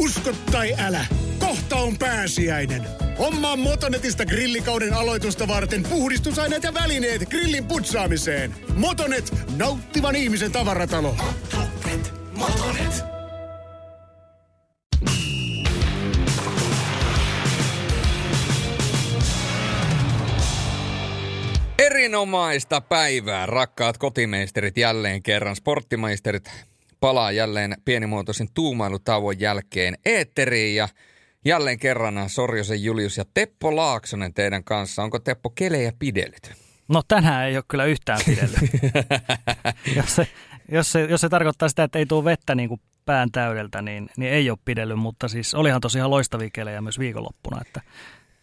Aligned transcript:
Usko 0.00 0.32
tai 0.52 0.74
älä, 0.78 1.06
kohta 1.38 1.76
on 1.76 1.98
pääsiäinen. 1.98 2.86
Hommaa 3.18 3.56
Motonetista 3.56 4.26
grillikauden 4.26 4.94
aloitusta 4.94 5.48
varten 5.48 5.82
puhdistusaineet 5.82 6.62
ja 6.62 6.74
välineet 6.74 7.28
grillin 7.28 7.64
putsaamiseen. 7.64 8.54
Motonet, 8.74 9.32
nauttivan 9.56 10.16
ihmisen 10.16 10.52
tavaratalo. 10.52 11.16
Motonet, 11.56 12.12
Motonet. 12.32 13.04
Erinomaista 21.78 22.80
päivää, 22.80 23.46
rakkaat 23.46 23.98
kotimeisterit 23.98 24.76
jälleen 24.76 25.22
kerran. 25.22 25.56
Sporttimeisterit 25.56 26.69
palaa 27.00 27.32
jälleen 27.32 27.76
pienimuotoisen 27.84 28.48
tuumailutauon 28.54 29.40
jälkeen 29.40 29.98
eetteriin 30.04 30.76
ja 30.76 30.88
jälleen 31.44 31.78
kerran 31.78 32.28
Sorjosen 32.28 32.82
Julius 32.82 33.16
ja 33.16 33.24
Teppo 33.34 33.76
Laaksonen 33.76 34.34
teidän 34.34 34.64
kanssa. 34.64 35.02
Onko 35.02 35.18
Teppo 35.18 35.50
kelejä 35.50 35.92
pidellyt? 35.98 36.52
No 36.88 37.02
tänään 37.08 37.48
ei 37.48 37.56
ole 37.56 37.64
kyllä 37.68 37.84
yhtään 37.84 38.20
pidellyt. 38.26 38.70
jos, 39.96 40.14
se, 40.16 40.28
jos, 40.72 40.92
se, 40.92 41.04
jos 41.04 41.20
se 41.20 41.28
tarkoittaa 41.28 41.68
sitä, 41.68 41.84
että 41.84 41.98
ei 41.98 42.06
tule 42.06 42.24
vettä 42.24 42.54
niin 42.54 42.68
kuin 42.68 42.80
pään 43.04 43.30
täydeltä, 43.32 43.82
niin, 43.82 44.08
niin 44.16 44.32
ei 44.32 44.50
ole 44.50 44.58
pidellyt, 44.64 44.98
mutta 44.98 45.28
siis 45.28 45.54
olihan 45.54 45.80
tosiaan 45.80 46.10
loistavia 46.10 46.50
kelejä 46.52 46.80
myös 46.80 46.98
viikonloppuna, 46.98 47.60
että 47.60 47.80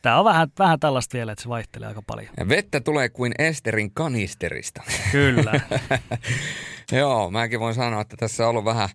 Tämä 0.02 0.20
on 0.20 0.26
vähän, 0.26 0.48
vähän 0.60 0.80
tällaista 0.80 1.18
vielä, 1.18 1.32
että 1.32 1.42
se 1.42 1.50
vaihtelee 1.50 1.88
aika 1.88 2.02
paljon. 2.02 2.30
Ja 2.38 2.50
vettä 2.50 2.80
tulee 2.80 3.10
kuin 3.10 3.32
Esterin 3.40 3.92
kanisterista. 3.94 4.84
Kyllä. 5.12 5.54
Joo, 6.92 7.32
mäkin 7.32 7.60
voin 7.60 7.76
sanoa, 7.76 8.02
että 8.02 8.18
tässä 8.18 8.44
on 8.44 8.50
ollut 8.50 8.66
vähän, 8.66 8.90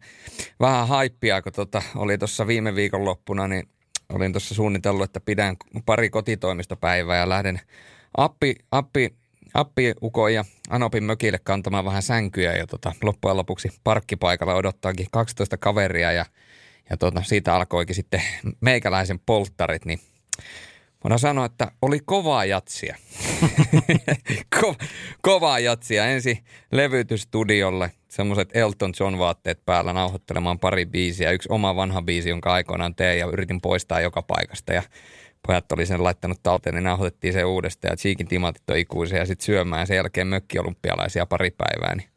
vähän 0.61 0.89
haippia, 0.89 1.43
kun 1.43 1.53
tota, 1.53 1.83
oli 1.97 2.19
tuossa 2.19 2.47
viime 2.47 2.75
viikon 2.75 3.05
loppuna, 3.05 3.49
niin 3.49 3.69
olin 4.13 4.33
tuossa 4.33 4.55
suunnitellut, 4.55 5.05
että 5.05 5.21
pidän 5.21 5.57
pari 5.87 6.11
kotitoimistopäivää 6.11 7.19
ja 7.19 7.29
lähden 7.29 7.61
appi, 8.17 8.55
appi, 8.71 9.15
appi 9.55 9.95
Uko 10.03 10.29
ja 10.29 10.45
Anopin 10.71 11.05
mökille 11.05 11.39
kantamaan 11.45 11.85
vähän 11.85 12.03
sänkyjä 12.03 12.57
ja 12.57 12.67
tota, 12.67 12.93
loppujen 13.03 13.37
lopuksi 13.37 13.69
parkkipaikalla 13.85 14.55
odottaakin 14.55 15.07
12 15.13 15.57
kaveria 15.57 16.13
ja, 16.13 16.27
ja 16.91 16.97
tota, 16.97 17.23
siitä 17.23 17.55
alkoikin 17.55 17.95
sitten 17.95 18.23
meikäläisen 18.61 19.19
polttarit, 19.27 19.85
niin 19.85 20.01
Voidaan 21.05 21.19
sanoa, 21.19 21.45
että 21.45 21.71
oli 21.83 22.01
kovaa 22.05 22.45
jatsia. 22.45 22.97
Ko- 24.57 24.85
kovaa 25.23 25.59
jatsia. 25.59 26.07
Ensin 26.07 26.39
levytystudiolle 26.73 27.91
semmoiset 28.09 28.57
Elton 28.57 28.93
John 29.01 29.19
vaatteet 29.19 29.65
päällä 29.65 29.93
nauhoittelemaan 29.93 30.59
pari 30.59 30.87
biisiä. 30.87 31.31
Yksi 31.31 31.49
oma 31.53 31.77
vanha 31.77 32.03
biisi, 32.03 32.29
jonka 32.29 32.53
aikoinaan 32.53 32.95
tein 32.95 33.19
ja 33.19 33.27
yritin 33.27 33.61
poistaa 33.61 34.01
joka 34.01 34.23
paikasta. 34.23 34.73
Ja 34.73 34.83
pojat 35.47 35.73
oli 35.73 35.87
sen 35.87 36.05
laittanut 36.05 36.43
talteen, 36.43 36.75
niin 36.75 36.85
nauhoitettiin 36.85 37.33
se 37.33 37.45
uudestaan. 37.45 37.93
Ja 37.93 37.97
Cheekin 37.97 38.29
timatit 38.29 38.71
on 38.71 38.77
ikuisia 38.77 39.19
ja 39.19 39.27
sitten 39.27 39.45
syömään. 39.45 39.87
Sen 39.87 39.97
jälkeen 39.97 40.27
mökkiolympialaisia 40.27 41.27
pari 41.27 41.51
päivää. 41.51 41.95
Niin 41.95 42.09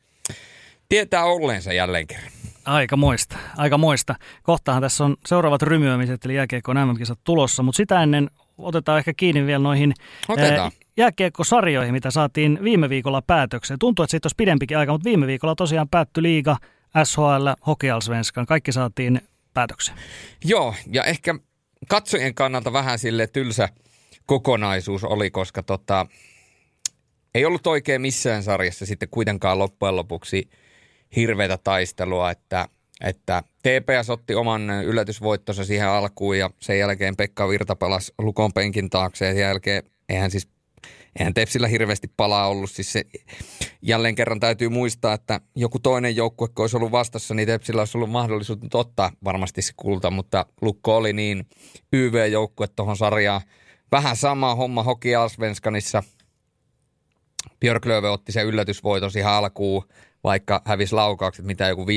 tietää 0.89 1.25
olleensa 1.25 1.73
jälleen 1.73 2.07
kerran. 2.07 2.31
Aika 2.65 2.97
moista, 2.97 3.37
aika 3.57 3.77
moista. 3.77 4.15
Kohtahan 4.43 4.81
tässä 4.81 5.05
on 5.05 5.15
seuraavat 5.25 5.61
rymyömiset, 5.61 6.25
eli 6.25 6.35
jääkiekko 6.35 6.73
MM-kisat 6.73 7.19
tulossa, 7.23 7.63
mutta 7.63 7.77
sitä 7.77 8.03
ennen 8.03 8.29
otetaan 8.57 8.99
ehkä 8.99 9.13
kiinni 9.17 9.45
vielä 9.45 9.63
noihin 9.63 9.93
Otetaan. 10.27 10.71
jääkiekkosarjoihin, 10.97 11.93
mitä 11.93 12.11
saatiin 12.11 12.59
viime 12.63 12.89
viikolla 12.89 13.21
päätökseen. 13.21 13.79
Tuntuu, 13.79 14.03
että 14.03 14.11
siitä 14.11 14.25
olisi 14.25 14.35
pidempikin 14.35 14.77
aika, 14.77 14.91
mutta 14.91 15.05
viime 15.05 15.27
viikolla 15.27 15.55
tosiaan 15.55 15.89
päättyi 15.89 16.23
liiga, 16.23 16.57
SHL, 17.03 17.47
Hockeyallsvenskan, 17.67 18.45
kaikki 18.45 18.71
saatiin 18.71 19.21
päätökseen. 19.53 19.97
Joo, 20.45 20.75
ja 20.91 21.03
ehkä 21.03 21.35
katsojien 21.87 22.35
kannalta 22.35 22.73
vähän 22.73 22.99
sille 22.99 23.27
tylsä 23.27 23.69
kokonaisuus 24.25 25.03
oli, 25.03 25.31
koska 25.31 25.63
tota, 25.63 26.05
ei 27.35 27.45
ollut 27.45 27.67
oikein 27.67 28.01
missään 28.01 28.43
sarjassa 28.43 28.85
sitten 28.85 29.09
kuitenkaan 29.09 29.59
loppujen 29.59 29.95
lopuksi 29.95 30.49
hirveätä 31.15 31.57
taistelua, 31.63 32.31
että 32.31 32.67
että 33.01 33.43
TPS 33.59 34.09
otti 34.09 34.35
oman 34.35 34.69
yllätysvoittonsa 34.69 35.65
siihen 35.65 35.87
alkuun 35.87 36.37
ja 36.37 36.49
sen 36.59 36.79
jälkeen 36.79 37.15
Pekka 37.15 37.49
Virta 37.49 37.75
palasi 37.75 38.13
Lukon 38.17 38.53
penkin 38.53 38.89
taakse 38.89 39.25
ja 39.25 39.31
sen 39.31 39.41
jälkeen 39.41 39.83
eihän 40.09 40.31
siis 40.31 40.47
eihän 41.19 41.33
Tepsillä 41.33 41.67
hirveästi 41.67 42.11
palaa 42.17 42.47
ollut. 42.47 42.71
Siis 42.71 42.93
se, 42.93 43.03
jälleen 43.81 44.15
kerran 44.15 44.39
täytyy 44.39 44.69
muistaa, 44.69 45.13
että 45.13 45.41
joku 45.55 45.79
toinen 45.79 46.15
joukkue, 46.15 46.47
kun 46.47 46.63
olisi 46.63 46.77
ollut 46.77 46.91
vastassa, 46.91 47.33
niin 47.33 47.47
Tepsillä 47.47 47.81
olisi 47.81 47.97
ollut 47.97 48.09
mahdollisuus 48.09 48.59
ottaa 48.73 49.11
varmasti 49.23 49.61
se 49.61 49.73
kulta, 49.77 50.11
mutta 50.11 50.45
Lukko 50.61 50.97
oli 50.97 51.13
niin 51.13 51.47
YV-joukkue 51.93 52.67
tuohon 52.67 52.97
sarjaan. 52.97 53.41
Vähän 53.91 54.15
sama 54.15 54.55
homma 54.55 54.83
Hoki 54.83 55.15
Alsvenskanissa. 55.15 56.03
Björklöve 57.59 58.09
otti 58.09 58.31
sen 58.31 58.45
yllätysvoiton 58.45 59.11
siihen 59.11 59.31
alkuun 59.31 59.87
vaikka 60.25 60.61
hävisi 60.65 60.95
laukaukset, 60.95 61.45
mitä 61.45 61.67
joku 61.67 61.85
51-21, 61.85 61.87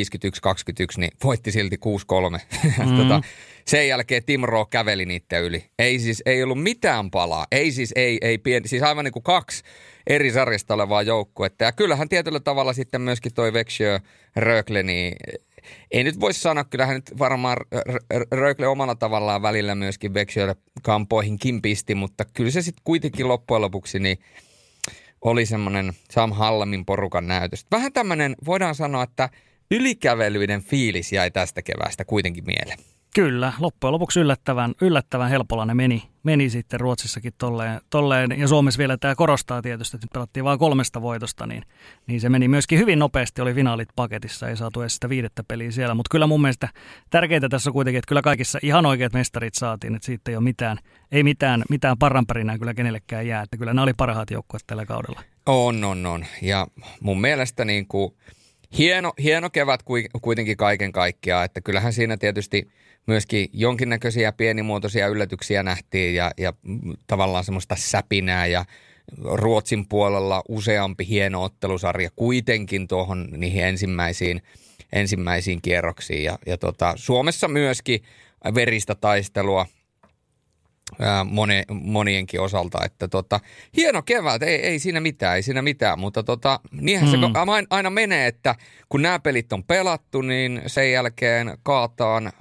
niin 0.97 1.11
voitti 1.25 1.53
silti 1.53 1.77
6-3. 1.77 2.41
Mm. 2.87 2.97
tota, 2.97 3.21
sen 3.65 3.89
jälkeen 3.89 4.25
Tim 4.25 4.43
Ro 4.43 4.67
käveli 4.67 5.07
niiden 5.07 5.43
yli. 5.43 5.65
Ei 5.79 5.99
siis, 5.99 6.23
ei 6.27 6.43
ollut 6.43 6.63
mitään 6.63 7.11
palaa. 7.11 7.47
Ei 7.53 7.73
siis, 7.73 7.93
ei, 7.97 8.19
ei 8.21 8.39
pieni, 8.39 8.69
siis 8.69 8.83
aivan 8.83 9.05
niin 9.05 9.13
kuin 9.13 9.23
kaksi 9.23 9.63
eri 10.07 10.31
sarjasta 10.31 10.75
olevaa 10.75 11.03
joukkuetta. 11.03 11.65
Ja 11.65 11.73
kyllähän 11.73 12.09
tietyllä 12.09 12.41
tavalla 12.41 12.73
sitten 12.73 13.01
myöskin 13.01 13.35
toi 13.35 13.53
Vexjö 13.53 14.01
Rögle, 14.37 14.83
niin 14.83 15.17
ei 15.91 16.05
nyt 16.05 16.21
voi 16.21 16.35
sanoa, 16.35 16.65
kyllähän 16.65 16.95
nyt 16.95 17.19
varmaan 17.19 17.57
Rögle 18.31 18.67
omalla 18.67 18.95
tavallaan 18.95 19.43
välillä 19.43 19.75
myöskin 19.75 20.15
Vexjölle 20.15 20.57
kampoihinkin 20.83 21.63
pisti, 21.63 21.95
mutta 21.95 22.25
kyllä 22.25 22.51
se 22.51 22.63
sitten 22.63 22.83
kuitenkin 22.85 23.29
loppujen 23.29 23.63
lopuksi 23.63 23.99
niin– 23.99 24.19
oli 25.21 25.47
semmoinen 25.47 25.93
Sam 26.11 26.33
Hallamin 26.33 26.85
porukan 26.85 27.27
näytös. 27.27 27.67
Vähän 27.71 27.93
tämmöinen, 27.93 28.37
voidaan 28.47 28.75
sanoa, 28.75 29.03
että 29.03 29.29
ylikävelyiden 29.71 30.63
fiilis 30.63 31.13
jäi 31.13 31.31
tästä 31.31 31.63
keväästä 31.63 32.05
kuitenkin 32.05 32.45
mieleen. 32.47 32.79
Kyllä, 33.15 33.53
loppujen 33.59 33.93
lopuksi 33.93 34.21
yllättävän, 34.21 34.75
yllättävän 34.81 35.31
helpolla 35.31 35.67
ne 35.67 35.75
meni, 35.75 36.03
meni 36.23 36.51
sitten 36.51 36.81
Ruotsissakin 36.81 37.33
tolleen, 37.39 37.81
tolleen, 37.91 38.39
ja 38.39 38.49
Suomessa 38.49 38.79
vielä 38.79 38.97
tämä 38.97 39.15
korostaa 39.15 39.63
tietysti, 39.63 39.97
että 39.97 40.05
nyt 40.05 40.13
pelattiin 40.13 40.45
vain 40.45 40.59
kolmesta 40.59 41.03
voitosta, 41.03 41.47
niin, 41.47 41.63
niin 42.07 42.21
se 42.21 42.29
meni 42.29 42.49
myöskin 42.49 42.79
hyvin 42.79 42.99
nopeasti, 42.99 43.43
oli 43.43 43.55
finaalit 43.55 43.89
paketissa, 43.97 44.49
ei 44.49 44.57
saatu 44.57 44.81
edes 44.81 44.95
sitä 44.95 45.09
viidettä 45.09 45.43
peliä 45.49 45.71
siellä, 45.71 45.95
mutta 45.95 46.09
kyllä 46.11 46.27
mun 46.27 46.41
mielestä 46.41 46.69
tärkeintä 47.11 47.49
tässä 47.49 47.71
on 47.71 47.75
kuitenkin, 47.75 47.99
että 47.99 48.09
kyllä 48.09 48.23
kaikissa 48.23 48.59
ihan 48.63 48.87
oikeat 48.87 49.13
mestarit 49.13 49.55
saatiin, 49.55 49.95
että 49.95 50.07
siitä 50.07 50.31
ei 50.31 50.37
ole 50.37 50.45
mitään, 50.45 50.79
ei 51.13 51.23
mitään, 51.23 51.65
mitään 51.71 51.99
parranpärinää 51.99 52.59
kyllä 52.59 52.75
kenellekään 52.75 53.27
jää, 53.27 53.43
että 53.43 53.57
kyllä 53.57 53.75
nämä 53.75 53.83
oli 53.83 53.95
parhaat 53.97 54.31
joukkueet 54.31 54.65
tällä 54.67 54.87
kaudella. 54.87 55.23
On, 55.47 55.85
on, 55.85 56.07
on, 56.07 56.27
ja 56.43 56.67
mun 57.01 57.21
mielestä 57.21 57.65
niin 57.65 57.87
kuin, 57.87 58.15
hieno, 58.79 59.13
hieno 59.23 59.51
kevät 59.51 59.81
kuitenkin 60.23 60.57
kaiken 60.57 60.93
kaikkiaan, 60.93 61.45
että 61.45 61.61
kyllähän 61.61 61.93
siinä 61.93 62.17
tietysti– 62.17 62.69
myöskin 63.09 63.49
jonkinnäköisiä 63.53 64.33
pienimuotoisia 64.33 65.07
yllätyksiä 65.07 65.63
nähtiin 65.63 66.15
ja, 66.15 66.31
ja 66.39 66.53
tavallaan 67.07 67.45
semmoista 67.45 67.77
säpinää 67.79 68.47
ja 68.47 68.65
Ruotsin 69.25 69.89
puolella 69.89 70.43
useampi 70.49 71.07
hieno 71.09 71.43
ottelusarja 71.43 72.11
kuitenkin 72.17 72.89
tuohon 72.89 73.29
niihin 73.37 73.65
ensimmäisiin, 73.65 74.43
ensimmäisiin 74.93 75.63
kierroksiin. 75.63 76.25
Ja, 76.25 76.39
ja 76.47 76.59
tota, 76.59 76.93
Suomessa 76.97 77.49
myöskin 77.49 78.03
veristä 78.55 78.95
taistelua 78.95 79.67
ää, 81.01 81.25
moni, 81.25 81.63
monienkin 81.71 82.41
osalta. 82.41 82.85
Että 82.85 83.09
tota, 83.09 83.41
hieno 83.77 84.03
kevät, 84.03 84.43
ei, 84.43 84.55
ei 84.55 84.79
siinä 84.79 85.01
mitään, 85.01 85.37
ei 85.37 85.43
siinä 85.43 85.63
mitään, 85.63 85.99
mutta 85.99 86.23
tota, 86.23 86.61
niinhän 86.71 87.09
mm. 87.09 87.11
se 87.11 87.17
aina 87.71 87.91
menee, 87.91 88.27
että 88.27 88.55
kun 88.89 89.03
nämä 89.03 89.19
pelit 89.19 89.53
on 89.53 89.65
pelattu, 89.65 90.23
niin 90.23 90.63
sen 90.67 90.93
jälkeen 90.93 91.59
kaataan 91.63 92.33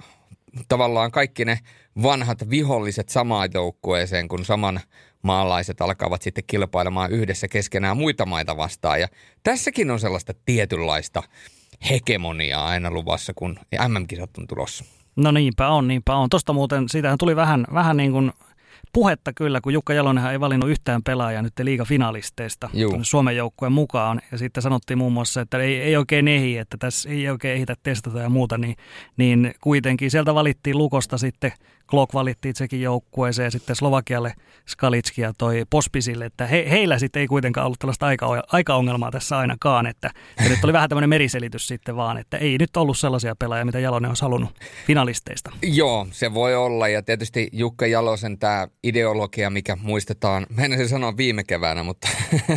tavallaan 0.68 1.10
kaikki 1.10 1.44
ne 1.44 1.58
vanhat 2.02 2.50
viholliset 2.50 3.08
samaan 3.08 3.48
joukkueeseen, 3.54 4.28
kun 4.28 4.44
saman 4.44 4.80
maalaiset 5.22 5.80
alkavat 5.80 6.22
sitten 6.22 6.44
kilpailemaan 6.46 7.10
yhdessä 7.12 7.48
keskenään 7.48 7.96
muita 7.96 8.26
maita 8.26 8.56
vastaan. 8.56 9.00
Ja 9.00 9.08
tässäkin 9.42 9.90
on 9.90 10.00
sellaista 10.00 10.34
tietynlaista 10.44 11.22
hegemoniaa 11.90 12.66
aina 12.66 12.90
luvassa, 12.90 13.32
kun 13.36 13.58
MM-kisat 13.88 14.38
on 14.38 14.46
tulossa. 14.46 14.84
No 15.16 15.30
niinpä 15.30 15.68
on, 15.68 15.88
niinpä 15.88 16.16
on. 16.16 16.30
Tuosta 16.30 16.52
muuten, 16.52 16.88
siitähän 16.88 17.18
tuli 17.18 17.36
vähän, 17.36 17.66
vähän 17.74 17.96
niin 17.96 18.12
kuin 18.12 18.32
puhetta 18.92 19.32
kyllä, 19.32 19.60
kun 19.60 19.72
Jukka 19.72 19.94
Jalonenhan 19.94 20.32
ei 20.32 20.40
valinnut 20.40 20.70
yhtään 20.70 21.02
pelaajaa 21.02 21.42
nyt 21.42 21.52
liigafinalisteista 21.62 22.70
Suomen 23.02 23.36
joukkueen 23.36 23.72
mukaan. 23.72 24.20
Ja 24.32 24.38
sitten 24.38 24.62
sanottiin 24.62 24.98
muun 24.98 25.12
muassa, 25.12 25.40
että 25.40 25.58
ei, 25.58 25.80
ei 25.80 25.96
oikein 25.96 26.28
ehi, 26.28 26.58
että 26.58 26.76
tässä 26.76 27.08
ei 27.08 27.30
oikein 27.30 27.56
ehitä 27.56 27.74
testata 27.82 28.18
ja 28.18 28.28
muuta, 28.28 28.58
niin, 28.58 28.76
niin 29.16 29.54
kuitenkin 29.60 30.10
sieltä 30.10 30.34
valittiin 30.34 30.78
Lukosta 30.78 31.18
sitten 31.18 31.52
Klok 31.90 32.14
valittiin 32.14 32.54
sekin 32.56 32.82
joukkueeseen 32.82 33.44
ja 33.44 33.50
sitten 33.50 33.76
Slovakialle 33.76 34.34
Skalitski 34.68 35.22
ja 35.22 35.32
toi 35.38 35.62
Pospisille, 35.70 36.24
että 36.24 36.46
he, 36.46 36.66
heillä 36.70 36.98
sitten 36.98 37.20
ei 37.20 37.26
kuitenkaan 37.26 37.66
ollut 37.66 37.78
tällaista 37.78 38.06
aika, 38.06 38.44
aikaongelmaa 38.52 39.10
tässä 39.10 39.38
ainakaan, 39.38 39.86
että 39.86 40.10
ja 40.44 40.48
nyt 40.48 40.64
oli 40.64 40.72
vähän 40.72 40.88
tämmöinen 40.88 41.08
meriselitys 41.08 41.66
sitten 41.66 41.96
vaan, 41.96 42.18
että 42.18 42.38
ei 42.38 42.58
nyt 42.58 42.76
ollut 42.76 42.98
sellaisia 42.98 43.36
pelaajia, 43.36 43.64
mitä 43.64 43.78
Jalonen 43.78 44.10
on 44.10 44.16
halunnut 44.22 44.50
finalisteista. 44.86 45.50
Joo, 45.62 46.06
se 46.10 46.34
voi 46.34 46.54
olla 46.54 46.88
ja 46.88 47.02
tietysti 47.02 47.48
Jukka 47.52 47.86
Jalosen 47.86 48.38
tämä 48.38 48.68
ideologia, 48.84 49.50
mikä 49.50 49.76
muistetaan, 49.76 50.46
mä 50.56 50.64
en 50.64 50.88
sanoa 50.88 51.16
viime 51.16 51.44
keväänä, 51.44 51.82
mutta... 51.82 52.08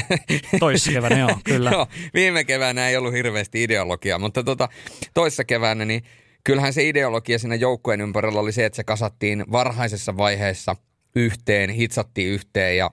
Toissa 0.59 0.91
keväänä, 0.91 1.19
joo, 1.19 1.39
kyllä. 1.43 1.71
joo, 1.75 1.87
viime 2.13 2.43
keväänä 2.43 2.89
ei 2.89 2.97
ollut 2.97 3.13
hirveästi 3.13 3.63
ideologiaa, 3.63 4.19
mutta 4.19 4.43
tota, 4.43 4.69
toissa 5.13 5.43
keväänä 5.43 5.85
niin 5.85 6.03
kyllähän 6.43 6.73
se 6.73 6.89
ideologia 6.89 7.39
siinä 7.39 7.55
joukkueen 7.55 8.01
ympärillä 8.01 8.39
oli 8.39 8.51
se, 8.51 8.65
että 8.65 8.75
se 8.75 8.83
kasattiin 8.83 9.45
varhaisessa 9.51 10.17
vaiheessa 10.17 10.75
yhteen, 11.15 11.69
hitsattiin 11.69 12.31
yhteen 12.31 12.77
ja 12.77 12.91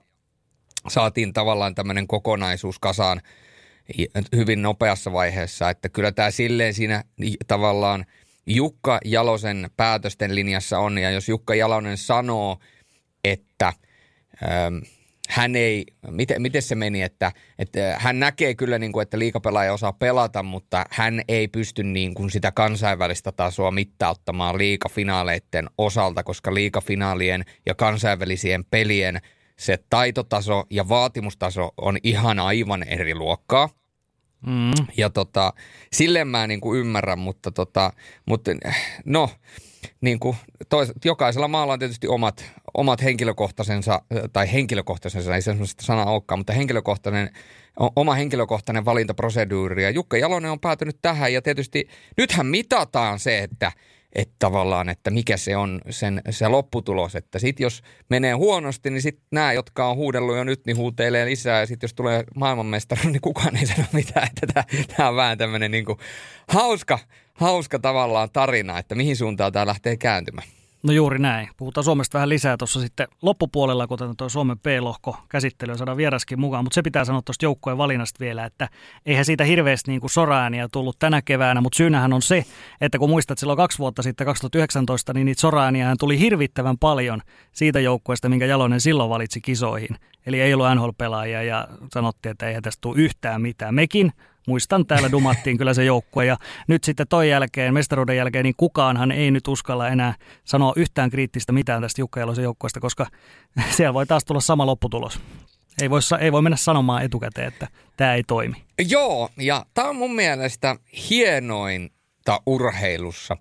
saatiin 0.87 1.33
tavallaan 1.33 1.75
tämmöinen 1.75 2.07
kokonaisuus 2.07 2.79
kasaan 2.79 3.21
hyvin 4.35 4.61
nopeassa 4.61 5.13
vaiheessa. 5.13 5.69
Että 5.69 5.89
kyllä 5.89 6.11
tämä 6.11 6.31
silleen 6.31 6.73
siinä 6.73 7.03
tavallaan 7.47 8.05
Jukka 8.45 8.99
Jalosen 9.05 9.69
päätösten 9.77 10.35
linjassa 10.35 10.79
on. 10.79 10.97
Ja 10.97 11.11
jos 11.11 11.29
Jukka 11.29 11.55
Jalonen 11.55 11.97
sanoo, 11.97 12.59
että... 13.23 13.73
Ähm, 14.43 14.98
hän 15.29 15.55
ei, 15.55 15.85
miten, 16.11 16.41
miten 16.41 16.61
se 16.61 16.75
meni, 16.75 17.01
että, 17.01 17.31
että 17.59 17.95
hän 17.99 18.19
näkee 18.19 18.55
kyllä, 18.55 18.79
niin 18.79 18.91
kuin, 18.91 19.03
että 19.03 19.19
liikapelaaja 19.19 19.73
osaa 19.73 19.93
pelata, 19.93 20.43
mutta 20.43 20.85
hän 20.89 21.21
ei 21.27 21.47
pysty 21.47 21.83
niin 21.83 22.13
kuin 22.13 22.29
sitä 22.29 22.51
kansainvälistä 22.51 23.31
tasoa 23.31 23.71
mittauttamaan 23.71 24.57
liikafinaaleiden 24.57 25.69
osalta, 25.77 26.23
koska 26.23 26.53
liikafinaalien 26.53 27.45
ja 27.65 27.75
kansainvälisien 27.75 28.65
pelien 28.65 29.21
se 29.57 29.79
taitotaso 29.89 30.63
ja 30.69 30.89
vaatimustaso 30.89 31.71
on 31.77 31.97
ihan 32.03 32.39
aivan 32.39 32.83
eri 32.83 33.15
luokkaa. 33.15 33.69
Mm. 34.45 34.71
Ja 34.97 35.09
tota, 35.09 35.53
silleen 35.93 36.27
mä 36.27 36.47
niin 36.47 36.61
kuin 36.61 36.79
ymmärrän, 36.79 37.19
mutta, 37.19 37.51
tota, 37.51 37.93
mutta 38.25 38.51
no, 39.05 39.29
niin 40.01 40.19
kuin 40.19 40.37
tois, 40.69 40.91
jokaisella 41.05 41.47
maalla 41.47 41.73
on 41.73 41.79
tietysti 41.79 42.07
omat, 42.07 42.45
omat 42.73 43.03
henkilökohtaisensa, 43.03 44.01
tai 44.33 44.53
henkilökohtaisensa, 44.53 45.35
ei 45.35 45.41
sellaista 45.41 45.85
sanaa 45.85 46.11
olekaan, 46.11 46.39
mutta 46.39 46.53
henkilökohtainen, 46.53 47.29
oma 47.95 48.13
henkilökohtainen 48.13 48.85
valintaproseduuri. 48.85 49.83
Ja 49.83 49.89
Jukka 49.89 50.17
Jalonen 50.17 50.51
on 50.51 50.59
päätynyt 50.59 50.97
tähän, 51.01 51.33
ja 51.33 51.41
tietysti 51.41 51.87
nythän 52.17 52.45
mitataan 52.45 53.19
se, 53.19 53.39
että 53.39 53.71
että 54.15 54.35
tavallaan, 54.39 54.89
että 54.89 55.11
mikä 55.11 55.37
se 55.37 55.57
on 55.57 55.81
sen, 55.89 56.21
se 56.29 56.47
lopputulos. 56.47 57.15
Että 57.15 57.39
sitten 57.39 57.63
jos 57.63 57.81
menee 58.09 58.33
huonosti, 58.33 58.89
niin 58.89 59.01
sitten 59.01 59.25
nämä, 59.31 59.53
jotka 59.53 59.89
on 59.89 59.95
huudellut 59.95 60.37
jo 60.37 60.43
nyt, 60.43 60.65
niin 60.65 60.77
huutelee 60.77 61.25
lisää. 61.25 61.59
Ja 61.59 61.65
sitten 61.65 61.87
jos 61.87 61.93
tulee 61.93 62.23
maailmanmestari, 62.35 63.11
niin 63.11 63.21
kukaan 63.21 63.57
ei 63.57 63.65
sano 63.65 63.87
mitään. 63.93 64.27
Että 64.43 64.63
tämä 64.95 65.09
on 65.09 65.15
vähän 65.15 65.37
tämmöinen 65.37 65.71
niin 65.71 65.85
hauska, 66.47 66.99
hauska 67.33 67.79
tavallaan 67.79 68.29
tarina, 68.33 68.79
että 68.79 68.95
mihin 68.95 69.17
suuntaan 69.17 69.51
tämä 69.51 69.65
lähtee 69.65 69.97
kääntymään. 69.97 70.47
No 70.83 70.93
juuri 70.93 71.19
näin. 71.19 71.49
Puhutaan 71.57 71.83
Suomesta 71.83 72.17
vähän 72.17 72.29
lisää 72.29 72.57
tuossa 72.57 72.81
sitten 72.81 73.07
loppupuolella, 73.21 73.87
kun 73.87 73.97
tuo 74.17 74.29
Suomen 74.29 74.59
P-lohko 74.59 75.17
käsittely 75.29 75.77
saadaan 75.77 75.97
vieraskin 75.97 76.39
mukaan. 76.39 76.63
Mutta 76.63 76.75
se 76.75 76.81
pitää 76.81 77.05
sanoa 77.05 77.21
tuosta 77.21 77.45
joukkojen 77.45 77.77
valinnasta 77.77 78.19
vielä, 78.19 78.45
että 78.45 78.69
eihän 79.05 79.25
siitä 79.25 79.43
hirveästi 79.43 79.91
niin 79.91 80.01
kuin 80.01 80.11
soraääniä 80.11 80.67
tullut 80.71 80.99
tänä 80.99 81.21
keväänä, 81.21 81.61
mutta 81.61 81.77
syynähän 81.77 82.13
on 82.13 82.21
se, 82.21 82.45
että 82.81 82.99
kun 82.99 83.09
muistat 83.09 83.37
silloin 83.37 83.57
kaksi 83.57 83.79
vuotta 83.79 84.03
sitten, 84.03 84.25
2019, 84.25 85.13
niin 85.13 85.25
niitä 85.25 85.41
soraääniä 85.41 85.95
tuli 85.99 86.19
hirvittävän 86.19 86.77
paljon 86.77 87.21
siitä 87.51 87.79
joukkueesta, 87.79 88.29
minkä 88.29 88.45
Jalonen 88.45 88.81
silloin 88.81 89.09
valitsi 89.09 89.41
kisoihin. 89.41 89.95
Eli 90.25 90.41
ei 90.41 90.53
ollut 90.53 90.67
NHL-pelaajia 90.75 91.43
ja 91.43 91.67
sanottiin, 91.93 92.31
että 92.31 92.49
ei 92.49 92.61
tästä 92.61 92.81
tule 92.81 92.97
yhtään 92.97 93.41
mitään. 93.41 93.75
Mekin 93.75 94.11
muistan, 94.49 94.85
täällä 94.85 95.11
dumattiin 95.11 95.57
kyllä 95.57 95.73
se 95.73 95.83
joukkue. 95.83 96.25
Ja 96.25 96.37
nyt 96.67 96.83
sitten 96.83 97.07
toi 97.07 97.29
jälkeen, 97.29 97.73
mestaruuden 97.73 98.17
jälkeen, 98.17 98.43
niin 98.43 98.55
kukaanhan 98.57 99.11
ei 99.11 99.31
nyt 99.31 99.47
uskalla 99.47 99.87
enää 99.87 100.13
sanoa 100.43 100.73
yhtään 100.75 101.09
kriittistä 101.09 101.51
mitään 101.51 101.81
tästä 101.81 102.01
Jukka 102.01 102.19
Jalosen 102.19 102.43
joukkueesta, 102.43 102.79
koska 102.79 103.05
siellä 103.75 103.93
voi 103.93 104.05
taas 104.05 104.25
tulla 104.25 104.41
sama 104.41 104.65
lopputulos. 104.65 105.19
Ei 105.81 105.89
voi, 105.89 105.99
ei 106.19 106.31
voi 106.31 106.41
mennä 106.41 106.57
sanomaan 106.57 107.03
etukäteen, 107.03 107.47
että 107.47 107.67
tämä 107.97 108.13
ei 108.13 108.23
toimi. 108.23 108.55
Joo, 108.89 109.29
ja 109.37 109.65
tämä 109.73 109.89
on 109.89 109.95
mun 109.95 110.15
mielestä 110.15 110.75
hienointa 111.09 112.41
urheilussa. 112.45 113.37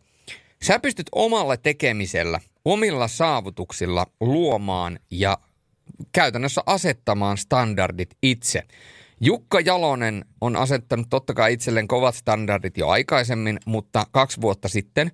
Sä 0.63 0.79
pystyt 0.79 1.07
omalla 1.13 1.57
tekemisellä, 1.57 2.41
omilla 2.65 3.09
saavutuksilla 3.09 4.07
luomaan 4.21 4.99
ja 5.11 5.39
käytännössä 6.13 6.61
asettamaan 6.67 7.37
standardit 7.37 8.11
itse. 8.23 8.63
Jukka 9.21 9.61
Jalonen 9.61 10.25
on 10.41 10.57
asettanut 10.57 11.07
totta 11.11 11.35
kai 11.35 11.53
itselleen 11.53 11.89
kovat 11.89 12.15
standardit 12.15 12.77
jo 12.77 12.89
aikaisemmin, 12.89 13.59
mutta 13.67 14.07
kaksi 14.11 14.41
vuotta 14.41 14.69
sitten 14.69 15.11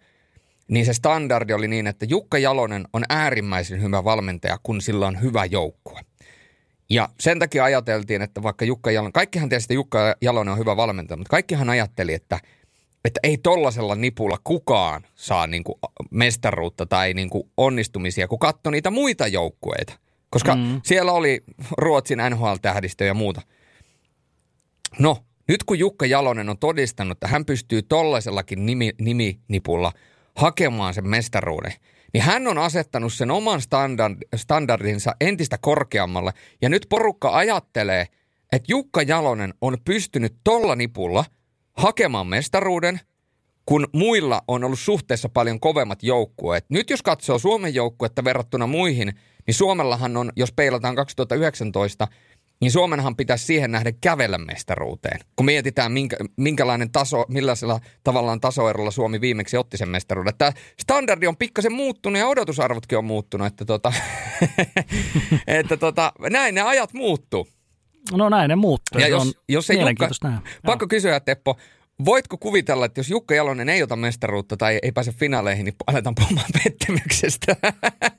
niin 0.69 0.87
se 0.87 0.93
standardi 0.93 1.53
oli 1.53 1.69
niin, 1.69 1.87
että 1.87 2.07
Jukka 2.09 2.39
Jalonen 2.39 2.85
on 2.93 3.05
äärimmäisen 3.09 3.83
hyvä 3.83 4.05
valmentaja, 4.05 4.59
kun 4.63 4.81
sillä 4.81 5.07
on 5.07 5.23
hyvä 5.23 5.45
joukkue. 5.45 6.01
Ja 6.91 7.09
sen 7.21 7.39
takia 7.39 7.65
ajateltiin, 7.65 8.23
että 8.23 8.43
vaikka 8.43 8.65
Jukka 8.65 8.91
Jalonen, 8.91 9.13
kaikkihan 9.13 9.49
tietysti 9.49 9.65
että 9.65 9.75
Jukka 9.75 10.15
Jalonen 10.21 10.53
on 10.53 10.59
hyvä 10.59 10.77
valmentaja, 10.77 11.17
mutta 11.17 11.31
kaikkihan 11.31 11.71
ajatteli, 11.71 12.15
että, 12.15 12.39
että 13.05 13.21
ei 13.23 13.39
tollasella 13.39 13.95
nipulla 13.95 14.39
kukaan 14.45 15.03
saa 15.15 15.47
niin 15.47 15.65
kuin 15.65 15.79
mestaruutta 16.11 16.87
tai 16.87 17.15
niin 17.15 17.31
kuin 17.31 17.51
onnistumisia, 17.57 18.29
kun 18.29 18.39
katsoi 18.39 18.73
niitä 18.73 18.91
muita 18.91 19.27
joukkueita. 19.27 19.93
Koska 20.31 20.57
mm. 20.57 20.81
siellä 20.85 21.13
oli 21.13 21.45
Ruotsin 21.79 22.19
NHL-tähdistö 22.31 23.05
ja 23.05 23.15
muuta– 23.15 23.43
No, 24.99 25.19
nyt 25.49 25.65
kun 25.65 25.79
Jukka 25.79 26.07
Jalonen 26.07 26.49
on 26.49 26.59
todistanut, 26.59 27.17
että 27.17 27.29
hän 27.29 27.45
pystyy 27.45 27.83
tollaisellakin 27.83 28.67
nimi, 28.67 28.93
niminipulla 29.01 29.93
hakemaan 30.37 30.95
sen 30.95 31.09
mestaruuden, 31.09 31.73
niin 32.13 32.23
hän 32.23 32.47
on 32.47 32.59
asettanut 32.59 33.13
sen 33.13 33.31
oman 33.31 33.61
standard, 33.61 34.17
standardinsa 34.37 35.15
entistä 35.21 35.59
korkeammalle. 35.61 36.33
Ja 36.63 36.69
nyt 36.69 36.87
porukka 36.89 37.37
ajattelee, 37.37 38.07
että 38.53 38.73
Jukka 38.73 39.03
Jalonen 39.03 39.55
on 39.61 39.77
pystynyt 39.85 40.35
tolla 40.45 40.77
nipulla 40.77 41.25
hakemaan 41.73 42.27
mestaruuden, 42.27 43.01
kun 43.67 43.87
muilla 43.93 44.43
on 44.49 44.65
ollut 44.65 44.79
suhteessa 44.79 45.29
paljon 45.29 45.61
kovemmat 45.61 46.03
joukkueet. 46.03 46.65
Nyt 46.69 46.91
jos 46.91 47.03
katsoo 47.03 47.39
Suomen 47.39 47.75
joukkuetta 47.75 48.25
verrattuna 48.25 48.67
muihin, 48.67 49.13
niin 49.47 49.55
Suomellahan 49.55 50.17
on, 50.17 50.33
jos 50.37 50.53
peilataan 50.53 50.95
2019, 50.95 52.09
niin 52.61 52.73
Suomenhan 52.73 53.17
pitäisi 53.17 53.45
siihen 53.45 53.73
nähdä 53.73 53.93
kävellä 54.01 54.39
mestaruuteen. 54.39 55.21
Kun 55.37 55.47
mietitään, 55.47 55.93
minkä, 55.93 56.17
minkälainen 56.37 56.93
taso, 56.93 57.25
millaisella 57.29 57.81
tavallaan 58.05 58.41
tasoerolla 58.41 58.91
Suomi 58.91 59.21
viimeksi 59.21 59.57
otti 59.57 59.77
sen 59.77 59.89
mestaruuden. 59.89 60.33
Tämä 60.39 60.53
standardi 60.81 61.27
on 61.27 61.37
pikkasen 61.37 61.73
muuttunut 61.73 62.19
ja 62.19 62.27
odotusarvotkin 62.27 62.99
on 62.99 63.05
muuttunut, 63.05 63.47
että, 63.47 63.65
tota, 63.65 63.93
että 65.47 65.77
tota, 65.77 66.13
näin 66.31 66.55
ne 66.55 66.61
ajat 66.61 66.93
muuttuu. 66.93 67.49
No 68.13 68.29
näin 68.29 68.49
ne 68.49 68.57
muuttuu. 68.57 69.01
Ja 69.01 69.09
jos, 69.09 69.23
on 69.23 69.33
jos 69.49 69.71
ei 69.71 69.81
Jukka, 69.81 70.09
pakko 70.67 70.87
kysyä 70.87 71.21
Teppo, 71.21 71.57
Voitko 72.05 72.39
kuvitella, 72.39 72.87
että 72.87 72.99
jos 72.99 73.11
Jukka 73.11 73.35
Jalonen 73.35 73.69
ei 73.69 73.83
ota 73.83 73.97
mestaruutta 73.97 74.57
tai 74.57 74.79
ei 74.83 74.93
pääse 74.93 75.13
finaaleihin, 75.13 75.65
niin 75.65 75.75
aletaan 75.87 76.15
puhumaan 76.15 76.47
pettymyksestä? 76.65 77.57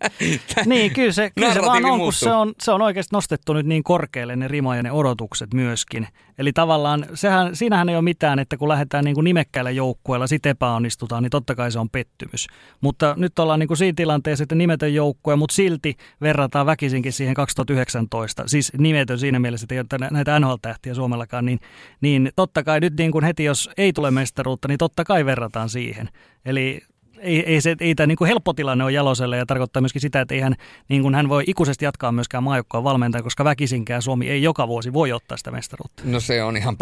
niin, 0.65 0.93
kyllä 0.93 1.11
se, 1.11 1.31
kyllä 1.35 1.53
se 1.53 1.61
vaan 1.61 1.85
on, 1.85 1.99
kun 1.99 2.13
se 2.13 2.31
on, 2.31 2.53
se 2.59 2.71
on 2.71 2.81
oikeasti 2.81 3.15
nostettu 3.15 3.53
nyt 3.53 3.65
niin 3.65 3.83
korkealle 3.83 4.35
ne 4.35 4.47
rima 4.47 4.75
ja 4.75 4.83
ne 4.83 4.91
odotukset 4.91 5.53
myöskin. 5.53 6.07
Eli 6.37 6.53
tavallaan 6.53 7.05
sehän, 7.13 7.55
siinähän 7.55 7.89
ei 7.89 7.95
ole 7.95 8.01
mitään, 8.01 8.39
että 8.39 8.57
kun 8.57 8.69
lähdetään 8.69 9.05
niin 9.05 9.15
kuin 9.15 9.23
nimekkäillä 9.23 9.71
joukkueilla, 9.71 10.27
sitten 10.27 10.49
epäonnistutaan, 10.49 11.23
niin 11.23 11.31
totta 11.31 11.55
kai 11.55 11.71
se 11.71 11.79
on 11.79 11.89
pettymys. 11.89 12.47
Mutta 12.81 13.13
nyt 13.17 13.39
ollaan 13.39 13.59
niin 13.59 13.67
kuin 13.67 13.77
siinä 13.77 13.93
tilanteessa, 13.95 14.43
että 14.43 14.55
nimetön 14.55 14.93
joukkue, 14.93 15.35
mutta 15.35 15.55
silti 15.55 15.95
verrataan 16.21 16.65
väkisinkin 16.65 17.13
siihen 17.13 17.33
2019. 17.33 18.43
Siis 18.47 18.71
nimetön 18.77 19.19
siinä 19.19 19.39
mielessä, 19.39 19.65
että 19.65 19.75
ei 19.75 19.79
ole 19.79 20.09
näitä 20.11 20.39
NHL-tähtiä 20.39 20.93
Suomellakaan, 20.93 21.45
niin, 21.45 21.59
niin 22.01 22.31
totta 22.35 22.63
kai 22.63 22.79
nyt 22.79 22.93
niin 22.97 23.11
kuin 23.11 23.23
heti, 23.23 23.43
jos 23.43 23.64
ei 23.77 23.93
tule 23.93 24.11
mestaruutta, 24.11 24.67
niin 24.67 24.77
totta 24.77 25.03
kai 25.03 25.25
verrataan 25.25 25.69
siihen. 25.69 26.09
Eli 26.45 26.81
ei, 27.19 27.43
ei, 27.45 27.61
se, 27.61 27.75
ei 27.79 27.95
tämä 27.95 28.07
niin 28.07 28.17
kuin 28.17 28.27
helppo 28.27 28.53
tilanne 28.53 28.83
ole 28.83 28.91
Jaloselle 28.91 29.37
ja 29.37 29.45
tarkoittaa 29.45 29.81
myöskin 29.81 30.01
sitä, 30.01 30.21
että 30.21 30.33
ei 30.33 30.39
hän, 30.39 30.55
niin 30.89 31.01
kuin 31.01 31.15
hän 31.15 31.29
voi 31.29 31.43
ikuisesti 31.47 31.85
jatkaa 31.85 32.11
myöskään 32.11 32.43
maajoukkoa 32.43 32.83
valmentaja, 32.83 33.23
koska 33.23 33.43
väkisinkään 33.43 34.01
Suomi 34.01 34.29
ei 34.29 34.43
joka 34.43 34.67
vuosi 34.67 34.93
voi 34.93 35.11
ottaa 35.11 35.37
sitä 35.37 35.51
mestaruutta. 35.51 36.03
No 36.05 36.19
se 36.19 36.43
on 36.43 36.57
ihan 36.57 36.77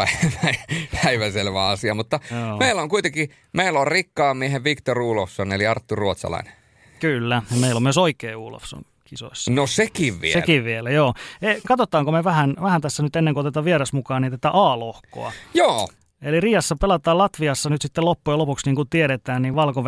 päiväselvä 1.04 1.68
asia, 1.70 1.96
mutta 1.96 2.20
Joo. 2.32 2.58
meillä 2.58 2.82
on 2.82 2.90
kuitenkin, 2.90 3.30
meillä 3.54 3.80
on 3.80 3.88
rikkaan 3.88 4.38
miehen 4.38 4.64
Viktor 4.64 5.02
Ulofsson 5.02 5.52
eli 5.52 5.68
Arttu 5.68 5.96
Ruotsalainen. 5.96 6.54
Kyllä, 7.00 7.42
ja 7.52 7.58
meillä 7.58 7.78
on 7.78 7.84
myös 7.84 7.98
oikea 7.98 8.38
Ulofsson 8.38 8.84
MM-kisoissa. 9.14 9.52
No 9.52 9.68
sekin 9.68 10.22
vielä. 10.22 10.34
Sekin 10.34 10.64
vielä, 10.64 10.90
joo. 10.90 11.14
E, 11.42 11.56
katsotaanko 11.68 12.12
me 12.12 12.24
vähän, 12.24 12.56
vähän 12.62 12.82
tässä 12.82 13.04
nyt 13.04 13.16
ennen 13.16 13.34
kuin 13.34 13.42
otetaan 13.42 13.66
vieras 13.66 13.94
mukaan, 13.94 14.22
niin 14.22 14.32
tätä 14.32 14.50
A-lohkoa. 14.54 15.32
Joo. 15.54 15.88
Eli 16.24 16.40
Riassa 16.40 16.76
pelataan 16.82 17.18
Latviassa 17.18 17.70
nyt 17.70 17.82
sitten 17.82 18.06
loppujen 18.06 18.38
lopuksi, 18.38 18.66
niin 18.66 18.76
kuin 18.76 18.90
tiedetään, 18.90 19.42
niin 19.42 19.56
valko 19.56 19.84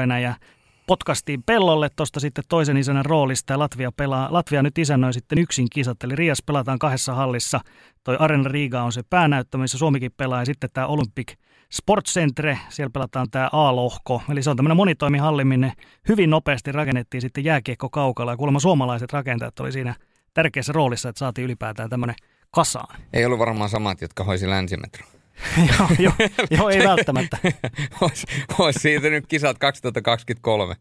potkastiin 0.88 1.44
pellolle 1.44 1.89
tuosta 1.96 2.20
sitten 2.20 2.44
toisen 2.50 2.77
isännän 2.77 3.06
roolista 3.06 3.54
ja 3.54 3.60
Latvia, 3.60 3.92
pelaa, 3.92 4.27
Latvia 4.32 4.63
nyt 4.63 4.77
isännöi 4.77 5.13
sitten 5.13 5.38
yksin 5.38 5.68
kisat. 5.72 6.04
Eli 6.04 6.15
Rias 6.15 6.44
pelataan 6.46 6.80
kahdessa 6.80 7.13
hallissa. 7.13 7.60
Toi 8.04 8.18
Arena 8.20 8.50
Riga 8.50 8.84
on 8.84 8.92
se 8.92 9.04
päänäyttö, 9.10 9.58
missä 9.58 9.77
Suomikin 9.77 10.12
pelaa 10.18 10.42
ja 10.42 10.46
sitten 10.46 10.70
tämä 10.74 10.88
Olympic 10.88 11.34
Sports 11.72 12.13
Centre, 12.13 12.60
siellä 12.70 12.89
pelataan 12.89 13.27
tämä 13.32 13.50
A-lohko. 13.51 14.22
Eli 14.30 14.44
se 14.44 14.50
on 14.50 14.56
tämmöinen 14.58 14.77
monitoimihalli, 14.77 15.46
minne 15.46 15.74
hyvin 16.10 16.30
nopeasti 16.30 16.72
rakennettiin 16.72 17.22
sitten 17.22 17.44
jääkiekko 17.44 17.89
kaukalla 17.89 18.32
ja 18.32 18.38
kuulemma 18.38 18.60
suomalaiset 18.60 19.13
rakentajat 19.13 19.60
oli 19.60 19.72
siinä 19.72 19.96
tärkeässä 20.34 20.74
roolissa, 20.74 21.10
että 21.10 21.20
saatiin 21.20 21.46
ylipäätään 21.46 21.89
tämmöinen 21.89 22.15
kasaan. 22.51 23.00
Ei 23.13 23.25
ollut 23.25 23.39
varmaan 23.39 23.70
samat, 23.70 24.01
jotka 24.01 24.24
hoisi 24.24 24.50
länsimetro. 24.50 25.06
joo, 25.80 25.88
jo, 26.00 26.12
jo, 26.58 26.70
ei 26.70 26.84
välttämättä. 26.84 27.38
Olisi 28.01 28.27
olis 28.60 28.75
siitä 28.75 29.10
nyt 29.10 29.27
kisat 29.27 29.58
2023. 29.58 30.75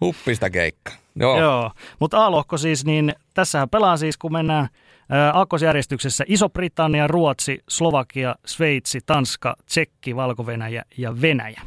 Huppista 0.00 0.50
keikka. 0.50 0.92
Joo. 1.16 1.40
joo. 1.40 1.70
Mutta 1.98 2.26
A-lohko 2.26 2.58
siis, 2.58 2.84
niin 2.84 3.14
tässähän 3.34 3.70
pelaa 3.70 3.96
siis, 3.96 4.16
kun 4.16 4.32
mennään 4.32 4.68
aakkosjärjestyksessä 5.32 6.24
Iso-Britannia, 6.28 7.06
Ruotsi, 7.06 7.58
Slovakia, 7.68 8.34
Sveitsi, 8.46 9.00
Tanska, 9.06 9.56
Tsekki, 9.66 10.16
valko 10.16 10.44
ja 10.96 11.20
Venäjä. 11.20 11.62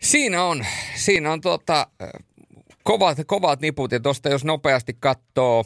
Siinä 0.00 0.44
on, 0.44 0.64
siinä 0.94 1.32
on 1.32 1.40
tuota, 1.40 1.86
kovat, 2.82 3.18
kovat 3.26 3.60
niput 3.60 3.92
ja 3.92 4.00
tuosta 4.00 4.28
jos 4.28 4.44
nopeasti 4.44 4.96
katsoo 5.00 5.64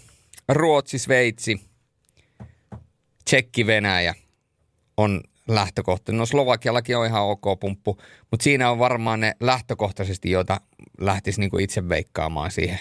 Ruotsi, 0.48 0.98
Sveitsi, 0.98 1.60
Tsekki, 3.25 3.66
Venäjä– 3.66 4.14
on 4.99 5.21
lähtökohta. 5.49 6.12
No 6.12 6.26
Slovakiallakin 6.26 6.97
on 6.97 7.07
ihan 7.07 7.23
ok 7.23 7.61
pumppu, 7.61 7.99
mutta 8.31 8.45
siinä 8.45 8.71
on 8.71 8.78
varmaan 8.78 9.21
ne 9.21 9.35
lähtökohtaisesti, 9.40 10.31
joita 10.31 10.61
lähtisi 11.00 11.40
niin 11.40 11.50
kuin 11.50 11.64
itse 11.64 11.88
veikkaamaan 11.88 12.50
siihen 12.50 12.81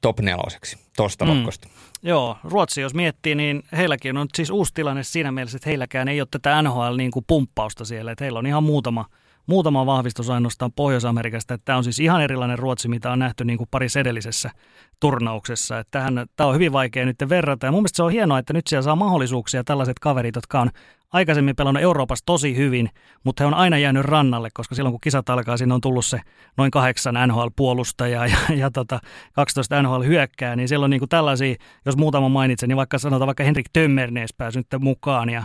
top 0.00 0.20
neloseksi 0.20 0.78
tuosta 0.96 1.24
mm. 1.24 1.30
lohkosta. 1.30 1.68
Joo, 2.02 2.36
Ruotsi 2.44 2.80
jos 2.80 2.94
miettii, 2.94 3.34
niin 3.34 3.62
heilläkin 3.72 4.16
on 4.16 4.26
siis 4.34 4.50
uusi 4.50 4.74
tilanne 4.74 5.02
siinä 5.02 5.32
mielessä, 5.32 5.56
että 5.56 5.68
heilläkään 5.70 6.08
ei 6.08 6.20
ole 6.20 6.28
tätä 6.30 6.62
NHL 6.62 6.96
niin 6.96 7.10
kuin 7.10 7.24
pumppausta 7.26 7.84
siellä. 7.84 8.12
Että 8.12 8.24
heillä 8.24 8.38
on 8.38 8.46
ihan 8.46 8.62
muutama, 8.62 9.04
muutama 9.50 9.86
vahvistus 9.86 10.30
ainoastaan 10.30 10.72
Pohjois-Amerikasta. 10.72 11.54
Että 11.54 11.64
tämä 11.64 11.78
on 11.78 11.84
siis 11.84 12.00
ihan 12.00 12.22
erilainen 12.22 12.58
Ruotsi, 12.58 12.88
mitä 12.88 13.12
on 13.12 13.18
nähty 13.18 13.44
niin 13.44 13.58
kuin 13.58 13.68
parissa 13.70 14.00
edellisessä 14.00 14.50
turnauksessa. 15.00 15.78
Että 15.78 15.98
tähän, 15.98 16.26
tämä 16.36 16.48
on 16.48 16.54
hyvin 16.54 16.72
vaikea 16.72 17.04
nyt 17.04 17.16
verrata. 17.28 17.66
Ja 17.66 17.72
mun 17.72 17.80
mielestä 17.80 17.96
se 17.96 18.02
on 18.02 18.12
hienoa, 18.12 18.38
että 18.38 18.52
nyt 18.52 18.66
siellä 18.66 18.82
saa 18.82 18.96
mahdollisuuksia 18.96 19.64
tällaiset 19.64 19.98
kaverit, 19.98 20.34
jotka 20.34 20.60
on 20.60 20.70
aikaisemmin 21.12 21.56
pelannut 21.56 21.82
Euroopassa 21.82 22.26
tosi 22.26 22.56
hyvin, 22.56 22.90
mutta 23.24 23.42
he 23.42 23.46
on 23.46 23.54
aina 23.54 23.78
jäänyt 23.78 24.04
rannalle, 24.04 24.48
koska 24.54 24.74
silloin 24.74 24.92
kun 24.92 25.00
kisat 25.00 25.30
alkaa, 25.30 25.56
siinä 25.56 25.74
on 25.74 25.80
tullut 25.80 26.04
se 26.04 26.20
noin 26.56 26.70
kahdeksan 26.70 27.14
NHL-puolustajaa 27.26 28.26
ja, 28.26 28.36
ja 28.56 28.70
tota, 28.70 29.00
12 29.32 29.82
NHL-hyökkää, 29.82 30.56
niin 30.56 30.68
siellä 30.68 30.84
on 30.84 30.90
niin 30.90 31.00
kuin 31.00 31.08
tällaisia, 31.08 31.54
jos 31.86 31.96
muutama 31.96 32.28
mainitsen, 32.28 32.68
niin 32.68 32.76
vaikka 32.76 32.98
sanotaan 32.98 33.26
vaikka 33.26 33.44
Henrik 33.44 33.66
Tömmernees 33.72 34.34
pääsi 34.34 34.58
nyt 34.58 34.66
mukaan 34.80 35.30
ja 35.30 35.44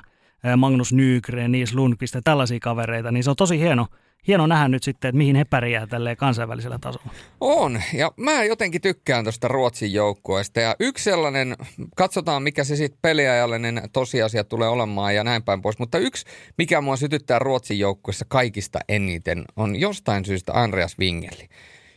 Magnus 0.57 0.93
Nygren, 0.93 1.51
Niis 1.51 1.73
Lundqvist 1.73 2.15
ja 2.15 2.21
tällaisia 2.23 2.59
kavereita, 2.59 3.11
niin 3.11 3.23
se 3.23 3.29
on 3.29 3.35
tosi 3.35 3.59
hieno, 3.59 3.87
hieno 4.27 4.47
nähdä 4.47 4.67
nyt 4.67 4.83
sitten, 4.83 5.09
että 5.09 5.17
mihin 5.17 5.35
he 5.35 5.45
pärjää 5.45 5.87
tälleen 5.87 6.17
kansainvälisellä 6.17 6.79
tasolla. 6.79 7.11
On, 7.41 7.81
ja 7.93 8.11
mä 8.17 8.43
jotenkin 8.43 8.81
tykkään 8.81 9.25
tuosta 9.25 9.47
Ruotsin 9.47 9.93
joukkueesta. 9.93 10.59
Ja 10.59 10.75
yksi 10.79 11.03
sellainen, 11.03 11.55
katsotaan 11.95 12.43
mikä 12.43 12.63
se 12.63 12.75
sitten 12.75 12.99
peliajallinen 13.01 13.81
tosiasia 13.93 14.43
tulee 14.43 14.67
olemaan 14.67 15.15
ja 15.15 15.23
näin 15.23 15.43
päin 15.43 15.61
pois. 15.61 15.79
Mutta 15.79 15.97
yksi, 15.97 16.25
mikä 16.57 16.81
mua 16.81 16.95
sytyttää 16.95 17.39
Ruotsin 17.39 17.79
joukkueessa 17.79 18.25
kaikista 18.27 18.79
eniten, 18.89 19.45
on 19.55 19.75
jostain 19.75 20.25
syystä 20.25 20.53
Andreas 20.53 20.99
Wingeli. 20.99 21.47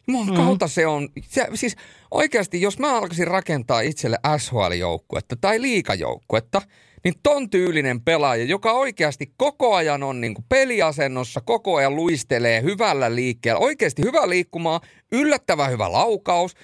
Mun 0.06 0.28
mm. 0.28 0.34
kautta 0.34 0.68
se 0.68 0.86
on, 0.86 1.08
se, 1.22 1.46
siis 1.54 1.76
oikeasti 2.10 2.60
jos 2.60 2.78
mä 2.78 2.96
alkaisin 2.96 3.26
rakentaa 3.26 3.80
itselle 3.80 4.18
SHL-joukkuetta 4.36 5.36
tai 5.40 5.62
liikajoukkuetta– 5.62 6.62
niin 7.04 7.14
ton 7.22 7.50
tyylinen 7.50 8.00
pelaaja, 8.00 8.44
joka 8.44 8.72
oikeasti 8.72 9.32
koko 9.36 9.74
ajan 9.74 10.02
on 10.02 10.20
niin 10.20 10.34
kuin 10.34 10.44
peliasennossa, 10.48 11.40
koko 11.40 11.76
ajan 11.76 11.96
luistelee 11.96 12.62
hyvällä 12.62 13.14
liikkeellä, 13.14 13.58
oikeasti 13.58 14.02
hyvä 14.02 14.28
liikkumaa, 14.28 14.80
yllättävän 15.12 15.70
hyvä 15.70 15.92
laukaus, 15.92 16.54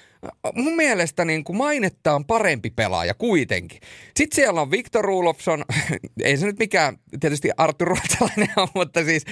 mun 0.53 0.75
mielestä 0.75 1.25
niin 1.25 1.43
kuin 1.43 1.57
mainettaan 1.57 2.25
parempi 2.25 2.69
pelaaja 2.69 3.13
kuitenkin. 3.13 3.79
Sitten 4.17 4.35
siellä 4.35 4.61
on 4.61 4.71
Viktor 4.71 5.05
Rulofsson, 5.05 5.65
ei 6.23 6.37
se 6.37 6.45
nyt 6.45 6.59
mikään 6.59 6.97
tietysti 7.19 7.49
Artur 7.57 7.87
Ruotsalainen 7.87 8.53
on, 8.57 8.67
mutta 8.75 9.03
siis 9.03 9.25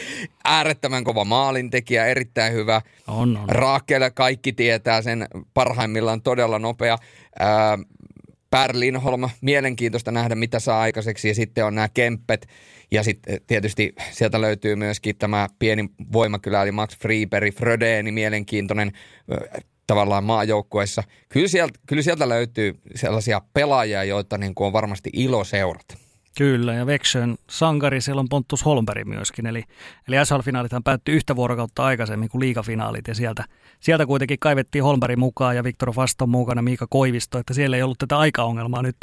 äärettömän 0.44 1.04
kova 1.04 1.26
maalintekijä, 1.26 2.06
erittäin 2.06 2.54
hyvä. 2.54 2.82
On, 3.08 3.38
on. 3.38 3.50
Raakele 3.50 4.12
kaikki 4.12 4.54
tietää 4.54 5.02
sen 5.02 5.28
parhaimmillaan 5.54 6.22
todella 6.22 6.60
nopea. 6.60 6.98
Ää, 7.40 7.78
Per 8.54 8.72
Lindholm, 8.80 9.30
mielenkiintoista 9.42 10.12
nähdä 10.12 10.36
mitä 10.36 10.60
saa 10.60 10.82
aikaiseksi 10.82 11.28
ja 11.28 11.36
sitten 11.36 11.66
on 11.66 11.76
nämä 11.76 11.90
Kemppet 11.90 12.48
ja 12.92 13.04
sitten 13.04 13.42
tietysti 13.48 13.96
sieltä 14.12 14.42
löytyy 14.42 14.76
myöskin 14.76 15.16
tämä 15.18 15.48
pieni 15.60 15.90
voimakylä 16.14 16.64
eli 16.64 16.72
Max 16.72 16.98
Freeberi, 16.98 17.52
Frödeeni, 17.52 18.12
mielenkiintoinen 18.12 18.92
tavallaan 19.88 20.24
maajoukkueessa. 20.24 21.04
Kyllä 21.30 21.48
sieltä, 21.48 21.80
kyllä 21.88 22.02
sieltä 22.02 22.30
löytyy 22.30 22.80
sellaisia 22.96 23.42
pelaajia, 23.54 24.04
joita 24.04 24.38
niin 24.38 24.56
kuin 24.56 24.68
on 24.68 24.74
varmasti 24.74 25.10
ilo 25.14 25.44
seurata. 25.44 25.98
Kyllä, 26.38 26.74
ja 26.74 26.86
Veksön 26.86 27.36
sankari 27.50 28.02
siellä 28.02 28.20
on 28.20 28.30
Pontus 28.30 28.66
Holmberg 28.66 29.08
myöskin, 29.08 29.46
eli, 29.46 29.64
eli 30.08 30.16
SHL-finaalithan 30.26 30.84
päättyi 30.84 31.16
yhtä 31.16 31.36
vuorokautta 31.36 31.84
aikaisemmin 31.84 32.30
kuin 32.30 32.40
liigafinaalit, 32.40 33.08
ja 33.08 33.16
sieltä, 33.16 33.46
sieltä 33.80 34.06
kuitenkin 34.06 34.40
kaivettiin 34.40 34.84
Holmberg 34.84 35.18
mukaan 35.18 35.56
ja 35.56 35.64
Viktor 35.64 35.94
Faston 35.94 36.30
mukana, 36.30 36.62
Miika 36.62 36.88
Koivisto, 36.90 37.38
että 37.40 37.54
siellä 37.54 37.78
ei 37.78 37.84
ollut 37.84 37.98
tätä 37.98 38.18
aikaongelmaa 38.18 38.82
nyt, 38.82 38.98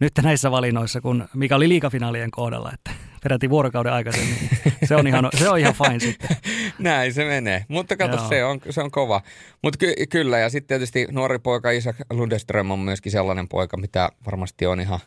nyt 0.00 0.12
näissä 0.22 0.50
valinnoissa, 0.50 1.00
kun 1.00 1.28
mikä 1.34 1.56
oli 1.56 1.68
liigafinaalien 1.68 2.30
kohdalla, 2.30 2.72
että 2.74 2.90
peräti 3.24 3.50
vuorokauden 3.50 3.92
aikaisemmin. 3.92 4.36
Se 4.84 4.96
on 4.96 5.06
ihan, 5.06 5.28
se 5.38 5.48
on 5.48 5.58
ihan 5.58 5.74
fine 5.74 6.00
sitten. 6.00 6.36
Näin 6.78 7.14
se 7.14 7.24
menee. 7.24 7.64
Mutta 7.68 7.96
kato, 7.96 8.28
se 8.28 8.44
on, 8.44 8.60
se 8.70 8.80
on 8.82 8.90
kova. 8.90 9.20
Mutta 9.62 9.78
ky- 9.78 10.06
kyllä, 10.10 10.38
ja 10.38 10.50
sitten 10.50 10.68
tietysti 10.68 11.06
nuori 11.10 11.38
poika 11.38 11.70
Isak 11.70 11.96
Lundström 12.10 12.70
on 12.70 12.78
myöskin 12.78 13.12
sellainen 13.12 13.48
poika, 13.48 13.76
mitä 13.76 14.08
varmasti 14.26 14.66
on 14.66 14.80
ihan, 14.80 14.98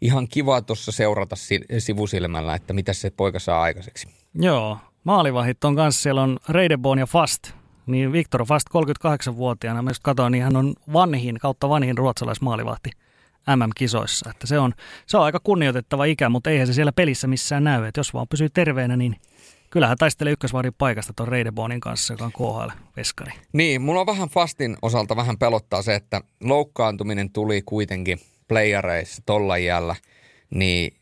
ihan 0.00 0.28
kiva 0.28 0.62
tuossa 0.62 0.92
seurata 0.92 1.36
sivusilmällä, 1.78 2.54
että 2.54 2.72
mitä 2.72 2.92
se 2.92 3.10
poika 3.10 3.38
saa 3.38 3.62
aikaiseksi. 3.62 4.08
Joo, 4.34 4.78
maalivahit 5.04 5.64
on 5.64 5.76
kanssa, 5.76 6.02
siellä 6.02 6.22
on 6.22 6.38
Reidebon 6.48 6.98
ja 6.98 7.06
Fast, 7.06 7.50
niin 7.86 8.12
Viktor 8.12 8.46
Fast 8.46 8.66
38-vuotiaana, 8.68 9.82
mä 9.82 9.90
just 9.90 10.02
katsoin, 10.02 10.32
niin 10.32 10.44
hän 10.44 10.56
on 10.56 10.74
vanhin, 10.92 11.38
kautta 11.38 11.68
vanhin 11.68 11.98
ruotsalaismaalivahti 11.98 12.90
MM-kisoissa. 13.56 14.30
Että 14.30 14.46
se, 14.46 14.58
on, 14.58 14.74
se 15.06 15.16
on 15.16 15.24
aika 15.24 15.40
kunnioitettava 15.42 16.04
ikä, 16.04 16.28
mutta 16.28 16.50
eihän 16.50 16.66
se 16.66 16.72
siellä 16.72 16.92
pelissä 16.92 17.26
missään 17.26 17.64
näy. 17.64 17.84
Että 17.84 17.98
jos 17.98 18.14
vaan 18.14 18.28
pysyy 18.28 18.50
terveenä, 18.50 18.96
niin 18.96 19.16
kyllähän 19.70 19.98
taistelee 19.98 20.32
ykkösvaarin 20.32 20.74
paikasta 20.78 21.12
tuon 21.16 21.28
Reidebonin 21.28 21.80
kanssa, 21.80 22.14
joka 22.14 22.24
on 22.24 22.32
KHL-veskari. 22.32 23.32
Niin, 23.52 23.82
mulla 23.82 24.00
on 24.00 24.06
vähän 24.06 24.28
Fastin 24.28 24.76
osalta 24.82 25.16
vähän 25.16 25.38
pelottaa 25.38 25.82
se, 25.82 25.94
että 25.94 26.20
loukkaantuminen 26.40 27.30
tuli 27.30 27.62
kuitenkin 27.62 28.18
playareissa 28.48 29.22
tolla 29.26 29.56
iällä, 29.56 29.96
niin 30.54 30.96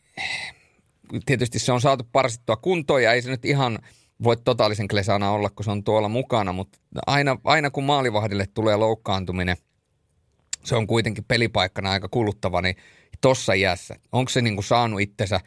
tietysti 1.25 1.59
se 1.59 1.71
on 1.71 1.81
saatu 1.81 2.07
parsittua 2.11 2.55
kuntoon 2.55 3.03
ja 3.03 3.13
ei 3.13 3.21
se 3.21 3.29
nyt 3.29 3.45
ihan 3.45 3.79
voi 4.23 4.37
totaalisen 4.37 4.87
klesana 4.87 5.31
olla, 5.31 5.49
kun 5.49 5.65
se 5.65 5.71
on 5.71 5.83
tuolla 5.83 6.09
mukana, 6.09 6.53
mutta 6.53 6.79
aina, 7.07 7.37
aina 7.43 7.69
kun 7.69 7.83
maalivahdille 7.83 8.47
tulee 8.53 8.75
loukkaantuminen– 8.75 9.57
se 10.63 10.75
on 10.75 10.87
kuitenkin 10.87 11.23
pelipaikkana 11.27 11.91
aika 11.91 12.07
kuluttava, 12.07 12.61
niin 12.61 12.75
tossa 13.21 13.53
iässä, 13.53 13.95
onko 14.11 14.29
se 14.29 14.41
niin 14.41 14.55
kuin 14.55 14.65
saanut 14.65 15.01
itsensä 15.01 15.39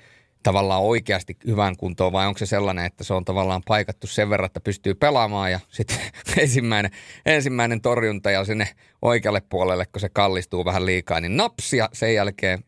tavallaan 0.44 0.82
oikeasti 0.82 1.36
hyvään 1.46 1.76
kuntoon 1.76 2.12
vai 2.12 2.26
onko 2.26 2.38
se 2.38 2.46
sellainen, 2.46 2.84
että 2.84 3.04
se 3.04 3.14
on 3.14 3.24
tavallaan 3.24 3.62
paikattu 3.66 4.06
sen 4.06 4.30
verran, 4.30 4.46
että 4.46 4.60
pystyy 4.60 4.94
pelaamaan 4.94 5.52
ja 5.52 5.60
sitten 5.68 5.96
ensimmäinen, 6.42 6.90
ensimmäinen 7.26 7.80
torjunta 7.80 8.30
ja 8.30 8.44
sinne 8.44 8.68
oikealle 9.02 9.42
puolelle, 9.48 9.86
kun 9.86 10.00
se 10.00 10.08
kallistuu 10.08 10.64
vähän 10.64 10.86
liikaa, 10.86 11.20
niin 11.20 11.36
napsia 11.36 11.88
sen 11.92 12.14
jälkeen 12.14 12.64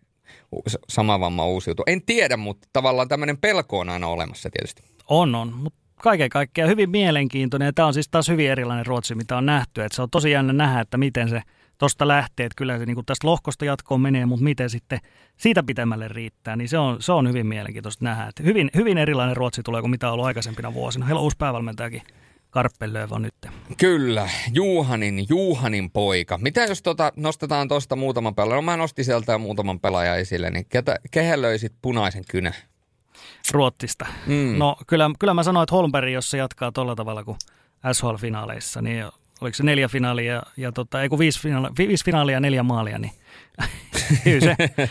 sama 0.88 1.20
vamma 1.20 1.46
uusiutuu. 1.46 1.84
En 1.86 2.02
tiedä, 2.06 2.36
mutta 2.36 2.68
tavallaan 2.72 3.08
tämmöinen 3.08 3.38
pelko 3.38 3.78
on 3.78 3.88
aina 3.88 4.08
olemassa 4.08 4.50
tietysti. 4.50 4.82
On, 5.08 5.34
on, 5.34 5.52
mutta 5.52 5.78
kaiken 5.94 6.30
kaikkiaan 6.30 6.70
hyvin 6.70 6.90
mielenkiintoinen 6.90 7.66
ja 7.66 7.72
tämä 7.72 7.88
on 7.88 7.94
siis 7.94 8.08
taas 8.08 8.28
hyvin 8.28 8.50
erilainen 8.50 8.86
Ruotsi, 8.86 9.14
mitä 9.14 9.36
on 9.36 9.46
nähty. 9.46 9.84
Että 9.84 9.96
se 9.96 10.02
on 10.02 10.10
tosi 10.10 10.30
jännä 10.30 10.52
nähdä, 10.52 10.80
että 10.80 10.98
miten 10.98 11.28
se– 11.28 11.42
tuosta 11.78 12.08
lähtee, 12.08 12.46
että 12.46 12.56
kyllä 12.56 12.78
se 12.78 12.86
niin 12.86 12.94
kuin 12.94 13.06
tästä 13.06 13.26
lohkosta 13.26 13.64
jatkoon 13.64 14.00
menee, 14.00 14.26
mutta 14.26 14.44
miten 14.44 14.70
sitten 14.70 15.00
siitä 15.36 15.62
pitemmälle 15.62 16.08
riittää, 16.08 16.56
niin 16.56 16.68
se 16.68 16.78
on, 16.78 17.02
se 17.02 17.12
on 17.12 17.28
hyvin 17.28 17.46
mielenkiintoista 17.46 18.04
nähdä. 18.04 18.26
Että 18.26 18.42
hyvin, 18.42 18.70
hyvin 18.74 18.98
erilainen 18.98 19.36
Ruotsi 19.36 19.62
tulee 19.62 19.80
kuin 19.80 19.90
mitä 19.90 20.06
on 20.06 20.12
ollut 20.12 20.26
aikaisempina 20.26 20.74
vuosina. 20.74 21.06
Heillä 21.06 21.18
on 21.18 21.24
uusi 21.24 21.36
päävalmentajakin 21.36 22.02
Karppelöv 22.50 23.12
on 23.12 23.22
nyt. 23.22 23.34
Kyllä, 23.78 24.28
Juhanin, 24.52 25.26
Juhanin 25.28 25.90
poika. 25.90 26.38
Mitä 26.38 26.64
jos 26.64 26.82
tota, 26.82 27.12
nostetaan 27.16 27.68
tuosta 27.68 27.96
muutaman 27.96 28.34
pelaajan? 28.34 28.56
No 28.56 28.62
mä 28.62 28.76
nostin 28.76 29.04
sieltä 29.04 29.38
muutaman 29.38 29.80
pelaajan 29.80 30.18
esille, 30.18 30.50
niin 30.50 30.66
ketä, 30.68 30.96
kehen 31.10 31.42
löysit 31.42 31.72
punaisen 31.82 32.24
kynä? 32.30 32.52
Ruottista. 33.52 34.06
Mm. 34.26 34.58
No 34.58 34.76
kyllä, 34.86 35.10
kyllä 35.18 35.34
mä 35.34 35.42
sanoin, 35.42 35.62
että 35.62 35.74
Holmberg, 35.74 36.12
jos 36.12 36.30
se 36.30 36.38
jatkaa 36.38 36.72
tuolla 36.72 36.94
tavalla 36.94 37.24
kuin 37.24 37.38
SHL-finaaleissa, 37.92 38.82
niin 38.82 39.04
oliko 39.40 39.54
se 39.54 39.62
neljä 39.62 39.88
finaalia, 39.88 40.42
ja 40.56 40.72
tota, 40.72 41.02
ei 41.02 41.08
kun 41.08 41.18
viisi, 41.18 41.40
finaalia, 41.40 41.70
viisi 41.78 42.04
finaalia 42.04 42.36
ja 42.36 42.40
neljä 42.40 42.62
maalia, 42.62 42.98
niin 42.98 43.12
se, 44.44 44.56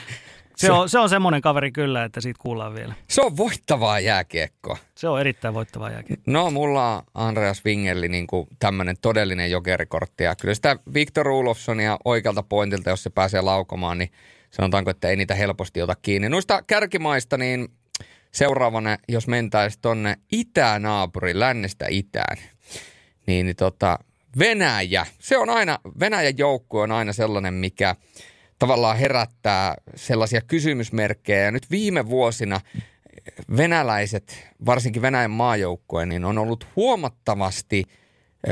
se, 0.56 0.72
on, 0.72 0.90
se 0.90 1.00
on 1.00 1.10
semmoinen 1.10 1.42
kaveri 1.42 1.72
kyllä, 1.72 2.04
että 2.04 2.22
siitä 2.22 2.40
kuullaan 2.42 2.76
vielä. 2.76 2.94
Se 3.08 3.22
on 3.22 3.38
voittavaa 3.38 4.00
jääkiekkoa. 4.00 4.78
Se 4.96 5.08
on 5.08 5.22
erittäin 5.22 5.54
voittavaa 5.54 5.90
jääkiekkoa. 5.90 6.34
No 6.34 6.52
mulla 6.52 6.96
on 6.96 7.04
Andreas 7.14 7.66
Wingelli 7.66 8.08
niin 8.08 8.28
tämmöinen 8.60 8.96
todellinen 9.02 9.52
jokerikortti. 9.52 10.24
Ja 10.24 10.36
kyllä 10.36 10.54
sitä 10.54 10.76
Victor 10.94 11.28
Ulofsonia 11.28 11.98
oikealta 12.06 12.44
pointilta, 12.44 12.90
jos 12.90 13.04
se 13.04 13.10
pääsee 13.10 13.42
laukomaan, 13.42 13.98
niin 13.98 14.12
sanotaanko, 14.52 14.92
että 14.92 15.10
ei 15.10 15.16
niitä 15.16 15.36
helposti 15.36 15.82
ota 15.82 15.96
kiinni. 16.02 16.30
Noista 16.30 16.64
kärkimaista, 16.64 17.38
niin 17.38 17.68
seuraavana, 18.32 18.98
jos 19.10 19.28
mentäisiin 19.28 19.82
tonne 19.82 20.16
itänaapuri, 20.32 21.40
lännestä 21.40 21.86
itään, 21.90 22.38
niin, 23.28 23.46
niin 23.46 23.56
tota, 23.56 24.00
Venäjä. 24.40 25.06
Se 25.20 25.38
on 25.38 25.50
aina, 25.50 25.80
Venäjän 26.00 26.38
joukkue 26.38 26.82
on 26.82 26.92
aina 26.92 27.14
sellainen, 27.14 27.54
mikä 27.54 27.96
tavallaan 28.60 28.98
herättää 28.98 29.76
sellaisia 29.96 30.42
kysymysmerkkejä. 30.42 31.44
Ja 31.44 31.52
nyt 31.52 31.72
viime 31.72 32.10
vuosina 32.10 32.62
venäläiset, 33.58 34.48
varsinkin 34.66 35.02
Venäjän 35.02 35.32
maajoukkue, 35.32 36.06
niin 36.06 36.26
on 36.26 36.38
ollut 36.38 36.68
huomattavasti 36.76 37.84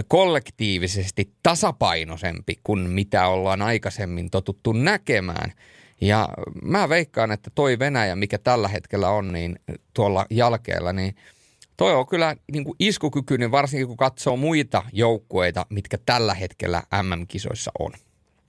kollektiivisesti 0.07 1.31
tasapainoisempi 1.43 2.59
kuin 2.63 2.79
mitä 2.79 3.27
ollaan 3.27 3.61
aikaisemmin 3.61 4.29
totuttu 4.29 4.73
näkemään. 4.73 5.51
Ja 6.01 6.29
mä 6.61 6.89
veikkaan, 6.89 7.31
että 7.31 7.51
toi 7.55 7.79
Venäjä, 7.79 8.15
mikä 8.15 8.37
tällä 8.37 8.67
hetkellä 8.67 9.09
on 9.09 9.33
niin 9.33 9.59
tuolla 9.93 10.25
jalkeella, 10.29 10.93
niin 10.93 11.15
toi 11.77 11.93
on 11.93 12.07
kyllä 12.07 12.35
niin 12.51 12.63
kuin 12.63 12.75
iskukykyinen, 12.79 13.51
varsinkin 13.51 13.87
kun 13.87 13.97
katsoo 13.97 14.37
muita 14.37 14.83
joukkueita, 14.93 15.65
mitkä 15.69 15.97
tällä 16.05 16.33
hetkellä 16.33 16.83
MM-kisoissa 17.01 17.71
on. 17.79 17.91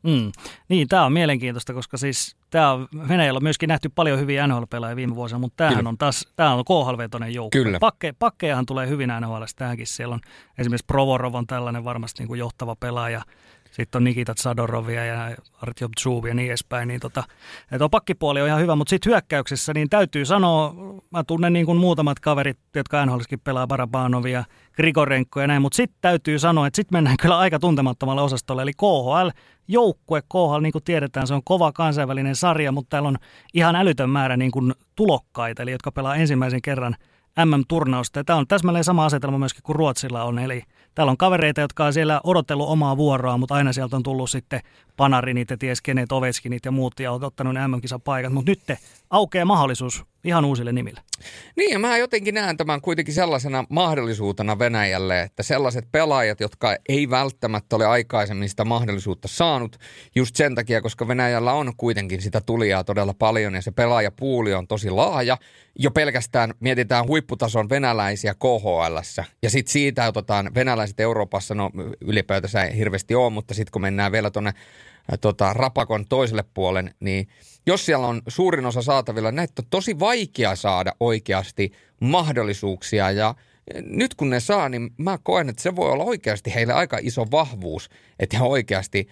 Mm. 0.02 0.32
Niin, 0.68 0.88
tämä 0.88 1.04
on 1.04 1.12
mielenkiintoista, 1.12 1.74
koska 1.74 1.96
siis 1.96 2.36
tämä 2.50 2.72
on, 2.72 2.88
Venäjällä 3.08 3.38
on 3.38 3.42
myöskin 3.42 3.68
nähty 3.68 3.88
paljon 3.88 4.18
hyviä 4.18 4.46
NHL-pelaajia 4.46 4.96
viime 4.96 5.14
vuosina, 5.14 5.38
mutta 5.38 5.56
tämähän 5.56 5.86
on 5.86 5.98
taas, 5.98 6.28
tämä 6.36 6.54
on 6.54 6.64
KHL-vetoinen 6.64 7.34
joukko. 7.34 7.50
Kyllä. 7.58 7.78
Pakke, 7.78 8.14
pakkejahan 8.18 8.66
tulee 8.66 8.88
hyvin 8.88 9.12
NHL, 9.20 9.42
tähänkin 9.56 9.86
siellä 9.86 10.14
on 10.14 10.20
esimerkiksi 10.58 10.86
Provorov 10.86 11.34
on 11.34 11.46
tällainen 11.46 11.84
varmasti 11.84 12.22
niin 12.22 12.28
kuin 12.28 12.38
johtava 12.38 12.76
pelaaja, 12.76 13.22
sitten 13.74 13.98
on 13.98 14.04
Nikita 14.04 14.34
Sadorovia 14.36 15.04
ja 15.04 15.36
Artyom 15.62 15.90
Tsub 15.96 16.26
ja 16.26 16.34
niin 16.34 16.48
edespäin. 16.48 16.88
Niin 16.88 17.00
tota, 17.00 17.24
että 17.72 17.88
pakkipuoli 17.88 18.42
on 18.42 18.48
ihan 18.48 18.60
hyvä, 18.60 18.76
mutta 18.76 18.90
sitten 18.90 19.10
hyökkäyksessä 19.10 19.74
niin 19.74 19.90
täytyy 19.90 20.24
sanoa, 20.24 20.74
mä 21.10 21.24
tunnen 21.24 21.52
niin 21.52 21.66
kuin 21.66 21.78
muutamat 21.78 22.20
kaverit, 22.20 22.58
jotka 22.74 23.06
NHLskin 23.06 23.40
pelaa 23.40 23.66
Barabanovia, 23.66 24.44
Grigorenko 24.72 25.40
ja 25.40 25.46
näin, 25.46 25.62
mutta 25.62 25.76
sitten 25.76 25.98
täytyy 26.00 26.38
sanoa, 26.38 26.66
että 26.66 26.76
sitten 26.76 26.96
mennään 26.96 27.16
kyllä 27.22 27.38
aika 27.38 27.58
tuntemattomalle 27.58 28.22
osastolle, 28.22 28.62
eli 28.62 28.72
KHL, 28.72 29.28
joukkue 29.68 30.22
KHL, 30.22 30.60
niin 30.62 30.72
kuin 30.72 30.84
tiedetään, 30.84 31.26
se 31.26 31.34
on 31.34 31.44
kova 31.44 31.72
kansainvälinen 31.72 32.36
sarja, 32.36 32.72
mutta 32.72 32.90
täällä 32.90 33.08
on 33.08 33.18
ihan 33.54 33.76
älytön 33.76 34.10
määrä 34.10 34.36
niin 34.36 34.50
kuin 34.50 34.74
tulokkaita, 34.94 35.62
eli 35.62 35.72
jotka 35.72 35.92
pelaa 35.92 36.16
ensimmäisen 36.16 36.62
kerran 36.62 36.96
MM-turnausta. 37.44 38.24
Tämä 38.24 38.38
on 38.38 38.46
täsmälleen 38.46 38.84
sama 38.84 39.04
asetelma 39.04 39.38
myöskin 39.38 39.62
kuin 39.62 39.76
Ruotsilla 39.76 40.24
on, 40.24 40.38
eli 40.38 40.62
Täällä 40.94 41.10
on 41.10 41.16
kavereita, 41.16 41.60
jotka 41.60 41.84
on 41.84 41.92
siellä 41.92 42.20
odotellut 42.24 42.68
omaa 42.68 42.96
vuoroa, 42.96 43.38
mutta 43.38 43.54
aina 43.54 43.72
sieltä 43.72 43.96
on 43.96 44.02
tullut 44.02 44.30
sitten 44.30 44.60
Panarinit 44.96 45.50
ja 45.50 45.58
ties 45.58 45.82
kenet, 45.82 46.12
Ovechkinit 46.12 46.64
ja 46.64 46.70
muut 46.70 47.00
ja 47.00 47.12
on 47.12 47.24
ottanut 47.24 47.54
ne 47.54 47.68
MM-kisan 47.68 48.00
paikat. 48.00 48.32
Mutta 48.32 48.50
nyt 48.50 48.78
aukeaa 49.10 49.44
mahdollisuus 49.44 50.04
ihan 50.24 50.44
uusille 50.44 50.72
nimille. 50.72 51.00
Niin 51.56 51.72
ja 51.72 51.78
mä 51.78 51.98
jotenkin 51.98 52.34
näen 52.34 52.56
tämän 52.56 52.80
kuitenkin 52.80 53.14
sellaisena 53.14 53.64
mahdollisuutena 53.68 54.58
Venäjälle, 54.58 55.22
että 55.22 55.42
sellaiset 55.42 55.92
pelaajat, 55.92 56.40
jotka 56.40 56.76
ei 56.88 57.10
välttämättä 57.10 57.76
ole 57.76 57.86
aikaisemmin 57.86 58.48
sitä 58.48 58.64
mahdollisuutta 58.64 59.28
saanut, 59.28 59.76
just 60.14 60.36
sen 60.36 60.54
takia, 60.54 60.82
koska 60.82 61.08
Venäjällä 61.08 61.52
on 61.52 61.72
kuitenkin 61.76 62.22
sitä 62.22 62.40
tulijaa 62.40 62.84
todella 62.84 63.14
paljon 63.14 63.54
ja 63.54 63.62
se 63.62 63.70
pelaajapuuli 63.70 64.54
on 64.54 64.66
tosi 64.66 64.90
laaja. 64.90 65.38
Jo 65.78 65.90
pelkästään 65.90 66.54
mietitään 66.60 67.06
huipputason 67.06 67.68
venäläisiä 67.68 68.34
KHL 68.34 68.98
ja 69.42 69.50
sitten 69.50 69.72
siitä 69.72 70.08
otetaan 70.08 70.50
venäläiset 70.54 71.00
Euroopassa, 71.00 71.54
no 71.54 71.70
ylipäätänsä 72.00 72.62
ei 72.62 72.76
hirveästi 72.76 73.14
ole, 73.14 73.30
mutta 73.30 73.54
sitten 73.54 73.72
kun 73.72 73.82
mennään 73.82 74.12
vielä 74.12 74.30
tuonne 74.30 74.52
tota, 75.20 75.52
rapakon 75.52 76.06
toiselle 76.08 76.44
puolen, 76.54 76.94
niin 77.00 77.28
jos 77.66 77.86
siellä 77.86 78.06
on 78.06 78.22
suurin 78.28 78.66
osa 78.66 78.82
saatavilla, 78.82 79.32
näitä 79.32 79.62
on 79.62 79.66
tosi 79.70 79.98
vaikea 79.98 80.56
saada 80.56 80.94
oikeasti 81.00 81.72
mahdollisuuksia 82.00 83.10
ja 83.10 83.34
nyt 83.82 84.14
kun 84.14 84.30
ne 84.30 84.40
saa, 84.40 84.68
niin 84.68 84.90
mä 84.96 85.18
koen, 85.22 85.48
että 85.48 85.62
se 85.62 85.76
voi 85.76 85.90
olla 85.90 86.04
oikeasti 86.04 86.54
heille 86.54 86.72
aika 86.72 86.98
iso 87.02 87.26
vahvuus, 87.30 87.90
että 88.18 88.38
he 88.38 88.44
oikeasti 88.44 89.08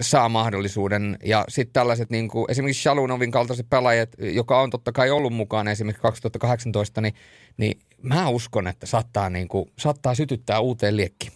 saa 0.00 0.28
mahdollisuuden. 0.28 1.18
Ja 1.24 1.44
sitten 1.48 1.72
tällaiset 1.72 2.10
niin 2.10 2.28
kuin 2.28 2.50
esimerkiksi 2.50 2.82
Shalunovin 2.82 3.30
kaltaiset 3.30 3.70
pelaajat, 3.70 4.08
joka 4.18 4.60
on 4.60 4.70
totta 4.70 4.92
kai 4.92 5.10
ollut 5.10 5.32
mukana 5.32 5.70
esimerkiksi 5.70 6.02
2018, 6.02 7.00
niin, 7.00 7.14
niin 7.56 7.78
mä 8.02 8.28
uskon, 8.28 8.66
että 8.66 8.86
saattaa, 8.86 9.30
niin 9.30 9.48
kuin, 9.48 9.72
saattaa 9.78 10.14
sytyttää 10.14 10.60
uuteen 10.60 10.96
liekkiin. 10.96 11.32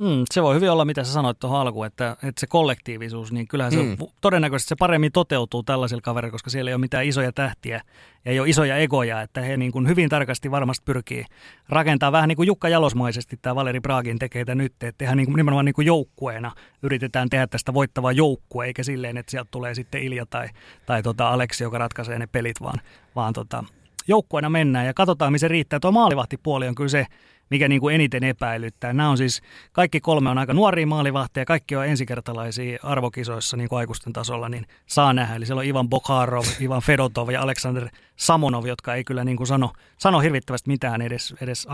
Mm, 0.00 0.24
se 0.30 0.42
voi 0.42 0.54
hyvin 0.54 0.70
olla, 0.70 0.84
mitä 0.84 1.04
sä 1.04 1.12
sanoit 1.12 1.38
tuohon 1.38 1.60
alkuun, 1.60 1.86
että, 1.86 2.16
että 2.22 2.40
se 2.40 2.46
kollektiivisuus, 2.46 3.32
niin 3.32 3.48
kyllähän 3.48 3.72
se 3.72 3.82
mm. 3.82 3.96
todennäköisesti 4.20 4.68
se 4.68 4.76
paremmin 4.78 5.12
toteutuu 5.12 5.62
tällaisilla 5.62 6.00
kaverilla, 6.00 6.32
koska 6.32 6.50
siellä 6.50 6.68
ei 6.68 6.74
ole 6.74 6.80
mitään 6.80 7.04
isoja 7.04 7.32
tähtiä 7.32 7.80
ja 8.24 8.32
ei 8.32 8.40
ole 8.40 8.48
isoja 8.48 8.76
egoja, 8.76 9.22
että 9.22 9.40
he 9.40 9.56
niin 9.56 9.72
kuin 9.72 9.88
hyvin 9.88 10.08
tarkasti 10.08 10.50
varmasti 10.50 10.82
pyrkii 10.84 11.24
rakentaa 11.68 12.12
vähän 12.12 12.28
niin 12.28 12.36
kuin 12.36 12.46
Jukka 12.46 12.68
Jalosmaisesti 12.68 13.36
tämä 13.42 13.54
Valeri 13.54 13.80
Braagin 13.80 14.18
tekee 14.18 14.44
tätä 14.44 14.54
nyt, 14.54 14.72
että 14.72 14.92
tehdään 14.98 15.16
niin 15.16 15.26
kuin, 15.26 15.36
nimenomaan 15.36 15.64
niin 15.64 15.74
kuin 15.74 15.86
joukkueena, 15.86 16.52
yritetään 16.82 17.30
tehdä 17.30 17.46
tästä 17.46 17.74
voittavaa 17.74 18.12
joukkue, 18.12 18.66
eikä 18.66 18.82
silleen, 18.82 19.16
että 19.16 19.30
sieltä 19.30 19.48
tulee 19.50 19.74
sitten 19.74 20.02
Ilja 20.02 20.26
tai, 20.26 20.48
tai 20.86 21.02
tota 21.02 21.28
Aleksi, 21.28 21.64
joka 21.64 21.78
ratkaisee 21.78 22.18
ne 22.18 22.26
pelit, 22.26 22.60
vaan, 22.62 22.80
vaan 23.16 23.32
tota, 23.32 23.64
joukkueena 24.08 24.50
mennään 24.50 24.86
ja 24.86 24.94
katsotaan, 24.94 25.32
missä 25.32 25.48
riittää. 25.48 25.80
Tuo 25.80 25.92
maalivahtipuoli 25.92 26.68
on 26.68 26.74
kyllä 26.74 26.88
se, 26.88 27.06
mikä 27.50 27.68
niin 27.68 27.80
kuin 27.80 27.94
eniten 27.94 28.24
epäilyttää. 28.24 28.92
Nämä 28.92 29.10
on 29.10 29.18
siis, 29.18 29.42
kaikki 29.72 30.00
kolme 30.00 30.30
on 30.30 30.38
aika 30.38 30.54
nuoria 30.54 30.86
maalivahteja, 30.86 31.44
kaikki 31.44 31.76
on 31.76 31.86
ensikertalaisia 31.86 32.78
arvokisoissa 32.82 33.56
niin 33.56 33.68
kuin 33.68 33.78
aikuisten 33.78 34.12
tasolla, 34.12 34.48
niin 34.48 34.66
saa 34.86 35.12
nähdä. 35.12 35.34
Eli 35.34 35.46
siellä 35.46 35.60
on 35.60 35.66
Ivan 35.66 35.88
Bokharov, 35.88 36.44
Ivan 36.64 36.82
Fedotov 36.82 37.30
ja 37.30 37.42
Aleksander 37.42 37.88
Samonov, 38.16 38.66
jotka 38.66 38.94
ei 38.94 39.04
kyllä 39.04 39.24
niin 39.24 39.36
kuin 39.36 39.46
sano, 39.46 39.72
sano 39.98 40.20
hirvittävästi 40.20 40.70
mitään 40.70 41.02
edes, 41.02 41.34
edes 41.40 41.66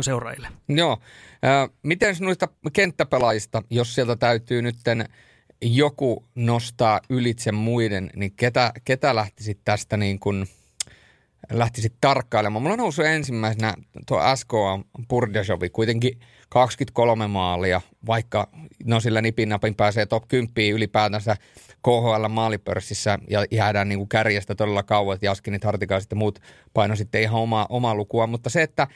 seuraajille. 0.00 0.48
Joo. 0.68 0.98
Äh, 1.44 1.70
miten 1.82 2.16
noista 2.20 2.48
kenttäpelaajista, 2.72 3.62
jos 3.70 3.94
sieltä 3.94 4.16
täytyy 4.16 4.62
nytten 4.62 5.08
joku 5.62 6.24
nostaa 6.34 7.00
ylitse 7.10 7.52
muiden, 7.52 8.10
niin 8.16 8.32
ketä, 8.36 8.72
ketä 8.84 9.14
lähtisit 9.14 9.58
tästä 9.64 9.96
niin 9.96 10.18
kuin– 10.18 10.46
lähtisit 11.52 11.94
tarkkailemaan. 12.00 12.62
Mulla 12.62 12.76
noussut 12.76 13.04
ensimmäisenä 13.04 13.74
tuo 14.06 14.20
SKA 14.34 14.80
Purdejovi, 15.08 15.70
kuitenkin 15.70 16.20
23 16.48 17.26
maalia, 17.26 17.80
vaikka 18.06 18.48
no 18.84 19.00
sillä 19.00 19.22
nipin 19.22 19.48
napin 19.48 19.74
pääsee 19.74 20.06
top 20.06 20.28
10 20.28 20.74
ylipäätänsä 20.74 21.36
KHL 21.82 22.28
maalipörssissä 22.28 23.18
ja 23.30 23.44
jäädään 23.50 23.88
niin 23.88 23.98
kuin 23.98 24.08
kärjestä 24.08 24.54
todella 24.54 24.82
kauan, 24.82 25.14
että 25.14 25.26
Jaskinit, 25.26 25.64
Hartikaiset 25.64 26.10
ja 26.10 26.16
muut 26.16 26.38
paino 26.74 26.96
sitten 26.96 27.22
ihan 27.22 27.40
omaa, 27.40 27.66
omaa 27.68 27.94
lukua, 27.94 28.26
mutta 28.26 28.50
se, 28.50 28.62
että, 28.62 28.88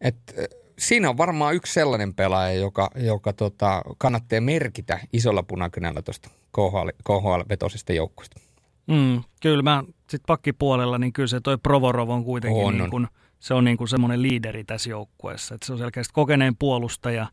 että 0.00 0.34
siinä 0.78 1.10
on 1.10 1.16
varmaan 1.18 1.54
yksi 1.54 1.72
sellainen 1.72 2.14
pelaaja, 2.14 2.52
joka, 2.52 2.90
joka 2.94 3.32
tota, 3.32 3.82
kannattaa 3.98 4.40
merkitä 4.40 4.98
isolla 5.12 5.42
punakynällä 5.42 6.02
tuosta 6.02 6.30
KHL, 6.52 6.88
KHL-vetoisesta 7.04 7.92
joukkueesta. 7.92 8.40
Mm, 8.86 9.22
kyllä 9.42 9.62
mä 9.62 9.84
sitten 10.12 10.26
pakkipuolella, 10.26 10.98
niin 10.98 11.12
kyllä 11.12 11.26
se 11.26 11.40
toi 11.40 11.58
Provorov 11.58 12.08
on 12.08 12.24
kuitenkin 12.24 12.64
on, 12.64 12.78
niin 12.78 12.90
kuin, 12.90 13.08
se 13.38 13.54
on 13.54 13.64
niin 13.64 13.76
kuin 13.76 13.88
semmoinen 13.88 14.22
liideri 14.22 14.64
tässä 14.64 14.90
joukkueessa. 14.90 15.54
Että 15.54 15.66
se 15.66 15.72
on 15.72 15.78
selkeästi 15.78 16.12
kokeneen 16.14 16.56
puolustaja, 16.56 17.26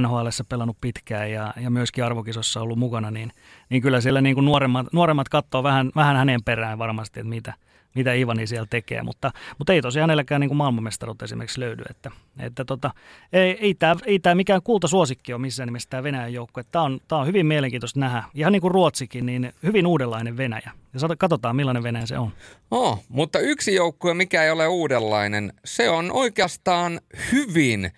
nhl 0.00 0.28
pelannut 0.48 0.76
pitkään 0.80 1.30
ja, 1.30 1.54
ja 1.60 1.70
myöskin 1.70 2.04
arvokisossa 2.04 2.60
ollut 2.60 2.78
mukana, 2.78 3.10
niin, 3.10 3.32
niin 3.68 3.82
kyllä 3.82 4.00
siellä 4.00 4.20
niin 4.20 4.34
kuin 4.34 4.44
nuoremmat, 4.44 4.86
nuoremmat 4.92 5.28
katsoo 5.28 5.62
vähän, 5.62 5.92
vähän 5.96 6.16
hänen 6.16 6.44
perään 6.44 6.78
varmasti, 6.78 7.20
että 7.20 7.28
mitä, 7.28 7.54
mitä 7.94 8.12
Ivani 8.12 8.46
siellä 8.46 8.66
tekee, 8.70 9.02
mutta, 9.02 9.30
mutta 9.58 9.72
ei 9.72 9.82
tosiaan 9.82 10.02
hänelläkään 10.02 10.40
niin 10.40 10.56
maailmanmestaruutta 10.56 11.24
esimerkiksi 11.24 11.60
löydy. 11.60 11.82
Että, 11.90 12.10
että 12.38 12.64
tota, 12.64 12.90
ei, 13.32 13.58
ei, 13.60 13.74
tämä, 13.74 13.96
ei 14.04 14.18
tämä 14.18 14.34
mikään 14.34 14.62
kultasuosikki 14.62 15.32
ole 15.32 15.40
missään 15.40 15.66
nimessä 15.66 15.90
tämä 15.90 16.02
Venäjän 16.02 16.32
joukko. 16.32 16.62
Tämä 16.62 16.82
on, 16.82 17.00
tämä 17.08 17.20
on 17.20 17.26
hyvin 17.26 17.46
mielenkiintoista 17.46 18.00
nähdä. 18.00 18.24
Ihan 18.34 18.52
niin 18.52 18.62
kuin 18.62 18.70
Ruotsikin, 18.70 19.26
niin 19.26 19.52
hyvin 19.62 19.86
uudenlainen 19.86 20.36
Venäjä. 20.36 20.70
Ja 20.94 21.16
katsotaan, 21.18 21.56
millainen 21.56 21.82
Venäjä 21.82 22.06
se 22.06 22.18
on. 22.18 22.32
Oh, 22.70 23.04
mutta 23.08 23.38
yksi 23.38 23.74
joukkue, 23.74 24.14
mikä 24.14 24.44
ei 24.44 24.50
ole 24.50 24.66
uudenlainen, 24.66 25.52
se 25.64 25.90
on 25.90 26.12
oikeastaan 26.12 27.00
hyvin 27.32 27.92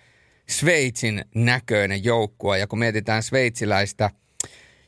Sveitsin 0.49 1.25
näköinen 1.35 2.03
joukkue. 2.03 2.59
Ja 2.59 2.67
kun 2.67 2.79
mietitään 2.79 3.23
sveitsiläistä 3.23 4.09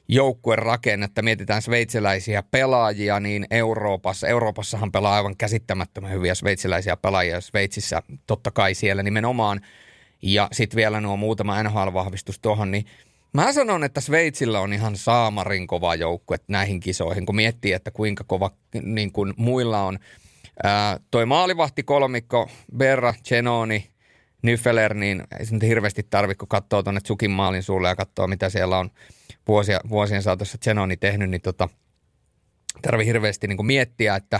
joukkuerakennetta, 0.07 1.21
mietitään 1.21 1.61
sveitsiläisiä 1.61 2.43
pelaajia, 2.43 3.19
niin 3.19 3.47
Euroopassa, 3.51 4.27
Euroopassahan 4.27 4.91
pelaa 4.91 5.15
aivan 5.15 5.37
käsittämättömän 5.37 6.11
hyviä 6.11 6.35
sveitsiläisiä 6.35 6.97
pelaajia, 6.97 7.41
Sveitsissä 7.41 8.03
totta 8.27 8.51
kai 8.51 8.73
siellä 8.73 9.03
nimenomaan. 9.03 9.61
Ja 10.21 10.47
sitten 10.51 10.77
vielä 10.77 11.01
nuo 11.01 11.17
muutama 11.17 11.63
NHL-vahvistus 11.63 12.39
tuohon, 12.41 12.71
niin 12.71 12.85
Mä 13.33 13.53
sanon, 13.53 13.83
että 13.83 14.01
Sveitsillä 14.01 14.59
on 14.59 14.73
ihan 14.73 14.95
saamarin 14.95 15.67
kova 15.67 15.95
joukkue 15.95 16.37
näihin 16.47 16.79
kisoihin, 16.79 17.25
kun 17.25 17.35
miettii, 17.35 17.73
että 17.73 17.91
kuinka 17.91 18.23
kova 18.23 18.51
niin 18.81 19.11
kuin 19.11 19.33
muilla 19.37 19.83
on. 19.83 19.99
Ää, 20.63 20.99
toi 21.11 21.25
maalivahti 21.25 21.83
kolmikko, 21.83 22.49
Berra, 22.77 23.13
Genoni, 23.29 23.89
Nyfeler, 24.47 24.93
niin 24.93 25.23
ei 25.39 25.45
se 25.45 25.53
nyt 25.53 25.63
hirveästi 25.63 26.03
tarvitse, 26.09 26.39
kun 26.39 26.47
katsoo 26.47 26.83
tuonne 26.83 27.01
Tsukin 27.01 27.31
maalin 27.31 27.63
suulle 27.63 27.87
ja 27.87 27.95
katsoo, 27.95 28.27
mitä 28.27 28.49
siellä 28.49 28.77
on 28.77 28.89
vuosia, 29.47 29.79
vuosien 29.89 30.23
saatossa 30.23 30.57
Genoni 30.57 30.97
tehnyt, 30.97 31.29
niin 31.29 31.41
tota, 31.41 31.69
tarvii 32.81 33.05
hirveästi 33.05 33.47
niin 33.47 33.57
kuin 33.57 33.67
miettiä, 33.67 34.15
että, 34.15 34.39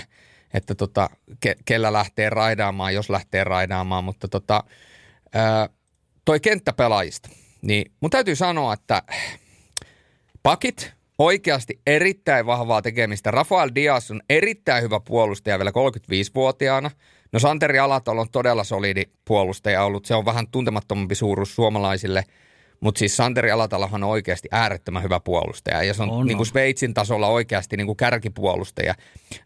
että 0.53 0.75
tota, 0.75 1.09
ke, 1.39 1.55
kellä 1.65 1.93
lähtee 1.93 2.29
raidaamaan, 2.29 2.93
jos 2.93 3.09
lähtee 3.09 3.43
raidaamaan, 3.43 4.03
mutta 4.03 4.27
tota, 4.27 4.63
ää, 5.33 5.69
toi 6.25 6.39
kenttäpelaajista– 6.39 7.29
niin 7.61 7.91
mun 8.01 8.11
täytyy 8.11 8.35
sanoa, 8.35 8.73
että 8.73 9.03
pakit 10.43 10.93
oikeasti 11.17 11.81
erittäin 11.87 12.45
vahvaa 12.45 12.81
tekemistä. 12.81 13.31
Rafael 13.31 13.71
Diaz 13.75 14.11
on 14.11 14.21
erittäin 14.29 14.83
hyvä 14.83 14.99
puolustaja 14.99 15.59
vielä 15.59 15.71
35-vuotiaana. 15.71 16.91
No 17.31 17.39
Santeri 17.39 17.79
Alatalo 17.79 18.21
on 18.21 18.29
todella 18.31 18.63
solidi 18.63 19.03
puolustaja 19.25 19.83
ollut. 19.83 20.05
Se 20.05 20.15
on 20.15 20.25
vähän 20.25 20.47
tuntemattomampi 20.47 21.15
suuruus 21.15 21.55
suomalaisille– 21.55 22.23
mutta 22.79 22.99
siis 22.99 23.17
Santeri 23.17 23.51
Alatalohan 23.51 24.03
on 24.03 24.09
oikeasti 24.09 24.47
äärettömän 24.51 25.03
hyvä 25.03 25.19
puolustaja 25.19 25.83
ja 25.83 25.93
se 25.93 26.03
on, 26.03 26.09
on, 26.09 26.25
niin 26.25 26.37
kuin 26.37 26.47
Sveitsin 26.47 26.93
tasolla 26.93 27.27
oikeasti 27.27 27.77
niin 27.77 27.87
kuin 27.87 27.97
kärkipuolustaja. 27.97 28.95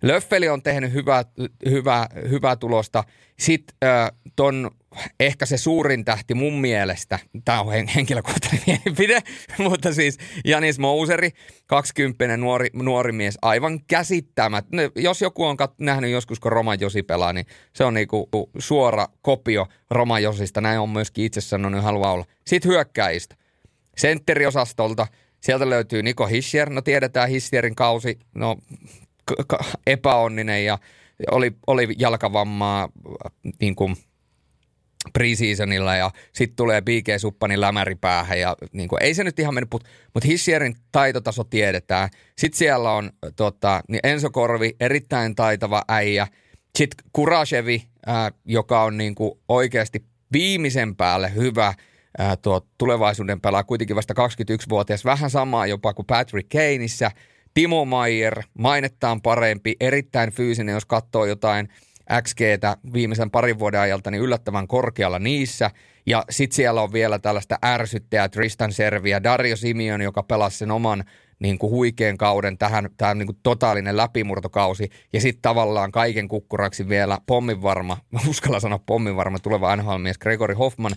Löffeli 0.01 0.49
on 0.49 0.61
tehnyt 0.61 0.93
hyvää, 0.93 1.25
hyvää, 1.69 2.07
hyvää 2.29 2.55
tulosta. 2.55 3.03
Sitten 3.41 3.75
äh, 3.83 4.11
ton 4.35 4.71
ehkä 5.19 5.45
se 5.45 5.57
suurin 5.57 6.05
tähti 6.05 6.33
mun 6.33 6.61
mielestä, 6.61 7.19
tämä 7.45 7.61
on 7.61 7.87
henkilökohtainen 7.95 8.61
mielipide, 8.67 9.19
mutta 9.57 9.93
siis 9.93 10.17
Janis 10.45 10.79
Mouseri, 10.79 11.29
20 11.67 12.37
nuori, 12.37 12.69
nuori 12.73 13.11
mies, 13.11 13.37
aivan 13.41 13.79
käsittämät. 13.85 14.65
Jos 14.95 15.21
joku 15.21 15.45
on 15.45 15.57
kat- 15.61 15.75
nähnyt 15.79 16.11
joskus, 16.11 16.39
kun 16.39 16.51
Roma 16.51 16.75
Josi 16.75 17.03
pelaa, 17.03 17.33
niin 17.33 17.45
se 17.73 17.83
on 17.83 17.93
niinku 17.93 18.29
suora 18.59 19.07
kopio 19.21 19.67
Roma 19.91 20.19
Josista. 20.19 20.61
Näin 20.61 20.79
on 20.79 20.89
myöskin 20.89 21.25
itse 21.25 21.41
sanonut, 21.41 21.83
haluaa 21.83 22.11
olla. 22.11 22.25
Sitten 22.47 22.71
hyökkäistä. 22.71 23.35
Sentteriosastolta, 23.97 25.07
sieltä 25.39 25.69
löytyy 25.69 26.03
Niko 26.03 26.27
Hischier. 26.27 26.69
No 26.69 26.81
tiedetään 26.81 27.29
Hischierin 27.29 27.75
kausi, 27.75 28.19
no 28.35 28.57
epäonninen 29.87 30.65
ja 30.65 30.77
oli, 31.31 31.51
oli 31.67 31.87
jalkavammaa 31.97 32.89
niin 33.59 33.75
kuin– 33.75 33.95
preseasonilla 35.13 35.95
ja 35.95 36.11
sitten 36.33 36.55
tulee 36.55 36.81
BG 36.81 37.07
Suppanin 37.17 37.61
lämäri 37.61 37.95
päähän 37.95 38.39
ja 38.39 38.55
niin 38.71 38.89
kuin, 38.89 39.03
ei 39.03 39.13
se 39.13 39.23
nyt 39.23 39.39
ihan 39.39 39.53
mennyt, 39.53 39.71
mutta 39.71 39.89
mut 40.13 40.25
Hissierin 40.25 40.75
taitotaso 40.91 41.43
tiedetään. 41.43 42.09
Sitten 42.37 42.57
siellä 42.57 42.91
on 42.91 43.11
tota, 43.35 43.81
niin 43.87 43.99
Enso 44.03 44.29
Korvi, 44.29 44.75
erittäin 44.79 45.35
taitava 45.35 45.83
äijä. 45.87 46.27
Sitten 46.75 47.05
Kurashevi, 47.13 47.83
ää, 48.05 48.31
joka 48.45 48.83
on 48.83 48.97
niin 48.97 49.15
kuin 49.15 49.31
oikeasti 49.47 50.05
viimeisen 50.33 50.95
päälle 50.95 51.35
hyvä 51.35 51.73
ää, 52.17 52.35
tuo 52.35 52.67
tulevaisuuden 52.77 53.41
pelaa, 53.41 53.63
kuitenkin 53.63 53.95
vasta 53.95 54.13
21-vuotias, 54.13 55.05
vähän 55.05 55.29
samaa 55.29 55.67
jopa 55.67 55.93
kuin 55.93 56.05
Patrick 56.05 56.49
Kaneissa. 56.49 57.11
Timo 57.53 57.85
Maier, 57.85 58.43
mainettaan 58.57 59.21
parempi, 59.21 59.75
erittäin 59.79 60.31
fyysinen, 60.31 60.73
jos 60.73 60.85
katsoo 60.85 61.25
jotain– 61.25 61.69
XGtä 62.21 62.77
viimeisen 62.93 63.31
parin 63.31 63.59
vuoden 63.59 63.79
ajalta 63.79 64.11
niin 64.11 64.21
yllättävän 64.21 64.67
korkealla 64.67 65.19
niissä. 65.19 65.71
Ja 66.05 66.25
sitten 66.29 66.55
siellä 66.55 66.81
on 66.81 66.93
vielä 66.93 67.19
tällaista 67.19 67.57
ärsyttäjää 67.65 68.29
Tristan 68.29 68.73
Serviä, 68.73 69.23
Dario 69.23 69.55
Simeon, 69.55 70.01
joka 70.01 70.23
pelasi 70.23 70.57
sen 70.57 70.71
oman 70.71 71.03
niin 71.39 71.57
kuin 71.57 71.71
huikean 71.71 72.17
kauden, 72.17 72.57
tähän, 72.57 72.89
tähän 72.97 73.17
niin 73.17 73.27
kuin 73.27 73.37
totaalinen 73.43 73.97
läpimurtokausi. 73.97 74.89
Ja 75.13 75.21
sitten 75.21 75.41
tavallaan 75.41 75.91
kaiken 75.91 76.27
kukkuraksi 76.27 76.89
vielä 76.89 77.17
pomminvarma, 77.25 77.97
uskalla 78.29 78.59
sanoa 78.59 78.79
pomminvarma 78.85 79.39
tuleva 79.39 79.75
NHL-mies 79.75 80.17
Gregory 80.17 80.53
Hoffman, 80.53 80.91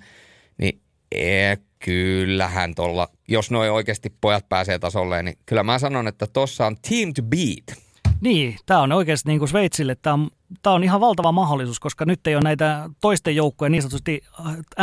niin 0.58 0.80
ee, 1.14 1.56
kyllähän 1.84 2.74
tuolla, 2.74 3.08
jos 3.28 3.50
noin 3.50 3.72
oikeasti 3.72 4.10
pojat 4.20 4.48
pääsee 4.48 4.78
tasolle, 4.78 5.22
niin 5.22 5.38
kyllä 5.46 5.62
mä 5.62 5.78
sanon, 5.78 6.08
että 6.08 6.26
tossa 6.26 6.66
on 6.66 6.76
team 6.88 7.12
to 7.14 7.22
beat. 7.22 7.84
Niin, 8.20 8.56
tämä 8.66 8.80
on 8.80 8.92
oikeasti 8.92 9.28
niin 9.28 9.38
kuin 9.38 9.48
Sveitsille, 9.48 9.94
tämä 9.94 10.14
on, 10.14 10.30
tämä 10.62 10.74
on 10.74 10.84
ihan 10.84 11.00
valtava 11.00 11.32
mahdollisuus, 11.32 11.80
koska 11.80 12.04
nyt 12.04 12.26
ei 12.26 12.34
ole 12.34 12.42
näitä 12.42 12.90
toisten 13.00 13.36
joukkoja 13.36 13.68
niin 13.68 13.82
sanotusti 13.82 14.20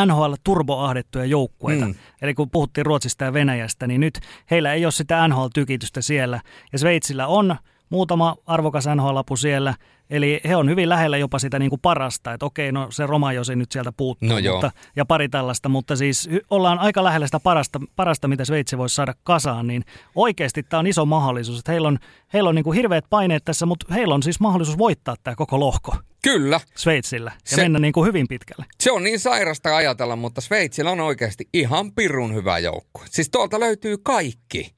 NHL 0.06 0.34
turboahdettuja 0.44 1.26
joukkueita. 1.26 1.86
Mm. 1.86 1.96
Eli 2.22 2.34
kun 2.34 2.50
puhuttiin 2.50 2.86
Ruotsista 2.86 3.24
ja 3.24 3.34
Venäjästä, 3.34 3.88
niin 3.88 4.02
nyt 4.02 4.20
heillä 4.52 4.74
ei 4.74 4.86
ole 4.86 4.92
sitä 4.92 5.28
NHL-tykitystä 5.28 6.02
siellä. 6.02 6.42
Ja 6.72 6.80
Sveitsillä 6.80 7.28
on 7.28 7.56
muutama 7.90 8.36
arvokas 8.46 8.86
NHL-lapu 8.96 9.38
siellä, 9.38 9.74
eli 10.12 10.42
he 10.48 10.56
on 10.56 10.70
hyvin 10.70 10.90
lähellä 10.90 11.18
jopa 11.18 11.40
sitä 11.40 11.60
niin 11.60 11.70
kuin 11.70 11.80
parasta, 11.82 12.34
että 12.34 12.46
okei, 12.46 12.72
no 12.72 12.88
se 12.90 13.06
Romajosi 13.06 13.56
nyt 13.56 13.72
sieltä 13.72 13.92
puuttuu, 13.92 14.30
no 14.30 14.52
mutta, 14.52 14.72
ja 14.96 15.06
pari 15.06 15.30
tällaista, 15.30 15.70
mutta 15.70 15.96
siis 15.96 16.30
ollaan 16.50 16.80
aika 16.80 17.04
lähellä 17.04 17.28
sitä 17.28 17.40
parasta, 17.40 17.80
parasta 17.96 18.28
mitä 18.28 18.46
Sveitsi 18.46 18.78
voisi 18.78 18.96
saada 18.96 19.14
kasaan, 19.24 19.68
niin 19.68 19.84
oikeasti 20.16 20.64
tämä 20.64 20.80
on 20.80 20.88
iso 20.88 21.06
mahdollisuus, 21.06 21.60
että 21.60 21.72
heillä 21.72 21.88
on, 21.88 22.00
heillä 22.34 22.50
on 22.50 22.56
niin 22.56 22.64
kuin 22.64 22.76
hirveät 22.76 23.06
paineet 23.10 23.46
tässä, 23.46 23.66
mutta 23.66 23.94
heillä 23.94 24.16
on 24.16 24.24
siis 24.24 24.40
mahdollisuus 24.40 24.78
voittaa 24.78 25.16
tämä 25.24 25.36
koko 25.36 25.60
lohko. 25.60 25.96
Kyllä. 26.24 26.60
Sveitsillä 26.76 27.32
ja 27.52 27.56
se, 27.56 27.62
mennä 27.62 27.80
niin 27.80 27.94
kuin 27.94 28.08
hyvin 28.08 28.28
pitkälle. 28.28 28.66
Se 28.80 28.92
on 28.92 29.04
niin 29.04 29.20
sairasta 29.20 29.76
ajatella, 29.76 30.16
mutta 30.16 30.42
Sveitsillä 30.42 30.92
on 30.92 31.00
oikeasti 31.00 31.50
ihan 31.54 31.92
pirun 31.92 32.34
hyvä 32.34 32.60
joukko. 32.60 33.02
Siis 33.10 33.30
tuolta 33.30 33.60
löytyy 33.60 33.98
kaikki. 33.98 34.76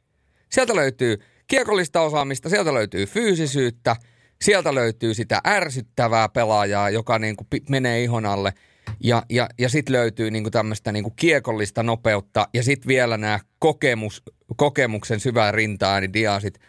Sieltä 0.51 0.75
löytyy 0.75 1.17
kiekollista 1.47 2.01
osaamista, 2.01 2.49
sieltä 2.49 2.73
löytyy 2.73 3.05
fyysisyyttä, 3.05 3.95
sieltä 4.43 4.75
löytyy 4.75 5.13
sitä 5.13 5.41
ärsyttävää 5.47 6.29
pelaajaa, 6.29 6.89
joka 6.89 7.19
niin 7.19 7.35
kuin 7.35 7.47
menee 7.69 8.03
ihon 8.03 8.25
alle. 8.25 8.53
Ja, 8.99 9.23
ja, 9.29 9.49
ja 9.59 9.69
sitten 9.69 9.93
löytyy 9.93 10.31
niin 10.31 10.43
kuin 10.43 10.51
tämmöistä 10.51 10.91
niin 10.91 11.03
kuin 11.03 11.13
kiekollista 11.15 11.83
nopeutta 11.83 12.47
ja 12.53 12.63
sitten 12.63 12.87
vielä 12.87 13.17
nämä 13.17 13.39
kokemus, 13.59 14.23
kokemuksen 14.55 15.19
syvää 15.19 15.51
rintaa, 15.51 15.99
niin 15.99 16.13
diasit, 16.13 16.59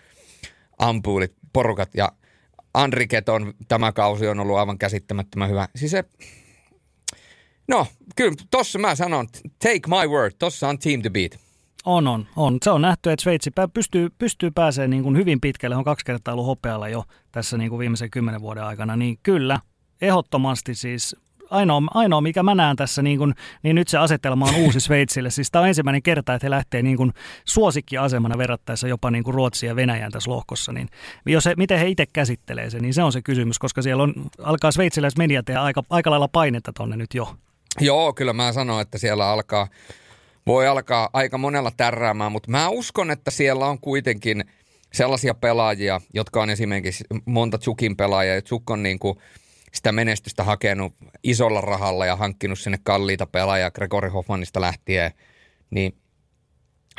ampuulit, 0.78 1.32
porukat 1.52 1.88
ja 1.94 2.12
Andriket 2.74 3.28
on 3.28 3.54
tämä 3.68 3.92
kausi 3.92 4.28
on 4.28 4.40
ollut 4.40 4.56
aivan 4.56 4.78
käsittämättömän 4.78 5.50
hyvä. 5.50 5.68
Siis 5.76 5.90
se, 5.90 6.04
no 7.68 7.87
kyllä 8.16 8.34
tossa 8.50 8.78
mä 8.78 8.94
sanon, 8.94 9.28
take 9.62 9.80
my 9.88 10.08
word, 10.08 10.32
tossa 10.38 10.68
on 10.68 10.78
team 10.78 11.02
to 11.02 11.10
beat. 11.10 11.43
On, 11.84 12.06
on, 12.06 12.26
on. 12.36 12.58
Se 12.62 12.70
on 12.70 12.82
nähty, 12.82 13.10
että 13.10 13.22
Sveitsi 13.22 13.50
pystyy, 13.74 14.08
pystyy 14.18 14.50
pääsemään 14.50 14.90
niin 14.90 15.02
kuin 15.02 15.16
hyvin 15.16 15.40
pitkälle. 15.40 15.76
On 15.76 15.84
kaksi 15.84 16.04
kertaa 16.04 16.34
ollut 16.34 16.46
hopealla 16.46 16.88
jo 16.88 17.04
tässä 17.32 17.58
niin 17.58 17.70
kuin 17.70 17.78
viimeisen 17.78 18.10
kymmenen 18.10 18.40
vuoden 18.40 18.64
aikana. 18.64 18.96
Niin 18.96 19.18
kyllä, 19.22 19.60
ehdottomasti 20.00 20.74
siis 20.74 21.16
ainoa, 21.50 21.82
ainoa 21.94 22.20
mikä 22.20 22.42
mä 22.42 22.54
näen 22.54 22.76
tässä, 22.76 23.02
niin, 23.02 23.18
kuin, 23.18 23.34
niin 23.62 23.76
nyt 23.76 23.88
se 23.88 23.98
asetelma 23.98 24.48
on 24.48 24.54
uusi 24.54 24.80
Sveitsille. 24.86 25.30
Siis 25.30 25.50
tämä 25.50 25.62
on 25.62 25.68
ensimmäinen 25.68 26.02
kerta, 26.02 26.34
että 26.34 26.46
he 26.46 26.50
lähtee 26.50 26.82
niin 26.82 26.96
kuin 26.96 27.12
suosikkiasemana 27.44 28.38
verrattaessa 28.38 28.88
jopa 28.88 29.10
niin 29.10 29.24
kuin 29.24 29.34
Ruotsia 29.34 29.68
ja 29.68 29.76
Venäjän 29.76 30.12
tässä 30.12 30.30
lohkossa. 30.30 30.72
Niin 30.72 30.88
jos 31.26 31.46
he, 31.46 31.54
miten 31.56 31.78
he 31.78 31.88
itse 31.88 32.06
käsittelee 32.06 32.70
sen, 32.70 32.82
niin 32.82 32.94
se 32.94 33.02
on 33.02 33.12
se 33.12 33.22
kysymys, 33.22 33.58
koska 33.58 33.82
siellä 33.82 34.02
on, 34.02 34.14
alkaa 34.42 34.72
sveitsiläismediat 34.72 35.48
ja 35.48 35.62
aika, 35.62 35.82
aika 35.90 36.10
lailla 36.10 36.28
painetta 36.28 36.72
tonne 36.72 36.96
nyt 36.96 37.14
jo. 37.14 37.36
Joo, 37.80 38.12
kyllä 38.12 38.32
mä 38.32 38.52
sanon, 38.52 38.80
että 38.80 38.98
siellä 38.98 39.28
alkaa 39.28 39.68
voi 40.46 40.66
alkaa 40.66 41.11
aika 41.12 41.38
monella 41.38 41.72
tärräämään, 41.76 42.33
mutta 42.33 42.50
mä 42.50 42.68
uskon, 42.68 43.11
että 43.11 43.30
siellä 43.30 43.66
on 43.66 43.80
kuitenkin 43.80 44.44
sellaisia 44.92 45.35
pelaajia, 45.35 46.00
jotka 46.14 46.42
on 46.42 46.50
esimerkiksi 46.50 47.04
monta 47.24 47.59
Tsukin 47.59 47.96
pelaajia, 47.96 48.35
ja 48.35 48.42
Tsuk 48.42 48.70
on 48.70 48.83
niin 48.83 48.98
kuin 48.98 49.18
sitä 49.72 49.92
menestystä 49.92 50.44
hakenut 50.44 50.94
isolla 51.22 51.61
rahalla 51.61 52.07
ja 52.07 52.16
hankkinut 52.16 52.59
sinne 52.59 52.78
kalliita 52.83 53.26
pelaajia 53.26 53.70
Gregory 53.70 54.09
Hoffmanista 54.09 54.61
lähtien, 54.61 55.12
niin 55.70 55.96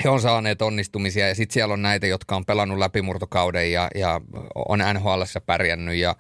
he 0.03 0.09
on 0.09 0.21
saaneet 0.21 0.61
onnistumisia 0.61 1.27
ja 1.27 1.35
sitten 1.35 1.53
siellä 1.53 1.73
on 1.73 1.81
näitä, 1.81 2.07
jotka 2.07 2.35
on 2.35 2.45
pelannut 2.45 2.77
läpimurtokauden 2.77 3.71
ja, 3.71 3.87
ja 3.95 4.21
on 4.55 4.79
nhl 4.93 5.21
pärjännyt 5.45 5.95
ja 5.95 6.15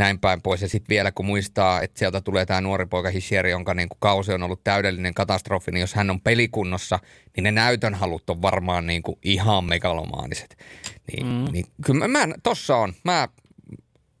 näin 0.00 0.18
päin 0.18 0.42
pois. 0.42 0.62
Ja 0.62 0.68
sitten 0.68 0.88
vielä 0.88 1.12
kun 1.12 1.26
muistaa, 1.26 1.82
että 1.82 1.98
sieltä 1.98 2.20
tulee 2.20 2.46
tämä 2.46 2.60
nuori 2.60 2.86
poika 2.86 3.10
Hishieri, 3.10 3.50
jonka 3.50 3.74
niin 3.74 3.88
kuin 3.88 3.98
kausi 4.00 4.32
on 4.32 4.42
ollut 4.42 4.64
täydellinen 4.64 5.14
katastrofi, 5.14 5.70
niin 5.70 5.80
jos 5.80 5.94
hän 5.94 6.10
on 6.10 6.20
pelikunnossa, 6.20 6.98
niin 7.36 7.44
ne 7.44 7.50
näytönhalut 7.50 8.30
on 8.30 8.42
varmaan 8.42 8.86
niin 8.86 9.02
kuin 9.02 9.18
ihan 9.22 9.64
megalomaaniset. 9.64 10.58
Niin, 11.12 11.26
mm. 11.26 11.52
niin 11.52 11.64
kyllä 11.86 12.08
mä, 12.08 12.26
mä, 12.26 12.34
tossa 12.42 12.76
on. 12.76 12.92
Mä 13.04 13.28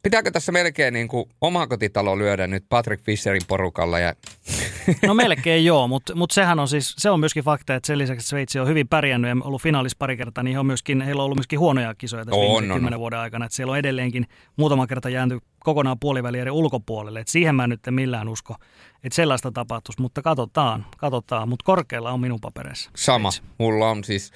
pitääkö 0.02 0.30
tässä 0.30 0.52
melkein 0.52 0.94
niin 0.94 1.08
kuin 1.08 1.24
omakotitalo 1.40 2.18
lyödä 2.18 2.46
nyt 2.46 2.64
Patrick 2.68 3.04
Fisherin 3.04 3.42
porukalla? 3.48 3.98
Ja... 3.98 4.14
No 5.06 5.14
melkein 5.14 5.64
joo, 5.64 5.88
mutta 5.88 6.14
mut 6.14 6.30
sehän 6.30 6.58
on 6.58 6.68
siis, 6.68 6.94
se 6.98 7.10
on 7.10 7.20
myöskin 7.20 7.44
fakta, 7.44 7.74
että 7.74 7.86
sen 7.86 7.98
lisäksi 7.98 8.28
Sveitsi 8.28 8.58
on 8.58 8.68
hyvin 8.68 8.88
pärjännyt 8.88 9.28
ja 9.28 9.36
ollut 9.44 9.62
finaalissa 9.62 9.96
pari 9.98 10.16
kertaa, 10.16 10.44
niin 10.44 10.58
on 10.58 10.66
myöskin, 10.66 11.00
heillä 11.00 11.22
on 11.22 11.24
ollut 11.24 11.38
myöskin 11.38 11.58
huonoja 11.58 11.94
kisoja 11.94 12.24
tässä 12.24 12.40
on, 12.40 12.46
viimeisen 12.46 12.76
kymmenen 12.76 12.98
vuoden 12.98 13.18
aikana. 13.18 13.44
Että 13.44 13.56
siellä 13.56 13.70
on 13.70 13.78
edelleenkin 13.78 14.26
muutama 14.56 14.86
kerta 14.86 15.08
jäänty 15.08 15.38
kokonaan 15.58 15.98
puolivälierien 16.00 16.52
ulkopuolelle. 16.52 17.20
Että 17.20 17.32
siihen 17.32 17.54
mä 17.54 17.66
nyt 17.66 17.86
en 17.86 17.94
millään 17.94 18.28
usko, 18.28 18.54
että 19.04 19.16
sellaista 19.16 19.52
tapahtuisi, 19.52 20.02
mutta 20.02 20.22
katsotaan, 20.22 20.86
katsotaan. 20.96 21.48
Mutta 21.48 21.64
korkealla 21.64 22.10
on 22.10 22.20
minun 22.20 22.40
papereissa. 22.40 22.90
Sama, 22.96 23.30
mulla 23.58 23.90
on 23.90 24.04
siis 24.04 24.32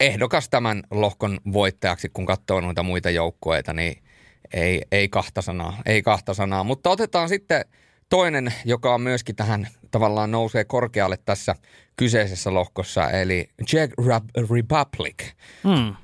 ehdokas 0.00 0.48
tämän 0.48 0.82
lohkon 0.90 1.38
voittajaksi, 1.52 2.08
kun 2.08 2.26
katsoo 2.26 2.60
noita 2.60 2.82
muita 2.82 3.10
joukkueita, 3.10 3.72
niin 3.72 4.01
ei, 4.52 4.82
ei 4.92 5.08
kahta 5.08 5.42
sanaa, 5.42 5.82
ei 5.86 6.02
kahta 6.02 6.34
sanaa. 6.34 6.64
Mutta 6.64 6.90
otetaan 6.90 7.28
sitten 7.28 7.64
toinen, 8.08 8.54
joka 8.64 8.94
on 8.94 9.00
myöskin 9.00 9.36
tähän 9.36 9.68
tavallaan 9.90 10.30
nousee 10.30 10.64
korkealle 10.64 11.18
tässä 11.24 11.54
kyseisessä 11.96 12.54
lohkossa, 12.54 13.10
eli 13.10 13.48
Czech 13.66 13.94
Republic. 14.36 15.32
Hmm. 15.64 15.96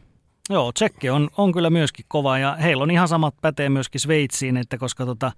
Joo, 0.50 0.72
Tsekki 0.72 1.10
on, 1.10 1.30
on 1.36 1.52
kyllä 1.52 1.70
myöskin 1.70 2.04
kova 2.08 2.38
ja 2.38 2.56
heillä 2.56 2.82
on 2.82 2.90
ihan 2.90 3.08
samat 3.08 3.34
pätee 3.40 3.68
myöskin 3.68 4.00
Sveitsiin, 4.00 4.56
että 4.56 4.78
koska 4.78 5.06
tota, 5.06 5.32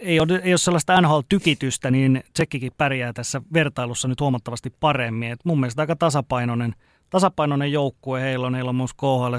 ei, 0.00 0.20
ole, 0.20 0.40
ei 0.42 0.52
ole 0.52 0.58
sellaista 0.58 1.00
NHL-tykitystä, 1.00 1.90
niin 1.90 2.24
Tsekkikin 2.32 2.72
pärjää 2.76 3.12
tässä 3.12 3.42
vertailussa 3.52 4.08
nyt 4.08 4.20
huomattavasti 4.20 4.70
paremmin. 4.80 5.32
Et 5.32 5.44
mun 5.44 5.60
mielestä 5.60 5.82
aika 5.82 5.96
tasapainoinen– 5.96 6.74
tasapainoinen 7.12 7.72
joukkue 7.72 8.22
heillä 8.22 8.46
on. 8.46 8.54
Heillä 8.54 8.68
on 8.68 8.76
myös 8.76 8.94
KHL 8.94 9.36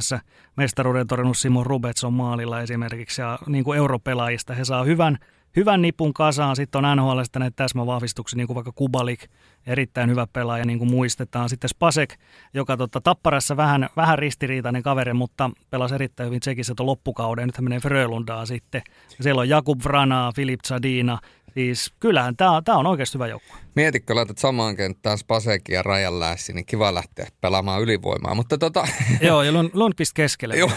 mestaruuden 0.58 1.08
torjunut 1.08 1.38
Simon 1.38 1.66
Rubetson 1.66 2.14
maalilla 2.14 2.62
esimerkiksi 2.62 3.22
ja 3.22 3.40
niin 3.48 3.64
kuin 3.64 3.78
europelaajista 3.78 4.54
he 4.54 4.66
saa 4.66 4.84
hyvän, 4.84 5.18
hyvän 5.56 5.82
nipun 5.82 6.14
kasaan. 6.14 6.56
Sitten 6.56 6.86
on 6.86 6.98
NHL 6.98 7.22
näitä 7.40 7.56
täsmävahvistuksia, 7.56 8.38
niin 8.38 8.48
kuin 8.48 8.56
vaikka 8.56 8.72
Kubalik, 8.76 9.20
erittäin 9.68 10.10
hyvä 10.10 10.28
pelaaja, 10.34 10.66
niin 10.66 10.80
kuin 10.80 10.92
muistetaan. 10.92 11.50
Sitten 11.50 11.70
Spasek, 11.70 12.16
joka 12.54 12.78
tota, 12.78 13.02
tapparassa 13.02 13.58
vähän, 13.58 13.90
vähän 13.96 14.20
ristiriitainen 14.20 14.84
kaveri, 14.84 15.14
mutta 15.14 15.50
pelasi 15.70 15.96
erittäin 15.96 16.28
hyvin 16.28 16.40
Tsekissä 16.40 16.74
tuon 16.78 16.88
loppukauden. 16.88 17.48
Nyt 17.48 17.58
hän 17.58 17.64
menee 17.64 17.80
Frölundaa 17.80 18.46
sitten. 18.46 18.82
Siellä 19.22 19.40
on 19.40 19.50
Jakub 19.50 19.84
Vrana, 19.84 20.32
Filip 20.36 20.60
Zadina, 20.68 21.18
Siis 21.54 21.94
kyllähän 22.00 22.38
tämä 22.38 22.62
tää 22.66 22.76
on 22.76 22.88
oikeasti 22.88 23.16
hyvä 23.16 23.28
joukkue. 23.28 23.58
Mietitkö, 23.76 24.16
laitat 24.16 24.38
samaan 24.38 24.76
kenttään 24.76 25.18
Spasekin 25.18 25.74
ja 25.74 25.84
Rajan 25.84 26.20
Lässi, 26.20 26.54
niin 26.54 26.66
kiva 26.66 26.94
lähteä 26.94 27.28
pelaamaan 27.42 27.82
ylivoimaa. 27.82 28.36
Mutta 28.36 28.58
tota... 28.58 28.88
joo, 29.22 29.44
ja 29.44 29.52
Lundqvist 29.74 30.14
keskelle. 30.14 30.58
joo, 30.58 30.72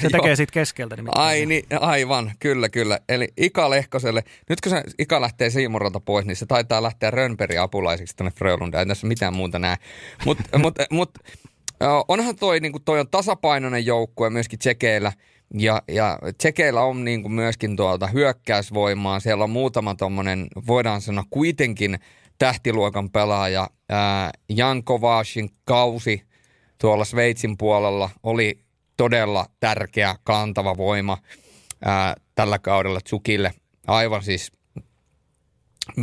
Se 0.00 0.08
tekee 0.12 0.36
siitä 0.36 0.52
keskeltä. 0.52 0.96
Niin 0.96 1.08
Ai, 1.14 1.46
niin, 1.46 1.64
aivan, 1.80 2.32
kyllä, 2.38 2.68
kyllä. 2.68 2.98
Eli 3.08 3.28
Ika 3.36 3.70
Lehkoselle, 3.70 4.24
nyt 4.48 4.60
kun 4.60 4.70
se 4.70 4.82
Ika 4.98 5.20
lähtee 5.20 5.50
Siimuralta 5.50 6.00
pois, 6.00 6.26
niin 6.26 6.36
se 6.36 6.46
taitaa 6.46 6.82
lähteä 6.82 7.10
Rönnbergin 7.10 7.60
apulaisiksi 7.60 8.16
tänne 8.16 8.30
Frölundaan. 8.30 8.80
Ei 8.80 8.86
tässä 8.86 9.06
mitään 9.06 9.36
muuta 9.36 9.58
näe. 9.58 9.76
Mutta 10.24 10.58
mut, 10.58 10.74
mut, 10.90 11.18
onhan 12.08 12.36
toi, 12.36 12.60
niin 12.60 12.72
toi 12.84 13.00
on 13.00 13.08
tasapainoinen 13.10 13.86
joukkue 13.86 14.30
myöskin 14.30 14.58
tsekeillä– 14.58 15.12
ja, 15.54 15.82
ja 15.88 16.18
Tsekeillä 16.38 16.80
on 16.82 17.04
niin 17.04 17.22
kuin 17.22 17.32
myöskin 17.32 17.76
tuolta 17.76 18.06
hyökkäysvoimaa. 18.06 19.20
Siellä 19.20 19.44
on 19.44 19.50
muutama 19.50 19.94
tuommoinen, 19.94 20.46
voidaan 20.66 21.00
sanoa 21.00 21.24
kuitenkin 21.30 21.98
tähtiluokan 22.38 23.10
pelaaja. 23.10 23.70
Ää, 23.88 24.30
Jan 24.48 24.84
Kovashin 24.84 25.50
kausi 25.64 26.22
tuolla 26.78 27.04
Sveitsin 27.04 27.56
puolella 27.56 28.10
oli 28.22 28.60
todella 28.96 29.46
tärkeä, 29.60 30.16
kantava 30.24 30.76
voima 30.76 31.18
ää, 31.84 32.14
tällä 32.34 32.58
kaudella 32.58 33.00
Tsukille. 33.00 33.52
Aivan 33.86 34.22
siis 34.22 34.52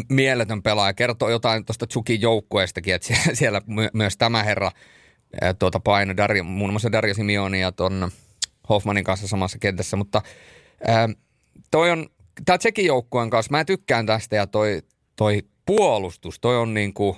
mieletön 0.09 0.63
pelaaja. 0.63 0.93
Kertoo 0.93 1.29
jotain 1.29 1.65
tuosta 1.65 1.87
Tsukin 1.87 2.21
joukkueestakin, 2.21 2.95
että 2.95 3.13
siellä 3.33 3.61
my- 3.65 3.89
myös 3.93 4.17
tämä 4.17 4.43
herra 4.43 4.71
tuota 5.59 5.79
paino, 5.79 6.13
muun 6.43 6.69
muassa 6.69 6.91
Dario 6.91 7.13
Simioni 7.13 7.61
ja 7.61 7.71
tuon 7.71 8.11
Hoffmanin 8.69 9.03
kanssa 9.03 9.27
samassa 9.27 9.57
kentässä, 9.59 9.97
mutta 9.97 10.21
ää, 10.87 11.09
toi 11.71 11.91
on, 11.91 12.09
tämä 12.45 12.57
Tsekin 12.57 12.85
joukkueen 12.85 13.29
kanssa, 13.29 13.51
mä 13.51 13.65
tykkään 13.65 14.05
tästä 14.05 14.35
ja 14.35 14.47
toi, 14.47 14.81
toi 15.15 15.43
puolustus, 15.65 16.39
toi 16.39 16.57
on 16.57 16.73
niinku 16.73 17.17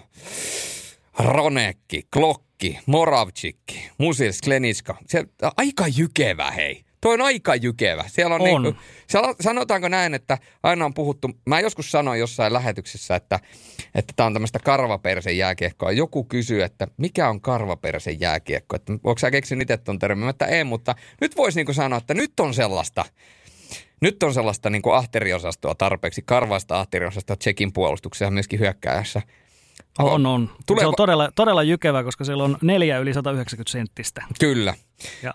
Ronekki, 1.20 2.08
Klokki, 2.14 2.80
Moravcikki, 2.86 3.90
Musil, 3.98 4.32
Sklenitska, 4.32 4.98
se 5.08 5.26
aika 5.58 5.86
jykevä 5.98 6.52
hei. 6.52 6.86
Tuo 7.06 7.14
on 7.14 7.22
aika 7.22 7.56
jykevä. 7.56 8.04
Siellä 8.08 8.36
on, 8.36 8.42
on. 8.42 8.64
Niin 8.64 8.76
kuin, 8.76 9.36
sanotaanko 9.42 9.88
näin, 9.88 10.14
että 10.14 10.38
aina 10.64 10.86
on 10.86 10.94
puhuttu, 10.94 11.30
mä 11.46 11.60
joskus 11.60 11.92
sanoin 11.92 12.20
jossain 12.20 12.54
lähetyksessä, 12.54 13.16
että 13.16 13.40
että 13.96 14.14
tämä 14.16 14.28
on 14.28 14.34
tämmöistä 14.34 14.60
karvapersen 14.60 15.38
jääkiekkoa. 15.38 15.92
Joku 15.92 16.24
kysyy, 16.24 16.64
että 16.64 16.88
mikä 16.98 17.30
on 17.30 17.42
karvapersen 17.42 18.20
jääkiekko? 18.20 18.76
Että 18.76 18.94
onko 18.94 19.18
sä 19.18 19.32
keksinyt 19.32 19.62
itse 19.62 19.78
tuon 19.78 20.00
termin? 20.00 20.30
Että 20.30 20.46
ei, 20.46 20.64
mutta 20.64 20.96
nyt 21.22 21.38
voisi 21.38 21.64
niin 21.64 21.76
sanoa, 21.76 21.98
että 21.98 22.14
nyt 22.14 22.40
on 22.40 22.54
sellaista, 22.54 23.06
nyt 24.02 24.24
on 24.24 24.34
sellaista 24.34 24.70
niin 24.70 24.82
ahteriosastoa 24.94 25.76
tarpeeksi, 25.76 26.22
karvaista 26.26 26.80
ahteriosastoa 26.80 27.36
Tsekin 27.36 27.74
puolustuksessa 27.74 28.32
myöskin 28.32 28.60
hyökkääjässä. 28.60 29.22
On, 30.00 30.26
on. 30.26 30.50
Tulee... 30.68 30.82
Se 30.82 30.88
on 30.88 30.94
todella, 30.98 31.32
todella 31.36 31.64
jykevä, 31.64 32.04
koska 32.04 32.26
siellä 32.26 32.44
on 32.44 32.58
neljä 32.62 33.00
yli 33.00 33.14
190 33.14 33.72
senttistä. 33.72 34.24
Kyllä. 34.40 34.74
Ja 35.24 35.34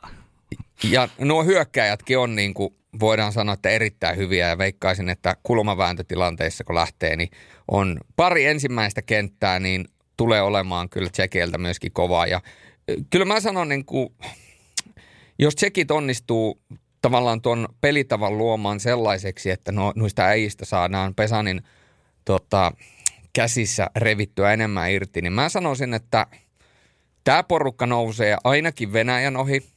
ja 0.85 1.09
nuo 1.19 1.45
hyökkäjätkin 1.45 2.19
on 2.19 2.37
niin 2.37 2.55
kuin, 2.55 2.75
voidaan 3.01 3.33
sanoa, 3.33 3.55
että 3.55 3.69
erittäin 3.69 4.17
hyviä 4.17 4.49
ja 4.49 4.59
veikkaisin, 4.59 5.09
että 5.09 5.37
kulmavääntötilanteissa 5.43 6.65
kun 6.65 6.75
lähtee, 6.75 7.17
niin 7.17 7.31
on 7.69 8.01
pari 8.17 8.47
ensimmäistä 8.47 9.03
kenttää, 9.03 9.61
niin 9.61 9.85
tulee 10.17 10.43
olemaan 10.43 10.89
kyllä 10.89 11.11
Tsekeiltä 11.11 11.59
myöskin 11.59 11.93
kovaa. 11.93 12.27
Ja 12.27 12.41
kyllä 13.11 13.25
mä 13.25 13.41
sanon, 13.41 13.69
niin 13.69 13.85
kuin, 13.85 14.15
jos 15.39 15.55
Tsekit 15.55 15.91
onnistuu 15.91 16.61
tavallaan 17.03 17.43
tuon 17.43 17.69
pelitavan 17.81 18.39
luomaan 18.39 18.81
sellaiseksi, 18.81 19.51
että 19.51 19.73
no, 19.73 19.93
noista 19.97 20.23
äijistä 20.23 20.65
saadaan 20.65 21.15
Pesanin 21.15 21.63
tota, 22.25 22.73
käsissä 23.33 23.91
revittyä 23.97 24.53
enemmän 24.53 24.91
irti, 24.91 25.23
niin 25.23 25.33
mä 25.33 25.49
sanoisin, 25.49 25.95
että 25.95 26.27
tämä 27.25 27.43
porukka 27.43 27.87
nousee 27.87 28.37
ainakin 28.45 28.93
Venäjän 28.93 29.37
ohi– 29.37 29.63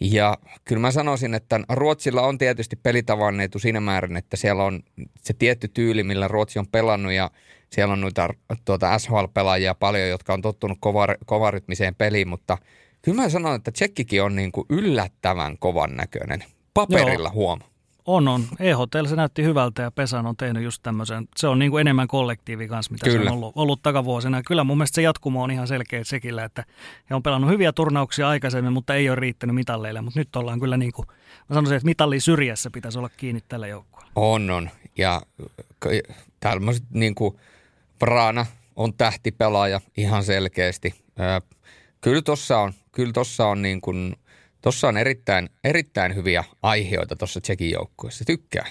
ja 0.00 0.38
kyllä 0.64 0.80
mä 0.80 0.90
sanoisin, 0.90 1.34
että 1.34 1.60
Ruotsilla 1.68 2.22
on 2.22 2.38
tietysti 2.38 2.76
pelitavan 2.76 3.40
etu 3.40 3.58
siinä 3.58 3.80
määrin, 3.80 4.16
että 4.16 4.36
siellä 4.36 4.64
on 4.64 4.82
se 5.20 5.34
tietty 5.34 5.68
tyyli, 5.68 6.02
millä 6.02 6.28
Ruotsi 6.28 6.58
on 6.58 6.66
pelannut 6.66 7.12
ja 7.12 7.30
siellä 7.70 7.92
on 7.92 8.00
noita 8.00 8.28
tuota 8.64 8.98
SHL-pelaajia 8.98 9.74
paljon, 9.74 10.08
jotka 10.08 10.32
on 10.32 10.42
tottunut 10.42 10.78
kova, 10.80 11.06
kovarytmiseen 11.26 11.94
peliin, 11.94 12.28
mutta 12.28 12.58
kyllä 13.02 13.22
mä 13.22 13.28
sanon, 13.28 13.54
että 13.54 13.72
Tsekkikin 13.72 14.22
on 14.22 14.36
niin 14.36 14.52
kuin 14.52 14.66
yllättävän 14.70 15.58
kovan 15.58 15.96
näköinen. 15.96 16.44
Paperilla 16.74 17.28
Joo. 17.28 17.34
huoma. 17.34 17.64
On, 18.10 18.28
on. 18.28 18.44
EHTL 18.58 19.06
se 19.08 19.16
näytti 19.16 19.42
hyvältä 19.42 19.82
ja 19.82 19.90
Pesan 19.90 20.26
on 20.26 20.36
tehnyt 20.36 20.62
just 20.62 20.82
tämmöisen. 20.82 21.28
Se 21.36 21.48
on 21.48 21.58
niin 21.58 21.70
kuin 21.70 21.80
enemmän 21.80 22.08
kollektiivi 22.08 22.68
kanssa, 22.68 22.92
mitä 22.92 23.06
Kyllä. 23.06 23.24
se 23.24 23.30
on 23.30 23.34
ollut, 23.34 23.52
ollut 23.56 23.82
takavuosina. 23.82 24.42
Kyllä 24.42 24.64
mun 24.64 24.78
mielestä 24.78 24.94
se 24.94 25.02
jatkumo 25.02 25.42
on 25.42 25.50
ihan 25.50 25.68
selkeä 25.68 26.04
sekillä, 26.04 26.44
että 26.44 26.64
he 27.10 27.14
on 27.14 27.22
pelannut 27.22 27.50
hyviä 27.50 27.72
turnauksia 27.72 28.28
aikaisemmin, 28.28 28.72
mutta 28.72 28.94
ei 28.94 29.10
ole 29.10 29.16
riittänyt 29.16 29.54
mitalleille. 29.54 30.00
Mutta 30.00 30.20
nyt 30.20 30.36
ollaan 30.36 30.60
kyllä 30.60 30.76
niin 30.76 30.92
kuin, 30.92 31.08
mä 31.48 31.54
sanoisin, 31.54 31.76
että 31.76 31.84
mitalli 31.84 32.20
syrjässä 32.20 32.70
pitäisi 32.70 32.98
olla 32.98 33.10
kiinni 33.16 33.40
tällä 33.48 33.66
joukkueella. 33.66 34.12
On, 34.14 34.50
on. 34.50 34.70
Ja 34.98 35.22
tämmöiset 36.40 36.84
niin 36.90 37.14
kuin 37.14 37.36
Praana 37.98 38.46
on 38.76 38.94
tähtipelaaja 38.94 39.80
ihan 39.96 40.24
selkeästi. 40.24 40.94
Kyllä 42.00 42.22
tuossa 42.22 42.58
on, 42.58 42.72
kyllä 42.92 43.12
tossa 43.12 43.46
on 43.46 43.62
niin 43.62 43.80
kuin– 43.80 44.14
Tuossa 44.62 44.88
on 44.88 44.96
erittäin, 44.96 45.50
erittäin 45.64 46.14
hyviä 46.14 46.44
aiheita 46.62 47.16
tuossa 47.16 47.40
Tsekin 47.40 47.70
joukkueessa. 47.70 48.24
Tykkää. 48.24 48.66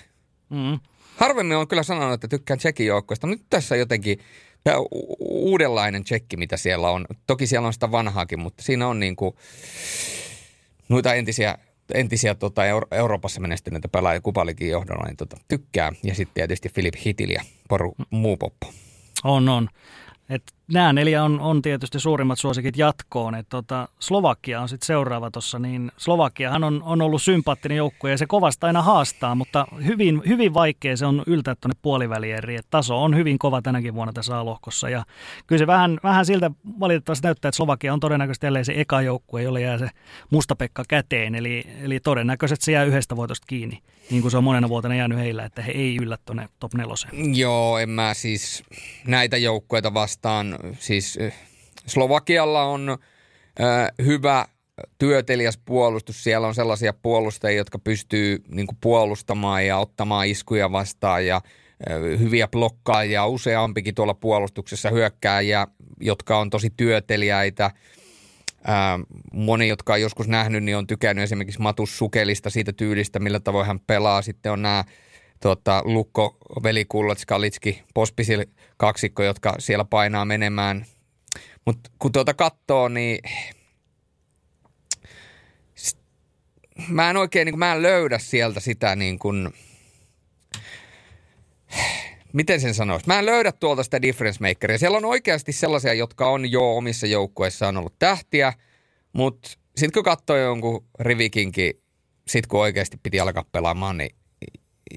Mm. 0.50 0.80
Harvemmin 1.16 1.58
on 1.58 1.68
kyllä 1.68 1.84
sanonut, 1.84 2.14
että 2.14 2.28
tykkään 2.28 2.60
Tsekin 2.60 2.88
joukkueesta, 2.88 3.28
nyt 3.28 3.42
tässä 3.50 3.76
jotenkin 3.76 4.20
tämä 4.64 4.78
uudenlainen 5.20 6.04
tsekki, 6.04 6.38
mitä 6.38 6.58
siellä 6.58 6.90
on. 6.90 7.06
Toki 7.28 7.48
siellä 7.48 7.68
on 7.68 7.74
sitä 7.74 7.92
vanhaakin, 7.92 8.40
mutta 8.40 8.64
siinä 8.64 8.88
on 8.88 9.00
niin 9.00 9.16
kuin 9.16 9.36
noita 10.90 11.14
entisiä, 11.14 11.58
entisiä 11.94 12.36
tota, 12.36 12.66
Euro- 12.66 12.88
Euroopassa 12.92 13.42
menestyneitä 13.42 13.88
pelaajia 13.88 14.22
Kupalikin 14.22 14.70
johdolla, 14.70 15.06
niin 15.06 15.18
tota, 15.18 15.38
tykkää. 15.48 15.92
Ja 16.04 16.16
sitten 16.16 16.34
tietysti 16.34 16.70
Filip 16.70 16.94
Hitil 17.06 17.30
ja 17.30 17.42
Poru 17.70 17.96
muu 18.10 18.38
poppo. 18.38 18.74
On, 19.24 19.50
on. 19.50 19.70
Et 20.30 20.44
nämä 20.74 20.94
neljä 20.94 21.24
on, 21.24 21.40
on 21.40 21.62
tietysti 21.62 22.00
suurimmat 22.00 22.40
suosikit 22.40 22.78
jatkoon. 22.78 23.36
Et 23.36 23.50
tota, 23.50 23.88
Slovakia 24.00 24.62
on 24.62 24.70
sitten 24.70 24.86
seuraava 24.88 25.32
tuossa, 25.32 25.60
niin 25.60 25.92
Slovakiahan 25.98 26.64
on, 26.64 26.84
on 26.84 27.02
ollut 27.02 27.22
sympaattinen 27.22 27.78
joukkue 27.78 28.12
ja 28.12 28.18
se 28.18 28.26
kovasta 28.26 28.68
aina 28.68 28.82
haastaa, 28.82 29.36
mutta 29.36 29.68
hyvin, 29.86 30.22
hyvin 30.28 30.54
vaikea 30.54 30.98
se 30.98 31.06
on 31.06 31.24
yltää 31.28 31.56
tuonne 31.56 31.80
puolivälieriin. 31.82 32.60
Et 32.60 32.68
taso 32.70 33.04
on 33.04 33.16
hyvin 33.16 33.40
kova 33.40 33.62
tänäkin 33.62 33.94
vuonna 33.94 34.14
tässä 34.14 34.40
A-lohkossa 34.40 34.90
ja 34.90 35.04
kyllä 35.48 35.60
se 35.60 35.68
vähän, 35.68 36.00
vähän 36.04 36.26
siltä 36.26 36.52
valitettavasti 36.80 37.28
näyttää, 37.28 37.50
että 37.50 37.58
Slovakia 37.58 37.94
on 37.94 38.00
todennäköisesti 38.00 38.46
jälleen 38.46 38.66
se 38.66 38.74
eka 38.76 39.02
joukkue, 39.02 39.44
jolle 39.44 39.62
jää 39.62 39.78
se 39.78 39.90
mustapekka 40.30 40.84
käteen, 40.88 41.36
eli, 41.36 41.64
eli 41.82 42.00
todennäköisesti 42.00 42.66
se 42.66 42.72
jää 42.72 42.84
yhdestä 42.84 43.16
voitosta 43.16 43.46
kiinni, 43.48 43.82
niin 44.10 44.22
kuin 44.22 44.32
se 44.32 44.38
on 44.38 44.44
monena 44.44 44.70
vuotena 44.70 44.96
jäänyt 44.96 45.20
heillä, 45.20 45.46
että 45.46 45.62
he 45.62 45.72
ei 45.72 45.98
yllä 46.02 46.18
tuonne 46.26 46.50
top 46.60 46.74
neloseen. 46.74 47.36
Joo, 47.36 47.78
en 47.78 47.90
mä 47.90 48.14
siis 48.14 48.64
näitä 49.08 49.38
joukkueita 49.38 49.94
vastaan, 49.94 50.57
siis 50.80 51.20
Slovakialla 51.86 52.64
on 52.64 52.98
äh, 53.62 53.92
hyvä 54.06 54.46
työtelijäs 54.98 55.60
puolustus. 55.66 56.24
Siellä 56.24 56.48
on 56.48 56.56
sellaisia 56.56 56.94
puolustajia, 56.94 57.58
jotka 57.58 57.80
pystyy 57.80 58.44
niin 58.48 58.68
puolustamaan 58.82 59.66
ja 59.66 59.78
ottamaan 59.78 60.28
iskuja 60.28 60.72
vastaan 60.72 61.26
ja 61.26 61.42
hyviä 62.20 62.48
blokkaajia, 62.48 63.26
useampikin 63.26 63.96
tuolla 63.96 64.14
puolustuksessa 64.14 64.90
hyökkääjiä, 64.90 65.68
jotka 66.02 66.38
on 66.38 66.50
tosi 66.50 66.74
työtelijäitä. 66.78 67.72
Moni, 69.34 69.68
jotka 69.68 69.94
on 69.94 70.02
joskus 70.02 70.28
nähnyt, 70.28 70.64
niin 70.64 70.78
on 70.78 70.88
tykännyt 70.88 71.24
esimerkiksi 71.24 71.62
Matus 71.62 71.98
Sukelista 71.98 72.50
siitä 72.50 72.74
tyylistä, 72.74 73.20
millä 73.20 73.40
tavoin 73.40 73.68
hän 73.68 73.80
pelaa. 73.80 74.22
Sitten 74.22 74.52
on 74.52 74.62
nämä 74.62 74.84
tota, 75.40 75.82
Lukko, 75.86 76.38
Velikullat, 76.64 77.18
Skalitski, 77.18 77.84
Pospisil 77.94 78.46
kaksikko, 78.78 79.24
jotka 79.24 79.56
siellä 79.60 79.86
painaa 79.86 80.26
menemään. 80.26 80.86
Mutta 81.66 81.90
kun 82.00 82.12
tuota 82.12 82.34
katsoo, 82.34 82.88
niin 82.88 83.20
mä 86.88 87.10
en 87.10 87.18
oikein, 87.18 87.46
niin 87.46 87.54
kuin, 87.54 87.60
mä 87.60 87.74
en 87.74 87.82
löydä 87.82 88.20
sieltä 88.20 88.60
sitä 88.60 88.96
niin 88.96 89.20
kuin, 89.20 89.54
miten 92.34 92.62
sen 92.62 92.74
sanoisi? 92.74 93.08
Mä 93.08 93.20
en 93.20 93.26
löydä 93.26 93.52
tuolta 93.52 93.84
sitä 93.84 94.02
difference 94.02 94.48
makeria. 94.48 94.78
Siellä 94.78 94.98
on 94.98 95.06
oikeasti 95.06 95.52
sellaisia, 95.52 95.94
jotka 95.94 96.30
on 96.30 96.52
jo 96.52 96.78
omissa 96.78 97.08
joukkueissaan 97.08 97.78
ollut 97.78 98.00
tähtiä, 98.00 98.54
mutta 99.14 99.50
sitten 99.50 99.92
kun 99.94 100.04
katsoo 100.04 100.38
jonkun 100.38 100.86
rivikinkin, 101.00 101.82
sitten 102.28 102.50
kun 102.50 102.60
oikeasti 102.60 102.98
piti 103.04 103.20
alkaa 103.20 103.46
pelaamaan, 103.52 103.98
niin 103.98 104.16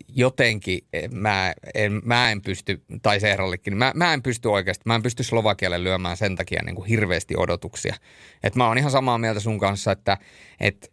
jotenkin 0.09 0.79
mä 1.11 1.53
en, 1.75 2.01
mä 2.05 2.31
en 2.31 2.43
pysty, 2.43 2.83
tai 3.03 3.21
Sehrallekin, 3.21 3.77
mä, 3.77 3.93
mä 3.95 4.13
en 4.13 4.23
pysty 4.23 4.49
oikeasti, 4.49 4.83
mä 4.87 4.95
en 4.95 5.03
pysty 5.03 5.23
Slovakialle 5.23 5.85
lyömään 5.85 6.17
sen 6.17 6.37
takia 6.37 6.63
niin 6.65 6.77
kuin 6.77 6.89
hirveästi 6.89 7.35
odotuksia. 7.37 7.95
Et 8.43 8.57
mä 8.57 8.67
oon 8.67 8.79
ihan 8.79 8.91
samaa 8.91 9.19
mieltä 9.19 9.41
sun 9.41 9.59
kanssa, 9.59 9.93
että 9.93 10.19
et 10.61 10.93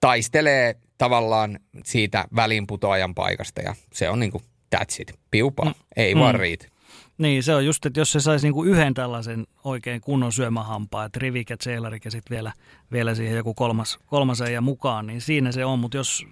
taistelee 0.00 0.74
tavallaan 0.98 1.58
siitä 1.84 2.24
välinputoajan 2.36 3.14
paikasta 3.14 3.60
ja 3.60 3.74
se 3.92 4.08
on 4.08 4.20
niin 4.20 4.32
kuin 4.32 4.44
that's 4.76 5.00
it, 5.00 5.18
piupa, 5.30 5.64
mm. 5.64 5.74
ei 5.96 6.14
mm. 6.14 6.20
vaan 6.20 6.34
riitä. 6.34 6.66
Niin, 7.18 7.42
se 7.42 7.54
on 7.54 7.66
just, 7.66 7.86
että 7.86 8.00
jos 8.00 8.12
se 8.12 8.20
saisi 8.20 8.46
niinku 8.46 8.64
yhden 8.64 8.94
tällaisen 8.94 9.46
oikein 9.64 10.00
kunnon 10.00 10.32
syömähampaa, 10.32 11.04
että 11.04 11.20
Rivik 11.20 11.50
ja 11.50 11.56
sitten 12.10 12.34
vielä, 12.34 12.52
vielä 12.92 13.14
siihen 13.14 13.36
joku 13.36 13.54
kolmas, 13.54 13.98
kolmasen 14.06 14.52
ja 14.52 14.60
mukaan, 14.60 15.06
niin 15.06 15.20
siinä 15.20 15.52
se 15.52 15.64
on. 15.64 15.78
Mutta 15.78 15.96
jos 15.96 16.26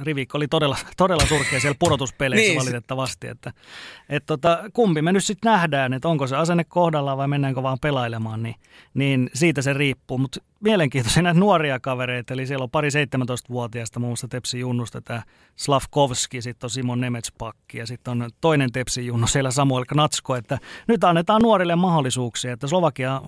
Rivik 0.00 0.34
oli 0.34 0.48
todella, 0.48 0.76
todella 0.96 1.26
surkea 1.26 1.60
siellä 1.60 1.76
pudotuspeleissä 1.78 2.48
niin. 2.48 2.60
valitettavasti, 2.60 3.26
että 3.26 3.52
et 4.08 4.26
tota, 4.26 4.58
kumpi 4.72 5.02
me 5.02 5.12
nyt 5.12 5.24
sitten 5.24 5.52
nähdään, 5.52 5.92
että 5.92 6.08
onko 6.08 6.26
se 6.26 6.36
asenne 6.36 6.64
kohdallaan 6.64 7.18
vai 7.18 7.28
mennäänkö 7.28 7.62
vaan 7.62 7.78
pelailemaan, 7.80 8.42
niin, 8.42 8.54
niin 8.94 9.30
siitä 9.34 9.62
se 9.62 9.72
riippuu. 9.72 10.18
Mutta 10.18 10.40
mielenkiintoisia 10.60 11.22
näitä 11.22 11.40
nuoria 11.40 11.80
kavereita, 11.80 12.34
eli 12.34 12.46
siellä 12.46 12.62
on 12.62 12.70
pari 12.70 12.88
17-vuotiaista, 12.88 14.00
muun 14.00 14.10
muassa 14.10 14.28
Tepsi 14.28 14.58
Junnusta, 14.58 15.00
tämä 15.00 15.22
Slavkovski, 15.56 16.42
sitten 16.42 16.66
on 16.66 16.70
Simon 16.70 17.00
Nemetspakki 17.00 17.78
ja 17.78 17.86
sitten 17.86 18.10
on 18.22 18.30
toinen 18.40 18.72
Tepsi 18.72 19.06
Junnu 19.06 19.26
siellä 19.26 19.50
Samuel 19.50 19.84
Knatsko, 19.88 20.36
että 20.36 20.58
nyt 20.88 21.04
annetaan 21.04 21.42
nuorille 21.42 21.76
mahdollisuuksia, 21.76 22.52
että 22.52 22.66
Slovakia 22.66 23.22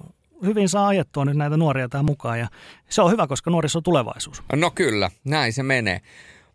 hyvin 0.45 0.69
saa 0.69 0.89
ajettua 0.89 1.25
nyt 1.25 1.37
näitä 1.37 1.57
nuoria 1.57 1.89
tähän 1.89 2.05
mukaan 2.05 2.39
ja 2.39 2.49
se 2.89 3.03
on 3.03 3.11
hyvä, 3.11 3.27
koska 3.27 3.51
nuorissa 3.51 3.79
on 3.79 3.83
tulevaisuus. 3.83 4.43
No 4.53 4.71
kyllä, 4.71 5.11
näin 5.25 5.53
se 5.53 5.63
menee. 5.63 6.01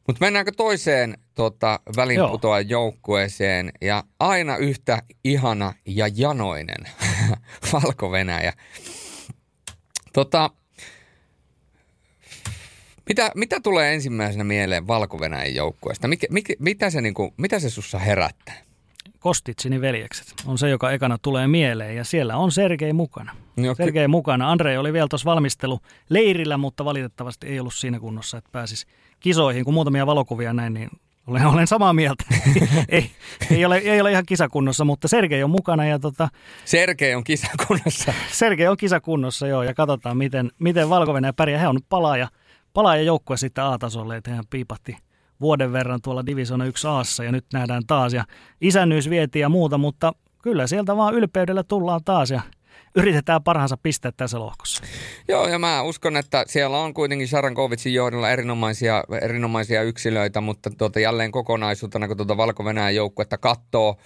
Mutta 0.09 0.25
mennäänkö 0.25 0.51
toiseen 0.57 1.17
tota, 1.35 1.79
välinputoa 1.95 2.59
joukkueeseen 2.59 3.71
ja 3.81 4.03
aina 4.19 4.57
yhtä 4.57 5.01
ihana 5.23 5.73
ja 5.85 6.09
janoinen 6.15 6.77
Valko-Venäjä. 7.73 8.53
Tota, 10.13 10.49
mitä, 13.09 13.31
mitä 13.35 13.59
tulee 13.59 13.93
ensimmäisenä 13.93 14.43
mieleen 14.43 14.87
valko 14.87 15.19
joukkueesta? 15.53 16.07
Mik, 16.07 16.25
mik, 16.29 16.45
mitä, 16.59 16.89
se, 16.89 17.01
niinku, 17.01 17.33
mitä 17.37 17.59
se 17.59 17.69
sussa 17.69 17.99
herättää? 17.99 18.55
Kostitsini 19.19 19.81
veljekset 19.81 20.33
on 20.45 20.57
se, 20.57 20.69
joka 20.69 20.91
ekana 20.91 21.17
tulee 21.17 21.47
mieleen 21.47 21.95
ja 21.95 22.03
siellä 22.03 22.37
on 22.37 22.51
Sergei 22.51 22.93
mukana. 22.93 23.35
No, 23.55 23.75
Sergei 23.75 24.07
mukana. 24.07 24.51
Andrei 24.51 24.77
oli 24.77 24.93
vielä 24.93 25.07
tuossa 25.07 25.29
valmistelu 25.29 25.79
leirillä, 26.09 26.57
mutta 26.57 26.85
valitettavasti 26.85 27.47
ei 27.47 27.59
ollut 27.59 27.73
siinä 27.73 27.99
kunnossa, 27.99 28.37
että 28.37 28.49
pääsisi 28.51 28.85
kisoihin. 29.19 29.65
Kun 29.65 29.73
muutamia 29.73 30.05
valokuvia 30.05 30.53
näin, 30.53 30.73
niin 30.73 30.89
olen, 31.27 31.45
olen 31.45 31.67
samaa 31.67 31.93
mieltä. 31.93 32.23
ei, 32.89 33.11
ei, 33.51 33.65
ole, 33.65 33.77
ei 33.77 34.01
ole 34.01 34.11
ihan 34.11 34.25
kisakunnossa, 34.25 34.85
mutta 34.85 35.07
Sergei 35.07 35.43
on 35.43 35.49
mukana. 35.49 35.85
Ja 35.85 35.99
tota, 35.99 36.29
Sergei 36.65 37.15
on 37.15 37.23
kisakunnossa. 37.23 38.13
Sergei 38.31 38.67
on 38.67 38.77
kisakunnossa, 38.77 39.47
joo, 39.47 39.63
ja 39.63 39.73
katsotaan, 39.73 40.17
miten, 40.17 40.51
miten 40.59 40.89
valko 40.89 41.13
pärjää. 41.35 41.59
He 41.59 41.67
on 41.67 41.75
nyt 41.75 41.85
palaaja, 41.89 42.27
palaaja 42.73 43.01
joukkue 43.01 43.37
sitten 43.37 43.63
A-tasolle, 43.63 44.17
että 44.17 44.31
hän 44.31 44.43
piipahti 44.49 44.97
vuoden 45.41 45.73
verran 45.73 46.01
tuolla 46.01 46.25
Divisiona 46.25 46.65
1 46.65 46.87
Aassa 46.87 47.23
ja 47.23 47.31
nyt 47.31 47.45
nähdään 47.53 47.83
taas. 47.87 48.13
Ja 48.13 48.25
isännyys 48.61 49.09
vietiin 49.09 49.41
ja 49.41 49.49
muuta, 49.49 49.77
mutta 49.77 50.13
kyllä 50.43 50.67
sieltä 50.67 50.97
vaan 50.97 51.13
ylpeydellä 51.13 51.63
tullaan 51.63 52.01
taas 52.05 52.31
ja 52.31 52.41
yritetään 52.95 53.43
parhaansa 53.43 53.77
pistää 53.77 54.11
tässä 54.11 54.39
lohkossa. 54.39 54.83
Joo, 55.27 55.47
ja 55.47 55.59
mä 55.59 55.81
uskon, 55.81 56.17
että 56.17 56.45
siellä 56.47 56.77
on 56.77 56.93
kuitenkin 56.93 57.27
Sharankovitsin 57.27 57.93
johdolla 57.93 58.29
erinomaisia, 58.29 59.03
erinomaisia 59.21 59.83
yksilöitä, 59.83 60.41
mutta 60.41 60.69
tuota, 60.69 60.99
jälleen 60.99 61.31
kokonaisuutena, 61.31 62.07
kun 62.07 62.17
tuota 62.17 62.37
Valko-Venäjän 62.37 62.95
joukkuetta 62.95 63.37
katsoo, 63.37 63.97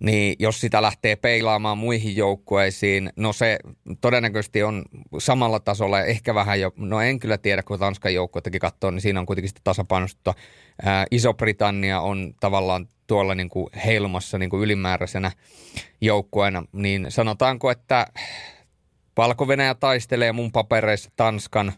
niin 0.00 0.36
jos 0.38 0.60
sitä 0.60 0.82
lähtee 0.82 1.16
peilaamaan 1.16 1.78
muihin 1.78 2.16
joukkueisiin, 2.16 3.10
no 3.16 3.32
se 3.32 3.58
todennäköisesti 4.00 4.62
on 4.62 4.84
samalla 5.18 5.60
tasolla 5.60 5.98
ja 5.98 6.04
ehkä 6.04 6.34
vähän 6.34 6.60
jo, 6.60 6.72
no 6.76 7.00
en 7.00 7.18
kyllä 7.18 7.38
tiedä, 7.38 7.62
kun 7.62 7.78
Tanskan 7.78 8.14
joukkuettakin 8.14 8.60
katsoo, 8.60 8.90
niin 8.90 9.00
siinä 9.00 9.20
on 9.20 9.26
kuitenkin 9.26 9.48
sitä 9.48 9.60
tasapainosta. 9.64 10.34
Iso-Britannia 11.10 12.00
on 12.00 12.34
tavallaan 12.40 12.88
tuolla 13.06 13.34
niin 13.34 13.48
kuin 13.48 13.66
heilumassa 13.84 14.38
niin 14.38 14.50
kuin 14.50 14.62
ylimääräisenä 14.62 15.32
joukkueena, 16.00 16.64
niin 16.72 17.06
sanotaanko, 17.08 17.70
että 17.70 18.06
valko 19.16 19.46
taistelee 19.80 20.32
mun 20.32 20.52
papereissa 20.52 21.10
Tanskan, 21.16 21.72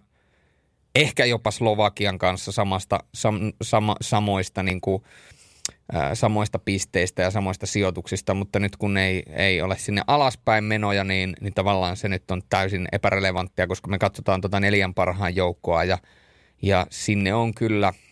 ehkä 0.94 1.24
jopa 1.24 1.50
Slovakian 1.50 2.18
kanssa 2.18 2.52
samasta, 2.52 2.98
sam, 3.14 3.52
sama, 3.62 3.96
samoista 4.00 4.62
niin 4.62 4.80
kuin, 4.80 5.02
samoista 6.14 6.58
pisteistä 6.58 7.22
ja 7.22 7.30
samoista 7.30 7.66
sijoituksista, 7.66 8.34
mutta 8.34 8.58
nyt 8.58 8.76
kun 8.76 8.96
ei, 8.96 9.22
ei 9.36 9.62
ole 9.62 9.78
sinne 9.78 10.02
alaspäin 10.06 10.64
menoja, 10.64 11.04
niin, 11.04 11.36
niin 11.40 11.54
tavallaan 11.54 11.96
se 11.96 12.08
nyt 12.08 12.30
on 12.30 12.42
täysin 12.48 12.88
epärelevanttia, 12.92 13.66
koska 13.66 13.88
me 13.88 13.98
katsotaan 13.98 14.40
tuota 14.40 14.60
neljän 14.60 14.94
parhaan 14.94 15.36
joukkoa 15.36 15.84
ja, 15.84 15.98
ja 16.62 16.86
sinne 16.90 17.34
on 17.34 17.54
kyllä– 17.54 17.92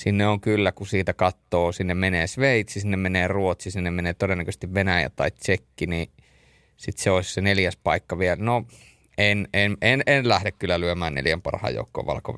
sinne 0.00 0.26
on 0.26 0.40
kyllä, 0.40 0.72
kun 0.72 0.86
siitä 0.86 1.12
katsoo, 1.12 1.72
sinne 1.72 1.94
menee 1.94 2.26
Sveitsi, 2.26 2.80
sinne 2.80 2.96
menee 2.96 3.28
Ruotsi, 3.28 3.70
sinne 3.70 3.90
menee 3.90 4.14
todennäköisesti 4.14 4.74
Venäjä 4.74 5.10
tai 5.10 5.30
Tsekki, 5.30 5.86
niin 5.86 6.10
sitten 6.76 7.02
se 7.02 7.10
olisi 7.10 7.32
se 7.32 7.40
neljäs 7.40 7.76
paikka 7.76 8.18
vielä. 8.18 8.36
No, 8.42 8.64
en, 9.18 9.48
en, 9.54 9.76
en, 9.82 10.02
en 10.06 10.28
lähde 10.28 10.52
kyllä 10.52 10.80
lyömään 10.80 11.14
neljän 11.14 11.42
parhaan 11.42 11.74
joukkoon 11.74 12.06
valko. 12.06 12.34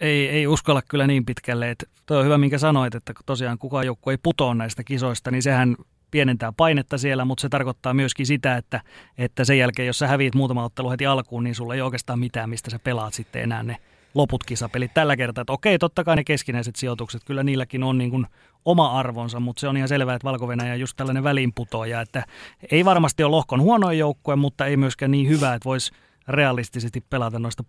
Ei, 0.00 0.28
ei 0.28 0.46
uskalla 0.46 0.82
kyllä 0.88 1.06
niin 1.06 1.24
pitkälle. 1.24 1.70
Että 1.70 1.86
toi 2.06 2.18
on 2.18 2.24
hyvä, 2.24 2.38
minkä 2.38 2.58
sanoit, 2.58 2.94
että 2.94 3.12
tosiaan 3.26 3.58
kukaan 3.58 3.86
joukko 3.86 4.10
ei 4.10 4.18
putoa 4.22 4.54
näistä 4.54 4.84
kisoista, 4.84 5.30
niin 5.30 5.42
sehän 5.42 5.76
pienentää 6.10 6.52
painetta 6.56 6.98
siellä, 6.98 7.24
mutta 7.24 7.42
se 7.42 7.48
tarkoittaa 7.48 7.94
myöskin 7.94 8.26
sitä, 8.26 8.56
että, 8.56 8.80
että 9.18 9.44
sen 9.44 9.58
jälkeen, 9.58 9.86
jos 9.86 9.98
sä 9.98 10.08
häviit 10.08 10.34
muutama 10.34 10.64
ottelu 10.64 10.90
heti 10.90 11.06
alkuun, 11.06 11.44
niin 11.44 11.54
sulla 11.54 11.74
ei 11.74 11.80
oikeastaan 11.80 12.18
mitään, 12.18 12.50
mistä 12.50 12.70
sä 12.70 12.78
pelaat 12.78 13.14
sitten 13.14 13.42
enää 13.42 13.62
ne 13.62 13.76
loput 14.14 14.44
kisapelit 14.44 14.94
tällä 14.94 15.16
kertaa. 15.16 15.42
Että 15.42 15.52
okei, 15.52 15.78
totta 15.78 16.04
kai 16.04 16.16
ne 16.16 16.24
keskinäiset 16.24 16.76
sijoitukset, 16.76 17.24
kyllä 17.24 17.42
niilläkin 17.42 17.82
on 17.82 17.98
niin 17.98 18.10
kuin 18.10 18.26
oma 18.64 18.98
arvonsa, 18.98 19.40
mutta 19.40 19.60
se 19.60 19.68
on 19.68 19.76
ihan 19.76 19.88
selvää, 19.88 20.14
että 20.14 20.28
valko 20.28 20.44
on 20.44 20.80
just 20.80 20.96
tällainen 20.96 21.24
väliinputoaja, 21.24 22.00
että 22.00 22.24
ei 22.70 22.84
varmasti 22.84 23.22
ole 23.22 23.30
lohkon 23.30 23.60
huonoin 23.60 23.98
joukkue, 23.98 24.36
mutta 24.36 24.66
ei 24.66 24.76
myöskään 24.76 25.10
niin 25.10 25.28
hyvä, 25.28 25.54
että 25.54 25.64
voisi 25.64 25.92
realistisesti 26.28 27.00
pelata 27.10 27.38
noista 27.38 27.64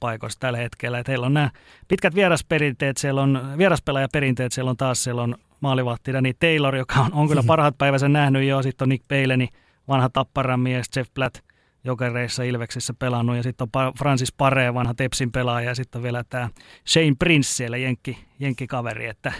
paikoista 0.00 0.40
tällä 0.40 0.58
hetkellä. 0.58 0.98
Että 0.98 1.12
heillä 1.12 1.26
on 1.26 1.34
nämä 1.34 1.50
pitkät 1.88 2.14
vierasperinteet, 2.14 2.96
siellä 2.96 3.22
on 3.22 3.54
vieraspelaajaperinteet, 3.58 4.52
siellä 4.52 4.70
on 4.70 4.76
taas 4.76 5.04
siellä 5.04 5.22
on 5.22 5.34
maalivahti 5.60 6.12
Danny 6.12 6.34
Taylor, 6.34 6.76
joka 6.76 7.00
on, 7.00 7.12
on 7.12 7.28
kyllä 7.28 7.42
parhaat 7.52 7.78
päivänsä 7.78 8.08
nähnyt 8.08 8.44
jo, 8.44 8.62
sitten 8.62 8.84
on 8.84 8.88
Nick 8.88 9.04
Paleni 9.08 9.48
vanha 9.88 10.08
tapparan 10.08 10.60
mies 10.60 10.86
Jeff 10.96 11.14
Blatt 11.14 11.38
jokereissa 11.86 12.42
Ilveksissä 12.42 12.94
pelannut 12.94 13.36
ja 13.36 13.42
sitten 13.42 13.68
on 13.74 13.92
Francis 13.98 14.32
Pare, 14.32 14.74
vanha 14.74 14.94
Tepsin 14.94 15.32
pelaaja 15.32 15.68
ja 15.68 15.74
sitten 15.74 16.02
vielä 16.02 16.24
tämä 16.24 16.48
Shane 16.88 17.14
Prince 17.18 17.48
siellä, 17.48 17.76
jenkki, 17.76 18.18
jenkkikaveri, 18.40 19.06
että 19.06 19.32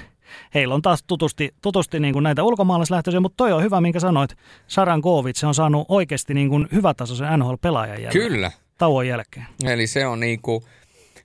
heillä 0.55 0.75
on 0.75 0.83
taas 0.83 1.05
tutusti, 1.07 1.55
tutusti 1.63 2.01
niin 2.01 2.13
kuin 2.13 2.23
näitä 2.23 2.43
ulkomaalaislähtöisiä, 2.43 3.21
mutta 3.21 3.37
toi 3.37 3.53
on 3.53 3.63
hyvä, 3.63 3.81
minkä 3.81 4.01
sanoit. 4.01 4.37
Saran 4.67 5.03
Kovic, 5.03 5.37
se 5.37 5.47
on 5.47 5.55
saanut 5.55 5.87
oikeasti 5.89 6.35
niin 6.35 6.49
kuin 6.49 6.69
hyvätasoisen 6.73 7.29
NHL-pelaajan 7.39 8.03
jälkeen. 8.03 8.31
Kyllä. 8.31 8.53
Tauon 8.79 9.09
jälkeen. 9.09 9.47
Eli 9.65 9.87
se 9.87 10.07
on 10.07 10.21
niin 10.21 10.43
kuin, 10.43 10.65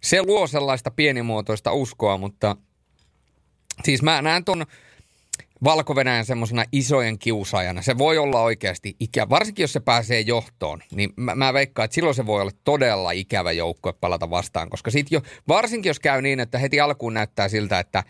se 0.02 0.24
luo 0.24 0.48
sellaista 0.48 0.91
pienimuotoista 0.91 1.74
uskoa, 1.74 2.18
mutta 2.18 2.56
siis 3.84 4.02
mä 4.02 4.22
näen 4.22 4.45
ton 4.45 4.66
valko 5.64 5.95
semmoisena 6.24 6.64
isojen 6.72 7.20
kiusaajana. 7.20 7.82
Se 7.82 7.97
voi 7.97 8.18
olla 8.18 8.41
oikeasti 8.41 8.95
ikävä, 8.99 9.30
varsinkin 9.30 9.64
jos 9.64 9.74
se 9.74 9.80
pääsee 9.80 10.20
johtoon, 10.20 10.80
niin 10.91 11.14
mä, 11.16 11.36
mä 11.36 11.53
veikkaan, 11.53 11.86
että 11.86 11.95
silloin 11.95 12.16
se 12.16 12.26
voi 12.26 12.41
olla 12.41 12.51
todella 12.64 13.12
ikävä 13.12 13.51
joukkue 13.51 13.93
palata 13.93 14.30
vastaan, 14.30 14.70
koska 14.70 14.91
sit 14.91 15.12
jo, 15.12 15.22
varsinkin 15.47 15.89
jos 15.89 15.99
käy 15.99 16.22
niin, 16.22 16.39
että 16.39 16.57
heti 16.57 16.80
alkuun 16.80 17.14
näyttää 17.14 17.49
siltä, 17.49 17.80
että 17.80 18.03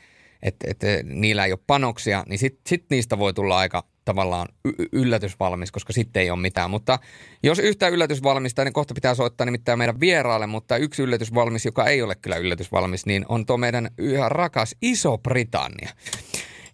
että 0.43 0.67
et, 0.69 0.79
niillä 1.03 1.45
ei 1.45 1.51
ole 1.51 1.59
panoksia, 1.67 2.23
niin 2.27 2.39
sitten 2.39 2.61
sit 2.67 2.85
niistä 2.89 3.17
voi 3.17 3.33
tulla 3.33 3.57
aika 3.57 3.83
tavallaan 4.05 4.47
y- 4.65 4.85
yllätysvalmis, 4.91 5.71
koska 5.71 5.93
sitten 5.93 6.23
ei 6.23 6.31
ole 6.31 6.39
mitään. 6.39 6.69
Mutta 6.71 6.99
jos 7.43 7.59
yhtä 7.59 7.87
yllätysvalmista, 7.87 8.63
niin 8.63 8.73
kohta 8.73 8.93
pitää 8.93 9.15
soittaa 9.15 9.45
nimittäin 9.45 9.77
meidän 9.77 9.99
vieraalle, 9.99 10.47
mutta 10.47 10.77
yksi 10.77 11.01
yllätysvalmis, 11.01 11.65
joka 11.65 11.85
ei 11.85 12.01
ole 12.01 12.15
kyllä 12.15 12.35
yllätysvalmis, 12.35 13.05
niin 13.05 13.25
on 13.29 13.45
tuo 13.45 13.57
meidän 13.57 13.89
yhä 13.97 14.29
rakas 14.29 14.75
Iso-Britannia. 14.81 15.89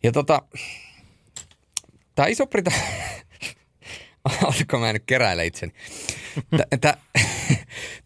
Ja 0.07 0.11
tota, 0.11 0.41
tämä 2.15 2.27
Iso-Britannia, 2.27 2.81
Oletko 4.43 4.79
mä 4.79 4.93
nyt 4.93 5.03
keräile 5.05 5.45
itseni? 5.45 5.73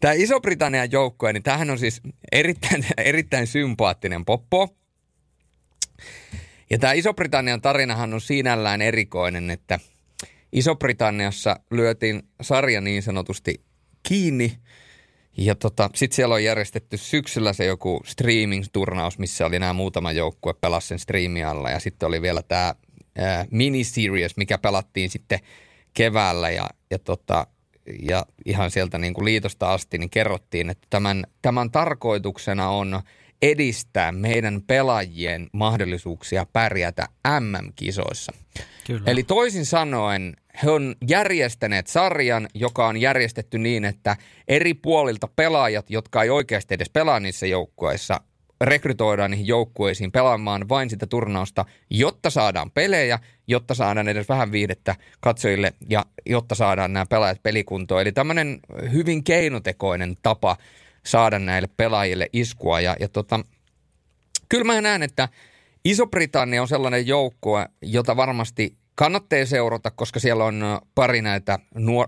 Tämä 0.00 0.12
Iso-Britannian 0.22 0.92
joukkue, 0.92 1.32
niin 1.32 1.42
tämähän 1.42 1.70
on 1.70 1.78
siis 1.78 2.00
erittäin, 2.32 2.86
erittäin 2.96 3.46
sympaattinen 3.46 4.24
poppo. 4.24 4.76
Ja 6.70 6.78
tämä 6.78 6.92
Iso-Britannian 6.92 7.60
tarinahan 7.60 8.14
on 8.14 8.20
sinällään 8.20 8.82
erikoinen, 8.82 9.50
että 9.50 9.80
Iso-Britanniassa 10.52 11.60
lyötiin 11.70 12.22
sarja 12.40 12.80
niin 12.80 13.02
sanotusti 13.02 13.64
kiinni. 14.02 14.58
Ja 15.36 15.54
tota, 15.54 15.90
sitten 15.94 16.16
siellä 16.16 16.34
on 16.34 16.44
järjestetty 16.44 16.96
syksyllä 16.96 17.52
se 17.52 17.64
joku 17.64 18.00
streaming-turnaus, 18.04 19.18
missä 19.18 19.46
oli 19.46 19.58
nämä 19.58 19.72
muutama 19.72 20.12
joukkue 20.12 20.54
pelasi 20.60 20.88
sen 20.88 20.98
striimin 20.98 21.46
alla. 21.46 21.70
Ja 21.70 21.78
sitten 21.78 22.06
oli 22.06 22.22
vielä 22.22 22.42
tämä 22.42 22.74
miniseries, 23.50 24.36
mikä 24.36 24.58
pelattiin 24.58 25.10
sitten 25.10 25.38
keväällä. 25.94 26.50
Ja, 26.50 26.70
ja, 26.90 26.98
tota, 26.98 27.46
ja 28.02 28.26
ihan 28.46 28.70
sieltä 28.70 28.98
niin 28.98 29.14
kuin 29.14 29.24
liitosta 29.24 29.72
asti 29.72 29.98
niin 29.98 30.10
kerrottiin, 30.10 30.70
että 30.70 30.86
tämän, 30.90 31.24
tämän 31.42 31.70
tarkoituksena 31.70 32.70
on– 32.70 33.00
edistää 33.42 34.12
meidän 34.12 34.62
pelaajien 34.66 35.48
mahdollisuuksia 35.52 36.46
pärjätä 36.52 37.08
MM-kisoissa. 37.40 38.32
Kyllä. 38.86 39.02
Eli 39.06 39.22
toisin 39.22 39.66
sanoen 39.66 40.36
he 40.62 40.70
on 40.70 40.94
järjestäneet 41.08 41.86
sarjan, 41.86 42.48
joka 42.54 42.86
on 42.86 42.96
järjestetty 42.96 43.58
niin, 43.58 43.84
että 43.84 44.16
eri 44.48 44.74
puolilta 44.74 45.28
pelaajat, 45.36 45.90
jotka 45.90 46.22
ei 46.22 46.30
oikeasti 46.30 46.74
edes 46.74 46.90
pelaa 46.90 47.20
niissä 47.20 47.46
joukkueissa, 47.46 48.20
rekrytoidaan 48.60 49.30
niihin 49.30 49.46
joukkueisiin 49.46 50.12
pelaamaan 50.12 50.68
vain 50.68 50.90
sitä 50.90 51.06
turnausta, 51.06 51.64
jotta 51.90 52.30
saadaan 52.30 52.70
pelejä, 52.70 53.18
jotta 53.46 53.74
saadaan 53.74 54.08
edes 54.08 54.28
vähän 54.28 54.52
viihdettä 54.52 54.96
katsojille 55.20 55.72
ja 55.88 56.06
jotta 56.26 56.54
saadaan 56.54 56.92
nämä 56.92 57.06
pelaajat 57.06 57.42
pelikuntoon. 57.42 58.02
Eli 58.02 58.12
tämmöinen 58.12 58.60
hyvin 58.92 59.24
keinotekoinen 59.24 60.16
tapa 60.22 60.56
saada 61.06 61.38
näille 61.38 61.68
pelaajille 61.76 62.28
iskua. 62.32 62.80
Ja, 62.80 62.96
ja 63.00 63.08
tota, 63.08 63.40
kyllä 64.48 64.64
mä 64.64 64.80
näen, 64.80 65.02
että 65.02 65.28
Iso-Britannia 65.84 66.62
on 66.62 66.68
sellainen 66.68 67.06
joukkue, 67.06 67.66
jota 67.82 68.16
varmasti 68.16 68.76
kannattaa 68.94 69.44
seurata, 69.44 69.90
koska 69.90 70.20
siellä 70.20 70.44
on 70.44 70.64
pari 70.94 71.22
näitä 71.22 71.58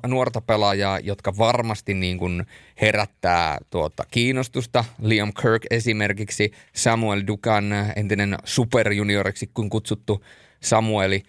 nuorta 0.06 0.40
pelaajaa, 0.40 0.98
jotka 0.98 1.36
varmasti 1.38 1.94
niin 1.94 2.18
kuin 2.18 2.46
herättää 2.80 3.58
tuota 3.70 4.04
kiinnostusta. 4.10 4.84
Liam 5.02 5.32
Kirk 5.42 5.62
esimerkiksi, 5.70 6.52
Samuel 6.72 7.22
Dukan, 7.26 7.72
entinen 7.96 8.36
superjunioriksi 8.44 9.50
kun 9.54 9.70
kutsuttu 9.70 10.24
Samueli. 10.60 11.22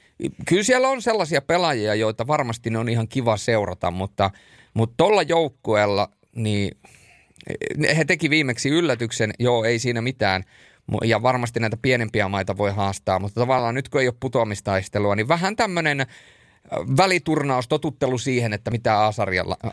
Kyllä 0.48 0.64
siellä 0.64 0.90
on 0.90 1.02
sellaisia 1.02 1.42
pelaajia, 1.42 1.96
joita 1.96 2.28
varmasti 2.28 2.70
ne 2.70 2.78
on 2.78 2.90
ihan 2.90 3.08
kiva 3.08 3.38
seurata, 3.38 3.92
mutta 3.92 4.32
mutta 4.74 4.94
tuolla 4.98 5.22
joukkueella 5.22 6.10
niin 6.36 6.78
he 7.98 8.06
teki 8.06 8.30
viimeksi 8.30 8.70
yllätyksen, 8.70 9.34
joo 9.40 9.64
ei 9.64 9.80
siinä 9.80 10.02
mitään, 10.02 10.44
ja 11.04 11.22
varmasti 11.22 11.60
näitä 11.60 11.78
pienempiä 11.78 12.28
maita 12.28 12.58
voi 12.58 12.72
haastaa, 12.72 13.20
mutta 13.20 13.42
tavallaan 13.42 13.76
nyt 13.76 13.90
kun 13.90 14.02
ei 14.02 14.08
ole 14.08 14.16
putoamistaistelua, 14.20 15.16
niin 15.16 15.28
vähän 15.28 15.56
tämmöinen 15.56 16.02
äh, 16.02 16.08
väliturnaus, 16.98 17.68
totuttelu 17.68 18.18
siihen, 18.18 18.54
että 18.54 18.72
mitä 18.72 19.12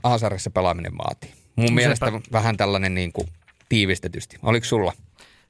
Aasarissa 0.03 0.51
pelaaminen 0.51 0.99
vaatii. 0.99 1.31
Mun 1.57 1.67
no 1.67 1.75
mielestä 1.75 2.07
sepä. 2.07 2.21
vähän 2.33 2.57
tällainen 2.57 2.95
niin 2.95 3.13
kuin 3.13 3.29
tiivistetysti. 3.69 4.37
Oliko 4.43 4.65
sulla? 4.65 4.93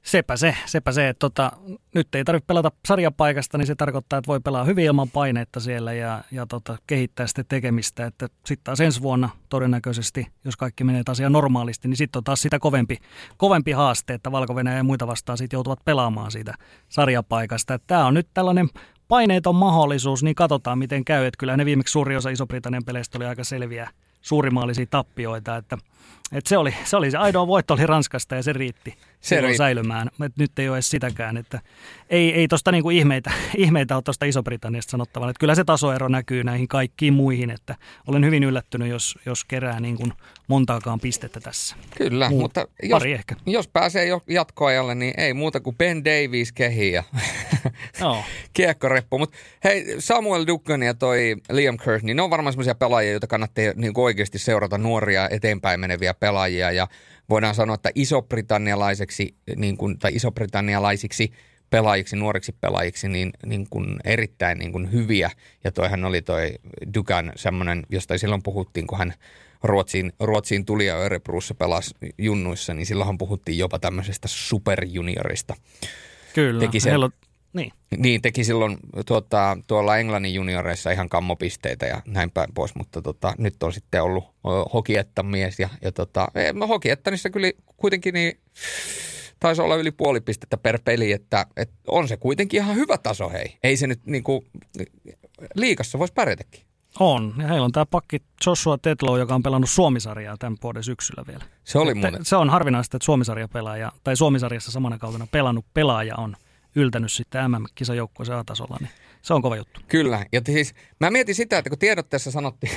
Sepä 0.03 0.37
se, 0.37 0.55
sepä 0.65 0.91
se, 0.91 1.09
että 1.09 1.19
tota, 1.19 1.51
nyt 1.95 2.15
ei 2.15 2.23
tarvitse 2.23 2.45
pelata 2.47 2.71
sarjapaikasta, 2.87 3.57
niin 3.57 3.67
se 3.67 3.75
tarkoittaa, 3.75 4.19
että 4.19 4.27
voi 4.27 4.39
pelaa 4.39 4.63
hyvin 4.63 4.85
ilman 4.85 5.09
paineetta 5.09 5.59
siellä 5.59 5.93
ja, 5.93 6.23
ja 6.31 6.45
tota, 6.45 6.77
kehittää 6.87 7.27
sitten 7.27 7.45
tekemistä. 7.49 8.05
Että 8.05 8.27
sitten 8.45 8.63
taas 8.63 8.81
ensi 8.81 9.01
vuonna 9.01 9.29
todennäköisesti, 9.49 10.27
jos 10.45 10.57
kaikki 10.57 10.83
menee 10.83 11.03
taas 11.03 11.19
normaalisti, 11.29 11.87
niin 11.87 11.97
sitten 11.97 12.19
on 12.19 12.23
taas 12.23 12.41
sitä 12.41 12.59
kovempi, 12.59 12.97
kovempi 13.37 13.71
haaste, 13.71 14.13
että 14.13 14.31
valko 14.31 14.59
ja 14.59 14.83
muita 14.83 15.07
vastaan 15.07 15.37
sitten 15.37 15.57
joutuvat 15.57 15.79
pelaamaan 15.85 16.31
siitä 16.31 16.53
sarjapaikasta. 16.89 17.79
Tämä 17.87 18.05
on 18.05 18.13
nyt 18.13 18.27
tällainen 18.33 18.69
paineeton 19.07 19.55
mahdollisuus, 19.55 20.23
niin 20.23 20.35
katsotaan 20.35 20.77
miten 20.77 21.05
käy. 21.05 21.25
Että 21.25 21.37
kyllä 21.37 21.57
ne 21.57 21.65
viimeksi 21.65 21.91
suuri 21.91 22.15
osa 22.15 22.29
Iso-Britannian 22.29 22.83
peleistä 22.85 23.17
oli 23.17 23.25
aika 23.25 23.43
selviä 23.43 23.89
suurimaalisia 24.21 24.85
tappioita, 24.89 25.57
että, 25.57 25.77
että 26.31 26.49
se, 26.49 26.57
oli, 26.57 26.75
se 26.83 26.97
oli 26.97 27.11
se 27.11 27.17
ainoa 27.17 27.47
voitto 27.47 27.73
oli 27.73 27.85
Ranskasta 27.85 28.35
ja 28.35 28.43
se 28.43 28.53
riitti 28.53 28.97
se 29.23 29.41
riitti. 29.41 29.57
säilymään. 29.57 30.09
Et 30.25 30.37
nyt 30.37 30.59
ei 30.59 30.69
ole 30.69 30.77
edes 30.77 30.89
sitäkään, 30.89 31.37
että 31.37 31.59
ei, 32.09 32.33
ei 32.33 32.47
tuosta 32.47 32.71
niinku 32.71 32.89
ihmeitä, 32.89 33.31
ihmeitä 33.57 33.95
ole 33.95 34.03
tuosta 34.03 34.25
Iso-Britanniasta 34.25 34.91
sanottavan. 34.91 35.29
Että 35.29 35.39
kyllä 35.39 35.55
se 35.55 35.63
tasoero 35.63 36.07
näkyy 36.07 36.43
näihin 36.43 36.67
kaikkiin 36.67 37.13
muihin, 37.13 37.49
että 37.49 37.75
olen 38.07 38.25
hyvin 38.25 38.43
yllättynyt, 38.43 38.89
jos, 38.89 39.19
jos 39.25 39.45
kerää 39.45 39.79
niin 39.79 39.97
kuin 39.97 40.13
montaakaan 40.47 40.99
pistettä 40.99 41.39
tässä. 41.39 41.75
Kyllä, 41.97 42.29
Muu, 42.29 42.41
mutta 42.41 42.67
jos, 42.83 43.03
ehkä. 43.03 43.35
jos 43.45 43.67
pääsee 43.67 44.07
jatkoajalle, 44.27 44.95
niin 44.95 45.13
ei 45.17 45.33
muuta 45.33 45.59
kuin 45.59 45.75
Ben 45.75 46.05
Davies 46.05 46.51
kehiin 46.51 46.93
ja 46.93 47.03
no. 48.01 48.23
kiekkoreppu. 48.53 49.19
Mutta 49.19 49.37
hei, 49.63 49.95
Samuel 49.99 50.47
Duggan 50.47 50.83
ja 50.83 50.93
toi 50.93 51.35
Liam 51.51 51.77
Kirk, 51.77 52.03
niin 52.03 52.17
ne 52.17 52.23
on 52.23 52.29
varmaan 52.29 52.53
sellaisia 52.53 52.75
pelaajia, 52.75 53.11
joita 53.11 53.27
kannattaa 53.27 53.63
niin 53.75 53.93
oikeasti 53.95 54.39
seurata 54.39 54.77
nuoria 54.77 55.29
eteenpäin 55.29 55.79
meneviä 55.93 56.13
pelaajia 56.13 56.71
ja 56.71 56.87
voidaan 57.29 57.55
sanoa, 57.55 57.75
että 57.75 57.89
iso-britannialaiseksi 57.95 59.35
niin 59.55 59.77
kuin, 59.77 59.99
tai 59.99 60.11
iso-britannialaisiksi 60.15 61.31
pelaajiksi, 61.69 62.15
nuoriksi 62.15 62.55
pelaajiksi, 62.61 63.09
niin, 63.09 63.31
niin 63.45 63.67
kuin 63.69 63.99
erittäin 64.05 64.57
niin 64.57 64.71
kuin 64.71 64.91
hyviä. 64.91 65.31
Ja 65.63 65.71
toihan 65.71 66.05
oli 66.05 66.21
toi 66.21 66.53
Dugan 66.93 67.31
semmoinen, 67.35 67.83
josta 67.89 68.17
silloin 68.17 68.43
puhuttiin, 68.43 68.87
kun 68.87 68.97
hän 68.97 69.13
Ruotsiin, 69.63 70.13
Ruotsiin 70.19 70.65
tuli 70.65 70.85
ja 70.85 70.95
Örebruussa 70.95 71.55
pelasi 71.55 71.95
junnuissa, 72.17 72.73
niin 72.73 72.85
silloinhan 72.85 73.17
puhuttiin 73.17 73.57
jopa 73.57 73.79
tämmöisestä 73.79 74.27
superjuniorista. 74.27 75.55
Kyllä, 76.33 76.59
teki 76.59 76.79
se, 76.79 76.89
heillä 76.89 77.05
on, 77.05 77.11
niin. 77.53 77.71
niin. 77.97 78.21
teki 78.21 78.43
silloin 78.43 78.77
tuota, 79.05 79.57
tuolla 79.67 79.97
Englannin 79.97 80.33
junioreissa 80.33 80.91
ihan 80.91 81.09
kammopisteitä 81.09 81.85
ja 81.85 82.01
näin 82.07 82.31
päin 82.31 82.53
pois, 82.53 82.75
mutta 82.75 83.01
tota, 83.01 83.33
nyt 83.37 83.63
on 83.63 83.73
sitten 83.73 84.03
ollut 84.03 84.23
Hokiettan 84.73 85.25
mies 85.25 85.59
ja, 85.59 85.69
ja 85.81 85.91
tota, 85.91 86.27
Hokiettanissa 86.67 87.29
kyllä 87.29 87.51
kuitenkin 87.77 88.13
niin 88.13 88.39
taisi 89.39 89.61
olla 89.61 89.75
yli 89.75 89.91
puoli 89.91 90.21
pistettä 90.21 90.57
per 90.57 90.79
peli, 90.85 91.11
että, 91.11 91.45
että 91.57 91.75
on 91.87 92.07
se 92.07 92.17
kuitenkin 92.17 92.61
ihan 92.63 92.75
hyvä 92.75 92.97
taso, 92.97 93.29
hei. 93.29 93.57
Ei 93.63 93.77
se 93.77 93.87
nyt 93.87 94.05
niin 94.05 94.23
kuin, 94.23 94.45
liikassa 95.55 95.99
voisi 95.99 96.13
pärjätäkin. 96.13 96.63
On, 96.99 97.33
ja 97.37 97.47
heillä 97.47 97.65
on 97.65 97.71
tämä 97.71 97.85
pakki 97.85 98.21
Joshua 98.45 98.77
Tetlow, 98.77 99.19
joka 99.19 99.35
on 99.35 99.43
pelannut 99.43 99.69
Suomisarjaa 99.69 100.37
tämän 100.37 100.57
vuoden 100.63 100.83
syksyllä 100.83 101.23
vielä. 101.27 101.43
Se 101.63 101.79
oli 101.79 101.93
muuten. 101.93 102.25
Se 102.25 102.35
on 102.35 102.49
harvinaista, 102.49 102.97
että 102.97 103.05
Suomisarja 103.05 103.47
pelaaja, 103.47 103.91
tai 104.03 104.15
Suomisarjassa 104.15 104.71
samana 104.71 104.97
kautena 104.97 105.27
pelannut 105.31 105.65
pelaaja 105.73 106.15
on 106.15 106.35
yltänyt 106.75 107.11
sitten 107.11 107.51
MM-kisajoukkueen 107.51 108.31
A-tasolla, 108.31 108.77
niin 108.79 108.89
se 109.21 109.33
on 109.33 109.41
kova 109.41 109.55
juttu. 109.55 109.81
Kyllä, 109.87 110.25
ja 110.31 110.41
siis 110.45 110.73
mä 110.99 111.11
mietin 111.11 111.35
sitä, 111.35 111.57
että 111.57 111.69
kun 111.69 111.79
tiedotteessa 111.79 112.31
sanottiin, 112.31 112.73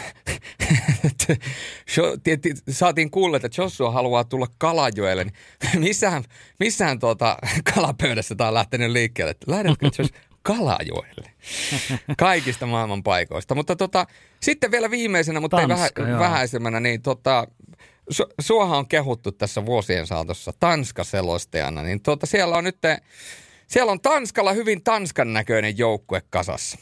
että 1.05 1.36
saatiin 2.70 3.11
kuulla, 3.11 3.36
että 3.36 3.49
Joshua 3.59 3.90
haluaa 3.90 4.24
tulla 4.24 4.47
Kalajoelle, 4.59 5.24
niin 5.24 5.34
missähän, 5.88 6.24
missähän 6.61 6.99
tuota 6.99 7.36
kalapöydässä 7.74 8.34
tämä 8.34 8.49
on 8.49 8.55
lähtenyt 8.55 8.90
liikkeelle, 8.90 9.30
että 9.30 9.51
lähdetkö 9.51 9.90
Kalajoelle. 10.42 11.30
Kaikista 12.18 12.66
maailman 12.66 13.03
paikoista. 13.03 13.55
Mutta 13.55 13.76
tota, 13.76 14.07
sitten 14.40 14.70
vielä 14.70 14.90
viimeisenä, 14.90 15.40
mutta 15.40 15.57
Tanska, 15.57 16.03
ei 16.03 16.09
vähä, 16.09 16.18
vähäisemmänä, 16.18 16.80
niin 16.80 17.03
tota, 17.03 17.47
su, 18.11 18.24
suohan 18.40 18.78
on 18.78 18.88
kehuttu 18.88 19.32
tässä 19.32 19.66
vuosien 19.66 20.07
saatossa 20.07 20.53
Tanska-selostajana, 20.61 21.82
niin 21.82 22.03
tota, 22.03 22.26
siellä 22.26 22.57
on 22.57 22.64
nyt, 22.64 22.78
siellä 23.67 23.93
on 23.93 24.01
Tanskalla 24.01 24.53
hyvin 24.53 24.85
Tanskan 24.85 25.33
näköinen 25.33 25.79
joukkue 25.79 26.23
kasassa. 26.31 26.79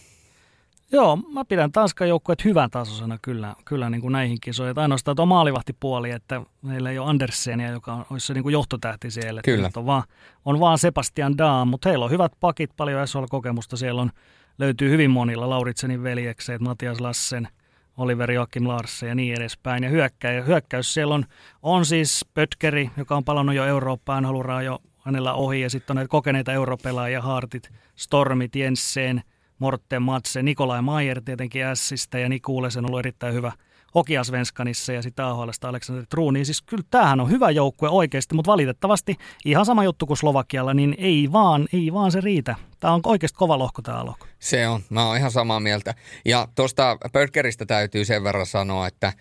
Joo, 0.93 1.16
mä 1.16 1.45
pidän 1.45 1.72
Tanskan 1.72 2.09
joukkueet 2.09 2.45
hyvän 2.45 2.70
tasoisena 2.70 3.18
kyllä, 3.22 3.55
kyllä 3.64 3.91
niin 3.91 4.01
kuin 4.01 4.12
näihin 4.12 4.41
kisoihin. 4.41 4.70
Että 4.70 4.82
ainoastaan 4.82 5.16
tuo 5.16 5.26
maalivahtipuoli, 5.26 6.11
että 6.11 6.41
meillä 6.62 6.91
ei 6.91 6.99
ole 6.99 7.11
Andersenia, 7.11 7.70
joka 7.70 7.93
on, 7.93 8.05
olisi 8.11 8.26
se 8.26 8.35
niin 8.35 8.43
kuin 8.43 8.53
johtotähti 8.53 9.11
siellä. 9.11 9.41
Kyllä. 9.45 9.70
On 9.76 9.87
vaan, 9.87 10.03
on 10.45 10.61
vaan 10.61 10.78
Sebastian 10.78 11.39
Daam, 11.39 11.68
mutta 11.68 11.89
heillä 11.89 12.05
on 12.05 12.11
hyvät 12.11 12.32
pakit, 12.41 12.70
paljon 12.76 13.09
SHL-kokemusta. 13.09 13.76
Siellä 13.76 14.03
on, 14.03 14.11
löytyy 14.59 14.91
hyvin 14.91 15.11
monilla, 15.11 15.51
Lauritsenin 15.51 16.03
veljekset, 16.03 16.61
Matias 16.61 17.01
Lassen, 17.01 17.49
Oliver 17.97 18.30
Joakim 18.30 18.68
Larsen 18.68 19.09
ja 19.09 19.14
niin 19.14 19.35
edespäin. 19.35 19.85
Ja 19.85 19.91
hyökkäy, 19.91 20.47
hyökkäys 20.47 20.95
siellä 20.95 21.14
on, 21.14 21.24
on 21.62 21.87
siis 21.87 22.26
Pötkeri, 22.35 22.91
joka 22.97 23.16
on 23.16 23.24
palannut 23.24 23.55
jo 23.55 23.66
Eurooppaan, 23.66 24.24
haluaa 24.24 24.62
jo 24.62 24.78
hänellä 25.05 25.34
ohi. 25.34 25.61
Ja 25.61 25.70
sitten 25.70 25.94
on 25.94 25.96
näitä 25.96 26.09
kokeneita 26.09 26.52
europelaajia, 26.52 27.22
Hartit, 27.22 27.70
Stormit, 27.96 28.57
Jensen– 28.57 29.22
Morten 29.59 30.02
Matse, 30.02 30.42
Nikolai 30.42 30.82
Maier 30.82 31.22
tietenkin 31.24 31.64
Ässistä 31.64 32.18
ja 32.18 32.28
Nikuulesen 32.28 32.84
on 32.84 32.90
ollut 32.90 32.98
erittäin 32.98 33.34
hyvä 33.34 33.52
Hokiasvenskanissa 33.94 34.92
ja 34.92 35.02
sitten 35.02 35.24
AHLista 35.24 35.68
Aleksandr 35.68 36.07
Truuni. 36.07 36.44
Siis 36.44 36.62
kyllä 36.62 36.84
tämähän 36.90 37.20
on 37.20 37.30
hyvä 37.30 37.50
joukkue 37.50 37.88
oikeasti, 37.88 38.34
mutta 38.34 38.50
valitettavasti 38.50 39.16
ihan 39.44 39.66
sama 39.66 39.84
juttu 39.84 40.07
kuin 40.07 40.16
Slovakialla, 40.16 40.74
niin 40.74 40.94
ei 40.98 41.32
vaan, 41.32 41.68
ei 41.72 41.92
vaan 41.92 42.12
se 42.12 42.20
riitä. 42.20 42.57
Tämä 42.80 42.94
on 42.94 43.00
oikeasti 43.05 43.38
kova 43.38 43.59
lohko 43.59 43.82
tämä 43.82 44.05
lohko. 44.05 44.26
Se 44.38 44.68
on, 44.68 44.80
mä 44.90 45.07
oon 45.07 45.16
ihan 45.16 45.30
samaa 45.30 45.61
mieltä. 45.61 45.94
Ja 46.24 46.48
tuosta 46.55 46.98
Pörkeristä 47.12 47.66
täytyy 47.66 48.05
sen 48.05 48.24
verran 48.24 48.46
sanoa, 48.46 48.86
että, 48.86 49.12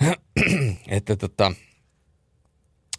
että 0.88 1.16
tota, 1.16 1.52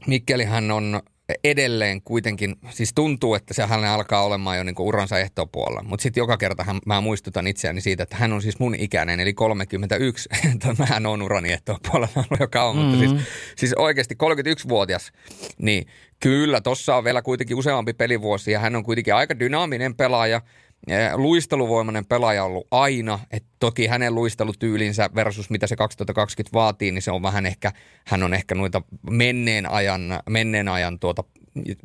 Mikkelihän 0.07 0.71
on 0.71 1.01
edelleen 1.43 2.01
kuitenkin, 2.01 2.55
siis 2.69 2.91
tuntuu, 2.95 3.35
että 3.35 3.53
se 3.53 3.65
hän 3.65 3.85
alkaa 3.85 4.23
olemaan 4.23 4.57
jo 4.57 4.63
niinku 4.63 4.87
uransa 4.87 5.19
ehtopuolella. 5.19 5.83
Mutta 5.83 6.03
sitten 6.03 6.21
joka 6.21 6.37
kerta 6.37 6.63
hän, 6.63 6.79
mä 6.85 7.01
muistutan 7.01 7.47
itseäni 7.47 7.81
siitä, 7.81 8.03
että 8.03 8.15
hän 8.15 8.33
on 8.33 8.41
siis 8.41 8.59
mun 8.59 8.75
ikäinen, 8.75 9.19
eli 9.19 9.33
31. 9.33 10.29
Mähän 10.79 11.05
on 11.05 11.21
urani 11.21 11.51
ehtopuolella 11.51 12.13
ollut 12.15 12.39
jo 12.39 12.47
kauan, 12.47 12.75
mm-hmm. 12.75 12.89
mutta 12.89 13.07
siis, 13.07 13.27
siis 13.55 13.73
oikeasti 13.73 14.15
31-vuotias, 14.23 15.11
niin 15.57 15.87
kyllä, 16.19 16.61
tossa 16.61 16.95
on 16.95 17.03
vielä 17.03 17.21
kuitenkin 17.21 17.57
useampi 17.57 17.93
pelivuosi 17.93 18.51
ja 18.51 18.59
hän 18.59 18.75
on 18.75 18.83
kuitenkin 18.83 19.15
aika 19.15 19.39
dynaaminen 19.39 19.95
pelaaja– 19.95 20.41
luisteluvoimainen 21.15 22.05
pelaaja 22.05 22.43
ollut 22.43 22.67
aina, 22.71 23.19
että 23.31 23.49
toki 23.59 23.87
hänen 23.87 24.15
luistelutyylinsä 24.15 25.09
versus 25.15 25.49
mitä 25.49 25.67
se 25.67 25.75
2020 25.75 26.53
vaatii, 26.53 26.91
niin 26.91 27.01
se 27.01 27.11
on 27.11 27.23
vähän 27.23 27.45
ehkä, 27.45 27.71
hän 28.07 28.23
on 28.23 28.33
ehkä 28.33 28.55
noita 28.55 28.81
menneen 29.09 29.71
ajan, 29.71 30.19
menneen 30.29 30.67
ajan 30.67 30.99
tuota, 30.99 31.23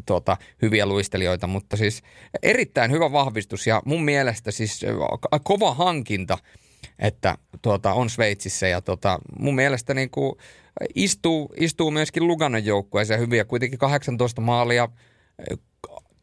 tuota, 0.07 0.37
hyviä 0.63 0.87
luistelijoita, 0.87 1.47
mutta 1.47 1.77
siis 1.77 2.03
erittäin 2.43 2.91
hyvä 2.91 3.13
vahvistus 3.13 3.67
ja 3.67 3.83
mun 3.85 4.05
mielestä 4.05 4.51
siis 4.51 4.81
kova 5.45 5.75
hankinta, 5.75 6.39
että 6.99 7.39
tuota, 7.63 7.93
on 7.93 8.11
Sveitsissä 8.11 8.69
ja 8.69 8.81
tuota, 8.81 9.19
mun 9.39 9.55
mielestä 9.55 9.95
niin 9.95 10.11
kuin 10.11 10.33
istuu, 10.95 11.53
istuu 11.57 11.91
myöskin 11.91 12.27
Luganon 12.27 12.65
joukkueeseen 12.65 13.21
hyviä, 13.21 13.45
kuitenkin 13.45 13.79
18 13.79 14.41
maalia, 14.41 14.89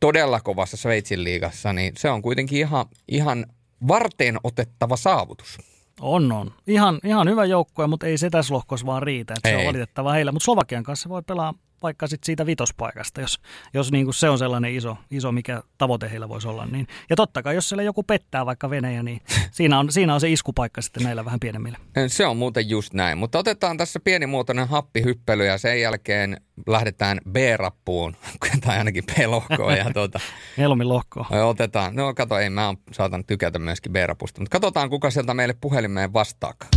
todella 0.03 0.39
kovassa 0.39 0.77
Sveitsin 0.77 1.23
liigassa, 1.23 1.73
niin 1.73 1.93
se 1.97 2.09
on 2.09 2.21
kuitenkin 2.21 2.59
ihan, 2.59 2.85
ihan 3.07 3.45
varteen 3.87 4.37
otettava 4.43 4.97
saavutus. 4.97 5.57
On, 6.01 6.31
on. 6.31 6.51
Ihan, 6.67 6.99
ihan 7.03 7.29
hyvä 7.29 7.45
joukkue, 7.45 7.87
mutta 7.87 8.05
ei 8.07 8.17
se 8.17 8.29
tässä 8.29 8.53
lohkossa 8.53 8.85
vaan 8.85 9.03
riitä. 9.03 9.33
Että 9.37 9.49
se 9.49 9.57
on 9.57 9.65
valitettava 9.65 10.11
heillä. 10.11 10.31
Mutta 10.31 10.43
Slovakian 10.43 10.83
kanssa 10.83 11.09
voi 11.09 11.21
pelaa 11.23 11.53
vaikka 11.83 12.07
sit 12.07 12.23
siitä 12.23 12.45
vitospaikasta, 12.45 13.21
jos, 13.21 13.39
jos 13.73 13.91
niin 13.91 14.05
kuin 14.05 14.13
se 14.13 14.29
on 14.29 14.37
sellainen 14.37 14.75
iso, 14.75 14.97
iso, 15.11 15.31
mikä 15.31 15.63
tavoite 15.77 16.09
heillä 16.09 16.29
voisi 16.29 16.47
olla. 16.47 16.65
Niin. 16.65 16.87
Ja 17.09 17.15
totta 17.15 17.43
kai, 17.43 17.55
jos 17.55 17.69
siellä 17.69 17.83
joku 17.83 18.03
pettää 18.03 18.45
vaikka 18.45 18.69
Venäjä, 18.69 19.03
niin 19.03 19.21
siinä 19.51 19.79
on, 19.79 19.91
siinä 19.91 20.13
on 20.13 20.21
se 20.21 20.31
iskupaikka 20.31 20.81
sitten 20.81 21.03
näillä 21.03 21.25
vähän 21.25 21.39
pienemmillä. 21.39 21.77
Se 22.07 22.25
on 22.25 22.37
muuten 22.37 22.69
just 22.69 22.93
näin, 22.93 23.17
mutta 23.17 23.39
otetaan 23.39 23.77
tässä 23.77 23.99
pienimuotoinen 23.99 24.67
happihyppely 24.67 25.45
ja 25.45 25.57
sen 25.57 25.81
jälkeen 25.81 26.41
lähdetään 26.67 27.19
B-rappuun, 27.31 28.15
tai 28.65 28.77
ainakin 28.77 29.03
B-lohkoon. 29.05 29.77
Ja 29.77 29.85
tuota, 29.93 30.19
Helmi 30.57 30.83
lohkoon. 30.83 31.25
Otetaan, 31.43 31.95
no 31.95 32.13
kato, 32.13 32.39
ei 32.39 32.49
mä 32.49 32.73
saatan 32.91 33.25
tykätä 33.25 33.59
myöskin 33.59 33.91
B-rapusta, 33.91 34.41
mutta 34.41 34.51
katsotaan 34.51 34.89
kuka 34.89 35.11
sieltä 35.11 35.33
meille 35.33 35.55
puhelimeen 35.61 36.13
vastaakaan. 36.13 36.69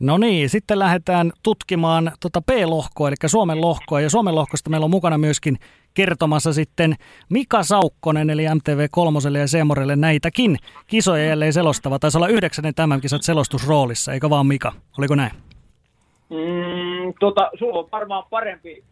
No 0.00 0.18
niin, 0.18 0.48
sitten 0.48 0.78
lähdetään 0.78 1.32
tutkimaan 1.42 2.12
tuota 2.20 2.40
P-lohkoa, 2.40 3.08
eli 3.08 3.16
Suomen 3.26 3.60
lohkoa. 3.60 4.00
Ja 4.00 4.10
Suomen 4.10 4.34
lohkosta 4.34 4.70
meillä 4.70 4.84
on 4.84 4.90
mukana 4.90 5.18
myöskin 5.18 5.58
kertomassa 5.94 6.52
sitten 6.52 6.94
Mika 7.30 7.62
Saukkonen, 7.62 8.30
eli 8.30 8.46
MTV 8.54 8.86
Kolmoselle 8.90 9.38
ja 9.38 9.48
Semorelle 9.48 9.96
näitäkin 9.96 10.56
kisoja 10.86 11.24
jälleen 11.24 11.52
selostava. 11.52 11.98
Taisi 11.98 12.18
olla 12.18 12.28
yhdeksännen 12.28 12.74
tämän 12.74 13.00
kisat 13.00 13.22
selostusroolissa, 13.22 14.12
eikö 14.12 14.30
vaan 14.30 14.46
Mika? 14.46 14.72
Oliko 14.98 15.14
näin? 15.14 15.32
Mm, 16.30 17.14
tota, 17.20 17.50
sulla 17.58 17.78
on 17.78 17.88
varmaan 17.92 18.24
parempi, 18.30 18.84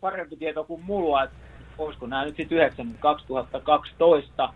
parempi 0.00 0.36
tieto 0.36 0.64
kuin 0.64 0.82
mulla, 0.84 1.24
että 1.24 1.36
olisiko 1.78 2.06
nämä 2.06 2.24
nyt 2.24 2.36
sitten 2.36 2.58
9 2.58 2.94
2012, 3.00 4.52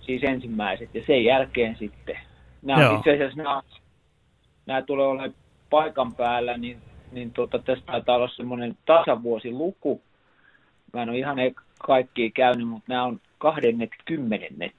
siis 0.00 0.22
ensimmäiset, 0.24 0.94
ja 0.94 1.02
sen 1.06 1.24
jälkeen 1.24 1.76
sitten. 1.78 2.18
Nämä 2.62 2.90
on 2.90 2.96
itse 2.96 3.14
asiassa 3.14 3.42
nämä 3.42 3.62
nämä 4.66 4.82
tulee 4.82 5.06
olemaan 5.06 5.34
paikan 5.70 6.14
päällä, 6.14 6.56
niin, 6.56 6.78
niin 7.12 7.32
tuota, 7.32 7.58
tästä 7.58 7.86
taitaa 7.86 8.16
olla 8.16 8.28
semmoinen 8.28 8.78
tasavuosiluku. 8.86 10.02
Mä 10.92 11.02
en 11.02 11.08
ole 11.08 11.18
ihan 11.18 11.36
kaikki 11.86 12.30
käynyt, 12.30 12.68
mutta 12.68 12.92
nämä 12.92 13.04
on 13.04 13.20
kahdennet 13.38 13.90
kymmenennet, 14.04 14.74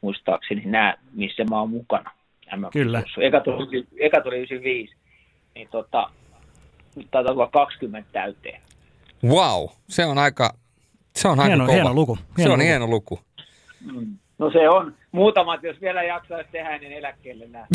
muistaakseni 0.00 0.62
nämä, 0.64 0.94
missä 1.12 1.44
mä 1.44 1.60
oon 1.60 1.70
mukana. 1.70 2.10
Nämä 2.50 2.68
Kyllä. 2.72 3.02
Eka 3.20 3.40
tuli, 3.40 3.86
eka 4.00 4.20
tuli 4.20 4.36
95, 4.36 4.94
niin 5.54 5.68
tota, 5.70 6.10
nyt 6.96 7.06
taitaa 7.10 7.32
olla 7.32 7.46
20 7.46 8.10
täyteen. 8.12 8.62
Wow, 9.24 9.68
se 9.88 10.04
on 10.06 10.18
aika, 10.18 10.54
se 11.16 11.28
on 11.28 11.38
hieno, 11.44 11.52
aika 11.52 11.66
kova. 11.66 11.74
Hieno 11.74 11.94
luku. 11.94 12.18
Hieno 12.38 12.48
se 12.48 12.52
on 12.52 12.58
luku. 12.58 12.64
hieno 12.66 12.86
luku. 12.86 13.20
Mm. 13.80 14.18
No 14.38 14.50
se 14.50 14.68
on. 14.68 14.94
Muutamat, 15.12 15.62
jos 15.62 15.80
vielä 15.80 16.02
jaksaisi 16.02 16.48
tehdä, 16.52 16.78
niin 16.78 16.92
eläkkeelle 16.92 17.46
nää. 17.48 17.66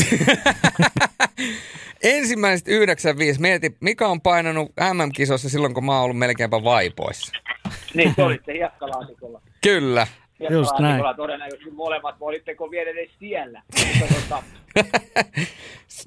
Ensimmäiset 2.03 2.67
95. 2.67 3.41
Mieti, 3.41 3.75
mikä 3.79 4.07
on 4.07 4.21
painanut 4.21 4.71
MM-kisossa 4.93 5.49
silloin, 5.49 5.73
kun 5.73 5.85
mä 5.85 5.95
oon 5.95 6.03
ollut 6.03 6.17
melkeinpä 6.17 6.63
vaipoissa. 6.63 7.31
niin, 7.93 8.15
te 8.15 8.23
olitte 8.23 8.53
hiekkalaatikolla. 8.53 9.41
Kyllä. 9.67 10.07
Just 10.49 10.79
näin. 10.79 11.03
Todennäköisesti 11.15 11.71
molemmat, 11.71 12.15
olitteko 12.19 12.71
vielä 12.71 12.91
edes 12.91 13.09
siellä. 13.19 13.61
Tota, 13.99 14.43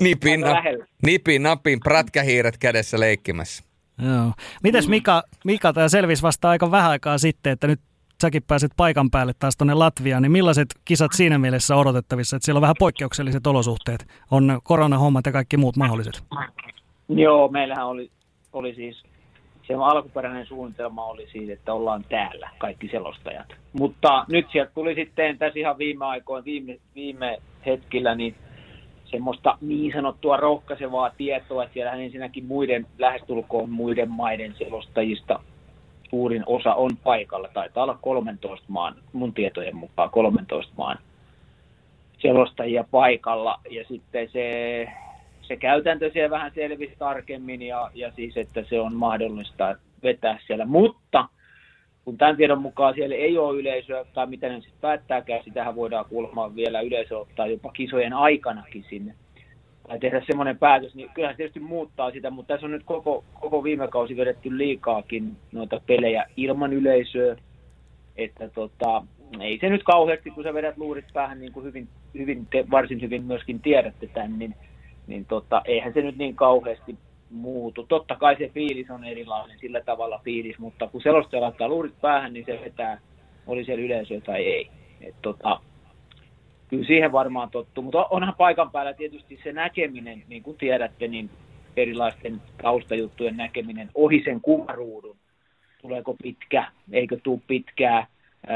nipin, 0.01 0.41
na, 0.41 0.63
nipin, 1.03 1.43
napin, 1.43 1.81
prätkähiiret 1.81 2.59
kädessä 2.59 3.01
leikkimässä. 3.01 3.65
Joo. 4.03 4.33
Mites 4.63 4.89
Mika, 4.89 5.23
Mika 5.45 5.73
tämä 5.73 5.89
selvisi 5.89 6.23
vasta 6.23 6.51
aika 6.51 6.71
vähän 6.71 6.91
aikaa 6.91 7.19
sitten, 7.19 7.53
että 7.53 7.67
nyt 7.67 7.81
säkin 8.21 8.43
pääset 8.43 8.73
paikan 8.77 9.11
päälle 9.11 9.33
taas 9.39 9.57
tuonne 9.57 9.75
Latviaan, 9.75 10.23
niin 10.23 10.33
millaiset 10.33 10.69
kisat 10.85 11.13
siinä 11.15 11.39
mielessä 11.39 11.77
odotettavissa, 11.77 12.37
että 12.37 12.45
siellä 12.45 12.59
on 12.59 12.63
vähän 12.63 12.77
poikkeukselliset 12.79 13.47
olosuhteet, 13.47 14.07
on 14.31 14.61
koronahommat 14.65 15.27
ja 15.27 15.33
kaikki 15.33 15.57
muut 15.57 15.77
mahdolliset? 15.77 16.23
Joo, 17.09 17.49
meillähän 17.49 17.87
oli, 17.87 18.11
oli 18.53 18.75
siis, 18.75 19.03
se 19.67 19.75
alkuperäinen 19.75 20.47
suunnitelma 20.47 21.05
oli 21.05 21.29
siis, 21.33 21.51
että 21.51 21.75
ollaan 21.75 22.05
täällä 22.09 22.51
kaikki 22.59 22.89
selostajat. 22.89 23.47
Mutta 23.73 24.25
nyt 24.29 24.47
sieltä 24.53 24.73
tuli 24.75 24.95
sitten 24.95 25.39
tässä 25.39 25.59
ihan 25.59 25.79
viime 25.79 26.05
aikoina, 26.05 26.45
viime, 26.45 26.79
viime 26.95 27.39
hetkillä, 27.67 28.15
niin 28.15 28.35
semmoista 29.05 29.59
niin 29.61 29.93
sanottua 29.93 30.37
rohkaisevaa 30.37 31.11
tietoa, 31.11 31.63
että 31.63 31.75
siellä 31.75 31.93
ensinnäkin 31.93 32.45
muiden, 32.45 32.87
lähestulkoon 32.99 33.71
muiden 33.71 34.11
maiden 34.11 34.55
selostajista 34.59 35.41
suurin 36.11 36.43
osa 36.47 36.75
on 36.75 36.91
paikalla. 36.97 37.49
Taitaa 37.55 37.85
olla 37.85 37.99
13 38.03 38.67
maan, 38.69 38.95
mun 39.13 39.35
tietojen 39.35 39.77
mukaan 39.77 40.11
13 40.11 40.73
maan 40.77 40.99
selostajia 42.19 42.85
paikalla. 42.91 43.61
Ja 43.71 43.85
sitten 43.89 44.29
se, 44.31 44.89
se 45.43 45.57
käytäntö 45.57 46.11
siellä 46.13 46.31
vähän 46.31 46.53
selvisi 46.55 46.95
tarkemmin 46.99 47.63
ja, 47.63 47.91
ja 47.95 48.13
siis, 48.17 48.37
että 48.37 48.65
se 48.69 48.81
on 48.81 48.95
mahdollista 48.95 49.77
vetää 50.03 50.39
siellä. 50.47 50.65
Mutta 50.65 51.29
kun 52.05 52.19
tämän 52.19 52.37
tiedon 52.37 52.63
mukaan 52.63 52.95
siellä 52.95 53.17
ei 53.17 53.39
ole 53.39 53.61
yleisöä, 53.61 54.05
tai 54.15 54.27
mitä 54.27 54.49
ne 54.49 54.55
sitten 54.55 54.81
päättääkään, 54.81 55.45
sitähän 55.45 55.77
voidaan 55.77 56.05
kuulemma 56.05 56.55
vielä 56.55 56.81
yleisö 56.81 57.19
ottaa 57.19 57.47
jopa 57.47 57.73
kisojen 57.73 58.13
aikanakin 58.13 58.85
sinne 58.91 59.15
tai 59.91 59.99
tehdä 59.99 60.23
semmoinen 60.27 60.59
päätös, 60.59 60.95
niin 60.95 61.11
kyllähän 61.15 61.35
se 61.35 61.37
tietysti 61.37 61.61
muuttaa 61.61 62.11
sitä, 62.11 62.31
mutta 62.31 62.55
tässä 62.55 62.67
on 62.67 62.73
nyt 62.73 62.83
koko, 62.85 63.25
koko 63.41 63.65
viime 63.65 63.89
kausi 63.89 64.17
vedetty 64.17 64.59
liikaakin 64.59 65.37
noita 65.53 65.81
pelejä 65.87 66.27
ilman 66.37 66.73
yleisöä, 66.73 67.37
että 68.17 68.49
tota, 68.49 69.03
ei 69.41 69.59
se 69.61 69.69
nyt 69.69 69.83
kauheasti, 69.83 70.31
kun 70.31 70.45
sä 70.45 70.55
vedät 70.55 70.79
luurit 70.79 71.05
päähän, 71.13 71.41
niin 71.41 71.53
kuin 71.53 71.67
hyvin, 71.67 71.89
hyvin 72.19 72.47
te, 72.47 72.65
varsin 72.71 73.01
hyvin 73.01 73.25
myöskin 73.25 73.61
tiedätte 73.61 74.07
tämän, 74.07 74.39
niin, 74.39 74.55
niin 75.07 75.25
tota, 75.25 75.63
eihän 75.65 75.93
se 75.93 76.03
nyt 76.03 76.17
niin 76.17 76.37
kauheasti 76.37 76.97
muutu. 77.31 77.87
Totta 77.89 78.17
kai 78.17 78.37
se 78.39 78.49
fiilis 78.49 78.91
on 78.91 79.05
erilainen, 79.05 79.59
sillä 79.59 79.81
tavalla 79.81 80.21
fiilis, 80.25 80.59
mutta 80.59 80.87
kun 80.87 81.03
selostaja 81.03 81.43
laittaa 81.43 81.69
luurit 81.69 82.01
päähän, 82.01 82.33
niin 82.33 82.47
se 82.47 82.61
vetää, 82.65 83.01
oli 83.47 83.65
siellä 83.65 83.85
yleisö 83.85 84.21
tai 84.21 84.47
ei. 84.47 84.71
Et 85.01 85.15
tota, 85.23 85.61
kyllä 86.71 86.87
siihen 86.87 87.13
varmaan 87.13 87.51
tottuu, 87.51 87.85
mutta 87.85 88.07
onhan 88.11 88.35
paikan 88.39 88.71
päällä 88.71 88.95
tietysti 88.95 89.41
se 89.45 89.53
näkeminen, 89.53 90.23
niin 90.29 90.43
kuin 90.43 90.57
tiedätte, 90.57 91.09
niin 91.09 91.31
erilaisten 91.77 92.43
taustajuttujen 92.63 93.37
näkeminen 93.37 93.91
ohi 93.95 94.23
sen 94.25 94.41
kuvaruudun. 94.41 95.17
Tuleeko 95.83 96.17
pitkä, 96.23 96.71
eikö 96.93 97.19
tule 97.23 97.41
pitkää, 97.47 98.07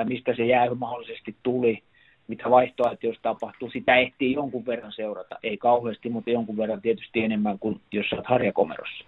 mistä 0.04 0.34
se 0.36 0.46
jäähy 0.46 0.74
mahdollisesti 0.74 1.36
tuli, 1.42 1.82
mitä 2.28 2.50
vaihtoehtoja 2.50 3.14
tapahtuu. 3.22 3.70
Sitä 3.70 3.96
ehtii 3.96 4.32
jonkun 4.32 4.66
verran 4.66 4.92
seurata, 4.92 5.38
ei 5.42 5.56
kauheasti, 5.56 6.08
mutta 6.08 6.30
jonkun 6.30 6.56
verran 6.56 6.82
tietysti 6.82 7.20
enemmän 7.20 7.58
kuin 7.58 7.80
jos 7.92 8.12
olet 8.12 8.26
harjakomerossa. 8.26 9.04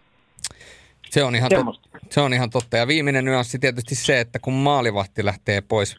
Se 1.11 1.25
on, 1.25 1.35
ihan 1.35 1.51
totta, 1.51 1.99
se 2.11 2.21
on 2.21 2.35
ihan 2.35 2.51
totta. 2.51 2.77
Ja 2.77 2.87
viimeinen 2.87 3.25
nyanssi 3.25 3.59
tietysti 3.59 3.95
se, 3.95 4.21
että 4.21 4.39
kun 4.39 4.55
maalivahti 4.55 5.25
lähtee 5.25 5.61
pois 5.61 5.97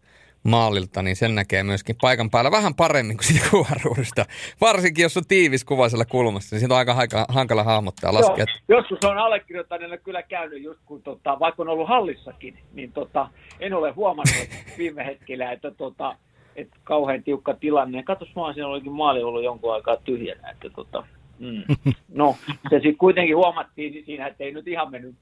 maalilta, 0.47 1.01
niin 1.01 1.15
sen 1.15 1.35
näkee 1.35 1.63
myöskin 1.63 1.95
paikan 2.01 2.29
päällä 2.29 2.51
vähän 2.51 2.75
paremmin 2.75 3.17
kuin 3.17 3.25
siitä 3.25 3.49
kuvaruudusta. 3.51 4.25
Varsinkin 4.61 5.03
jos 5.03 5.17
on 5.17 5.23
tiivis 5.27 5.65
kuva 5.65 5.89
siellä 5.89 6.05
kulmassa, 6.05 6.55
niin 6.55 6.59
siitä 6.59 6.73
on 6.73 6.77
aika 6.77 6.93
hankala, 6.93 7.25
hankala 7.29 7.63
hahmottaa 7.63 8.13
laskea. 8.13 8.45
Joo, 8.67 8.79
joskus 8.79 9.09
on 9.09 9.17
allekirjoittaneena 9.17 9.97
kyllä 9.97 10.23
käynyt 10.23 10.63
just 10.63 10.79
kun, 10.85 11.01
tota, 11.01 11.39
vaikka 11.39 11.63
on 11.63 11.69
ollut 11.69 11.89
hallissakin, 11.89 12.59
niin 12.73 12.91
tota, 12.91 13.29
en 13.59 13.73
ole 13.73 13.91
huomannut 13.91 14.47
viime 14.77 15.05
hetkellä, 15.05 15.51
että 15.51 15.71
tota, 15.71 16.15
et 16.55 16.69
kauhean 16.83 17.23
tiukka 17.23 17.53
tilanne. 17.53 18.03
Katos 18.03 18.35
vaan, 18.35 18.53
siinä 18.53 18.67
olikin 18.67 18.91
maali 18.91 19.23
ollut 19.23 19.43
jonkun 19.43 19.73
aikaa 19.73 19.97
tyhjänä. 19.97 20.49
Että 20.49 20.69
tota, 20.69 21.03
mm. 21.39 21.63
No, 22.07 22.35
se 22.69 22.75
sitten 22.75 22.97
kuitenkin 22.97 23.35
huomattiin 23.35 24.05
siinä, 24.05 24.27
että 24.27 24.43
ei 24.43 24.51
nyt 24.51 24.67
ihan 24.67 24.91
mennyt 24.91 25.15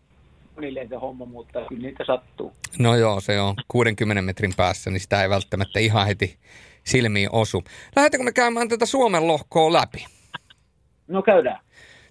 monilleen 0.56 0.90
se 0.90 0.96
homma, 0.96 1.26
mutta 1.26 1.60
kyllä 1.70 1.82
niitä 1.82 2.04
sattuu. 2.08 2.54
No 2.80 2.96
joo, 2.96 3.22
se 3.22 3.42
on 3.42 3.56
60 3.68 4.22
metrin 4.22 4.54
päässä, 4.58 4.90
niin 4.90 5.00
sitä 5.00 5.22
ei 5.22 5.30
välttämättä 5.30 5.80
ihan 5.80 6.08
heti 6.08 6.38
silmiin 6.84 7.30
osu. 7.32 7.64
Lähdetäänkö 7.96 8.24
me 8.24 8.32
käymään 8.32 8.70
tätä 8.70 8.86
Suomen 8.86 9.28
lohkoa 9.28 9.74
läpi? 9.74 10.06
No 11.08 11.22
käydään. 11.24 11.60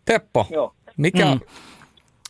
Teppo, 0.04 0.46
Joo. 0.50 0.74
mikä... 0.96 1.24
Mm. 1.24 1.40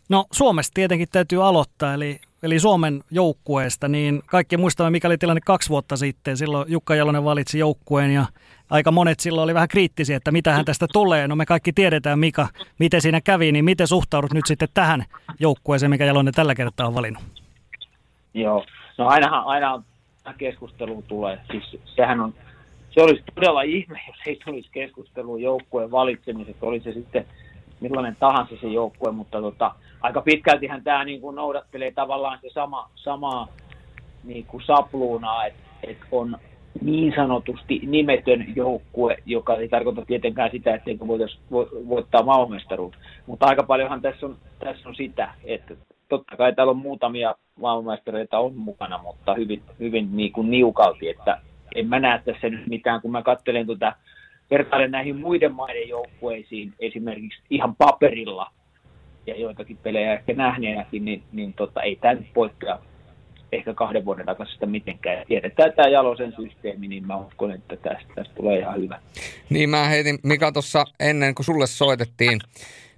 No 0.09 0.25
Suomesta 0.33 0.75
tietenkin 0.75 1.09
täytyy 1.13 1.47
aloittaa, 1.47 1.95
eli, 1.95 2.21
eli 2.45 2.61
Suomen 2.61 3.03
joukkueesta, 3.11 3.89
niin 3.89 4.23
kaikki 4.27 4.57
muistamme, 4.57 4.91
mikä 4.91 5.09
oli 5.09 5.19
tilanne 5.19 5.41
kaksi 5.47 5.69
vuotta 5.69 5.97
sitten. 5.97 6.37
Silloin 6.37 6.73
Jukka 6.73 6.95
Jalonen 6.95 7.25
valitsi 7.25 7.59
joukkueen 7.59 8.11
ja 8.11 8.27
aika 8.71 8.91
monet 8.91 9.21
silloin 9.21 9.45
oli 9.45 9.55
vähän 9.55 9.69
kriittisiä, 9.69 10.17
että 10.17 10.33
mitä 10.33 10.53
hän 10.53 10.65
tästä 10.65 10.87
tulee. 10.93 11.29
No 11.29 11.37
me 11.37 11.47
kaikki 11.47 11.73
tiedetään, 11.73 12.19
Mika, 12.19 12.49
miten 12.79 13.01
siinä 13.01 13.21
kävi, 13.21 13.53
niin 13.53 13.65
miten 13.65 13.87
suhtaudut 13.87 14.33
nyt 14.33 14.47
sitten 14.47 14.69
tähän 14.75 15.05
joukkueeseen, 15.41 15.91
mikä 15.91 16.05
Jalonen 16.05 16.35
tällä 16.35 16.55
kertaa 16.55 16.87
on 16.87 16.95
valinnut? 16.95 17.23
Joo, 18.35 18.65
no 18.99 19.07
ainahan, 19.07 19.45
aina 19.45 19.83
keskustelu 20.39 21.05
tulee. 21.09 21.39
Siis 21.51 21.83
sehän 21.97 22.21
on, 22.21 22.35
se 22.91 23.03
olisi 23.03 23.23
todella 23.35 23.63
ihme, 23.63 24.01
jos 24.09 24.17
ei 24.27 24.41
tulisi 24.45 24.69
keskustelua 24.73 25.39
joukkueen 25.39 25.91
valitsemisestä, 25.91 26.67
oli 26.67 26.81
se 26.81 26.93
sitten 26.93 27.27
millainen 27.85 28.17
tahansa 28.21 28.55
se 28.61 28.67
joukkue, 28.67 29.13
mutta 29.13 29.41
tota, 29.41 29.75
aika 30.01 30.21
pitkältihän 30.21 30.85
tämä 30.85 31.05
niin 31.05 31.21
kuin 31.21 31.37
noudattelee 31.37 31.91
tavallaan 31.91 32.39
se 32.43 32.49
sama, 32.53 32.91
samaa 32.95 33.49
niin 34.25 34.45
kuin 34.47 34.63
sapluunaa, 34.67 35.47
että 35.47 35.61
et 35.83 35.99
on 36.13 36.37
niin 36.83 37.13
sanotusti 37.17 37.81
nimetön 37.87 38.45
joukkue, 38.57 39.17
joka 39.27 39.57
ei 39.57 39.69
tarkoita 39.69 40.05
tietenkään 40.07 40.51
sitä, 40.51 40.75
etteikö 40.75 41.07
voitaisiin 41.07 41.43
voittaa 41.89 42.23
maailmanmestaruus. 42.23 42.95
Mutta 43.27 43.47
aika 43.47 43.63
paljonhan 43.63 44.03
tässä 44.03 44.27
on, 44.27 44.37
tässä 44.59 44.89
on 44.89 44.95
sitä, 44.95 45.35
että 45.45 45.75
totta 46.09 46.37
kai 46.37 46.53
täällä 46.53 46.71
on 46.71 46.77
muutamia 46.77 47.35
maailmanmestareita 47.61 48.39
on 48.39 48.57
mukana, 48.57 48.99
mutta 49.03 49.35
hyvin, 49.35 49.63
hyvin 49.81 50.17
niin 50.17 50.33
kuin 50.33 50.51
niukalti, 50.51 51.09
että 51.09 51.41
en 51.75 51.89
mä 51.89 52.01
näe 52.01 52.21
tässä 52.25 52.49
nyt 52.49 52.67
mitään, 52.67 53.01
kun 53.01 53.13
mä 53.13 53.23
katselen 53.23 53.67
tuota, 53.67 53.93
vertailen 54.51 54.91
näihin 54.91 55.17
muiden 55.17 55.55
maiden 55.55 55.89
joukkueisiin 55.89 56.73
esimerkiksi 56.79 57.41
ihan 57.51 57.77
paperilla 57.77 58.51
ja 59.27 59.37
joitakin 59.37 59.77
pelejä 59.77 60.13
ehkä 60.13 60.33
nähneenäkin, 60.33 61.05
niin, 61.05 61.23
niin 61.33 61.53
tota, 61.53 61.83
ei 61.83 61.97
tämä 61.97 62.15
nyt 62.15 62.33
poikkea 62.35 62.79
ehkä 63.53 63.75
kahden 63.75 64.05
vuoden 64.05 64.27
takaisesta 64.27 64.67
mitenkään. 64.67 65.27
Tiedetään 65.29 65.73
tämä 65.73 65.89
Jalosen 65.89 66.33
systeemi, 66.37 66.89
niin 66.89 67.07
mä 67.07 67.17
uskon, 67.17 67.53
että 67.53 67.77
tästä, 67.77 68.15
tästä 68.15 68.35
tulee 68.35 68.59
ihan 68.59 68.81
hyvä. 68.81 69.01
Niin 69.51 69.71
mä 69.71 69.85
heitin 69.85 70.19
Mika 70.23 70.53
tuossa 70.53 70.85
ennen 71.01 71.35
kuin 71.35 71.47
sulle 71.47 71.67
soitettiin 71.67 72.41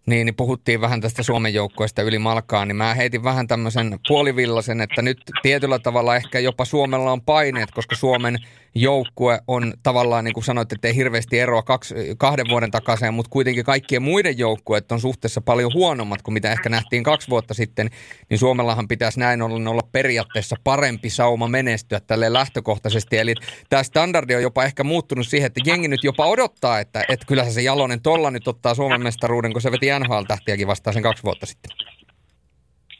niin, 0.06 0.26
niin 0.26 0.34
puhuttiin 0.34 0.80
vähän 0.80 1.00
tästä 1.00 1.22
Suomen 1.22 1.54
joukkueesta 1.54 2.02
yli 2.02 2.18
malkaan, 2.18 2.68
niin 2.68 2.76
mä 2.76 2.94
heitin 2.94 3.24
vähän 3.24 3.46
tämmöisen 3.46 3.98
puolivillasen, 4.08 4.80
että 4.80 5.02
nyt 5.02 5.18
tietyllä 5.42 5.78
tavalla 5.78 6.16
ehkä 6.16 6.38
jopa 6.38 6.64
Suomella 6.64 7.12
on 7.12 7.22
paineet, 7.22 7.70
koska 7.70 7.96
Suomen 7.96 8.38
joukkue 8.76 9.40
on 9.48 9.74
tavallaan, 9.82 10.24
niin 10.24 10.34
kuin 10.34 10.44
sanoit, 10.44 10.72
että 10.72 10.88
ei 10.88 10.96
hirveästi 10.96 11.38
eroa 11.38 11.62
kaksi, 11.62 11.94
kahden 12.18 12.46
vuoden 12.50 12.70
takaisin, 12.70 13.14
mutta 13.14 13.30
kuitenkin 13.30 13.64
kaikkien 13.64 14.02
muiden 14.02 14.38
joukkueet 14.38 14.92
on 14.92 15.00
suhteessa 15.00 15.40
paljon 15.40 15.70
huonommat 15.74 16.22
kuin 16.22 16.32
mitä 16.32 16.52
ehkä 16.52 16.68
nähtiin 16.68 17.02
kaksi 17.02 17.28
vuotta 17.28 17.54
sitten, 17.54 17.90
niin 18.30 18.38
Suomellahan 18.38 18.88
pitäisi 18.88 19.20
näin 19.20 19.42
ollen 19.42 19.68
olla 19.68 19.88
periaatteessa 19.92 20.56
parempi 20.64 21.10
sauma 21.10 21.48
menestyä 21.48 22.00
tälle 22.00 22.32
lähtökohtaisesti. 22.32 23.18
Eli 23.18 23.34
tämä 23.68 23.82
standardi 23.82 24.34
on 24.34 24.42
jopa 24.42 24.64
ehkä 24.64 24.84
muuttunut 24.84 25.28
siihen, 25.28 25.46
että 25.46 25.60
jengi 25.66 25.88
nyt 25.88 26.04
jopa 26.04 26.26
odottaa, 26.26 26.80
että, 26.80 27.04
että 27.08 27.26
kyllä 27.26 27.44
se 27.44 27.62
Jalonen 27.62 28.00
tolla 28.00 28.30
nyt 28.30 28.48
ottaa 28.48 28.74
Suomen 28.74 29.02
mestaruuden, 29.02 29.52
kun 29.52 29.62
se 29.62 29.72
veti 29.72 29.86
NHL-tähtiäkin 29.98 30.66
vastaan 30.66 30.94
sen 30.94 31.02
kaksi 31.02 31.22
vuotta 31.22 31.46
sitten. 31.46 31.70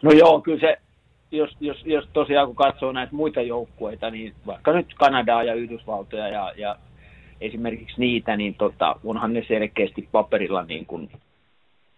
No 0.03 0.11
joo, 0.11 0.41
kyllä 0.41 0.61
se 0.61 0.77
jos, 1.31 1.57
jos, 1.61 1.83
jos 1.85 2.09
tosiaan 2.13 2.47
kun 2.47 2.57
katsoo 2.57 2.93
näitä 2.93 3.15
muita 3.15 3.41
joukkueita, 3.41 4.11
niin 4.11 4.35
vaikka 4.47 4.73
nyt 4.73 4.95
Kanadaa 4.95 5.43
ja 5.43 5.55
Yhdysvaltoja 5.55 6.29
ja, 6.29 6.53
ja 6.57 6.77
esimerkiksi 7.41 7.95
niitä, 7.99 8.37
niin 8.37 8.55
tota, 8.55 8.97
onhan 9.05 9.33
ne 9.33 9.45
selkeästi 9.49 10.09
paperilla 10.13 10.63
niin 10.63 10.87
kuin 10.87 11.11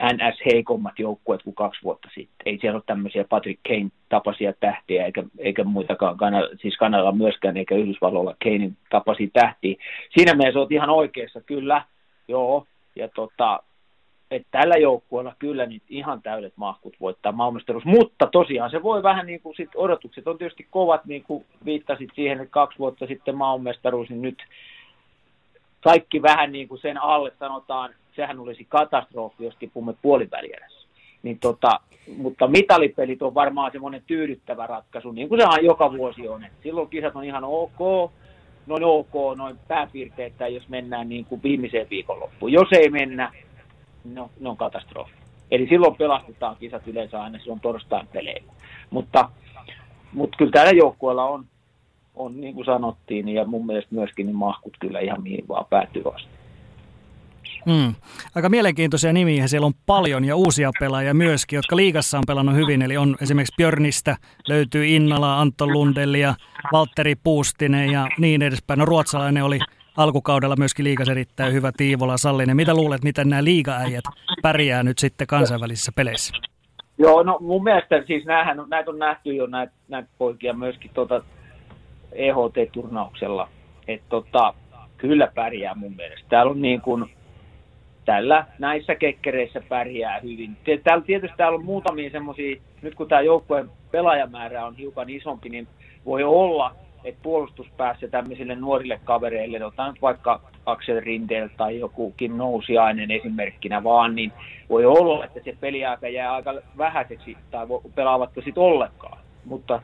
NS 0.02 0.38
heikommat 0.52 0.98
joukkueet 0.98 1.42
kuin 1.42 1.54
kaksi 1.54 1.82
vuotta 1.82 2.08
sitten. 2.14 2.46
Ei 2.46 2.58
siellä 2.60 2.76
ole 2.76 2.82
tämmöisiä 2.86 3.24
Patrick 3.24 3.60
Kane 3.68 3.90
tapaisia 4.08 4.52
tähtiä, 4.52 5.04
eikä, 5.06 5.22
eikä 5.38 5.64
muitakaan, 5.64 6.16
Kanada, 6.16 6.48
siis 6.62 6.76
Kanadalla 6.76 7.12
myöskään, 7.12 7.56
eikä 7.56 7.74
Yhdysvalloilla 7.74 8.36
Kanein 8.44 8.76
tapaisia 8.90 9.28
tähtiä. 9.32 9.76
Siinä 10.14 10.34
mielessä 10.34 10.58
olet 10.58 10.72
ihan 10.72 10.90
oikeassa, 10.90 11.40
kyllä, 11.40 11.84
joo, 12.28 12.66
ja 12.96 13.08
tota, 13.08 13.60
että 14.30 14.48
tällä 14.50 14.76
joukkueella 14.76 15.34
kyllä 15.38 15.66
niin 15.66 15.82
ihan 15.88 16.22
täydet 16.22 16.52
mahkut 16.56 16.94
voittaa 17.00 17.32
maailmastaruus, 17.32 17.84
mutta 17.84 18.26
tosiaan 18.26 18.70
se 18.70 18.82
voi 18.82 19.02
vähän 19.02 19.26
niin 19.26 19.40
kuin 19.40 19.56
sit 19.56 19.70
odotukset 19.74 20.28
on 20.28 20.38
tietysti 20.38 20.66
kovat, 20.70 21.04
niin 21.04 21.22
kuin 21.22 21.44
viittasit 21.64 22.10
siihen, 22.14 22.40
että 22.40 22.52
kaksi 22.52 22.78
vuotta 22.78 23.06
sitten 23.06 23.36
maailmanmestaruus, 23.36 24.08
niin 24.10 24.22
nyt 24.22 24.42
kaikki 25.80 26.22
vähän 26.22 26.52
niin 26.52 26.68
kuin 26.68 26.80
sen 26.80 27.02
alle 27.02 27.32
sanotaan, 27.38 27.90
sehän 28.16 28.38
olisi 28.38 28.66
katastrofi, 28.68 29.44
jos 29.44 29.56
tipumme 29.58 29.94
puolivälierässä. 30.02 30.88
Niin 31.22 31.38
tota, 31.38 31.80
mutta 32.16 32.46
mitalipelit 32.46 33.22
on 33.22 33.34
varmaan 33.34 33.72
semmoinen 33.72 34.02
tyydyttävä 34.06 34.66
ratkaisu, 34.66 35.12
niin 35.12 35.28
kuin 35.28 35.40
se 35.40 35.60
joka 35.62 35.92
vuosi 35.92 36.28
on. 36.28 36.44
Et 36.44 36.52
silloin 36.62 36.88
kisat 36.88 37.16
on 37.16 37.24
ihan 37.24 37.44
ok, 37.44 38.10
noin 38.66 38.84
ok, 38.84 39.36
noin 39.36 39.56
pääpiirteitä, 39.68 40.48
jos 40.48 40.68
mennään 40.68 41.08
niin 41.08 41.24
kuin 41.24 41.42
viimeiseen 41.42 41.90
viikonloppuun. 41.90 42.52
Jos 42.52 42.68
ei 42.72 42.90
mennä, 42.90 43.32
no, 44.04 44.30
ne 44.40 44.48
on 44.48 44.56
katastrofi. 44.56 45.12
Eli 45.50 45.68
silloin 45.68 45.96
pelastetaan 45.96 46.56
kisat 46.56 46.88
yleensä 46.88 47.22
aina 47.22 47.38
silloin 47.38 47.60
torstain 47.60 48.06
peleillä. 48.06 48.52
Mutta, 48.90 49.28
mutta 50.12 50.36
kyllä 50.36 50.50
tällä 50.50 50.72
joukkueella 50.72 51.24
on, 51.24 51.44
on, 52.14 52.40
niin 52.40 52.54
kuin 52.54 52.64
sanottiin, 52.64 53.28
ja 53.28 53.44
mun 53.44 53.66
mielestä 53.66 53.94
myöskin 53.94 54.26
niin 54.26 54.36
mahkut 54.36 54.76
kyllä 54.80 55.00
ihan 55.00 55.22
mihin 55.22 55.48
vaan 55.48 55.66
päätyy 55.70 56.02
asti. 56.14 56.38
Mm. 57.66 57.94
Aika 58.34 58.48
mielenkiintoisia 58.48 59.12
nimiä. 59.12 59.46
Siellä 59.46 59.66
on 59.66 59.74
paljon 59.86 60.24
ja 60.24 60.36
uusia 60.36 60.70
pelaajia 60.80 61.14
myöskin, 61.14 61.56
jotka 61.56 61.76
liigassa 61.76 62.18
on 62.18 62.24
pelannut 62.26 62.54
hyvin. 62.54 62.82
Eli 62.82 62.96
on 62.96 63.16
esimerkiksi 63.20 63.54
Björnistä, 63.56 64.16
löytyy 64.48 64.86
Innala, 64.86 65.40
Antto 65.40 65.66
Lundelli 65.66 66.20
ja 66.20 66.34
Valtteri 66.72 67.14
Puustinen 67.16 67.90
ja 67.90 68.08
niin 68.18 68.42
edespäin. 68.42 68.78
No 68.78 68.84
ruotsalainen 68.84 69.44
oli 69.44 69.58
alkukaudella 69.98 70.56
myöskin 70.58 70.84
liikas 70.84 71.08
erittäin 71.08 71.52
hyvä 71.52 71.72
Tiivola 71.76 72.16
Sallinen. 72.16 72.56
Mitä 72.56 72.74
luulet, 72.74 73.04
miten 73.04 73.28
nämä 73.28 73.44
liigaäijät 73.44 74.04
pärjää 74.42 74.82
nyt 74.82 74.98
sitten 74.98 75.26
kansainvälisissä 75.26 75.92
peleissä? 75.96 76.32
Joo, 76.98 77.22
no 77.22 77.38
mun 77.40 77.64
mielestä 77.64 78.02
siis 78.06 78.24
näähän, 78.24 78.64
näitä 78.68 78.90
on 78.90 78.98
nähty 78.98 79.34
jo 79.34 79.46
näitä, 79.46 79.72
näitä 79.88 80.08
poikia 80.18 80.52
myöskin 80.52 80.90
tuota 80.94 81.22
EHT-turnauksella. 82.12 83.48
Että 83.88 84.06
tota, 84.08 84.54
kyllä 84.96 85.28
pärjää 85.34 85.74
mun 85.74 85.96
mielestä. 85.96 86.26
Täällä 86.28 86.50
on 86.50 86.62
niin 86.62 86.80
kuin, 86.80 87.04
tällä 88.04 88.46
näissä 88.58 88.94
kekkereissä 88.94 89.62
pärjää 89.68 90.20
hyvin. 90.20 90.56
Täällä 90.84 91.04
tietysti 91.04 91.36
täällä 91.36 91.56
on 91.56 91.64
muutamia 91.64 92.10
semmoisia, 92.10 92.60
nyt 92.82 92.94
kun 92.94 93.08
tämä 93.08 93.20
joukkueen 93.20 93.70
pelaajamäärä 93.90 94.66
on 94.66 94.76
hiukan 94.76 95.10
isompi, 95.10 95.48
niin 95.48 95.68
voi 96.04 96.24
olla, 96.24 96.74
että 97.04 97.22
puolustuspäässä 97.22 98.08
tämmöisille 98.08 98.54
nuorille 98.54 99.00
kavereille, 99.04 99.64
otetaan 99.64 99.92
nyt 99.92 100.02
vaikka 100.02 100.40
Axel 100.66 101.00
Rindel 101.00 101.48
tai 101.56 101.78
joku 101.78 102.14
Kim 102.16 102.36
Nousiainen 102.36 103.10
esimerkkinä 103.10 103.84
vaan, 103.84 104.14
niin 104.14 104.32
voi 104.68 104.84
olla, 104.84 105.24
että 105.24 105.40
se 105.44 105.56
peliaika 105.60 106.08
jää 106.08 106.34
aika 106.34 106.54
vähäiseksi 106.78 107.36
tai 107.50 107.66
pelaavatko 107.94 108.40
sitten 108.40 108.62
ollenkaan. 108.62 109.18
Mutta, 109.44 109.82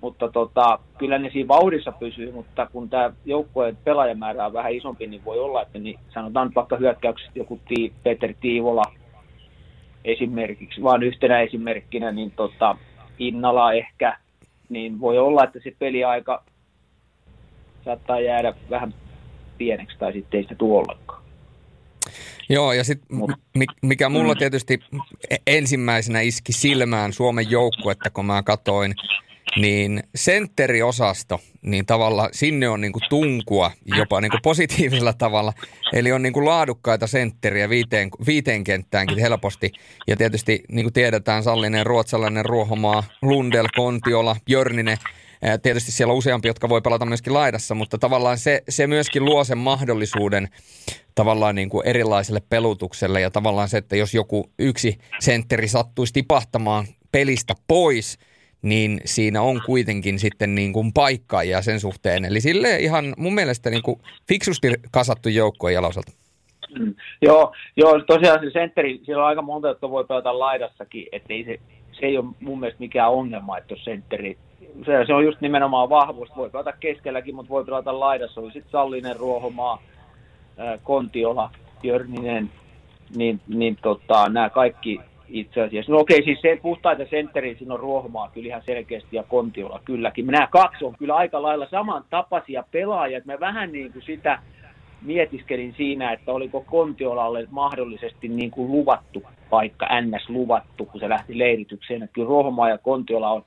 mutta 0.00 0.28
tota, 0.28 0.78
kyllä 0.98 1.18
ne 1.18 1.30
siinä 1.30 1.48
vauhdissa 1.48 1.92
pysyy, 1.92 2.32
mutta 2.32 2.66
kun 2.72 2.90
tämä 2.90 3.10
joukkueen 3.24 3.78
pelaajamäärä 3.84 4.46
on 4.46 4.52
vähän 4.52 4.72
isompi, 4.72 5.06
niin 5.06 5.24
voi 5.24 5.38
olla, 5.38 5.62
että 5.62 5.78
niin 5.78 5.98
sanotaan 6.14 6.52
vaikka 6.54 6.76
hyökkäyksessä 6.76 7.32
joku 7.34 7.60
tii, 7.68 7.92
Peter 8.02 8.34
Tiivola 8.40 8.84
esimerkiksi, 10.04 10.82
vaan 10.82 11.02
yhtenä 11.02 11.40
esimerkkinä, 11.40 12.12
niin 12.12 12.30
tota, 12.30 12.76
Innala 13.18 13.72
ehkä, 13.72 14.18
niin 14.68 15.00
voi 15.00 15.18
olla, 15.18 15.44
että 15.44 15.58
se 15.64 15.72
peliaika 15.78 16.42
saattaa 17.84 18.20
jäädä 18.20 18.54
vähän 18.70 18.94
pieneksi 19.58 19.98
tai 19.98 20.12
sitten 20.12 20.38
ei 20.38 20.42
sitä 20.42 20.54
tule 20.54 20.78
ollenkaan. 20.78 21.24
Joo, 22.48 22.72
ja 22.72 22.84
sitten 22.84 23.18
mikä 23.82 24.08
mulla 24.08 24.32
mm. 24.32 24.38
tietysti 24.38 24.80
e-, 25.30 25.36
ensimmäisenä 25.46 26.20
iski 26.20 26.52
silmään 26.52 27.12
Suomen 27.12 27.50
joukkuetta, 27.50 28.10
kun 28.10 28.26
mä 28.26 28.42
katoin, 28.42 28.94
niin 29.56 30.02
sentteriosasto, 30.14 31.40
niin 31.62 31.86
tavallaan 31.86 32.28
sinne 32.32 32.68
on 32.68 32.80
niinku 32.80 33.00
tunkua 33.08 33.70
jopa 33.84 34.20
niinku 34.20 34.38
positiivisella 34.42 35.12
tavalla. 35.12 35.52
Eli 35.92 36.12
on 36.12 36.22
niinku 36.22 36.44
laadukkaita 36.44 37.06
sentteriä 37.06 37.68
viiteen, 37.68 38.10
viiteen 38.26 38.64
kenttäänkin 38.64 39.18
helposti. 39.18 39.72
Ja 40.06 40.16
tietysti 40.16 40.62
niin 40.68 40.84
kuin 40.84 40.92
tiedetään, 40.92 41.42
Sallinen, 41.42 41.86
Ruotsalainen, 41.86 42.44
Ruohomaa, 42.44 43.02
Lundel, 43.22 43.66
Kontiola, 43.76 44.36
Jörninen– 44.48 44.98
Tietysti 45.62 45.92
siellä 45.92 46.12
on 46.12 46.18
useampi, 46.18 46.48
jotka 46.48 46.68
voi 46.68 46.80
pelata 46.80 47.06
myöskin 47.06 47.34
laidassa, 47.34 47.74
mutta 47.74 47.98
tavallaan 47.98 48.38
se, 48.38 48.62
se 48.68 48.86
myöskin 48.86 49.24
luo 49.24 49.44
sen 49.44 49.58
mahdollisuuden 49.58 50.48
tavallaan 51.14 51.54
niin 51.54 51.68
kuin 51.68 51.86
erilaiselle 51.86 52.42
pelutukselle 52.50 53.20
ja 53.20 53.30
tavallaan 53.30 53.68
se, 53.68 53.78
että 53.78 53.96
jos 53.96 54.14
joku 54.14 54.50
yksi 54.58 54.98
sentteri 55.20 55.68
sattuisi 55.68 56.12
tipahtamaan 56.12 56.86
pelistä 57.12 57.54
pois, 57.68 58.18
niin 58.62 59.00
siinä 59.04 59.42
on 59.42 59.60
kuitenkin 59.66 60.18
sitten 60.18 60.54
niin 60.54 60.72
kuin 60.72 60.92
paikkaajia 60.92 61.62
sen 61.62 61.80
suhteen. 61.80 62.24
Eli 62.24 62.40
sille 62.40 62.76
ihan 62.76 63.14
mun 63.16 63.34
mielestä 63.34 63.70
niin 63.70 63.82
kuin 63.82 64.00
fiksusti 64.28 64.72
kasattu 64.90 65.28
joukko 65.28 65.68
Jaloselta. 65.68 66.12
Mm. 66.78 66.94
Joo, 67.22 67.52
joo, 67.76 68.00
tosiaan 68.00 68.40
se 68.40 68.50
sentteri, 68.52 69.00
siellä 69.04 69.22
on 69.22 69.28
aika 69.28 69.42
monta, 69.42 69.68
jotka 69.68 69.90
voi 69.90 70.04
pelata 70.04 70.38
laidassakin, 70.38 71.06
että 71.12 71.28
se, 71.46 71.58
se 72.00 72.06
ei 72.06 72.18
ole 72.18 72.34
mun 72.40 72.60
mielestä 72.60 72.80
mikään 72.80 73.10
ongelma, 73.10 73.58
että 73.58 73.72
jos 73.72 73.84
sentteri 73.84 74.38
se, 74.86 75.04
se 75.06 75.14
on 75.14 75.24
just 75.24 75.40
nimenomaan 75.40 75.88
vahvuus. 75.88 76.36
Voi 76.36 76.50
pelata 76.50 76.72
keskelläkin, 76.72 77.34
mutta 77.34 77.50
voi 77.50 77.64
pelata 77.64 78.00
laidassa. 78.00 78.40
Oli 78.40 78.52
sitten 78.52 78.72
Sallinen, 78.72 79.16
Ruohomaa, 79.16 79.82
Kontiola, 80.82 81.50
Jörninen, 81.82 82.50
niin, 83.16 83.40
niin 83.48 83.76
tota, 83.82 84.28
nämä 84.28 84.50
kaikki 84.50 85.00
itse 85.28 85.60
asiassa. 85.60 85.92
No 85.92 85.98
okei, 85.98 86.24
siis 86.24 86.40
se, 86.40 86.58
puhtaita 86.62 87.04
sentteri, 87.10 87.56
siinä 87.58 87.74
on 87.74 87.80
Ruohomaa 87.80 88.30
kyllä 88.34 88.46
ihan 88.48 88.62
selkeästi 88.66 89.16
ja 89.16 89.22
Kontiola 89.22 89.80
kylläkin. 89.84 90.26
Nämä 90.26 90.46
kaksi 90.46 90.84
on 90.84 90.94
kyllä 90.98 91.14
aika 91.14 91.42
lailla 91.42 91.66
samantapaisia 91.70 92.64
pelaajia. 92.70 93.20
Mä 93.24 93.40
vähän 93.40 93.72
niin 93.72 93.92
kuin 93.92 94.02
sitä 94.02 94.38
mietiskelin 95.02 95.74
siinä, 95.76 96.12
että 96.12 96.32
oliko 96.32 96.60
Kontiolalle 96.60 97.46
mahdollisesti 97.50 98.28
niin 98.28 98.50
kuin 98.50 98.72
luvattu 98.72 99.22
paikka, 99.50 99.86
NS 100.00 100.28
luvattu, 100.28 100.86
kun 100.86 101.00
se 101.00 101.08
lähti 101.08 101.38
leiritykseen. 101.38 102.02
Että 102.02 102.14
kyllä 102.14 102.28
Ruohomaa 102.28 102.68
ja 102.68 102.78
Kontiola 102.78 103.30
on 103.30 103.44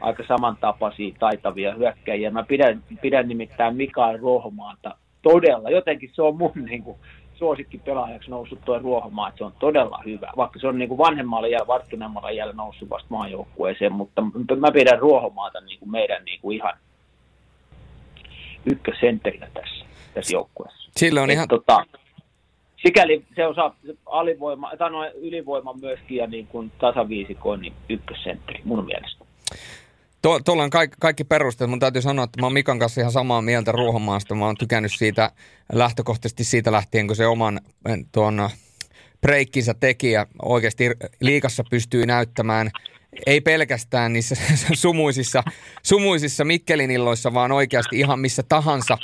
aika 0.00 0.24
samantapaisia 0.28 1.14
taitavia 1.18 1.74
hyökkäjiä. 1.74 2.30
Mä 2.30 2.42
pidän, 2.42 2.82
pidän 3.00 3.28
nimittäin 3.28 3.76
Mikael 3.76 4.18
Ruohomaata 4.18 4.94
todella, 5.22 5.70
jotenkin 5.70 6.10
se 6.14 6.22
on 6.22 6.36
mun 6.36 6.52
niin 6.70 6.82
kuin, 6.82 6.98
pelaajaksi 7.84 8.30
noussut 8.30 8.58
tuo 8.64 8.78
Ruohomaa, 8.78 9.28
että 9.28 9.38
se 9.38 9.44
on 9.44 9.52
todella 9.58 10.02
hyvä, 10.04 10.32
vaikka 10.36 10.58
se 10.60 10.66
on 10.66 10.78
niin 10.78 10.88
kuin 10.88 10.98
vanhemmalla 10.98 11.48
ja 11.48 11.66
varttuneemmalla 11.66 12.30
jäljellä 12.30 12.52
noussut 12.52 12.90
vasta 12.90 13.08
maajoukkueeseen, 13.10 13.92
mutta 13.92 14.22
mä 14.60 14.72
pidän 14.72 14.98
Ruohomaata 14.98 15.60
niin 15.60 15.78
kuin 15.78 15.90
meidän 15.90 16.24
niin 16.24 16.40
kuin 16.40 16.56
ihan 16.56 16.72
ykkösentterinä 18.66 19.48
tässä, 19.54 19.84
tässä 20.14 20.32
joukkueessa. 20.32 20.90
Sillä 20.96 21.22
on 21.22 21.30
Et, 21.30 21.34
ihan... 21.34 21.48
Tota, 21.48 21.84
sikäli 22.82 23.24
se 23.36 23.46
osaa 23.46 23.76
alivoima, 24.06 24.70
tai 24.78 24.90
no 24.90 25.04
ylivoima 25.14 25.72
myöskin 25.72 26.16
ja 26.16 26.26
niin 26.26 26.46
kuin 26.46 26.72
tasaviisikoin 26.78 27.60
niin 27.60 27.72
ykkössentteri 27.88 28.60
mun 28.64 28.84
mielestä. 28.84 29.24
Tuolla 30.44 30.62
on 30.62 30.70
kaikki, 30.70 30.96
kaikki 31.00 31.24
perusteet. 31.24 31.70
Mun 31.70 31.78
täytyy 31.78 32.02
sanoa, 32.02 32.24
että 32.24 32.40
mä 32.40 32.46
oon 32.46 32.52
Mikan 32.52 32.78
kanssa 32.78 33.00
ihan 33.00 33.12
samaa 33.12 33.42
mieltä 33.42 33.72
Ruohomaasta. 33.72 34.34
Mä 34.34 34.46
oon 34.46 34.56
tykännyt 34.56 34.92
siitä 34.98 35.30
lähtökohtaisesti 35.72 36.44
siitä 36.44 36.72
lähtien, 36.72 37.06
kun 37.06 37.16
se 37.16 37.26
oman 37.26 37.60
eh, 37.88 37.98
tuon 38.12 38.50
breikkinsä 39.20 39.74
tekijä 39.74 40.26
oikeasti 40.42 40.90
liikassa 41.20 41.64
pystyy 41.70 42.06
näyttämään 42.06 42.70
ei 43.26 43.40
pelkästään 43.40 44.12
niissä 44.12 44.34
sumuisissa, 44.72 45.42
sumuisissa 45.82 46.44
Mikkelin 46.44 46.90
illoissa, 46.90 47.34
vaan 47.34 47.52
oikeasti 47.52 47.98
ihan 47.98 48.20
missä 48.20 48.42
tahansa 48.42 48.98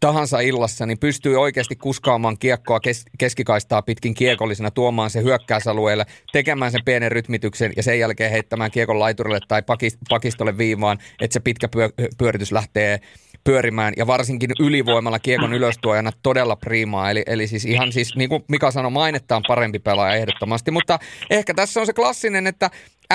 tahansa 0.00 0.40
illassa, 0.40 0.86
niin 0.86 0.98
pystyy 0.98 1.40
oikeasti 1.40 1.76
kuskaamaan 1.76 2.38
kiekkoa 2.38 2.80
kes- 2.80 3.04
keskikaistaa 3.18 3.82
pitkin 3.82 4.14
kiekollisena, 4.14 4.70
tuomaan 4.70 5.10
se 5.10 5.22
hyökkäysalueelle, 5.22 6.06
tekemään 6.32 6.72
sen 6.72 6.84
pienen 6.84 7.12
rytmityksen 7.12 7.72
ja 7.76 7.82
sen 7.82 7.98
jälkeen 7.98 8.30
heittämään 8.30 8.70
kiekon 8.70 8.98
laiturille 8.98 9.40
tai 9.48 9.62
pakistolle 10.08 10.58
viivaan, 10.58 10.98
että 11.20 11.32
se 11.32 11.40
pitkä 11.40 11.68
pyö- 11.68 12.08
pyöritys 12.18 12.52
lähtee 12.52 13.00
pyörimään 13.44 13.94
ja 13.96 14.06
varsinkin 14.06 14.50
ylivoimalla 14.60 15.18
kiekon 15.18 15.54
ylöstuojana 15.54 16.10
todella 16.22 16.56
priimaa. 16.56 17.10
Eli, 17.10 17.22
eli 17.26 17.46
siis 17.46 17.64
ihan 17.64 17.92
siis, 17.92 18.16
niin 18.16 18.28
kuin 18.28 18.44
Mika 18.48 18.70
sanoi, 18.70 18.90
mainettaan 18.90 19.42
parempi 19.48 19.78
pelaaja 19.78 20.14
ehdottomasti, 20.14 20.70
mutta 20.70 20.98
ehkä 21.30 21.54
tässä 21.54 21.80
on 21.80 21.86
se 21.86 21.92
klassinen, 21.92 22.46
että 22.46 22.70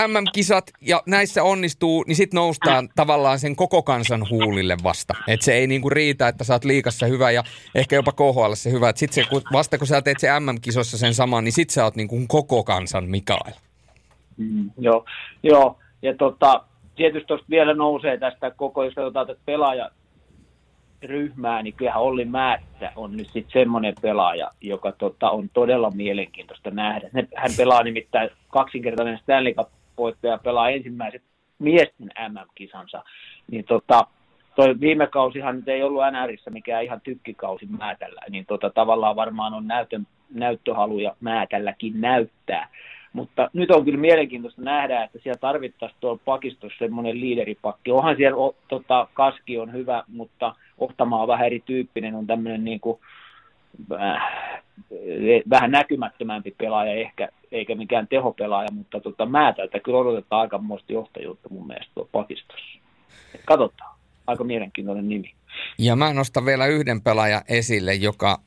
MM-kisat 0.07 0.71
ja 0.81 1.03
näissä 1.05 1.43
onnistuu, 1.43 2.03
niin 2.07 2.15
sitten 2.15 2.37
noustaan 2.37 2.89
tavallaan 2.95 3.39
sen 3.39 3.55
koko 3.55 3.83
kansan 3.83 4.29
huulille 4.29 4.77
vasta. 4.83 5.13
Että 5.27 5.45
se 5.45 5.53
ei 5.53 5.67
niinku 5.67 5.89
riitä, 5.89 6.27
että 6.27 6.43
sä 6.43 6.53
oot 6.53 6.65
liikassa 6.65 7.05
hyvä 7.05 7.31
ja 7.31 7.43
ehkä 7.75 7.95
jopa 7.95 8.11
KHL 8.11 8.53
se 8.53 8.71
hyvä. 8.71 8.93
Sitten 8.95 9.25
se, 9.25 9.29
vasta 9.53 9.77
kun 9.77 9.87
sä 9.87 10.01
teet 10.01 10.19
se 10.19 10.39
MM-kisossa 10.39 10.97
sen 10.97 11.13
saman, 11.13 11.43
niin 11.43 11.53
sitten 11.53 11.73
sä 11.73 11.83
oot 11.83 11.95
niinku 11.95 12.21
koko 12.27 12.63
kansan 12.63 13.05
Mikael. 13.05 13.53
Mm, 14.37 14.71
joo, 14.77 15.05
joo. 15.43 15.79
Ja 16.01 16.13
tota, 16.17 16.63
tietysti 16.95 17.27
tuosta 17.27 17.47
vielä 17.49 17.73
nousee 17.73 18.17
tästä 18.17 18.51
koko, 18.51 18.83
jos 18.83 18.93
katsotaan 18.93 19.27
tätä 19.27 19.39
pelaaja 19.45 19.89
ryhmää, 21.03 21.63
niin 21.63 21.73
kyllähän 21.73 22.01
Olli 22.01 22.25
Määttä 22.25 22.91
on 22.95 23.17
nyt 23.17 23.27
sitten 23.27 23.61
semmoinen 23.61 23.93
pelaaja, 24.01 24.49
joka 24.61 24.91
tota, 24.91 25.29
on 25.29 25.49
todella 25.53 25.91
mielenkiintoista 25.91 26.71
nähdä. 26.71 27.09
Hän 27.35 27.51
pelaa 27.57 27.83
nimittäin 27.83 28.29
kaksinkertainen 28.49 29.17
Stanley 29.17 29.53
Cup 29.53 29.69
voittaja 29.97 30.37
pelaa 30.37 30.69
ensimmäiset 30.69 31.21
miesten 31.59 32.11
MM-kisansa, 32.29 33.03
niin 33.51 33.65
tota, 33.65 34.07
toi 34.55 34.79
viime 34.79 35.07
kausihan 35.07 35.55
nyt 35.55 35.67
ei 35.67 35.83
ollut 35.83 36.03
NRissä 36.11 36.51
mikään 36.51 36.83
ihan 36.83 37.01
tykkikausi 37.01 37.65
Määtällä, 37.65 38.21
niin 38.29 38.45
tota, 38.45 38.69
tavallaan 38.69 39.15
varmaan 39.15 39.53
on 39.53 39.67
näytön, 39.67 40.07
näyttöhaluja 40.33 41.15
Määtälläkin 41.19 42.01
näyttää. 42.01 42.69
Mutta 43.13 43.49
nyt 43.53 43.71
on 43.71 43.85
kyllä 43.85 43.99
mielenkiintoista 43.99 44.61
nähdä, 44.61 45.03
että 45.03 45.19
siellä 45.23 45.39
tarvittaisiin 45.39 45.97
tuolla 46.01 46.19
pakistossa 46.25 46.77
semmoinen 46.79 47.19
liideripakki. 47.19 47.91
Onhan 47.91 48.15
siellä 48.15 48.37
o, 48.37 48.55
tota, 48.67 49.07
Kaski 49.13 49.59
on 49.59 49.73
hyvä, 49.73 50.03
mutta 50.07 50.55
Ohtamaa 50.83 51.21
on 51.21 51.27
vähän 51.27 51.45
erityyppinen, 51.45 52.15
on 52.15 52.27
tämmöinen 52.27 52.63
niin 52.63 52.79
kuin, 52.79 52.99
äh, 53.91 54.21
vähän 55.49 55.71
näkymättömämpi 55.71 56.55
pelaaja 56.57 56.93
ehkä, 56.93 57.29
eikä 57.51 57.75
mikään 57.75 58.07
tehopelaaja, 58.07 58.69
mutta 58.71 58.99
tota, 58.99 59.25
Määtältä 59.25 59.79
kyllä 59.79 59.99
odotetaan 59.99 60.41
aika 60.41 60.57
muista 60.57 60.93
johtajuutta 60.93 61.49
mun 61.49 61.67
mielestä 61.67 61.91
tuolla 61.93 62.09
pakistossa. 62.11 62.79
katsotaan, 63.45 63.95
aika 64.27 64.43
mielenkiintoinen 64.43 65.09
nimi. 65.09 65.33
Ja 65.77 65.95
mä 65.95 66.13
nostan 66.13 66.45
vielä 66.45 66.65
yhden 66.65 67.01
pelaajan 67.01 67.41
esille, 67.49 67.93
joka 67.93 68.39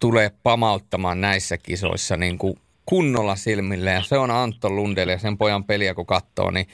tulee 0.00 0.30
pamauttamaan 0.42 1.20
näissä 1.20 1.58
kisoissa 1.58 2.16
niin 2.16 2.38
kuin 2.38 2.58
kunnolla 2.86 3.36
silmille 3.36 3.90
ja 3.90 4.02
se 4.02 4.18
on 4.18 4.30
Antto 4.30 4.70
Lundell 4.70 5.10
ja 5.10 5.18
sen 5.18 5.38
pojan 5.38 5.64
peliä 5.64 5.94
kun 5.94 6.06
katsoo, 6.06 6.50
niin 6.50 6.66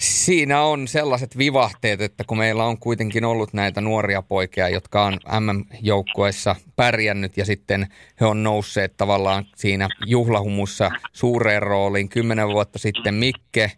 siinä 0.00 0.62
on 0.62 0.88
sellaiset 0.88 1.38
vivahteet, 1.38 2.00
että 2.00 2.24
kun 2.26 2.38
meillä 2.38 2.64
on 2.64 2.78
kuitenkin 2.78 3.24
ollut 3.24 3.52
näitä 3.52 3.80
nuoria 3.80 4.22
poikia, 4.22 4.68
jotka 4.68 5.04
on 5.04 5.18
MM-joukkueessa 5.40 6.56
pärjännyt 6.76 7.36
ja 7.36 7.44
sitten 7.44 7.86
he 8.20 8.26
on 8.26 8.42
nousseet 8.42 8.96
tavallaan 8.96 9.44
siinä 9.56 9.88
juhlahumussa 10.06 10.90
suureen 11.12 11.62
rooliin. 11.62 12.08
Kymmenen 12.08 12.48
vuotta 12.48 12.78
sitten 12.78 13.14
Mikke 13.14 13.72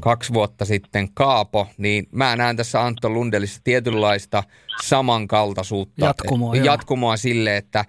kaksi 0.00 0.32
vuotta 0.32 0.64
sitten 0.64 1.08
Kaapo, 1.14 1.68
niin 1.78 2.08
mä 2.12 2.36
näen 2.36 2.56
tässä 2.56 2.82
Antto 2.84 3.10
Lundelissa 3.10 3.60
tietynlaista 3.64 4.42
samankaltaisuutta. 4.82 6.04
Jatkumoa, 6.04 6.56
Jatkumoa 6.56 7.16
sille, 7.16 7.56
että, 7.56 7.84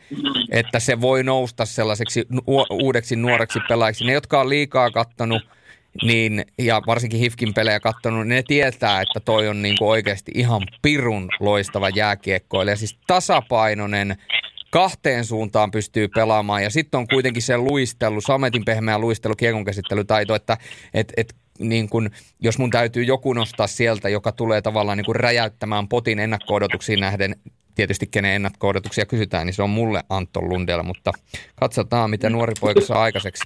että 0.52 0.80
se 0.80 1.02
voi 1.02 1.24
nousta 1.24 1.66
sellaiseksi 1.66 2.28
uudeksi 2.70 3.16
nuoreksi 3.16 3.60
pelaajaksi. 3.70 4.06
Ne, 4.06 4.14
jotka 4.14 4.42
on 4.42 4.50
liikaa 4.50 4.92
kattanut 4.92 5.55
niin, 6.04 6.46
ja 6.58 6.82
varsinkin 6.88 7.20
Hifkin 7.20 7.54
pelejä 7.54 7.80
katsonut, 7.80 8.28
niin 8.28 8.36
ne 8.36 8.44
tietää, 8.48 9.02
että 9.02 9.20
toi 9.20 9.48
on 9.48 9.62
niin 9.62 9.78
kuin 9.78 9.90
oikeasti 9.90 10.32
ihan 10.36 10.62
pirun 10.82 11.30
loistava 11.40 11.90
jääkiekkoilija. 11.90 12.76
Siis 12.76 13.00
tasapainoinen, 13.08 14.16
kahteen 14.72 15.26
suuntaan 15.26 15.72
pystyy 15.72 16.08
pelaamaan 16.08 16.64
ja 16.64 16.70
sitten 16.70 16.98
on 16.98 17.08
kuitenkin 17.08 17.42
se 17.42 17.58
luistelu, 17.58 18.22
sametin 18.22 18.66
pehmeä 18.66 19.00
luistelu, 19.00 19.36
kiekon 19.36 19.66
käsittelytaito, 19.66 20.36
että 20.36 20.58
et, 20.94 21.14
et, 21.18 21.36
niin 21.60 21.90
kun, 21.90 22.10
jos 22.40 22.58
mun 22.58 22.70
täytyy 22.70 23.04
joku 23.04 23.34
nostaa 23.34 23.68
sieltä, 23.68 24.10
joka 24.10 24.32
tulee 24.32 24.62
tavallaan 24.62 24.98
niin 24.98 25.06
kuin 25.06 25.16
räjäyttämään 25.16 25.88
potin 25.88 26.20
ennakko 26.20 26.60
nähden, 27.00 27.36
tietysti 27.76 28.08
kenen 28.08 28.32
ennakko 28.32 28.74
kysytään, 29.08 29.46
niin 29.46 29.54
se 29.54 29.64
on 29.64 29.70
mulle 29.70 30.04
Anton 30.10 30.50
Lundella, 30.50 30.84
mutta 30.84 31.12
katsotaan, 31.56 32.10
mitä 32.10 32.30
nuori 32.30 32.54
poika 32.60 32.82
saa 32.82 33.02
aikaiseksi. 33.02 33.44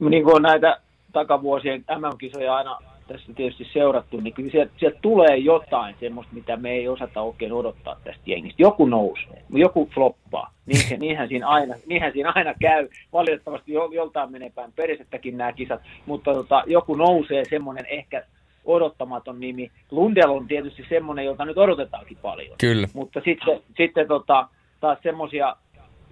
Niin 0.00 0.24
kuin 0.24 0.42
näitä 0.42 0.80
takavuosien 1.12 1.84
MM-kisoja 1.98 2.54
aina 2.54 2.78
tässä 3.12 3.32
tietysti 3.36 3.68
seurattu, 3.72 4.20
niin 4.20 4.34
kyllä 4.34 4.50
sieltä, 4.50 4.72
sieltä 4.76 4.98
tulee 5.02 5.36
jotain 5.36 5.96
semmoista, 6.00 6.34
mitä 6.34 6.56
me 6.56 6.70
ei 6.70 6.88
osata 6.88 7.20
oikein 7.20 7.52
odottaa 7.52 7.96
tästä 8.04 8.22
jengistä. 8.26 8.62
Joku 8.62 8.86
nousee, 8.86 9.42
joku 9.50 9.88
floppaa. 9.94 10.52
Niin 10.66 11.00
niinhän, 11.00 11.28
siinä 11.28 11.48
aina, 11.48 11.74
niinhän 11.86 12.12
siinä 12.12 12.32
aina 12.34 12.54
käy. 12.60 12.88
Valitettavasti 13.12 13.72
joltain 13.72 14.32
menee 14.32 14.52
päin 14.54 14.72
perisettäkin 14.76 15.38
nämä 15.38 15.52
kisat, 15.52 15.80
mutta 16.06 16.34
tota, 16.34 16.62
joku 16.66 16.94
nousee 16.94 17.44
semmoinen 17.44 17.86
ehkä 17.86 18.22
odottamaton 18.64 19.40
nimi. 19.40 19.70
Lundell 19.90 20.30
on 20.30 20.46
tietysti 20.46 20.86
semmoinen, 20.88 21.24
jota 21.24 21.44
nyt 21.44 21.58
odotetaankin 21.58 22.18
paljon. 22.22 22.56
Kyllä. 22.60 22.88
Mutta 22.94 23.20
sitten, 23.24 23.60
sitten 23.76 24.08
tota, 24.08 24.48
taas 24.80 24.98
semmoisia 25.02 25.56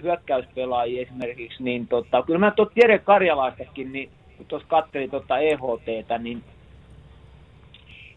hyökkäyspelaajia 0.03 1.03
esimerkiksi, 1.03 1.63
niin 1.63 1.89
tota, 1.89 2.23
kyllä 2.23 2.39
mä 2.39 2.51
tuot 2.51 2.73
Jere 2.77 2.99
Karjalaistakin, 2.99 3.93
niin 3.93 4.11
kun 4.39 4.47
tuossa 4.47 4.69
katselin 4.69 5.11
tuota 5.11 5.39
EHTtä, 5.39 6.19
niin 6.19 6.45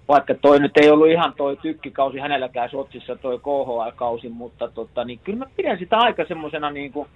vaikka 0.08 0.34
toi 0.34 0.60
nyt 0.60 0.78
ei 0.78 0.90
ollut 0.90 1.10
ihan 1.10 1.34
toi 1.34 1.58
tykkikausi 1.62 2.20
hänelläkään 2.20 2.70
Sotsissa 2.70 3.16
toi 3.16 3.40
KHL-kausi, 3.40 4.30
mutta 4.30 4.68
tota, 4.68 5.04
niin 5.04 5.20
kyllä 5.24 5.40
mä 5.40 5.46
pidän 5.56 5.80
sitä 5.80 5.98
aika 5.98 6.26
semmoisena 6.28 6.70
niin 6.70 6.92
kuin 6.92 7.08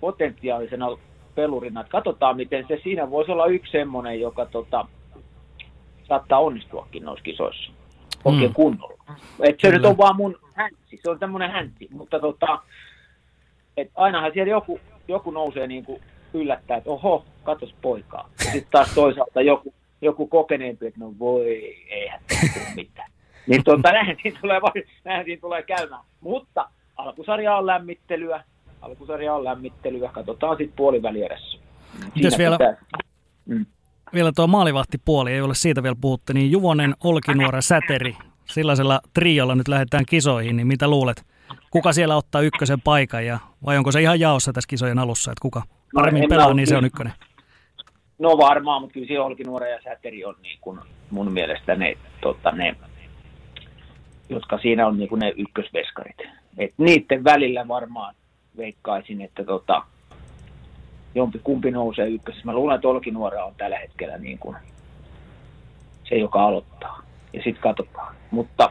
potentiaalisena 0.00 0.86
pelurina, 1.34 1.80
että 1.80 1.90
katsotaan 1.90 2.36
miten 2.36 2.64
se 2.68 2.80
siinä 2.82 3.10
voisi 3.10 3.32
olla 3.32 3.46
yksi 3.46 3.72
semmoinen, 3.72 4.20
joka 4.20 4.46
tota, 4.46 4.86
saattaa 6.08 6.38
onnistuakin 6.38 7.04
noissa 7.04 7.24
kisoissa 7.24 7.72
oikein 8.24 8.50
mm. 8.50 8.54
kunnolla. 8.54 9.02
Et 9.40 9.60
se 9.60 9.68
kyllä. 9.68 9.74
nyt 9.74 9.86
on 9.86 9.98
vaan 9.98 10.16
mun 10.16 10.38
häntsi, 10.54 11.00
se 11.02 11.10
on 11.10 11.18
tämmöinen 11.18 11.50
häntsi, 11.50 11.88
mutta 11.92 12.20
tota, 12.20 12.58
et 13.76 13.90
ainahan 13.94 14.30
siellä 14.34 14.50
joku, 14.50 14.80
joku 15.08 15.30
nousee 15.30 15.66
niin 15.66 15.84
kuin 15.84 16.02
yllättää, 16.34 16.76
että 16.76 16.90
oho, 16.90 17.24
katos 17.42 17.74
poikaa. 17.82 18.30
Ja 18.38 18.44
sitten 18.44 18.70
taas 18.70 18.94
toisaalta 18.94 19.42
joku, 19.42 19.74
joku 20.00 20.26
kokeneempi, 20.26 20.86
että 20.86 21.00
no 21.00 21.14
voi, 21.18 21.46
eihän 21.88 22.20
mitään. 22.76 23.10
Niin 23.46 23.64
tuota, 23.64 23.92
näin 23.92 24.16
siinä 24.22 24.38
tulee, 24.40 24.60
näin 25.04 25.24
siinä 25.24 25.40
tulee 25.40 25.62
käymään. 25.62 26.02
Mutta 26.20 26.68
alkusarja 26.96 27.56
on 27.56 27.66
lämmittelyä, 27.66 28.44
alkusarja 28.80 29.34
on 29.34 29.44
lämmittelyä, 29.44 30.08
katsotaan 30.08 30.56
sitten 30.56 30.76
puolivälierässä. 30.76 31.58
Mitäs 32.14 32.38
vielä, 32.38 32.58
mm. 33.46 33.66
vielä 34.14 34.32
tuo 34.36 34.46
maalivahtipuoli, 34.46 35.32
ei 35.32 35.40
ole 35.40 35.54
siitä 35.54 35.82
vielä 35.82 35.96
puhuttu, 36.00 36.32
niin 36.32 36.50
Juvonen, 36.50 36.94
Olkinuora, 37.04 37.60
Säteri, 37.60 38.16
sellaisella 38.44 39.00
triolla 39.14 39.54
nyt 39.54 39.68
lähdetään 39.68 40.04
kisoihin, 40.08 40.56
niin 40.56 40.66
mitä 40.66 40.88
luulet? 40.88 41.26
Kuka 41.70 41.92
siellä 41.92 42.16
ottaa 42.16 42.40
ykkösen 42.40 42.80
paikan 42.80 43.26
ja 43.26 43.38
vai 43.66 43.78
onko 43.78 43.92
se 43.92 44.02
ihan 44.02 44.20
jaossa 44.20 44.52
tässä 44.52 44.68
kisojen 44.68 44.98
alussa, 44.98 45.32
että 45.32 45.42
kuka 45.42 45.62
paremmin 45.94 46.22
no, 46.22 46.28
pelaa, 46.28 46.54
niin 46.54 46.66
se 46.66 46.76
on 46.76 46.84
ykkönen? 46.84 47.12
No 48.18 48.38
varmaan, 48.38 48.80
mutta 48.80 48.94
kyllä 48.94 49.06
siellä 49.06 49.26
Olkinuora 49.26 49.66
ja 49.66 49.82
Säteri 49.84 50.24
on 50.24 50.34
niin 50.42 50.58
kuin 50.60 50.80
mun 51.10 51.32
mielestä 51.32 51.74
ne, 51.74 51.96
tota, 52.20 52.50
ne 52.50 52.76
jotka 54.28 54.58
siinä 54.58 54.86
on 54.86 54.98
niin 54.98 55.08
kuin 55.08 55.18
ne 55.18 55.32
ykkösveskarit. 55.36 56.16
Et 56.58 56.74
niiden 56.78 57.24
välillä 57.24 57.68
varmaan 57.68 58.14
veikkaisin, 58.56 59.20
että 59.20 59.44
tota, 59.44 59.82
jompi 61.14 61.40
kumpi 61.44 61.70
nousee 61.70 62.08
ykkösessä. 62.08 62.46
Mä 62.46 62.54
luulen, 62.54 62.74
että 62.74 62.88
Olkinuora 62.88 63.44
on 63.44 63.54
tällä 63.56 63.78
hetkellä 63.78 64.18
niin 64.18 64.38
kuin 64.38 64.56
se, 66.08 66.16
joka 66.16 66.44
aloittaa. 66.44 67.02
Ja 67.32 67.42
sitten 67.42 67.62
katsotaan. 67.62 68.14
Mutta 68.30 68.70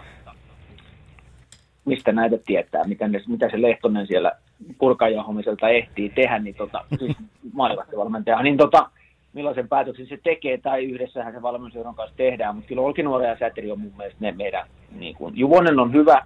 mistä 1.86 2.12
näitä 2.12 2.38
tietää, 2.46 2.84
mitä, 2.84 3.08
ne, 3.08 3.22
mitä 3.28 3.50
se 3.50 3.62
Lehtonen 3.62 4.08
siellä 4.08 4.32
purkajahomiselta 4.80 5.70
ehtii 5.70 6.10
tehdä, 6.10 6.40
niin 6.40 6.56
tota, 6.56 6.86
siis 7.00 7.18
maalivahtivalmentaja, 7.54 8.44
niin 8.44 8.58
tota, 8.58 8.90
millaisen 9.34 9.68
päätöksen 9.68 10.08
se 10.08 10.20
tekee, 10.24 10.58
tai 10.58 10.84
yhdessähän 10.84 11.34
se 11.34 11.42
valmennusjohdon 11.42 11.96
kanssa 11.96 12.18
tehdään, 12.18 12.56
mutta 12.56 12.68
kyllä 12.68 12.82
Olkinuora 12.82 13.26
ja 13.26 13.38
Säteri 13.40 13.72
on 13.72 13.80
mun 13.80 13.94
mielestä 13.98 14.18
ne 14.20 14.32
meidän, 14.32 14.68
niin 14.92 15.16
kuin, 15.16 15.38
Juvonen 15.38 15.80
on 15.80 15.94
hyvä 15.94 16.26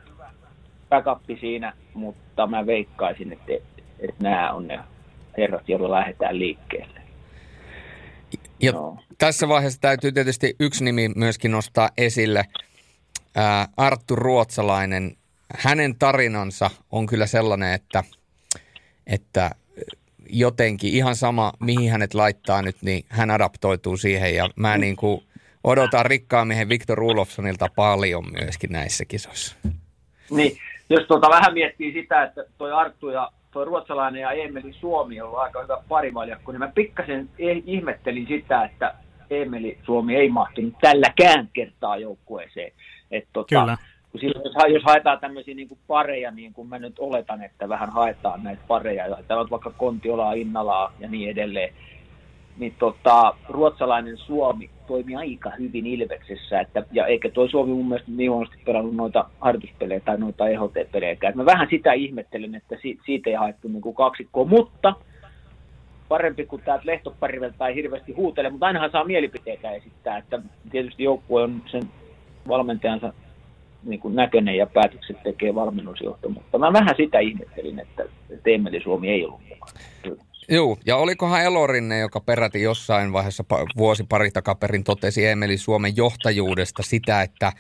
backup 0.89 1.39
siinä, 1.39 1.73
mutta 1.93 2.47
mä 2.47 2.65
veikkaisin, 2.65 3.33
että, 3.33 3.51
että 3.99 4.23
nämä 4.23 4.51
on 4.53 4.67
ne 4.67 4.79
herrat, 5.37 5.69
joilla 5.69 5.91
lähdetään 5.91 6.39
liikkeelle. 6.39 7.01
Ja 8.61 8.71
no. 8.71 8.97
tässä 9.17 9.47
vaiheessa 9.47 9.81
täytyy 9.81 10.11
tietysti 10.11 10.55
yksi 10.59 10.83
nimi 10.83 11.09
myöskin 11.15 11.51
nostaa 11.51 11.89
esille. 11.97 12.45
Ää, 13.35 13.67
Arttu 13.77 14.15
Ruotsalainen, 14.15 15.15
hänen 15.57 15.95
tarinansa 15.99 16.69
on 16.91 17.05
kyllä 17.05 17.25
sellainen, 17.25 17.73
että, 17.73 18.03
että 19.07 19.51
jotenkin 20.29 20.93
ihan 20.93 21.15
sama, 21.15 21.53
mihin 21.59 21.91
hänet 21.91 22.13
laittaa 22.13 22.61
nyt, 22.61 22.75
niin 22.81 23.03
hän 23.09 23.31
adaptoituu 23.31 23.97
siihen 23.97 24.35
ja 24.35 24.49
mä 24.55 24.75
mm. 24.75 24.81
niin 24.81 24.95
kuin 24.95 25.23
odotan 25.63 26.05
rikkaan 26.05 26.47
miehen 26.47 26.69
Viktor 26.69 27.03
Ulofssonilta 27.03 27.67
paljon 27.75 28.23
myöskin 28.31 28.71
näissä 28.71 29.05
kisoissa. 29.05 29.55
Niin, 30.31 30.57
jos 30.89 31.07
tuota 31.07 31.29
vähän 31.29 31.53
miettii 31.53 31.93
sitä, 31.93 32.23
että 32.23 32.43
toi 32.57 32.71
Arttu 32.71 33.09
ja 33.09 33.31
toi 33.51 33.65
ruotsalainen 33.65 34.21
ja 34.21 34.31
Emeli 34.31 34.73
Suomi 34.73 35.21
on 35.21 35.27
ollut 35.27 35.39
aika 35.39 35.61
hyvä 35.61 35.77
parivaljakko, 35.89 36.51
niin 36.51 36.59
mä 36.59 36.71
pikkasen 36.75 37.29
ihmettelin 37.65 38.27
sitä, 38.27 38.63
että 38.63 38.93
Emeli 39.29 39.77
Suomi 39.85 40.15
ei 40.15 40.29
mahtunut 40.29 40.73
tälläkään 40.81 41.49
kertaa 41.53 41.97
joukkueeseen. 41.97 42.71
Et 43.11 43.27
tota, 43.33 43.49
Kyllä 43.49 43.77
kun 44.11 44.19
silloin, 44.19 44.45
jos, 44.45 44.73
jos 44.73 44.83
haetaan 44.83 45.19
tämmöisiä 45.19 45.55
niin 45.55 45.67
kuin 45.67 45.79
pareja, 45.87 46.31
niin 46.31 46.53
kuin 46.53 46.67
mä 46.67 46.79
nyt 46.79 46.99
oletan, 46.99 47.43
että 47.43 47.69
vähän 47.69 47.89
haetaan 47.89 48.43
näitä 48.43 48.61
pareja, 48.67 49.17
täällä 49.27 49.41
on 49.41 49.49
vaikka 49.49 49.71
Kontiolaa, 49.77 50.33
Innalaa 50.33 50.93
ja 50.99 51.09
niin 51.09 51.29
edelleen, 51.29 51.73
niin 52.57 52.75
tota, 52.79 53.33
ruotsalainen 53.49 54.17
Suomi 54.17 54.69
toimi 54.87 55.15
aika 55.15 55.51
hyvin 55.59 55.85
Ilveksessä, 55.85 56.59
että, 56.59 56.83
ja 56.91 57.05
eikä 57.05 57.29
toi 57.29 57.49
Suomi 57.49 57.73
mun 57.73 57.87
mielestä 57.87 58.11
niin 58.11 58.31
huonosti 58.31 58.57
pelannut 58.65 58.95
noita 58.95 59.25
harjoituspelejä 59.39 59.99
tai 59.99 60.17
noita 60.17 60.47
EHT-pelejä. 60.47 61.17
Mä 61.35 61.45
vähän 61.45 61.67
sitä 61.69 61.93
ihmettelen, 61.93 62.55
että 62.55 62.75
siitä 63.05 63.29
ei 63.29 63.35
haettu 63.35 63.67
niin 63.67 63.81
kuin 63.81 63.95
kaksikkoa, 63.95 64.45
mutta 64.45 64.93
parempi 66.07 66.45
kuin 66.45 66.61
täältä 66.61 66.85
Lehtoparivelta 66.85 67.67
ei 67.67 67.75
hirveästi 67.75 68.11
huutele, 68.11 68.49
mutta 68.49 68.65
ainahan 68.65 68.91
saa 68.91 69.03
mielipiteitä 69.03 69.71
esittää, 69.71 70.17
että 70.17 70.41
tietysti 70.71 71.03
joukkue 71.03 71.43
on 71.43 71.61
sen 71.71 71.83
valmentajansa 72.47 73.13
niin 73.83 73.99
kuin 73.99 74.15
näköinen 74.15 74.57
ja 74.57 74.65
päätökset 74.65 75.23
tekee 75.23 75.55
valmennusjohto, 75.55 76.29
mutta 76.29 76.57
mä 76.57 76.73
vähän 76.73 76.95
sitä 76.97 77.19
ihmettelin, 77.19 77.79
että 77.79 78.03
Teemeli 78.43 78.81
Suomi 78.81 79.09
ei 79.09 79.25
ollut 79.25 79.41
mukana. 79.49 79.71
Joo, 80.49 80.77
ja 80.85 80.97
olikohan 80.97 81.43
Elorinne, 81.43 81.99
joka 81.99 82.19
peräti 82.19 82.61
jossain 82.61 83.13
vaiheessa 83.13 83.43
vuosi 83.77 84.03
pari 84.09 84.31
takaperin 84.31 84.83
totesi 84.83 85.25
Emeli 85.25 85.57
Suomen 85.57 85.97
johtajuudesta 85.97 86.83
sitä, 86.83 87.21
että 87.21 87.51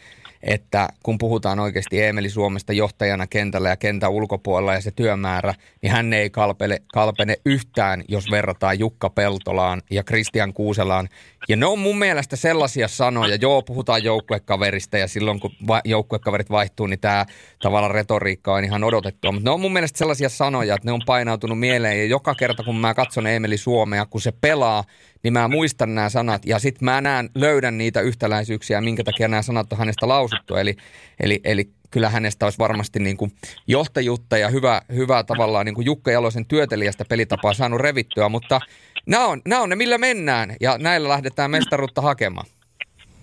että 0.43 0.87
kun 1.03 1.17
puhutaan 1.17 1.59
oikeasti 1.59 2.03
Emeli 2.03 2.29
Suomesta 2.29 2.73
johtajana 2.73 3.27
kentällä 3.27 3.69
ja 3.69 3.77
kentän 3.77 4.11
ulkopuolella 4.11 4.73
ja 4.73 4.81
se 4.81 4.91
työmäärä, 4.91 5.53
niin 5.81 5.91
hän 5.91 6.13
ei 6.13 6.29
kalpene, 6.29 6.77
kalpene 6.93 7.35
yhtään, 7.45 8.03
jos 8.07 8.31
verrataan 8.31 8.79
Jukka 8.79 9.09
Peltolaan 9.09 9.81
ja 9.91 10.03
Kristian 10.03 10.53
Kuuselaan. 10.53 11.09
Ja 11.49 11.55
ne 11.55 11.65
on 11.65 11.79
mun 11.79 11.99
mielestä 11.99 12.35
sellaisia 12.35 12.87
sanoja, 12.87 13.35
joo 13.35 13.61
puhutaan 13.61 14.03
joukkuekaverista 14.03 14.97
ja 14.97 15.07
silloin 15.07 15.39
kun 15.39 15.51
va- 15.67 15.81
joukkuekaverit 15.85 16.49
vaihtuu, 16.49 16.87
niin 16.87 16.99
tämä 16.99 17.25
tavallaan 17.61 17.95
retoriikka 17.95 18.53
on 18.53 18.63
ihan 18.63 18.83
odotettua. 18.83 19.31
Mutta 19.31 19.49
ne 19.49 19.53
on 19.53 19.61
mun 19.61 19.73
mielestä 19.73 19.97
sellaisia 19.97 20.29
sanoja, 20.29 20.75
että 20.75 20.87
ne 20.87 20.91
on 20.91 21.01
painautunut 21.05 21.59
mieleen 21.59 21.97
ja 21.99 22.05
joka 22.05 22.35
kerta 22.35 22.63
kun 22.63 22.75
mä 22.75 22.93
katson 22.93 23.27
Emeli 23.27 23.57
Suomea, 23.57 24.05
kun 24.05 24.21
se 24.21 24.31
pelaa, 24.31 24.83
niin 25.23 25.33
mä 25.33 25.47
muistan 25.47 25.95
nämä 25.95 26.09
sanat 26.09 26.45
ja 26.45 26.59
sitten 26.59 26.85
mä 26.85 27.01
näen, 27.01 27.29
löydän 27.35 27.77
niitä 27.77 28.01
yhtäläisyyksiä, 28.01 28.81
minkä 28.81 29.03
takia 29.03 29.27
nämä 29.27 29.41
sanat 29.41 29.73
on 29.73 29.79
hänestä 29.79 30.07
lausuttu. 30.07 30.55
Eli, 30.55 30.75
eli, 31.19 31.39
eli 31.43 31.69
kyllä 31.91 32.09
hänestä 32.09 32.45
olisi 32.45 32.59
varmasti 32.59 32.99
niin 32.99 33.17
kuin 33.17 33.31
johtajuutta 33.67 34.37
ja 34.37 34.49
hyvä, 34.49 34.81
hyvää 34.95 35.23
tavallaan 35.23 35.65
niin 35.65 35.75
kuin 35.75 35.85
Jukka 35.85 36.11
Jalosen 36.11 36.45
työtelijästä 36.45 37.05
pelitapaa 37.05 37.53
saanut 37.53 37.81
revittyä, 37.81 38.29
mutta 38.29 38.59
nämä 39.07 39.25
on, 39.25 39.41
nämä 39.47 39.61
on 39.61 39.69
ne, 39.69 39.75
millä 39.75 39.97
mennään 39.97 40.55
ja 40.61 40.77
näillä 40.77 41.09
lähdetään 41.09 41.51
mestaruutta 41.51 42.01
hakemaan. 42.01 42.45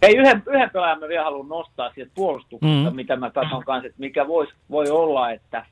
Ei, 0.02 0.16
yhden, 0.16 0.42
yhden 0.46 0.70
pelaajan 0.70 1.00
mä 1.00 1.08
vielä 1.08 1.24
haluan 1.24 1.48
nostaa 1.48 1.90
sieltä 1.94 2.12
puolustuksesta, 2.14 2.90
Mm. 2.90 2.96
mitä 2.96 3.16
mä 3.16 3.30
katson 3.30 3.64
kanssa, 3.64 3.86
että 3.86 4.00
mikä 4.00 4.26
vois, 4.26 4.48
voi 4.70 4.90
olla, 4.90 5.30
että 5.30 5.66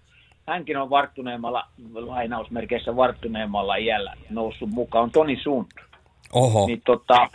hänkin 0.46 0.76
on 0.76 0.90
varttuneemmalla, 0.90 1.64
lainausmerkeissä 1.94 2.96
varttuneemmalla 2.96 3.76
iällä 3.76 4.14
noussut 4.30 4.68
mukaan, 4.70 5.02
on 5.04 5.10
Toni 5.10 5.36
Sund. 5.42 5.66
Oho, 6.32 6.66
Niin, 6.66 6.82
tota, 6.84 7.28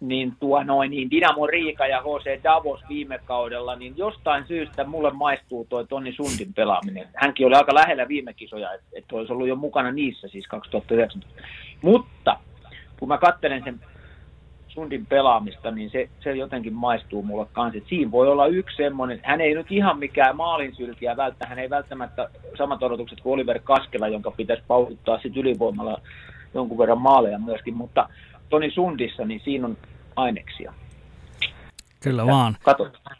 niin, 0.00 0.32
tuo 0.40 0.62
noin, 0.62 0.90
niin 0.90 1.10
Dynamo 1.10 1.46
Riika 1.46 1.86
ja 1.86 2.02
HC 2.02 2.42
Davos 2.44 2.80
viime 2.88 3.18
kaudella, 3.24 3.76
niin 3.76 3.94
jostain 3.96 4.46
syystä 4.48 4.84
mulle 4.84 5.10
maistuu 5.12 5.66
toi 5.68 5.86
Toni 5.86 6.12
Sundin 6.12 6.54
pelaaminen. 6.54 7.08
Hänkin 7.14 7.46
oli 7.46 7.54
aika 7.54 7.74
lähellä 7.74 8.08
viime 8.08 8.34
kisoja, 8.34 8.74
että 8.74 8.86
et 8.92 9.12
olisi 9.12 9.32
ollut 9.32 9.48
jo 9.48 9.56
mukana 9.56 9.92
niissä 9.92 10.28
siis 10.28 10.46
2019. 10.46 11.42
Mutta 11.82 12.36
kun 12.98 13.08
mä 13.08 13.18
katselen 13.18 13.64
sen 13.64 13.80
Sundin 14.68 15.06
pelaamista, 15.06 15.70
niin 15.70 15.90
se, 15.90 16.08
se 16.22 16.32
jotenkin 16.32 16.74
maistuu 16.74 17.22
mulle 17.22 17.46
kanssa. 17.52 17.78
Et 17.78 17.88
siinä 17.88 18.10
voi 18.10 18.28
olla 18.28 18.46
yksi 18.46 18.76
semmoinen, 18.76 19.20
hän 19.22 19.40
ei 19.40 19.54
nyt 19.54 19.66
ihan 19.70 19.98
mikään 19.98 20.36
maalinsylkiä 20.36 21.16
välttämättä, 21.16 21.46
hän 21.46 21.58
ei 21.58 21.70
välttämättä 21.70 22.30
samat 22.58 22.82
odotukset 22.82 23.20
kuin 23.20 23.34
Oliver 23.34 23.60
Kaskela, 23.64 24.08
jonka 24.08 24.30
pitäisi 24.30 24.62
pauhuttaa 24.66 25.18
sitten 25.18 25.40
ylivoimalla 25.40 26.00
jonkun 26.54 26.78
verran 26.78 27.00
maaleja 27.00 27.38
myöskin, 27.38 27.74
mutta 27.74 28.08
Toni 28.48 28.70
Sundissa, 28.70 29.24
niin 29.24 29.40
siinä 29.44 29.66
on 29.66 29.76
aineksia. 30.16 30.74
Kyllä 32.00 32.26
vaan. 32.26 32.56
Katsotaan. 32.62 33.16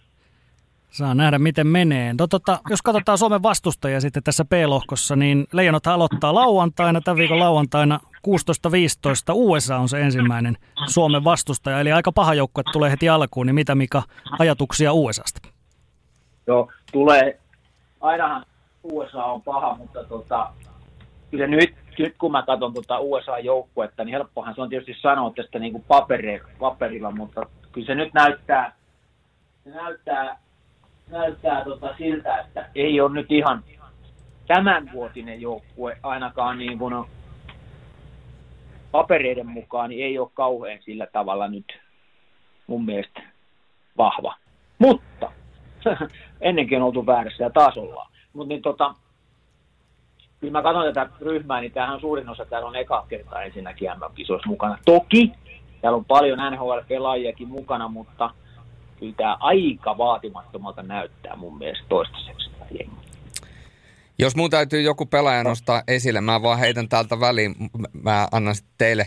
Saa 0.90 1.14
nähdä, 1.14 1.38
miten 1.38 1.66
menee. 1.66 2.14
No, 2.18 2.26
tota, 2.26 2.58
jos 2.70 2.82
katsotaan 2.82 3.18
Suomen 3.18 3.42
vastustajia 3.42 4.00
sitten 4.00 4.22
tässä 4.22 4.44
B-lohkossa, 4.44 5.16
niin 5.16 5.46
Leijonat 5.52 5.86
aloittaa 5.86 6.34
lauantaina, 6.34 7.00
tämän 7.00 7.16
viikon 7.16 7.38
lauantaina 7.38 8.00
16.15. 8.04 9.34
USA 9.34 9.76
on 9.76 9.88
se 9.88 10.00
ensimmäinen 10.00 10.56
Suomen 10.86 11.24
vastustaja, 11.24 11.80
eli 11.80 11.92
aika 11.92 12.12
paha 12.12 12.34
joukko, 12.34 12.60
että 12.60 12.72
tulee 12.72 12.90
heti 12.90 13.08
alkuun. 13.08 13.46
Niin 13.46 13.54
mitä 13.54 13.74
Mika 13.74 14.02
ajatuksia 14.38 14.92
USAsta? 14.92 15.48
Joo, 16.46 16.70
tulee, 16.92 17.40
ainahan 18.00 18.44
USA 18.82 19.24
on 19.24 19.42
paha, 19.42 19.74
mutta 19.74 20.04
tota, 20.04 20.52
kyllä 21.30 21.46
nyt, 21.46 21.74
nyt 21.98 22.14
kun 22.18 22.32
mä 22.32 22.42
katson 22.42 22.74
tota 22.74 22.98
USA-joukkuetta, 22.98 24.04
niin 24.04 24.12
helppohan 24.12 24.54
se 24.54 24.62
on 24.62 24.68
tietysti 24.68 24.96
sanoa 25.00 25.32
tästä 25.36 25.58
niin 25.58 25.72
kuin 25.72 25.84
paperi, 25.88 26.40
paperilla, 26.58 27.10
mutta 27.10 27.40
kyllä 27.72 27.86
se 27.86 27.94
nyt 27.94 28.14
näyttää, 28.14 28.72
se 29.64 29.70
näyttää, 29.70 30.38
näyttää 31.10 31.64
tota 31.64 31.94
siltä, 31.98 32.38
että 32.38 32.70
ei 32.74 33.00
ole 33.00 33.14
nyt 33.14 33.32
ihan 33.32 33.64
tämänvuotinen 34.46 35.40
joukkue 35.40 35.96
ainakaan 36.02 36.58
niin 36.58 36.78
kuin 36.78 37.04
papereiden 38.92 39.46
mukaan, 39.46 39.90
niin 39.90 40.04
ei 40.04 40.18
ole 40.18 40.30
kauhean 40.34 40.78
sillä 40.82 41.06
tavalla 41.06 41.48
nyt 41.48 41.78
mun 42.66 42.84
mielestä 42.84 43.22
vahva. 43.98 44.34
Mutta 44.78 45.32
ennenkin 46.40 46.78
on 46.78 46.86
oltu 46.86 47.06
väärässä 47.06 47.44
ja 47.44 47.50
taas 47.50 47.76
ollaan. 47.76 48.10
Mutta 48.32 48.48
niin 48.48 48.62
tota, 48.62 48.94
kyllä 50.40 50.52
mä 50.52 50.62
katson 50.62 50.94
tätä 50.94 51.10
ryhmää, 51.20 51.60
niin 51.60 51.72
tämähän 51.72 51.94
on 51.94 52.00
suurin 52.00 52.28
osa, 52.28 52.44
täällä 52.44 52.68
on 52.68 52.76
eka 52.76 53.06
kertaa 53.08 53.42
ensinnäkin 53.42 53.90
MM-kisoissa 53.90 54.48
mukana. 54.48 54.78
Toki 54.84 55.32
täällä 55.80 55.96
on 55.96 56.04
paljon 56.04 56.38
NHL-pelaajiakin 56.38 57.48
mukana, 57.48 57.88
mutta 57.88 58.30
kyllä 59.00 59.14
tämä 59.16 59.36
aika 59.40 59.98
vaatimattomalta 59.98 60.82
näyttää 60.82 61.36
mun 61.36 61.58
mielestä 61.58 61.84
toistaiseksi 61.88 62.50
jengi. 62.70 62.96
jos 64.18 64.36
mun 64.36 64.50
täytyy 64.50 64.82
joku 64.82 65.06
pelaaja 65.06 65.44
nostaa 65.44 65.82
esille, 65.88 66.20
mä 66.20 66.42
vaan 66.42 66.58
heitän 66.58 66.88
täältä 66.88 67.20
väliin, 67.20 67.54
mä 68.02 68.28
annan 68.32 68.54
sitten 68.54 68.74
teille 68.78 69.06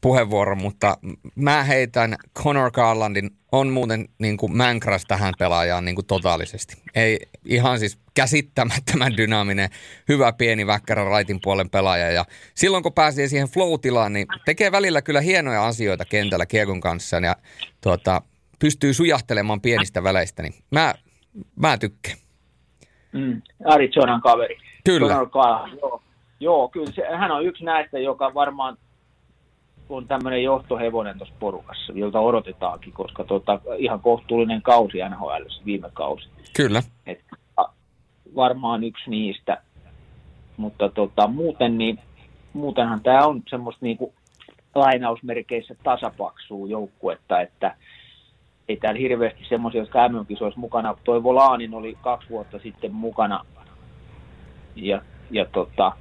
puheenvuoron, 0.00 0.58
mutta 0.58 0.96
mä 1.34 1.62
heitän 1.62 2.16
Connor 2.38 2.70
Garlandin, 2.70 3.30
on 3.52 3.68
muuten 3.68 4.08
niin 4.18 4.36
kuin 4.36 4.56
mänkras 4.56 5.04
tähän 5.08 5.34
pelaajaan 5.38 5.84
niin 5.84 5.94
kuin 5.94 6.06
totaalisesti. 6.06 6.76
Ei 6.94 7.18
ihan 7.44 7.78
siis 7.78 7.98
käsittämättömän 8.14 9.16
dynaaminen, 9.16 9.70
hyvä 10.08 10.32
pieni 10.32 10.66
väkkärä 10.66 11.04
raitin 11.04 11.40
puolen 11.42 11.70
pelaaja. 11.70 12.10
Ja 12.10 12.24
silloin 12.54 12.82
kun 12.82 12.92
pääsee 12.92 13.28
siihen 13.28 13.48
flow-tilaan, 13.48 14.12
niin 14.12 14.26
tekee 14.44 14.72
välillä 14.72 15.02
kyllä 15.02 15.20
hienoja 15.20 15.66
asioita 15.66 16.04
kentällä 16.04 16.46
kiekon 16.46 16.80
kanssa 16.80 17.16
ja 17.16 17.36
tuota, 17.80 18.22
pystyy 18.64 18.94
sujahtelemaan 18.94 19.60
pienistä 19.60 20.02
väleistä. 20.02 20.42
Niin 20.42 20.54
mä, 20.70 20.94
mä 21.56 21.78
tykkään. 21.78 22.16
Mm. 23.12 23.42
Arizonan 23.64 24.20
kaveri. 24.20 24.58
Kyllä. 24.84 25.26
Garland, 25.30 25.78
joo. 25.78 26.02
joo, 26.40 26.68
kyllä 26.68 26.92
se, 26.92 27.02
hän 27.16 27.30
on 27.30 27.46
yksi 27.46 27.64
näistä, 27.64 27.98
joka 27.98 28.34
varmaan 28.34 28.76
on 29.88 30.08
tämmöinen 30.08 30.42
johtohevonen 30.42 31.18
tuossa 31.18 31.34
porukassa, 31.38 31.92
jolta 31.96 32.20
odotetaankin, 32.20 32.92
koska 32.92 33.24
tota, 33.24 33.60
ihan 33.78 34.00
kohtuullinen 34.00 34.62
kausi 34.62 34.98
NHL 35.10 35.44
viime 35.64 35.90
kausi. 35.92 36.28
Kyllä. 36.56 36.82
Et, 37.06 37.20
varmaan 38.34 38.84
yksi 38.84 39.10
niistä, 39.10 39.62
mutta 40.56 40.88
tota, 40.88 41.26
muuten 41.26 41.78
niin, 41.78 41.98
muutenhan 42.52 43.00
tämä 43.02 43.26
on 43.26 43.42
semmoista 43.50 43.84
niinku 43.84 44.14
lainausmerkeissä 44.74 45.74
tasapaksua 45.82 46.68
joukkuetta, 46.68 47.40
että 47.40 47.76
ei 48.68 48.76
täällä 48.76 49.00
hirveästi 49.00 49.44
semmoisia, 49.48 49.80
jotka 49.80 50.08
MM-kisoissa 50.08 50.60
mukana. 50.60 50.96
Toivo 51.04 51.34
Laanin 51.34 51.74
oli 51.74 51.98
kaksi 52.02 52.30
vuotta 52.30 52.58
sitten 52.58 52.94
mukana 52.94 53.44
ja, 54.76 55.02
ja 55.30 55.44
tota, 55.44 55.92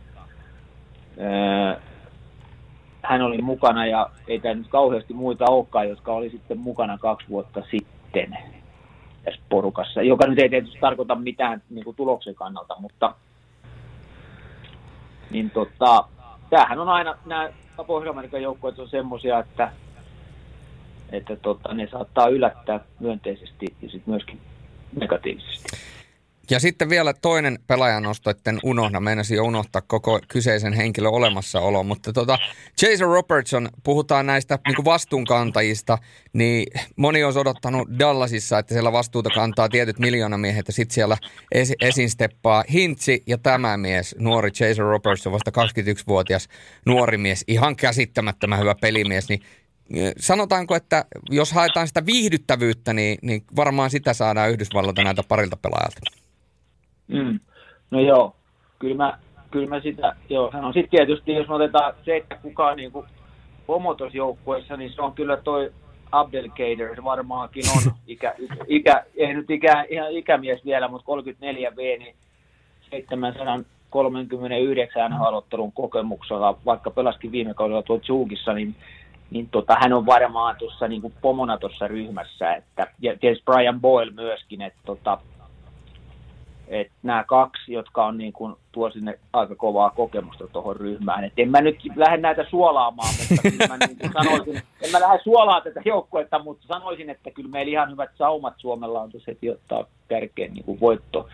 ää, 1.19 1.81
hän 3.01 3.21
oli 3.21 3.41
mukana 3.41 3.85
ja 3.85 4.09
ei 4.27 4.39
täällä 4.39 4.61
nyt 4.61 4.71
kauheasti 4.71 5.13
muita 5.13 5.45
olekaan, 5.45 5.89
jotka 5.89 6.13
oli 6.13 6.29
sitten 6.29 6.57
mukana 6.57 6.97
kaksi 6.97 7.29
vuotta 7.29 7.63
sitten 7.71 8.37
tässä 9.23 9.41
porukassa, 9.49 10.01
joka 10.01 10.27
nyt 10.27 10.39
ei 10.39 10.49
tietysti 10.49 10.79
tarkoita 10.81 11.15
mitään 11.15 11.61
niin 11.69 11.83
kuin 11.83 11.95
tuloksen 11.95 12.35
kannalta, 12.35 12.75
mutta 12.79 13.15
niin 15.31 15.49
tota, 15.49 16.03
tämähän 16.49 16.79
on 16.79 16.89
aina, 16.89 17.17
nämä 17.25 17.49
Pohjois-Amerikan 17.87 18.41
joukkueet 18.41 18.79
on 18.79 18.89
semmoisia, 18.89 19.39
että, 19.39 19.71
että 21.13 21.35
tota, 21.35 21.73
ne 21.73 21.87
saattaa 21.91 22.27
yllättää 22.27 22.79
myönteisesti 22.99 23.65
ja 23.81 23.89
sitten 23.89 24.11
myöskin 24.11 24.39
negatiivisesti. 24.99 25.77
Ja 26.49 26.59
sitten 26.59 26.89
vielä 26.89 27.13
toinen 27.13 27.59
pelaajanosto, 27.67 28.29
etten 28.29 28.59
unohda, 28.63 28.99
meinasin 28.99 29.37
jo 29.37 29.43
unohtaa 29.43 29.81
koko 29.81 30.19
kyseisen 30.27 30.73
henkilön 30.73 31.11
olemassaolo, 31.11 31.83
mutta 31.83 32.13
tota, 32.13 32.37
Jason 32.81 33.09
Robertson, 33.09 33.69
puhutaan 33.83 34.25
näistä 34.25 34.59
niin 34.67 34.85
vastuunkantajista, 34.85 35.97
niin 36.33 36.67
moni 36.95 37.23
on 37.23 37.37
odottanut 37.37 37.87
Dallasissa, 37.99 38.59
että 38.59 38.73
siellä 38.73 38.91
vastuuta 38.91 39.29
kantaa 39.29 39.69
tietyt 39.69 39.99
miljoonamiehet 39.99 40.67
ja 40.67 40.73
sitten 40.73 40.93
siellä 40.93 41.17
esi- 41.51 41.75
esiin 41.81 42.09
steppaa 42.09 42.63
Hintsi 42.73 43.23
ja 43.27 43.37
tämä 43.37 43.77
mies, 43.77 44.15
nuori 44.19 44.49
Jason 44.59 44.85
Robertson, 44.85 45.33
vasta 45.33 45.51
21-vuotias 45.51 46.47
nuori 46.85 47.17
mies, 47.17 47.43
ihan 47.47 47.75
käsittämättömän 47.75 48.59
hyvä 48.59 48.75
pelimies, 48.81 49.29
niin 49.29 49.41
Sanotaanko, 50.17 50.75
että 50.75 51.05
jos 51.29 51.51
haetaan 51.51 51.87
sitä 51.87 52.05
viihdyttävyyttä, 52.05 52.93
niin, 52.93 53.17
niin 53.21 53.43
varmaan 53.55 53.89
sitä 53.89 54.13
saadaan 54.13 54.49
Yhdysvalloilta 54.49 55.03
näitä 55.03 55.23
parilta 55.29 55.57
pelaajalta. 55.57 56.01
Mm. 57.07 57.39
No 57.91 57.99
joo, 57.99 58.35
kyllä 58.79 58.95
mä, 58.95 59.17
kyllä 59.51 59.67
mä 59.67 59.81
sitä, 59.81 60.15
joo, 60.29 60.51
sanon. 60.51 60.73
Sitten 60.73 60.89
tietysti, 60.89 61.33
jos 61.33 61.47
me 61.47 61.55
otetaan 61.55 61.93
se, 62.05 62.17
että 62.17 62.35
kuka 62.35 62.67
on 62.67 62.77
niin 62.77 62.91
kuin 62.91 63.05
joukkueessa, 64.13 64.77
niin 64.77 64.93
se 64.93 65.01
on 65.01 65.13
kyllä 65.13 65.37
toi 65.37 65.71
Abdelkader, 66.11 66.95
se 66.95 67.03
varmaankin 67.03 67.63
on 67.77 67.83
ikä, 68.07 68.35
ikä, 68.67 69.05
ei 69.15 69.33
nyt 69.33 69.49
ikä, 69.49 69.85
ihan 69.89 70.11
ikämies 70.11 70.65
vielä, 70.65 70.87
mutta 70.87 71.05
34 71.05 71.75
V, 71.75 71.99
niin 71.99 72.15
739 72.89 75.11
NHL-ottelun 75.11 75.71
kokemuksella, 75.71 76.57
vaikka 76.65 76.91
pelaskin 76.91 77.31
viime 77.31 77.53
kaudella 77.53 77.83
tuolla 77.83 78.03
Zugissa, 78.03 78.53
niin 78.53 78.75
niin 79.33 79.49
tota, 79.49 79.77
hän 79.79 79.93
on 79.93 80.05
varmaan 80.05 80.55
tuossa 80.55 80.87
niin 80.87 81.01
kuin 81.01 81.13
pomona 81.21 81.57
tuossa 81.57 81.87
ryhmässä, 81.87 82.53
että, 82.53 82.87
ja 83.01 83.17
tietysti 83.17 83.43
Brian 83.45 83.81
Boyle 83.81 84.11
myöskin, 84.11 84.61
että 84.61 84.79
tota, 84.85 85.17
et 86.67 86.91
nämä 87.03 87.23
kaksi, 87.23 87.73
jotka 87.73 88.05
on 88.05 88.17
niin 88.17 88.33
kuin, 88.33 88.55
tuo 88.71 88.91
sinne 88.91 89.19
aika 89.33 89.55
kovaa 89.55 89.89
kokemusta 89.89 90.47
tuohon 90.47 90.75
ryhmään. 90.75 91.23
Et 91.23 91.33
en 91.37 91.49
mä 91.49 91.61
nyt 91.61 91.77
lähde 91.95 92.17
näitä 92.17 92.45
suolaamaan, 92.49 93.13
mutta 93.19 93.41
kyllä 93.41 93.67
mä 93.67 93.77
niin 93.87 94.11
sanoisin, 94.23 94.61
en 94.81 94.91
mä 94.91 94.99
lähde 94.99 95.19
suolaa 95.23 95.61
tätä 95.61 95.81
joukkuetta, 95.85 96.39
mutta 96.39 96.67
sanoisin, 96.67 97.09
että 97.09 97.31
kyllä 97.31 97.49
meillä 97.49 97.71
ihan 97.71 97.91
hyvät 97.91 98.11
saumat 98.17 98.53
Suomella 98.57 99.01
on 99.01 99.11
tuossa 99.11 99.31
heti 99.31 99.49
ottaa 99.49 99.85
tärkein 100.07 100.53
niin 100.53 100.65
kuin 100.65 100.79
voitto, 100.79 101.29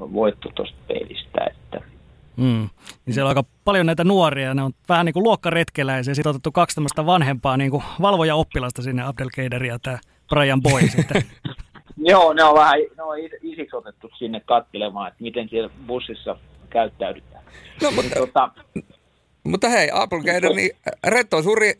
voitto 0.00 0.48
tuosta 0.54 0.78
pelistä. 0.88 1.44
Että. 1.50 1.97
Mm. 2.38 2.68
Niin 3.06 3.14
siellä 3.14 3.28
on 3.28 3.36
aika 3.36 3.48
paljon 3.64 3.86
näitä 3.86 4.04
nuoria, 4.04 4.54
ne 4.54 4.62
on 4.62 4.72
vähän 4.88 5.06
niin 5.06 5.14
kuin 5.14 5.24
luokkaretkeläisiä, 5.24 6.14
sitten 6.14 6.28
on 6.28 6.34
otettu 6.34 6.52
kaksi 6.52 6.74
tämmöistä 6.74 7.06
vanhempaa 7.06 7.56
niin 7.56 7.70
kuin 7.70 7.82
valvoja-oppilasta 8.02 8.82
sinne 8.82 9.02
Abdelkader 9.02 9.64
ja 9.64 9.78
tämä 9.78 9.98
Brian 10.28 10.62
Boy 10.62 10.88
sitten. 10.96 11.22
Joo, 12.10 12.32
ne 12.32 12.44
on 12.44 12.54
vähän 12.54 12.78
ne 12.96 13.02
on 13.02 13.18
isiksi 13.42 13.76
otettu 13.76 14.10
sinne 14.18 14.40
katselemaan, 14.40 15.08
että 15.08 15.22
miten 15.22 15.48
siellä 15.48 15.70
bussissa 15.86 16.36
käyttäydytään. 16.70 17.44
No, 17.82 17.90
mutta, 17.90 18.14
tota, 18.18 18.50
mutta 19.44 19.68
hei, 19.68 19.90
Applegader, 19.92 20.54
niin 20.54 20.70
Retto 21.06 21.42
Suri 21.42 21.72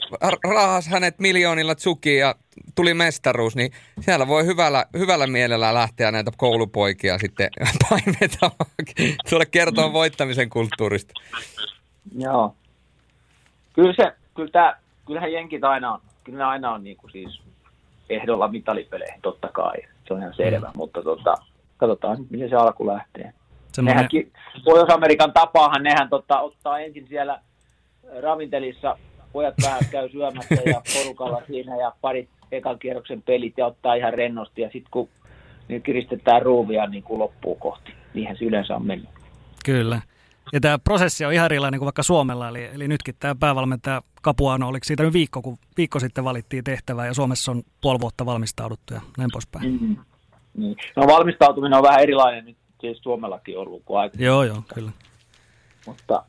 rahas 0.45 0.89
hänet 0.89 1.19
miljoonilla 1.19 1.75
tsukiin 1.75 2.21
ja 2.21 2.35
tuli 2.79 2.95
mestaruus, 2.95 3.57
niin 3.57 3.73
siellä 4.01 4.29
voi 4.29 4.47
hyvällä, 4.47 4.87
hyvällä 4.99 5.27
mielellä 5.27 5.75
lähteä 5.75 6.11
näitä 6.11 6.31
koulupoikia 6.37 7.19
sitten 7.19 7.51
painetaan 7.91 8.53
tuolle 9.31 9.47
kertoa 9.47 9.93
voittamisen 9.93 10.51
kulttuurista. 10.51 11.13
Joo. 12.19 12.55
Kyllä 13.73 13.95
se, 13.97 14.13
kyllä 14.35 14.51
tää, 14.51 14.81
kyllähän 15.07 15.33
jenkit 15.33 15.65
aina 15.65 15.93
on, 15.93 16.01
kyllä 16.25 16.39
ne 16.39 16.45
aina 16.45 16.73
on 16.73 16.85
niin 16.85 16.97
kuin 16.97 17.11
siis 17.11 17.43
ehdolla 18.11 18.49
mitalipeleihin, 18.49 19.23
totta 19.23 19.49
kai. 19.49 19.77
Se 20.09 20.15
on 20.15 20.21
ihan 20.21 20.35
selvä, 20.35 20.67
mm. 20.67 20.73
mutta 20.77 21.03
tota, 21.03 21.35
katsotaan 21.77 22.27
miten 22.31 22.49
se 22.49 22.57
alku 22.57 22.87
lähtee. 22.87 23.33
Semmoinen... 23.73 24.09
Pohjois-Amerikan 24.65 25.33
tapaahan 25.33 25.83
nehän 25.83 26.09
tota, 26.09 26.41
ottaa 26.41 26.79
ensin 26.79 27.07
siellä 27.09 27.41
ravintelissa, 28.23 28.99
pojat 29.33 29.55
vähän 29.63 29.81
käy 29.91 30.09
syömässä 30.09 30.55
ja 30.55 30.83
porukalla 30.95 31.43
siinä 31.47 31.77
ja 31.77 31.93
parit 32.01 32.29
ekan 32.53 32.79
kierroksen 32.79 33.23
pelit 33.23 33.55
ja 33.57 33.67
ottaa 33.67 33.95
ihan 33.95 34.15
rennosti 34.15 34.63
ja 34.63 34.71
sitten 34.73 34.91
kun 34.91 35.09
niin 35.69 35.83
kiristetään 35.83 36.43
ruuvia 36.43 36.87
niin 36.87 37.03
kuin 37.03 37.19
loppuu 37.19 37.55
kohti. 37.55 37.93
Niinhän 38.15 38.37
se 38.37 38.45
yleensä 38.45 38.77
on 38.77 38.87
mennyt. 38.87 39.11
Kyllä. 39.65 40.03
Ja 40.53 40.61
tämä 40.61 40.79
prosessi 40.79 41.25
on 41.25 41.33
ihan 41.33 41.45
erilainen 41.45 41.81
kuin 41.81 41.87
vaikka 41.87 42.03
Suomella, 42.03 42.49
eli, 42.49 42.65
eli 42.65 42.89
nytkin 42.89 43.15
tämä 43.21 43.35
päävalmentaja 43.41 44.03
Kapuano, 44.23 44.69
oliko 44.69 44.85
siitä 44.85 45.03
nyt 45.03 45.13
viikko, 45.13 45.43
kun 45.43 45.59
viikko 45.77 46.01
sitten 46.01 46.25
valittiin 46.25 46.65
tehtävää 46.65 47.07
ja 47.07 47.15
Suomessa 47.15 47.53
on 47.53 47.63
puoli 47.81 48.01
vuotta 48.01 48.27
valmistauduttu 48.27 48.95
ja 48.95 49.01
näin 49.19 49.31
poispäin. 49.33 49.71
Mm-hmm. 49.73 49.97
Niin. 50.57 50.77
No 50.97 51.07
valmistautuminen 51.07 51.77
on 51.77 51.83
vähän 51.83 52.01
erilainen 52.01 52.45
nyt 52.45 52.57
tietysti 52.81 53.03
Suomellakin 53.03 53.59
ollut 53.59 53.83
kuin 53.85 54.01
aikaisemmin. 54.01 54.27
Joo, 54.27 54.45
joo, 54.45 54.63
kyllä. 54.75 54.91
Mutta 55.87 56.25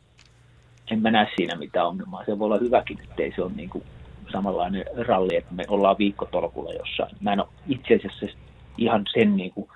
en 0.92 1.02
mä 1.02 1.12
näe 1.12 1.28
siinä 1.36 1.56
mitään 1.56 1.88
ongelmaa. 1.88 2.26
Se 2.26 2.40
voi 2.40 2.46
olla 2.46 2.58
hyväkin, 2.58 3.00
ettei 3.04 3.34
se 3.36 3.42
ole 3.42 3.52
niin 3.56 3.70
kuin 3.70 3.84
samanlainen 4.32 4.86
ralli, 5.08 5.36
että 5.36 5.54
me 5.54 5.64
ollaan 5.68 5.98
viikkotolkulla 5.98 6.74
jossain. 6.74 7.16
Mä 7.22 7.34
en 7.34 7.40
ole 7.40 7.48
itse 7.68 7.96
asiassa 7.96 8.38
ihan 8.78 9.04
sen, 9.14 9.38
niin 9.38 9.52
kuin, 9.52 9.70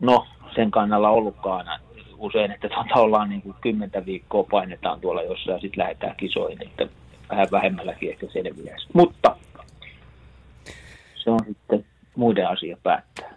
no, 0.00 0.26
sen 0.54 0.70
kannalla 0.70 1.10
ollutkaan 1.10 1.80
usein, 2.18 2.50
että 2.50 2.68
tuota 2.68 3.00
ollaan 3.00 3.28
niin 3.28 3.42
kuin 3.42 3.56
kymmentä 3.60 4.06
viikkoa 4.06 4.44
painetaan 4.50 5.00
tuolla 5.00 5.22
jossain 5.22 5.54
ja 5.54 5.60
sitten 5.60 5.82
lähdetään 5.82 6.16
kisoihin, 6.16 6.62
että 6.62 6.88
vähän 7.30 7.48
vähemmälläkin 7.52 8.10
ehkä 8.10 8.26
selviäisi. 8.32 8.86
Mutta 8.92 9.36
se 11.14 11.30
on 11.30 11.40
sitten 11.46 11.84
muiden 12.16 12.48
asia 12.48 12.76
päättää. 12.82 13.34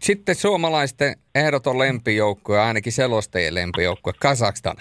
Sitten 0.00 0.34
suomalaisten 0.34 1.16
ehdoton 1.34 1.78
lempijoukkue, 1.78 2.60
ainakin 2.60 2.92
selostajien 2.92 3.54
lempijoukkue, 3.54 4.12
Kazakstan. 4.18 4.76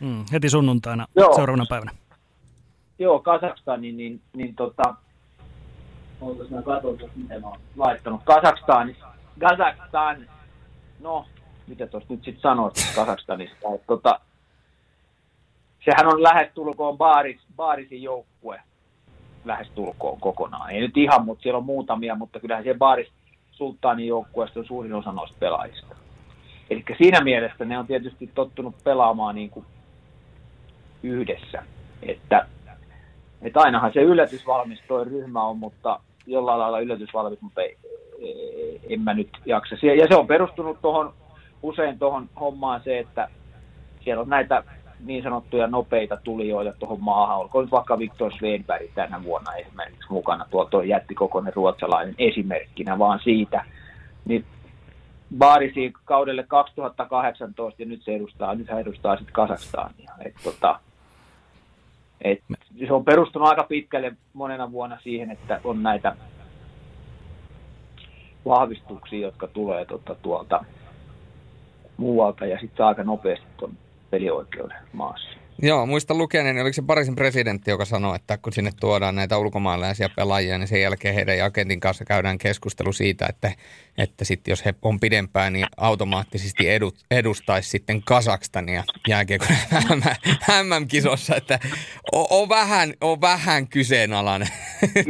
Mm, 0.00 0.24
heti 0.32 0.50
sunnuntaina 0.50 1.06
Joo. 1.16 1.34
seuraavana 1.34 1.66
päivänä. 1.68 1.92
Joo, 3.02 3.18
Kazakstan, 3.18 3.80
niin, 3.80 3.96
niin, 3.96 4.20
niin 4.36 4.54
tota, 4.54 4.94
ootas 6.20 6.50
mä 6.50 6.62
katson, 6.62 6.98
miten 7.16 7.40
mä 7.40 7.48
oon 7.48 7.60
laittanut. 7.76 8.20
Kazakstan, 8.24 8.96
Kazakstan, 9.40 10.28
no, 11.00 11.26
mitä 11.66 11.86
tuossa 11.86 12.12
nyt 12.12 12.24
sitten 12.24 12.42
sanoit 12.42 12.74
Kazakstanista, 12.94 13.74
että 13.74 13.86
tota, 13.86 14.20
sehän 15.84 16.06
on 16.06 16.22
lähestulkoon 16.22 16.98
Baaris, 16.98 17.40
Baarisin 17.56 18.02
joukkue 18.02 18.60
lähestulkoon 19.44 20.20
kokonaan. 20.20 20.70
Ei 20.70 20.80
nyt 20.80 20.96
ihan, 20.96 21.24
mutta 21.24 21.42
siellä 21.42 21.58
on 21.58 21.64
muutamia, 21.64 22.14
mutta 22.14 22.40
kyllähän 22.40 22.64
siellä 22.64 22.78
Baaris 22.78 23.08
Sultaanin 23.52 24.06
joukkueesta 24.06 24.60
on 24.60 24.66
suurin 24.66 24.94
osa 24.94 25.12
noista 25.12 25.36
pelaajista. 25.40 25.96
Eli 26.70 26.84
siinä 26.98 27.20
mielessä 27.20 27.64
ne 27.64 27.78
on 27.78 27.86
tietysti 27.86 28.30
tottunut 28.34 28.74
pelaamaan 28.84 29.34
niin 29.34 29.50
kuin 29.50 29.66
yhdessä. 31.02 31.62
Että, 32.02 32.46
että 33.42 33.60
ainahan 33.60 33.92
se 33.92 34.00
yllätysvalmis 34.00 34.78
toi 34.88 35.04
ryhmä 35.04 35.44
on, 35.44 35.58
mutta 35.58 36.00
jollain 36.26 36.60
lailla 36.60 36.80
yllätysvalmis, 36.80 37.40
mutta 37.40 37.60
ei, 37.62 37.76
en 38.88 39.00
mä 39.00 39.14
nyt 39.14 39.30
jaksa. 39.46 39.76
Ja 39.82 40.06
se 40.08 40.16
on 40.16 40.26
perustunut 40.26 40.78
tuohon 40.82 41.14
usein 41.62 41.98
tuohon 41.98 42.28
hommaan 42.40 42.80
se, 42.84 42.98
että 42.98 43.28
siellä 44.04 44.20
on 44.22 44.28
näitä 44.28 44.62
niin 45.04 45.22
sanottuja 45.22 45.66
nopeita 45.66 46.16
tulijoita 46.16 46.72
tuohon 46.78 47.00
maahan. 47.00 47.38
Olkoon 47.38 47.64
nyt 47.64 47.72
vaikka 47.72 47.98
Viktor 47.98 48.32
Svedberg 48.32 48.90
tänä 48.94 49.22
vuonna 49.24 49.54
esimerkiksi 49.54 50.12
mukana, 50.12 50.46
tuo 50.50 50.64
tuo 50.64 50.82
jättikokoinen 50.82 51.54
ruotsalainen 51.54 52.14
esimerkkinä 52.18 52.98
vaan 52.98 53.20
siitä. 53.24 53.64
Niin 54.24 54.44
Baarisi 55.38 55.92
kaudelle 56.04 56.42
2018 56.42 57.82
ja 57.82 57.88
nyt 57.88 58.02
se 58.02 58.14
edustaa, 58.14 58.54
nyt 58.54 58.68
hän 58.68 58.80
edustaa 58.80 59.16
sitten 59.16 59.34
Kasakstania. 59.34 60.12
Et 60.24 60.34
tota, 60.44 60.80
et 62.22 62.42
se 62.78 62.92
on 62.92 63.04
perustunut 63.04 63.48
aika 63.48 63.64
pitkälle 63.64 64.16
monena 64.32 64.72
vuonna 64.72 64.98
siihen, 65.02 65.30
että 65.30 65.60
on 65.64 65.82
näitä 65.82 66.16
vahvistuksia, 68.44 69.20
jotka 69.20 69.46
tulee 69.46 69.84
tota, 69.84 70.16
tuolta 70.22 70.64
muualta 71.96 72.46
ja 72.46 72.58
sitten 72.58 72.76
saa 72.76 72.88
aika 72.88 73.04
nopeasti 73.04 73.46
tuon 73.56 73.72
pelioikeuden 74.10 74.78
maassa. 74.92 75.41
Joo, 75.58 75.86
muistan 75.86 76.18
lukeneen, 76.18 76.58
oliko 76.62 76.72
se 76.72 76.82
Pariisin 76.82 77.16
presidentti, 77.16 77.70
joka 77.70 77.84
sanoi, 77.84 78.16
että 78.16 78.38
kun 78.38 78.52
sinne 78.52 78.70
tuodaan 78.80 79.14
näitä 79.14 79.38
ulkomaalaisia 79.38 80.08
pelaajia, 80.16 80.58
niin 80.58 80.68
sen 80.68 80.80
jälkeen 80.80 81.14
heidän 81.14 81.44
agentin 81.44 81.80
kanssa 81.80 82.04
käydään 82.04 82.38
keskustelu 82.38 82.92
siitä, 82.92 83.26
että, 83.28 83.52
että 83.98 84.24
sitten 84.24 84.52
jos 84.52 84.64
he 84.64 84.74
on 84.82 85.00
pidempään, 85.00 85.52
niin 85.52 85.66
automaattisesti 85.76 86.68
edut, 86.68 86.98
edustaisi 87.10 87.70
sitten 87.70 88.02
Kasakstania 88.02 88.84
jääkiekon 89.08 89.56
MM-kisossa, 90.62 91.36
että 91.36 91.58
on, 92.12 92.26
on, 92.30 92.48
vähän, 92.48 92.94
on 93.00 93.20
vähän 93.20 93.68
kyseenalainen. 93.68 94.48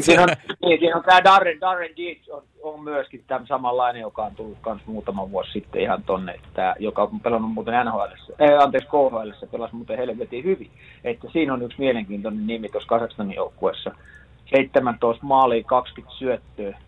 Siinä 0.01 0.23
on, 0.23 0.29
niin, 0.63 0.79
siinä 0.79 0.97
on 0.97 1.03
tämä 1.05 1.25
Darren, 1.25 1.61
Darren 1.61 1.97
Deeds 1.97 2.29
on, 2.29 2.43
on 2.63 2.85
myöskin 2.85 3.25
tämä 3.27 3.47
samanlainen, 3.47 4.01
joka 4.01 4.25
on 4.25 4.35
tullut 4.35 4.59
myös 4.67 4.87
muutama 4.87 5.31
vuosi 5.31 5.53
sitten 5.53 5.83
ihan 5.83 6.03
tonne, 6.03 6.33
että, 6.33 6.75
joka 6.79 7.03
on 7.03 7.21
pelannut 7.21 7.53
muuten 7.53 7.87
NHL, 7.87 8.01
äh, 8.43 8.63
anteeksi 8.63 8.89
KHL, 8.89 9.47
pelasi 9.51 9.75
muuten 9.75 9.99
helvetin 9.99 10.45
hyvin. 10.45 10.71
Että 11.05 11.29
siinä 11.33 11.55
on 11.55 11.63
yksi 11.63 11.79
mielenkiintoinen 11.79 12.47
nimi 12.47 12.69
tuossa 12.69 12.89
Kasakstanin 12.89 13.37
joukkueessa. 13.37 13.95
17 14.57 15.27
maalia, 15.27 15.65
20 15.65 16.19
syöttöä 16.19 16.79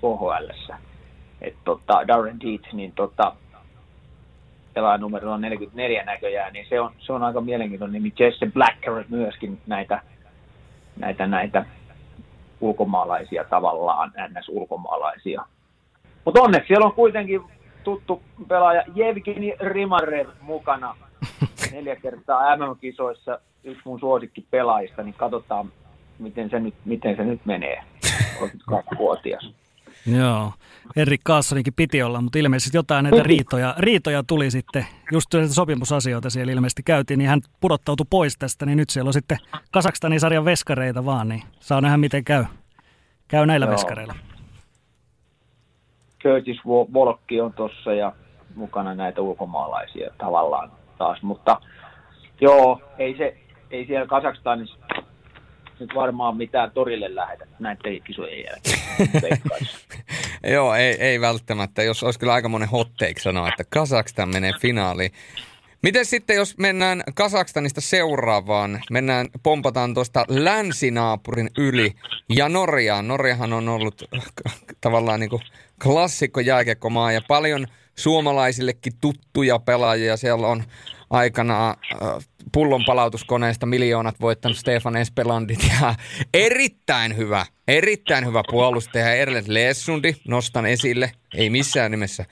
KHL. 0.00 0.70
Että 1.40 1.60
tota, 1.64 2.08
Darren 2.08 2.40
Deeds, 2.40 2.72
niin 2.72 2.92
tota, 2.92 3.32
pelaaja 4.74 4.98
numero 4.98 5.32
on 5.32 5.40
44 5.40 6.04
näköjään, 6.04 6.52
niin 6.52 6.66
se 6.68 6.80
on, 6.80 6.92
se 6.98 7.12
on 7.12 7.22
aika 7.22 7.40
mielenkiintoinen 7.40 7.92
nimi. 7.92 8.12
Jesse 8.18 8.46
Blacker 8.46 9.04
myöskin 9.08 9.60
näitä, 9.66 10.00
näitä, 10.96 11.26
näitä 11.26 11.64
ulkomaalaisia 12.64 13.44
tavallaan, 13.44 14.12
ns-ulkomaalaisia. 14.30 15.44
Mutta 16.24 16.42
onneksi 16.42 16.68
siellä 16.68 16.86
on 16.86 16.92
kuitenkin 16.92 17.40
tuttu 17.84 18.22
pelaaja 18.48 18.82
Jevgeni 18.94 19.54
Rimarev 19.60 20.28
mukana 20.40 20.96
neljä 21.72 21.96
kertaa 21.96 22.56
MM-kisoissa, 22.56 23.38
yksi 23.64 23.82
mun 23.84 24.00
suosikki 24.00 24.46
pelaajista, 24.50 25.02
niin 25.02 25.14
katsotaan, 25.14 25.72
miten 26.18 26.50
se 26.50 26.60
nyt, 26.60 26.74
miten 26.84 27.16
se 27.16 27.24
nyt 27.24 27.40
menee. 27.44 27.82
32-vuotias. 28.40 29.63
Joo, 30.06 30.52
Erik 30.96 31.20
Kaassonikin 31.24 31.72
piti 31.76 32.02
olla, 32.02 32.20
mutta 32.20 32.38
ilmeisesti 32.38 32.76
jotain 32.76 33.02
näitä 33.02 33.22
riitoja, 33.22 33.74
riitoja 33.78 34.22
tuli 34.22 34.50
sitten, 34.50 34.86
just 35.12 35.34
näitä 35.34 35.54
sopimusasioita 35.54 36.30
siellä 36.30 36.52
ilmeisesti 36.52 36.82
käytiin, 36.82 37.18
niin 37.18 37.28
hän 37.28 37.40
pudottautui 37.60 38.06
pois 38.10 38.38
tästä, 38.38 38.66
niin 38.66 38.76
nyt 38.76 38.90
siellä 38.90 39.08
on 39.08 39.12
sitten 39.12 39.38
Kasakstanin 39.72 40.20
sarjan 40.20 40.44
veskareita 40.44 41.04
vaan, 41.04 41.28
niin 41.28 41.42
saa 41.60 41.80
nähdä 41.80 41.96
miten 41.96 42.24
käy, 42.24 42.44
käy 43.28 43.46
näillä 43.46 43.66
Joo. 43.66 43.72
veskareilla. 43.72 44.14
Curtis 46.22 46.60
Volkki 46.66 47.40
on 47.40 47.52
tuossa 47.52 47.92
ja 47.92 48.12
mukana 48.54 48.94
näitä 48.94 49.20
ulkomaalaisia 49.20 50.10
tavallaan 50.18 50.72
taas, 50.98 51.22
mutta 51.22 51.60
joo, 52.40 52.80
ei, 52.98 53.16
se, 53.18 53.36
ei 53.70 53.86
siellä 53.86 54.06
Kasakstanissa 54.06 54.76
nyt 55.80 55.94
varmaan 55.94 56.36
mitään 56.36 56.70
torille 56.70 57.14
lähetä 57.14 57.46
näiden 57.58 58.02
kisojen 58.02 58.44
jälkeen. 58.44 59.40
Joo, 60.54 60.74
ei, 60.74 60.96
ei 61.00 61.20
välttämättä. 61.20 61.82
Jos 61.82 62.02
olisi 62.02 62.18
kyllä 62.18 62.32
aika 62.32 62.48
monen 62.48 62.68
hot 62.68 62.94
take 62.98 63.20
sanoa, 63.20 63.48
että 63.48 63.64
Kazakstan 63.70 64.28
menee 64.28 64.52
finaaliin. 64.60 65.12
Miten 65.82 66.06
sitten, 66.06 66.36
jos 66.36 66.58
mennään 66.58 67.02
Kasakstanista 67.14 67.80
seuraavaan, 67.80 68.80
mennään, 68.90 69.28
pompataan 69.42 69.94
tuosta 69.94 70.24
länsinaapurin 70.28 71.50
yli 71.58 71.92
ja 72.28 72.48
Norjaan. 72.48 73.08
Norjahan 73.08 73.52
on 73.52 73.68
ollut 73.68 74.02
tavallaan 74.80 75.20
niin 75.20 75.30
klassikko 75.82 76.40
jääkiekkomaa 76.40 77.12
ja 77.12 77.20
paljon 77.28 77.66
suomalaisillekin 77.94 78.92
tuttuja 79.00 79.58
pelaajia. 79.58 80.16
Siellä 80.16 80.46
on 80.46 80.64
aikana 81.10 81.70
äh, 81.70 81.76
pullon 82.52 82.84
palautuskoneesta 82.86 83.66
miljoonat 83.66 84.20
voittanut 84.20 84.58
Stefan 84.58 84.96
Espelandit 84.96 85.58
ja 85.80 85.94
erittäin 86.34 87.16
hyvä, 87.16 87.46
erittäin 87.68 88.26
hyvä 88.26 88.42
puolustaja 88.50 89.14
Erlet 89.14 89.48
Leessundi, 89.48 90.14
nostan 90.28 90.66
esille, 90.66 91.12
ei 91.34 91.50
missään 91.50 91.90
nimessä 91.90 92.24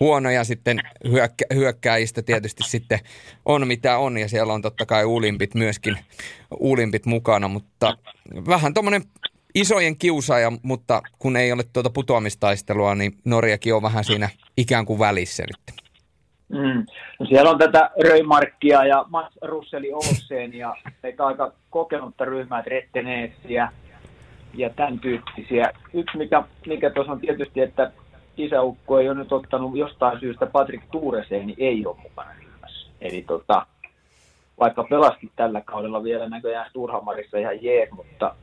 huonoja 0.00 0.44
sitten 0.44 0.80
hyökkä, 1.08 1.44
hyökkääjistä 1.54 2.22
tietysti 2.22 2.62
sitten 2.66 3.00
on 3.44 3.66
mitä 3.66 3.98
on 3.98 4.18
ja 4.18 4.28
siellä 4.28 4.52
on 4.52 4.62
totta 4.62 4.86
kai 4.86 5.04
uulimpit 5.04 5.54
myöskin 5.54 5.98
uulimpit 6.60 7.06
mukana, 7.06 7.48
mutta 7.48 7.98
vähän 8.46 8.74
tuommoinen 8.74 9.04
isojen 9.54 9.96
kiusaaja, 9.96 10.52
mutta 10.62 11.02
kun 11.18 11.36
ei 11.36 11.52
ole 11.52 11.64
tuota 11.72 11.90
putoamistaistelua, 11.90 12.94
niin 12.94 13.18
Norjakin 13.24 13.74
on 13.74 13.82
vähän 13.82 14.04
siinä 14.04 14.28
ikään 14.58 14.86
kuin 14.86 14.98
välissä 14.98 15.42
nyt. 15.42 15.76
Mm. 16.48 16.86
No 17.20 17.26
siellä 17.26 17.50
on 17.50 17.58
tätä 17.58 17.90
Röimarkkia 18.04 18.84
ja 18.84 19.04
Mats 19.08 19.38
Russeli 19.42 19.92
Olsen 19.92 20.54
ja 20.54 20.74
aika 21.18 21.52
kokenutta 21.70 22.24
ryhmää, 22.24 22.62
Retteneessiä 22.66 23.72
ja 24.54 24.70
tämän 24.70 24.98
tyyppisiä. 24.98 25.72
Yksi, 25.94 26.18
mikä, 26.18 26.42
mikä 26.66 26.90
tuossa 26.90 27.12
on 27.12 27.20
tietysti, 27.20 27.60
että 27.60 27.92
isäukko 28.36 28.98
ei 28.98 29.08
ole 29.08 29.18
nyt 29.18 29.32
ottanut 29.32 29.76
jostain 29.76 30.20
syystä 30.20 30.46
Patrick 30.46 30.84
Tuureseen, 30.90 31.46
niin 31.46 31.58
ei 31.58 31.86
ole 31.86 31.96
mukana 32.02 32.30
ryhmässä. 32.38 32.90
Eli 33.00 33.22
tota, 33.22 33.66
vaikka 34.60 34.84
pelasti 34.90 35.30
tällä 35.36 35.60
kaudella 35.60 36.02
vielä 36.02 36.28
näköjään 36.28 36.70
Sturhamarissa 36.70 37.38
ihan 37.38 37.64
jees, 37.64 37.90
mutta 37.90 38.34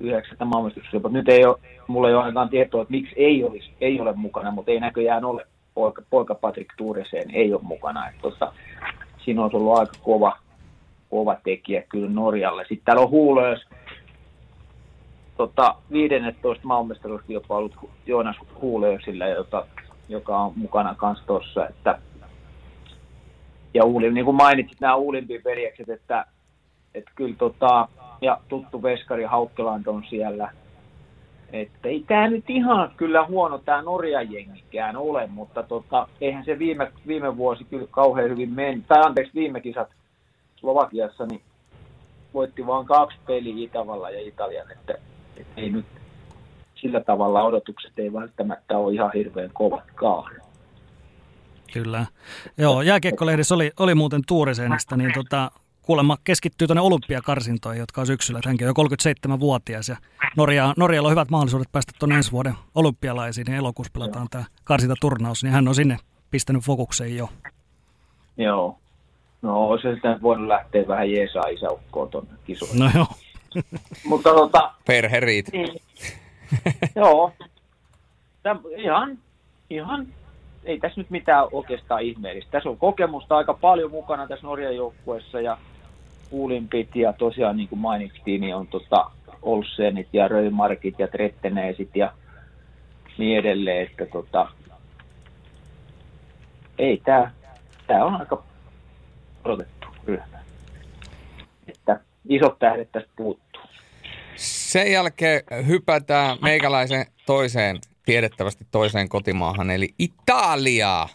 yhdeksättä 0.00 0.44
maailmastuksessa, 0.44 0.96
mutta 0.96 1.18
nyt 1.18 1.28
ei 1.28 1.44
ole, 1.44 1.56
mulla 1.86 2.08
ei 2.08 2.14
ole 2.14 2.22
ainakaan 2.22 2.48
tietoa, 2.48 2.82
että 2.82 2.92
miksi 2.92 3.14
ei, 3.16 3.44
olisi, 3.44 3.70
ei 3.80 4.00
ole 4.00 4.12
mukana, 4.12 4.50
mutta 4.50 4.70
ei 4.70 4.80
näköjään 4.80 5.24
ole 5.24 5.46
poika, 5.74 6.02
poika 6.10 6.34
Patrick 6.34 6.70
Tuureseen 6.76 7.30
ei 7.30 7.54
ole 7.54 7.62
mukana. 7.62 8.08
Että 8.08 8.20
tossa, 8.22 8.52
siinä 9.24 9.44
on 9.44 9.50
ollut 9.52 9.78
aika 9.78 9.92
kova, 10.02 10.38
kova 11.10 11.36
tekijä 11.44 11.82
kyllä 11.88 12.10
Norjalle. 12.10 12.62
Sitten 12.62 12.84
täällä 12.84 13.02
on 13.02 13.10
Huulöös, 13.10 13.60
tota, 15.36 15.74
15 15.92 16.66
maailmanmestaruuskilpailut 16.66 17.76
Joonas 18.06 18.36
Huulöösillä, 18.60 19.28
jota, 19.28 19.66
joka 20.08 20.38
on 20.38 20.52
mukana 20.56 20.94
kanssa 20.94 21.26
tuossa, 21.26 21.68
että 21.68 21.98
ja 23.74 23.84
Uuli, 23.84 24.12
niin 24.12 24.24
kuin 24.24 24.34
mainitsit 24.34 24.80
nämä 24.80 24.94
Uulimpin 24.94 25.44
veljekset, 25.44 25.88
että, 25.88 26.26
että 26.94 27.10
kyllä 27.14 27.36
tota, 27.38 27.88
ja 28.20 28.40
tuttu 28.48 28.82
veskari 28.82 29.24
Haukkeland 29.24 29.86
on 29.86 30.04
siellä. 30.10 30.52
Että 31.52 31.88
ei 31.88 32.04
tämä 32.08 32.28
nyt 32.28 32.50
ihan 32.50 32.92
kyllä 32.96 33.26
huono 33.26 33.58
tämä 33.58 33.82
Norjan 33.82 34.32
jengikään 34.32 34.96
ole, 34.96 35.26
mutta 35.26 35.62
tota, 35.62 36.08
eihän 36.20 36.44
se 36.44 36.58
viime, 36.58 36.92
viime 37.06 37.36
vuosi 37.36 37.64
kyllä 37.64 37.86
kauhean 37.90 38.30
hyvin 38.30 38.50
meni. 38.50 38.84
Tai 38.88 39.02
anteeksi, 39.06 39.34
viime 39.34 39.60
kisat 39.60 39.88
Slovakiassa, 40.56 41.26
niin 41.26 41.42
voitti 42.34 42.66
vain 42.66 42.86
kaksi 42.86 43.18
peliä 43.26 43.64
Itävalla 43.64 44.10
ja 44.10 44.20
Italian, 44.20 44.72
että, 44.72 44.94
että 45.36 45.60
ei 45.60 45.70
nyt 45.70 45.86
sillä 46.74 47.00
tavalla 47.00 47.42
odotukset 47.42 47.98
ei 47.98 48.12
välttämättä 48.12 48.78
ole 48.78 48.94
ihan 48.94 49.10
hirveän 49.14 49.50
kovatkaan. 49.52 50.32
Kyllä. 51.72 52.06
Joo, 52.58 52.82
jääkiekkolehdessä 52.82 53.54
oli, 53.54 53.70
oli 53.78 53.94
muuten 53.94 54.20
Tuuriseenistä, 54.26 54.96
niin 54.96 55.12
tota, 55.14 55.50
kuulemma 55.90 56.16
keskittyy 56.24 56.66
tuonne 56.66 56.80
olympiakarsintoihin, 56.80 57.80
jotka 57.80 58.00
on 58.00 58.06
syksyllä. 58.06 58.40
Hänkin 58.46 58.68
on 58.68 58.74
jo 58.78 58.84
37-vuotias 59.34 59.88
ja 59.88 59.96
Norja, 60.36 60.74
Norjalla 60.76 61.08
on 61.08 61.12
hyvät 61.12 61.30
mahdollisuudet 61.30 61.72
päästä 61.72 61.92
tuonne 61.98 62.16
ensi 62.16 62.32
vuoden 62.32 62.54
olympialaisiin. 62.74 63.44
Niin 63.44 63.56
elokuussa 63.56 63.90
pelataan 63.92 64.28
tämä 64.30 64.44
karsintaturnaus, 64.64 65.42
niin 65.42 65.52
hän 65.52 65.68
on 65.68 65.74
sinne 65.74 65.96
pistänyt 66.30 66.62
fokukseen 66.62 67.16
jo. 67.16 67.28
Joo. 68.36 68.78
No 69.42 69.68
olisi 69.68 69.88
sitten 69.92 70.22
voinut 70.22 70.48
lähteä 70.48 70.88
vähän 70.88 71.10
jeesaa 71.10 71.46
isäukkoon 71.46 72.10
tuonne 72.10 72.30
kisoihin. 72.44 72.78
No 72.78 72.90
joo. 72.94 73.06
Mutta 74.10 74.30
tota... 74.30 74.72
Perhe 74.86 75.20
riit. 75.20 75.52
Niin, 75.52 75.80
joo. 76.96 77.32
Täm, 78.42 78.58
ihan, 78.76 79.18
ihan 79.70 80.06
ei 80.64 80.80
tässä 80.80 81.00
nyt 81.00 81.10
mitään 81.10 81.48
oikeastaan 81.52 82.02
ihmeellistä. 82.02 82.50
Tässä 82.50 82.68
on 82.68 82.78
kokemusta 82.78 83.36
aika 83.36 83.54
paljon 83.54 83.90
mukana 83.90 84.26
tässä 84.26 84.46
Norjan 84.46 84.76
joukkueessa 84.76 85.40
ja 85.40 85.58
Uulimpit 86.30 86.96
ja 86.96 87.12
tosiaan 87.12 87.56
niin 87.56 87.68
kuin 87.68 87.78
mainittiin, 87.78 88.40
niin 88.40 88.56
on 88.56 88.66
tota 88.66 89.10
Olsenit 89.42 90.08
ja 90.12 90.28
Röimarkit 90.28 90.98
ja 90.98 91.08
Tretteneesit 91.08 91.96
ja 91.96 92.12
niin 93.18 93.38
edelleen, 93.38 93.86
että 93.86 94.06
tota, 94.06 94.48
ei 96.78 97.00
tämä, 97.04 97.30
tämä 97.86 98.04
on 98.04 98.14
aika 98.20 98.42
odotettu 99.44 99.86
ryhmä. 100.04 100.38
Että 101.68 102.00
isot 102.28 102.58
tähdet 102.58 102.92
tästä 102.92 103.10
puuttuu. 103.16 103.62
Sen 104.36 104.92
jälkeen 104.92 105.42
hypätään 105.66 106.38
meikäläisen 106.42 107.06
toiseen 107.26 107.78
tiedettävästi 108.04 108.66
toiseen 108.70 109.08
kotimaahan, 109.08 109.70
eli 109.70 109.88
Italiaa. 109.98 111.08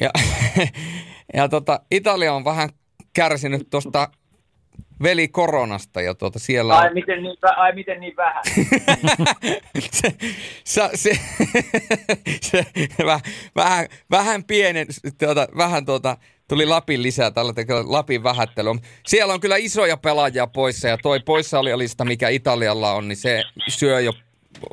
Ja, 0.00 0.10
ja 1.34 1.48
tota, 1.48 1.80
Italia 1.90 2.34
on 2.34 2.44
vähän 2.44 2.68
kärsinyt 3.12 3.70
tuosta 3.70 4.08
veli 5.02 5.28
koronasta 5.28 6.00
ja 6.00 6.14
tuota 6.14 6.38
siellä 6.38 6.74
on... 6.74 6.82
Ai 6.82 6.94
miten 6.94 7.22
niin, 7.22 7.36
ai, 7.56 7.74
miten 7.74 8.00
niin 8.00 8.16
vähän? 8.16 8.42
se, 10.00 10.12
se, 10.64 10.90
se, 12.40 12.66
se 12.96 13.04
vähän, 13.04 13.20
vähän, 13.56 13.86
vähän 14.10 14.44
pienen, 14.44 14.86
tuota, 15.18 15.48
vähän 15.56 15.86
tuota, 15.86 16.16
tuli 16.48 16.66
Lapin 16.66 17.02
lisää 17.02 17.30
tällä 17.30 17.52
Lapin 17.84 18.22
vähättely. 18.22 18.70
Siellä 19.06 19.34
on 19.34 19.40
kyllä 19.40 19.56
isoja 19.56 19.96
pelaajia 19.96 20.46
poissa 20.46 20.88
ja 20.88 20.98
toi 20.98 21.20
poissaolijalista, 21.20 22.04
mikä 22.04 22.28
Italialla 22.28 22.92
on, 22.92 23.08
niin 23.08 23.16
se 23.16 23.42
syö 23.68 24.00
jo 24.00 24.12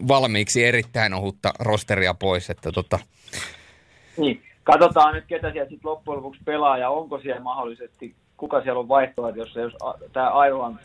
valmiiksi 0.08 0.66
erittäin 0.66 1.14
ohutta 1.14 1.54
rosteria 1.60 2.14
pois. 2.14 2.49
Että 2.49 2.72
tota. 2.72 2.99
Niin, 4.18 4.44
katsotaan 4.64 5.16
nyt 5.16 5.26
ketä 5.28 5.52
siellä 5.52 5.70
sitten 5.70 5.91
loppujen 5.91 6.18
lopuksi 6.18 6.41
pelaa 6.45 6.78
ja 6.78 6.90
onko 6.90 7.20
siellä 7.20 7.41
mahdollisesti, 7.41 8.16
kuka 8.38 8.61
siellä 8.61 8.80
on 8.80 8.88
vaihtoehto, 8.88 9.39
jos 9.39 9.77
tämä 10.14 10.30
Aivan 10.30 10.80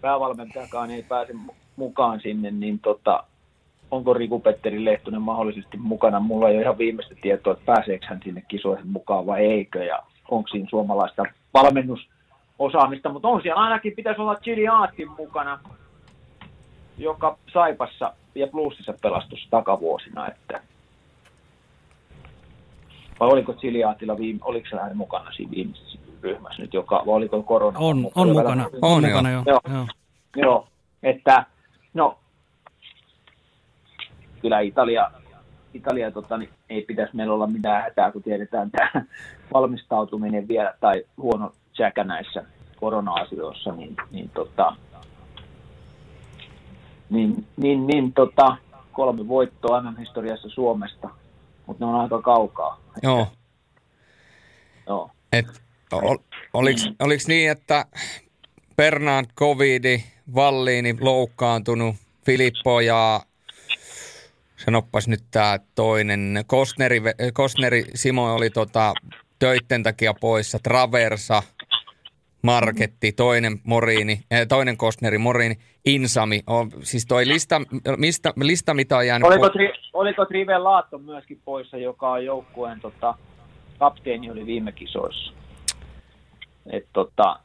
päävalmentajakaan 0.00 0.90
ei 0.90 1.02
pääse 1.02 1.34
mukaan 1.76 2.20
sinne, 2.20 2.50
niin 2.50 2.78
tota, 2.78 3.24
onko 3.90 4.14
Riku 4.14 4.40
Petteri 4.40 4.84
Lehtonen 4.84 5.22
mahdollisesti 5.22 5.76
mukana. 5.76 6.20
Mulla 6.20 6.48
ei 6.48 6.54
ole 6.54 6.62
ihan 6.62 6.78
viimeistä 6.78 7.14
tietoa, 7.22 7.52
että 7.52 7.64
pääseekö 7.66 8.06
hän 8.06 8.20
sinne 8.24 8.42
kisoihin 8.48 8.86
mukaan 8.86 9.26
vai 9.26 9.44
eikö, 9.44 9.84
ja 9.84 9.98
onko 10.30 10.48
siinä 10.48 10.68
suomalaista 10.70 11.22
valmennusosaamista, 11.54 13.08
mutta 13.08 13.28
on 13.28 13.42
siellä 13.42 13.62
ainakin 13.62 13.92
pitäisi 13.96 14.20
olla 14.20 14.36
Chili 14.36 14.68
Aattin 14.68 15.10
mukana, 15.10 15.60
joka 16.98 17.38
Saipassa 17.52 18.12
ja 18.34 18.46
Bluesissa 18.46 18.94
pelastus 19.02 19.48
takavuosina, 19.50 20.28
että 20.28 20.60
vai 23.20 23.28
oliko 23.28 23.54
Siliaatilla 23.60 24.18
viime, 24.18 24.38
oliko 24.42 24.68
se 24.70 24.76
hän 24.76 24.96
mukana 24.96 25.32
siinä 25.32 25.50
viimeisessä 25.50 25.98
ryhmässä 26.24 26.62
nyt, 26.62 26.74
joka, 26.74 27.02
oliko 27.06 27.42
korona? 27.42 27.78
On, 27.78 28.10
on 28.14 28.28
mukana, 28.28 28.66
on, 28.82 28.94
on 28.94 29.04
mukana 29.04 29.30
jo. 29.30 29.42
Joo. 29.46 29.60
Joo. 29.68 29.86
joo. 30.36 30.68
että 31.02 31.46
no, 31.94 32.18
kyllä 34.40 34.60
Italia, 34.60 35.10
Italia 35.74 36.10
tota, 36.10 36.38
niin 36.38 36.50
ei 36.68 36.82
pitäisi 36.82 37.16
meillä 37.16 37.34
olla 37.34 37.46
mitään 37.46 37.82
hätää, 37.82 38.12
kun 38.12 38.22
tiedetään 38.22 38.70
tämä 38.70 39.04
valmistautuminen 39.54 40.48
vielä 40.48 40.74
tai 40.80 41.04
huono 41.16 41.52
tsäkä 41.72 42.04
näissä 42.04 42.44
korona-asioissa, 42.80 43.72
niin, 43.72 43.96
niin 44.10 44.30
tota, 44.34 44.76
niin, 47.10 47.46
niin, 47.56 47.86
niin 47.86 48.12
tota, 48.12 48.56
kolme 48.92 49.28
voittoa 49.28 49.80
MM-historiassa 49.82 50.48
Suomesta, 50.48 51.08
mutta 51.66 51.84
ne 51.84 51.90
on 51.90 52.00
aika 52.00 52.22
kaukaa. 52.22 52.80
Joo. 53.02 53.26
Joo. 54.86 55.10
Et, 55.32 55.63
ol, 56.02 56.16
oliks, 56.52 56.88
oliks 56.98 57.28
niin, 57.28 57.50
että 57.50 57.84
Bernard 58.76 59.26
Covidi, 59.36 60.04
Valliini 60.34 60.96
loukkaantunut, 61.00 61.96
Filippo 62.26 62.80
ja 62.80 63.20
sanoppas 64.56 65.08
nyt 65.08 65.24
tämä 65.30 65.58
toinen, 65.74 66.44
Kostneri, 66.46 67.02
Kostneri 67.32 67.84
Simo 67.94 68.34
oli 68.34 68.50
tota, 68.50 68.94
töitten 69.38 69.82
takia 69.82 70.14
poissa, 70.14 70.58
Traversa– 70.62 71.42
Marketti, 72.44 73.12
toinen 73.12 73.60
Moriini, 73.64 74.20
eh, 74.30 74.46
toinen 74.48 74.76
Kostneri, 74.76 75.18
Moriini, 75.18 75.54
Insami. 75.84 76.40
On, 76.46 76.70
siis 76.82 77.06
toi 77.06 77.28
lista, 77.28 77.60
mistä, 77.96 78.32
lista 78.42 78.74
mitä 78.74 78.96
on 78.96 79.06
jäänyt... 79.06 79.28
Oliko, 79.28 79.48
tri, 79.48 79.72
oliko 79.92 80.26
Trive 80.26 80.58
Laatto 80.58 80.98
myöskin 80.98 81.40
poissa, 81.44 81.76
joka 81.76 82.10
on 82.10 82.24
joukkueen 82.24 82.80
tota, 82.80 83.14
kapteeni 83.78 84.30
oli 84.30 84.46
viime 84.46 84.72
kisoissa? 84.72 85.32
Et, 86.70 86.86
tota, 86.92 87.38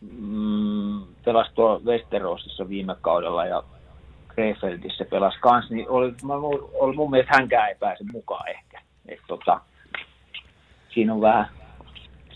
mm, 0.00 1.02
pelasi 1.24 1.50
tuolla 1.54 1.80
Westerosissa 1.84 2.68
viime 2.68 2.96
kaudella 3.00 3.46
ja 3.46 3.62
Krefeldissä 4.28 5.04
pelasi 5.04 5.38
kans, 5.40 5.70
niin 5.70 5.88
oli, 5.88 6.14
oli 6.72 6.96
mun 6.96 7.10
mielestä 7.10 7.36
hänkään 7.36 7.68
ei 7.68 7.74
pääse 7.74 8.04
mukaan 8.12 8.48
ehkä. 8.48 8.80
Et, 9.08 9.20
tota, 9.28 9.60
siinä 10.94 11.14
on 11.14 11.20
vähän 11.20 11.48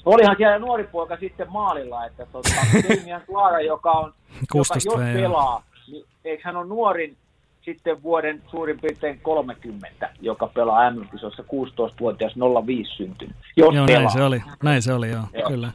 Olihan 0.05 0.37
siellä 0.37 0.59
nuori 0.59 0.85
poika 0.85 1.17
sitten 1.17 1.47
maalilla, 1.51 2.07
että 2.07 2.27
tota, 2.27 2.51
Damian 2.89 3.23
Clara, 3.27 3.61
joka 3.61 3.91
on, 3.91 4.13
joka, 4.55 4.75
jos 4.85 4.95
pelaa, 5.13 5.63
niin 5.91 6.05
eikö 6.25 6.43
hän 6.45 6.57
on 6.57 6.69
nuorin 6.69 7.17
sitten 7.65 8.03
vuoden 8.03 8.43
suurin 8.51 8.81
piirtein 8.81 9.21
30, 9.21 10.11
joka 10.21 10.47
pelaa 10.47 10.91
mm 10.91 11.03
16-vuotias 11.03 12.33
05 12.67 12.91
syntynyt. 12.97 13.37
Jos 13.57 13.75
joo, 13.75 13.87
pelaa. 13.87 14.01
näin 14.01 14.13
se 14.13 14.23
oli, 14.23 14.43
näin 14.63 14.83
se 14.83 14.93
oli 14.93 15.11
joo, 15.11 15.25
joo. 15.33 15.49
kyllä. 15.49 15.73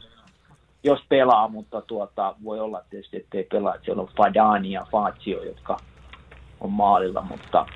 jos 0.84 1.00
pelaa, 1.08 1.48
mutta 1.48 1.80
tuota, 1.80 2.34
voi 2.44 2.60
olla 2.60 2.82
tietysti, 2.90 3.16
ettei 3.16 3.44
pelaa. 3.44 3.74
Että 3.74 3.84
siellä 3.84 4.02
on 4.02 4.08
Fadani 4.16 4.72
ja 4.72 4.86
Fazio, 4.92 5.42
jotka 5.42 5.76
on 6.60 6.72
maalilla, 6.72 7.22
mutta 7.22 7.66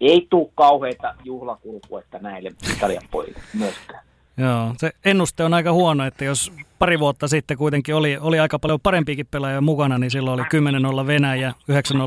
ei 0.00 0.26
tule 0.30 0.50
kauheita 0.54 1.14
juhlakulkuetta 1.24 2.18
näille 2.18 2.52
Italian 2.76 3.02
pojille 3.10 3.40
myöskään. 3.54 4.04
Joo, 4.38 4.74
se 4.76 4.90
ennuste 5.04 5.44
on 5.44 5.54
aika 5.54 5.72
huono, 5.72 6.06
että 6.06 6.24
jos 6.24 6.52
pari 6.78 6.98
vuotta 6.98 7.28
sitten 7.28 7.56
kuitenkin 7.56 7.94
oli, 7.94 8.18
oli 8.20 8.38
aika 8.38 8.58
paljon 8.58 8.80
parempiakin 8.80 9.26
pelaajia 9.26 9.60
mukana, 9.60 9.98
niin 9.98 10.10
silloin 10.10 10.40
oli 10.40 11.02
10-0 11.02 11.06
Venäjä, 11.06 11.52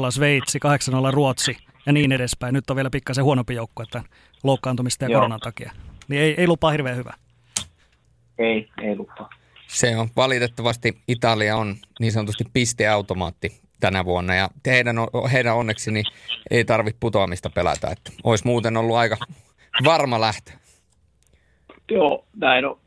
9-0 0.07 0.11
Sveitsi, 0.11 0.59
8-0 1.09 1.13
Ruotsi 1.13 1.57
ja 1.85 1.93
niin 1.93 2.11
edespäin. 2.11 2.53
Nyt 2.53 2.69
on 2.69 2.75
vielä 2.75 2.89
pikkasen 2.89 3.23
huonompi 3.23 3.55
joukko, 3.55 3.83
että 3.83 4.03
loukkaantumista 4.43 5.05
ja 5.05 5.09
Joo. 5.09 5.19
koronan 5.19 5.39
takia. 5.39 5.71
Niin 6.07 6.21
ei, 6.21 6.35
ei 6.37 6.47
lupaa 6.47 6.71
hirveän 6.71 6.97
hyvä. 6.97 7.13
Ei, 8.37 8.69
ei 8.81 8.95
lupaa. 8.95 9.29
Se 9.67 9.97
on 9.97 10.09
valitettavasti, 10.15 10.97
Italia 11.07 11.57
on 11.57 11.75
niin 11.99 12.11
sanotusti 12.11 12.43
pisteautomaatti 12.53 13.61
tänä 13.79 14.05
vuonna 14.05 14.35
ja 14.35 14.49
heidän, 14.65 14.95
heidän 15.31 15.55
onneksi 15.55 15.91
niin 15.91 16.05
ei 16.51 16.65
tarvitse 16.65 16.97
putoamista 16.99 17.49
pelätä, 17.49 17.87
että 17.87 18.11
olisi 18.23 18.45
muuten 18.45 18.77
ollut 18.77 18.95
aika 18.95 19.17
varma 19.83 20.21
lähtö. 20.21 20.51
Joo, 21.93 22.25
näin 22.35 22.65
on. 22.65 22.77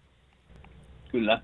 Kyllä. 1.10 1.42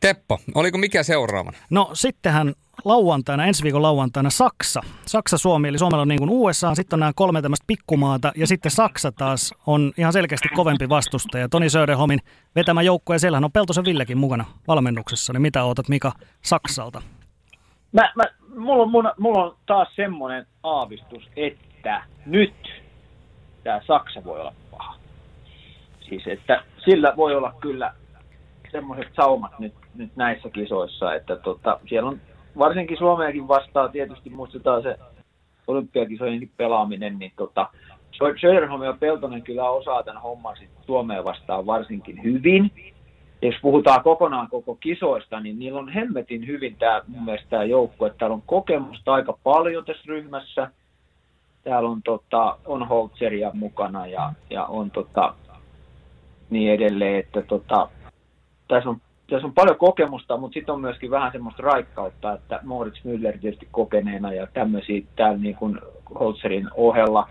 Teppo, 0.00 0.38
oliko 0.54 0.78
mikä 0.78 1.02
seuraavana? 1.02 1.58
No 1.70 1.90
sittenhän 1.92 2.54
lauantaina, 2.84 3.46
ensi 3.46 3.62
viikon 3.62 3.82
lauantaina 3.82 4.30
Saksa. 4.30 4.80
Saksa-Suomi, 5.06 5.68
eli 5.68 5.78
Suomella 5.78 6.02
on 6.02 6.08
niin 6.08 6.18
kuin 6.18 6.30
USA, 6.30 6.74
sitten 6.74 6.96
on 6.96 7.00
nämä 7.00 7.12
kolme 7.16 7.42
tämmöistä 7.42 7.64
pikkumaata, 7.66 8.32
ja 8.36 8.46
sitten 8.46 8.70
Saksa 8.70 9.12
taas 9.12 9.54
on 9.66 9.92
ihan 9.96 10.12
selkeästi 10.12 10.48
kovempi 10.48 10.88
vastustaja. 10.88 11.48
Toni 11.48 11.70
Söderholmin 11.70 12.20
vetämä 12.56 12.82
joukko, 12.82 13.12
ja 13.12 13.18
siellähän 13.18 13.44
on 13.44 13.52
Peltosen 13.52 13.84
Villekin 13.84 14.18
mukana 14.18 14.44
valmennuksessa. 14.68 15.32
Niin 15.32 15.42
mitä 15.42 15.64
ootat 15.64 15.88
Mika 15.88 16.12
Saksalta? 16.42 17.02
Mä, 17.92 18.12
mä, 18.16 18.24
mulla, 18.56 18.82
on, 18.82 18.90
mulla, 18.90 19.14
mulla 19.18 19.44
on 19.44 19.56
taas 19.66 19.88
semmoinen 19.96 20.46
aavistus, 20.62 21.22
että 21.36 22.02
nyt 22.26 22.54
tämä 23.64 23.80
Saksa 23.86 24.24
voi 24.24 24.40
olla. 24.40 24.54
Siis 26.10 26.26
että 26.26 26.62
sillä 26.84 27.12
voi 27.16 27.34
olla 27.34 27.54
kyllä 27.60 27.94
semmoiset 28.72 29.08
saumat 29.16 29.58
nyt, 29.58 29.74
nyt 29.94 30.16
näissä 30.16 30.50
kisoissa, 30.50 31.14
että 31.14 31.36
tota, 31.36 31.80
siellä 31.88 32.08
on 32.08 32.20
varsinkin 32.58 32.98
Suomeakin 32.98 33.48
vastaan 33.48 33.92
tietysti 33.92 34.30
muistetaan 34.30 34.82
se 34.82 34.96
olympiakisojen 35.66 36.50
pelaaminen, 36.56 37.18
niin 37.18 37.32
tota, 37.36 37.68
Söderholm 38.40 38.82
ja 38.82 38.96
Peltonen 39.00 39.42
kyllä 39.42 39.70
osaa 39.70 40.02
tämän 40.02 40.22
homman 40.22 40.56
sit 40.56 40.70
Suomeen 40.86 41.24
vastaan 41.24 41.66
varsinkin 41.66 42.22
hyvin. 42.22 42.70
Jos 43.42 43.54
puhutaan 43.62 44.02
kokonaan 44.02 44.48
koko 44.50 44.74
kisoista, 44.74 45.40
niin 45.40 45.58
niillä 45.58 45.78
on 45.78 45.88
hemmetin 45.88 46.46
hyvin 46.46 46.76
tämä 46.76 47.02
mun 47.08 47.24
mielestä 47.24 47.50
tämä 47.50 47.64
joukkue. 47.64 48.10
Täällä 48.10 48.34
on 48.34 48.42
kokemusta 48.46 49.14
aika 49.14 49.38
paljon 49.42 49.84
tässä 49.84 50.02
ryhmässä. 50.06 50.70
Täällä 51.64 51.88
on, 51.88 52.02
tota, 52.02 52.58
on 52.66 52.88
Holtzeria 52.88 53.50
mukana 53.54 54.06
ja, 54.06 54.32
ja 54.50 54.64
on 54.64 54.90
tota, 54.90 55.34
niin 56.50 56.72
edelleen, 56.72 57.20
että 57.20 57.42
tota, 57.42 57.88
tässä 58.68 58.90
on 58.90 59.00
tässä 59.30 59.46
on 59.46 59.54
paljon 59.54 59.78
kokemusta, 59.78 60.36
mutta 60.36 60.54
sitten 60.54 60.72
on 60.72 60.80
myöskin 60.80 61.10
vähän 61.10 61.32
semmoista 61.32 61.62
raikkautta, 61.62 62.32
että 62.32 62.60
Moritz 62.62 63.04
Müller 63.04 63.38
tietysti 63.38 63.68
kokeneena 63.70 64.32
ja 64.32 64.46
tämmöisiä 64.46 65.02
täällä 65.16 65.38
niin 65.38 65.56
kuin 65.56 65.80
Holzerin 66.20 66.68
ohella. 66.74 67.28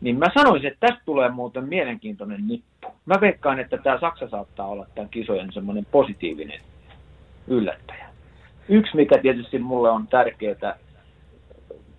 Niin 0.00 0.18
mä 0.18 0.26
sanoisin, 0.34 0.66
että 0.66 0.86
tästä 0.86 1.02
tulee 1.04 1.28
muuten 1.28 1.64
mielenkiintoinen 1.64 2.48
nippu. 2.48 2.88
Mä 3.06 3.20
veikkaan, 3.20 3.58
että 3.58 3.78
tämä 3.78 4.00
Saksa 4.00 4.28
saattaa 4.28 4.66
olla 4.66 4.86
tämän 4.94 5.10
kisojen 5.10 5.52
semmoinen 5.52 5.86
positiivinen 5.90 6.60
yllättäjä. 7.46 8.06
Yksi, 8.68 8.96
mikä 8.96 9.18
tietysti 9.18 9.58
mulle 9.58 9.90
on 9.90 10.06
tärkeää, 10.06 10.76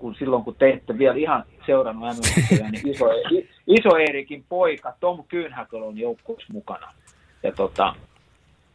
kun 0.06 0.16
silloin 0.16 0.44
kun 0.44 0.56
teitte 0.56 0.98
vielä 0.98 1.16
ihan 1.16 1.44
seurannut 1.66 2.16
niin 2.72 2.88
iso, 2.88 3.06
iso 3.68 3.98
Eerikin 3.98 4.46
poika 4.50 4.94
Tom 5.00 5.24
Kyynhäköl 5.28 5.84
on 5.84 5.98
joukkueessa 5.98 6.54
mukana. 6.54 6.94
Ja 7.44 7.52
tota, 7.52 7.96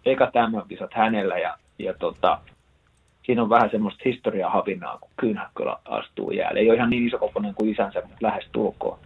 eka 0.07 0.31
tämän 0.33 0.63
kisat 0.69 0.95
hänellä 0.95 1.39
ja, 1.39 1.59
ja 1.79 1.95
tota, 1.95 2.39
siinä 3.27 3.43
on 3.43 3.49
vähän 3.49 3.71
semmoista 3.71 4.03
historiahavinaa, 4.05 4.99
kun 4.99 5.11
Kyynhäkkölä 5.17 5.77
astuu 5.85 6.31
jäälle. 6.31 6.61
Ei 6.61 6.69
ole 6.69 6.77
ihan 6.77 6.91
niin 6.91 7.07
iso 7.07 7.19
kokoinen 7.19 7.55
kuin 7.55 7.71
isänsä, 7.71 8.01
mutta 8.01 8.27
lähes 8.27 8.45
tulkoon. 8.53 8.99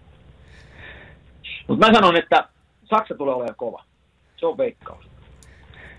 Mutta 1.68 1.86
mä 1.86 1.94
sanon, 1.94 2.16
että 2.16 2.48
Saksa 2.84 3.14
tulee 3.14 3.34
olemaan 3.34 3.56
kova. 3.56 3.84
Se 4.36 4.46
on 4.46 4.58
veikkaus. 4.58 5.04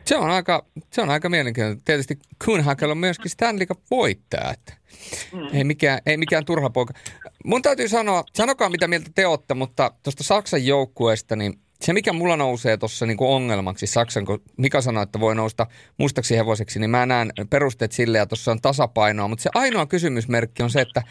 Se 0.07 0.17
on 0.17 0.29
aika, 0.29 0.65
se 0.91 1.01
on 1.01 1.09
aika 1.09 1.29
mielenkiintoista. 1.29 1.85
Tietysti 1.85 2.19
Kuhnhakel 2.45 2.89
on 2.89 2.97
myöskin 2.97 3.31
Stanley 3.31 3.65
Cup 3.65 3.79
voittaja, 3.91 4.51
että 4.51 4.73
mm. 5.31 5.47
ei, 5.53 5.63
mikään, 5.63 5.99
ei 6.05 6.17
mikään 6.17 6.45
turha 6.45 6.69
poika. 6.69 6.93
Mun 7.45 7.61
täytyy 7.61 7.87
sanoa, 7.87 8.23
sanokaa 8.33 8.69
mitä 8.69 8.87
mieltä 8.87 9.09
te 9.15 9.27
olette, 9.27 9.53
mutta 9.53 9.91
tuosta 10.03 10.23
Saksan 10.23 10.65
joukkueesta, 10.65 11.35
niin 11.35 11.59
se, 11.81 11.93
mikä 11.93 12.13
mulla 12.13 12.37
nousee 12.37 12.77
tuossa 12.77 13.05
niin 13.05 13.17
ongelmaksi 13.19 13.87
Saksan, 13.87 14.25
kun 14.25 14.41
Mika 14.57 14.81
sanoi, 14.81 15.03
että 15.03 15.19
voi 15.19 15.35
nousta 15.35 15.67
mustaksi 15.97 16.35
hevoseksi, 16.35 16.79
niin 16.79 16.89
mä 16.89 17.05
näen 17.05 17.31
perusteet 17.49 17.91
sille 17.91 18.17
ja 18.17 18.25
tuossa 18.25 18.51
on 18.51 18.61
tasapainoa. 18.61 19.27
Mutta 19.27 19.43
se 19.43 19.49
ainoa 19.53 19.85
kysymysmerkki 19.85 20.63
on 20.63 20.69
se, 20.69 20.81
että 20.81 21.03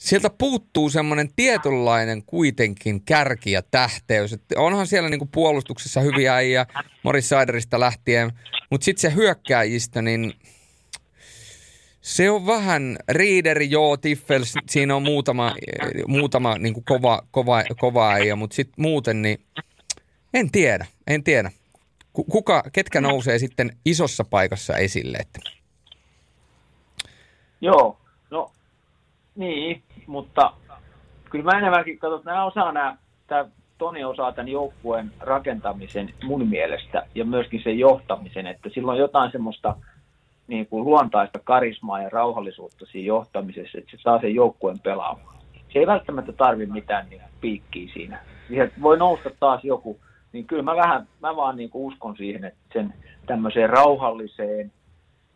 sieltä 0.00 0.30
puuttuu 0.30 0.90
semmoinen 0.90 1.28
tietynlainen 1.36 2.22
kuitenkin 2.22 3.02
kärki 3.04 3.52
ja 3.52 3.62
tähteys. 3.62 4.32
Et 4.32 4.42
onhan 4.56 4.86
siellä 4.86 5.08
niinku 5.08 5.28
puolustuksessa 5.32 6.00
hyviä 6.00 6.34
äijä 6.34 6.66
Morris 7.02 7.28
Seiderista 7.28 7.80
lähtien, 7.80 8.32
mutta 8.70 8.84
sitten 8.84 9.00
se 9.00 9.16
hyökkääjistä, 9.16 10.02
niin 10.02 10.32
se 12.00 12.30
on 12.30 12.46
vähän 12.46 12.98
Riederi, 13.08 13.70
joo, 13.70 13.96
Tiffel, 13.96 14.42
siinä 14.70 14.96
on 14.96 15.02
muutama, 15.02 15.54
muutama 16.06 16.58
niinku 16.58 16.82
kova, 16.86 17.22
kova, 17.30 17.64
kova 17.78 18.10
äijä, 18.10 18.36
mutta 18.36 18.54
sitten 18.54 18.82
muuten 18.82 19.22
niin 19.22 19.44
en 20.34 20.50
tiedä, 20.50 20.86
en 21.06 21.24
tiedä. 21.24 21.50
Kuka, 22.12 22.62
ketkä 22.72 23.00
nousee 23.00 23.38
sitten 23.38 23.76
isossa 23.84 24.24
paikassa 24.24 24.76
esille? 24.76 25.18
Että... 25.18 25.40
Joo, 27.60 27.98
no 28.30 28.52
niin, 29.34 29.82
mutta 30.10 30.52
kyllä 31.30 31.44
mä 31.44 31.58
enemmänkin 31.58 31.98
katson, 31.98 32.18
että 32.18 32.30
nämä 32.30 32.44
osaa 32.44 32.72
nämä, 32.72 32.96
tämä 33.26 33.44
Toni 33.78 34.04
osaa 34.04 34.32
tämän 34.32 34.48
joukkueen 34.48 35.12
rakentamisen 35.20 36.14
mun 36.22 36.48
mielestä 36.48 37.06
ja 37.14 37.24
myöskin 37.24 37.62
sen 37.62 37.78
johtamisen, 37.78 38.46
että 38.46 38.68
sillä 38.74 38.92
on 38.92 38.98
jotain 38.98 39.32
semmoista 39.32 39.76
niin 40.46 40.66
kuin 40.66 40.84
luontaista 40.84 41.38
karismaa 41.44 42.02
ja 42.02 42.08
rauhallisuutta 42.08 42.86
siinä 42.86 43.06
johtamisessa, 43.06 43.78
että 43.78 43.90
se 43.90 43.96
saa 44.02 44.20
sen 44.20 44.34
joukkueen 44.34 44.78
pelaamaan. 44.78 45.36
Se 45.72 45.78
ei 45.78 45.86
välttämättä 45.86 46.32
tarvi 46.32 46.66
mitään 46.66 47.08
niin 47.10 47.22
piikkiä 47.40 47.90
siinä. 47.92 48.18
Siihen 48.48 48.72
voi 48.82 48.98
nousta 48.98 49.30
taas 49.40 49.64
joku 49.64 50.00
niin 50.32 50.46
kyllä 50.46 50.62
mä 50.62 50.76
vähän, 50.76 51.06
mä 51.20 51.36
vaan 51.36 51.56
niin 51.56 51.70
kuin 51.70 51.92
uskon 51.92 52.16
siihen, 52.16 52.44
että 52.44 52.60
sen 52.72 52.94
tämmöiseen 53.26 53.70
rauhalliseen, 53.70 54.72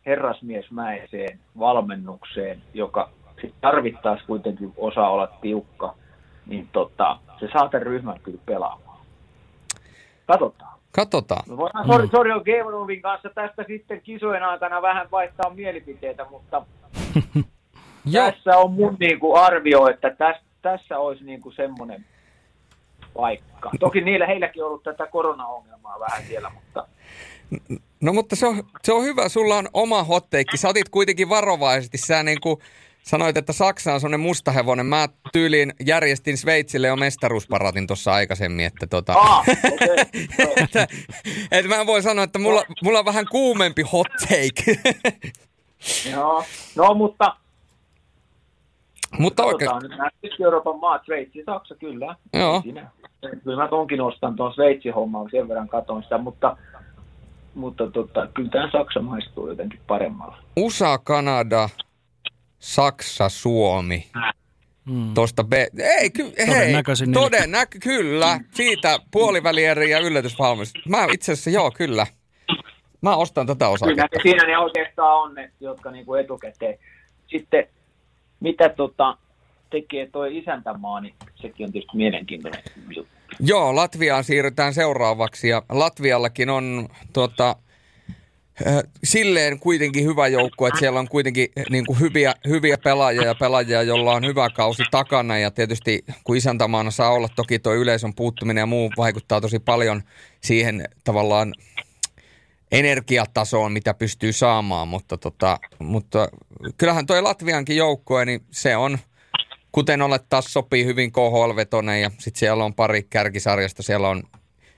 herrasmiesmäiseen 0.06 1.38
valmennukseen, 1.58 2.62
joka 2.74 3.10
sitten 3.40 3.60
tarvittaessa 3.60 4.26
kuitenkin 4.26 4.72
osaa 4.76 5.10
olla 5.10 5.26
tiukka, 5.26 5.94
niin 6.46 6.68
tota, 6.72 7.18
se 7.40 7.48
saa 7.52 7.68
tämän 7.68 7.86
ryhmän 7.86 8.20
kyllä 8.22 8.40
pelaamaan. 8.46 8.98
Katsotaan. 10.26 10.78
Katsotaan. 10.92 11.42
Me 11.48 11.56
voidaan 11.56 11.86
mm. 11.86 12.08
Sorjo 12.10 12.42
kanssa 13.02 13.30
tästä 13.34 13.64
sitten 13.66 14.00
kisojen 14.00 14.42
aikana 14.42 14.82
vähän 14.82 15.10
vaihtaa 15.10 15.50
mielipiteitä, 15.50 16.26
mutta 16.30 16.62
tässä 18.12 18.58
on 18.58 18.72
mun 18.72 18.96
niin 19.00 19.20
kuin 19.20 19.40
arvio, 19.40 19.88
että 19.88 20.10
tässä, 20.10 20.42
tässä 20.62 20.98
olisi 20.98 21.24
niin 21.24 21.40
kuin 21.40 21.54
semmoinen 21.54 22.04
paikka. 23.14 23.70
Toki 23.80 24.00
niillä 24.00 24.26
heilläkin 24.26 24.62
on 24.62 24.68
ollut 24.68 24.82
tätä 24.82 25.06
koronaongelmaa 25.06 26.00
vähän 26.00 26.22
siellä, 26.22 26.50
mutta... 26.50 26.86
No 28.00 28.12
mutta 28.12 28.36
se 28.36 28.46
on, 28.46 28.62
se 28.82 28.92
on 28.92 29.04
hyvä, 29.04 29.28
sulla 29.28 29.56
on 29.56 29.68
oma 29.72 30.04
hotteikki. 30.04 30.56
Sä 30.56 30.68
otit 30.68 30.88
kuitenkin 30.88 31.28
varovaisesti. 31.28 31.98
Sä 31.98 32.22
niin 32.22 32.40
kuin 32.40 32.58
sanoit, 33.04 33.36
että 33.36 33.52
Saksa 33.52 33.94
on 33.94 34.00
semmoinen 34.00 34.20
mustahevonen. 34.20 34.86
Mä 34.86 35.08
tyyliin 35.32 35.72
järjestin 35.86 36.38
Sveitsille 36.38 36.86
jo 36.86 36.96
mestaruusparatin 36.96 37.86
tuossa 37.86 38.12
aikaisemmin. 38.12 38.66
Että 38.66 38.86
tota... 38.86 39.12
ah, 39.12 39.44
okay. 39.72 39.96
että, 40.56 40.86
että 41.52 41.76
mä 41.76 41.86
voin 41.86 42.02
sanoa, 42.02 42.24
että 42.24 42.38
mulla, 42.38 42.62
mulla 42.82 42.98
on 42.98 43.04
vähän 43.04 43.26
kuumempi 43.30 43.82
hot 43.82 44.08
take. 44.20 44.78
Joo, 46.12 46.44
no 46.76 46.94
mutta 46.94 47.36
mutta 49.18 49.44
oikein... 49.44 49.70
nyt 49.82 49.90
nämä 49.90 50.10
Euroopan 50.44 50.78
maat, 50.78 51.02
Sveitsi, 51.04 51.42
Saksa, 51.46 51.74
kyllä. 51.74 52.16
Joo. 52.32 52.60
Siinä. 52.60 52.90
Kyllä 53.44 53.62
mä 53.62 53.68
tonkin 53.68 54.00
ostan 54.00 54.36
tuon 54.36 54.54
Sveitsin 54.54 54.94
homman, 54.94 55.28
sen 55.30 55.48
verran 55.48 55.68
katon 55.68 56.02
sitä, 56.02 56.18
mutta, 56.18 56.56
mutta 57.54 57.90
tota, 57.90 58.28
kyllä 58.34 58.50
tämä 58.50 58.70
Saksa 58.72 59.02
maistuu 59.02 59.48
jotenkin 59.48 59.80
paremmalla. 59.86 60.36
USA, 60.56 60.98
Kanada, 60.98 61.68
Saksa, 62.64 63.28
Suomi. 63.28 64.06
Hmm. 64.90 65.14
Tosta 65.14 65.44
B. 65.44 65.52
Ei, 66.00 66.10
ky- 66.10 66.32
hei, 66.46 66.72
todennäkö, 67.12 67.78
kyllä. 67.82 68.40
Siitä 68.50 68.98
puolivälieri 69.10 69.90
ja 69.90 69.98
yllätysvalmis. 69.98 70.72
Mä 70.88 71.06
itse 71.12 71.32
asiassa, 71.32 71.50
joo, 71.50 71.70
kyllä. 71.70 72.06
Mä 73.00 73.16
ostan 73.16 73.46
tätä 73.46 73.68
osaketta. 73.68 74.08
Kyllä 74.08 74.22
siinä 74.22 74.46
ne 74.46 74.58
oikeastaan 74.58 75.22
on 75.22 75.34
ne, 75.34 75.50
jotka 75.60 75.90
niin 75.90 76.06
kuin 76.06 76.20
etukäteen. 76.20 76.78
Sitten 77.26 77.66
mitä 78.40 78.68
tota, 78.68 79.16
tekee 79.70 80.08
tuo 80.12 80.24
isäntämaa, 80.24 81.00
niin 81.00 81.14
sekin 81.34 81.66
on 81.66 81.72
tietysti 81.72 81.96
mielenkiintoinen 81.96 82.62
juttu. 82.96 83.12
Joo, 83.40 83.76
Latviaan 83.76 84.24
siirrytään 84.24 84.74
seuraavaksi 84.74 85.48
ja 85.48 85.62
Latviallakin 85.68 86.50
on 86.50 86.88
tuota, 87.12 87.56
silleen 89.04 89.58
kuitenkin 89.58 90.04
hyvä 90.04 90.28
joukko, 90.28 90.66
että 90.66 90.80
siellä 90.80 91.00
on 91.00 91.08
kuitenkin 91.08 91.48
niin 91.70 91.86
kuin 91.86 92.00
hyviä, 92.00 92.34
hyviä 92.48 92.78
pelaajia 92.78 93.24
ja 93.24 93.34
pelaajia, 93.34 93.82
joilla 93.82 94.14
on 94.14 94.26
hyvä 94.26 94.50
kausi 94.50 94.82
takana. 94.90 95.38
Ja 95.38 95.50
tietysti 95.50 96.04
kun 96.24 96.36
isäntämaana 96.36 96.90
saa 96.90 97.10
olla, 97.10 97.28
toki 97.36 97.58
tuo 97.58 97.74
yleisön 97.74 98.14
puuttuminen 98.14 98.62
ja 98.62 98.66
muu 98.66 98.92
vaikuttaa 98.96 99.40
tosi 99.40 99.58
paljon 99.58 100.02
siihen 100.40 100.84
tavallaan 101.04 101.54
energiatasoon, 102.72 103.72
mitä 103.72 103.94
pystyy 103.94 104.32
saamaan, 104.32 104.88
mutta, 104.88 105.16
tota, 105.16 105.58
mutta 105.78 106.28
kyllähän 106.78 107.06
toi 107.06 107.22
Latviankin 107.22 107.76
joukkue, 107.76 108.24
niin 108.24 108.40
se 108.50 108.76
on, 108.76 108.98
kuten 109.72 110.02
olet 110.02 110.28
taas 110.28 110.52
sopii 110.52 110.84
hyvin 110.84 111.12
khl 111.12 111.58
ja 112.00 112.10
sitten 112.10 112.38
siellä 112.38 112.64
on 112.64 112.74
pari 112.74 113.02
kärkisarjasta, 113.02 113.82
siellä 113.82 114.08
on 114.08 114.22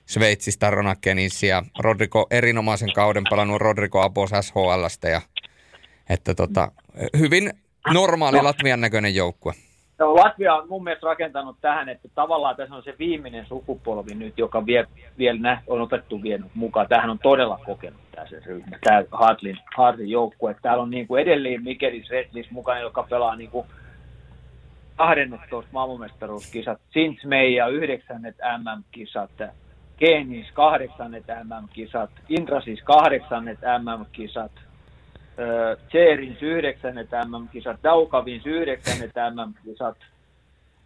Sveitsistä 0.07 0.69
Rona 0.69 0.95
ja 1.47 1.63
Rodrigo 1.79 2.27
erinomaisen 2.31 2.93
kauden 2.93 3.23
pelannut 3.29 3.61
Rodrigo 3.61 4.01
Apos 4.01 4.29
SHLstä 4.41 5.09
ja 5.09 5.21
että 6.09 6.35
tota, 6.35 6.71
hyvin 7.19 7.53
normaali 7.93 8.37
no. 8.37 8.43
Latvian 8.43 8.81
näköinen 8.81 9.15
joukkue. 9.15 9.53
No, 9.99 10.15
Latvia 10.15 10.55
on 10.55 10.69
mun 10.69 10.83
mielestä 10.83 11.07
rakentanut 11.07 11.57
tähän, 11.61 11.89
että 11.89 12.07
tavallaan 12.15 12.55
tässä 12.55 12.75
on 12.75 12.83
se 12.83 12.95
viimeinen 12.99 13.45
sukupolvi 13.45 14.15
nyt, 14.15 14.37
joka 14.37 14.65
vie, 14.65 14.85
vielä 15.17 15.39
nä, 15.39 15.61
on 15.67 15.81
otettu 15.81 16.23
vienyt 16.23 16.51
mukaan. 16.55 16.87
Tähän 16.87 17.09
on 17.09 17.19
todella 17.19 17.59
kokenut 17.65 18.01
tämä 18.11 18.27
se 18.27 18.39
ryhmä, 18.45 18.77
tämä 18.83 19.03
Hartlin, 19.11 19.57
Hartlin 19.77 20.09
joukkue. 20.09 20.55
Täällä 20.61 20.83
on 20.83 20.89
niin 20.89 21.07
kuin 21.07 21.21
edelleen 21.21 21.63
Mikelis 21.63 22.09
Redlis 22.09 22.51
mukana, 22.51 22.79
joka 22.79 23.03
pelaa 23.03 23.35
niin 23.35 23.49
kuin 23.49 23.67
12 24.95 25.69
maailmanmestaruuskisat, 25.71 26.81
Sint 26.93 27.23
Meija 27.23 27.67
9 27.67 28.21
MM-kisat, 28.57 29.31
Keenis 29.97 30.51
kahdeksannet 30.53 31.23
MM-kisat, 31.43 32.09
Indrasis 32.29 32.83
kahdeksannet 32.83 33.59
MM-kisat, 33.61 34.51
Tseerins 35.87 36.43
yhdeksännet 36.43 37.09
MM-kisat, 37.25 37.79
Daukavins 37.83 38.45
yhdeksännet 38.45 39.11
MM-kisat. 39.15 39.97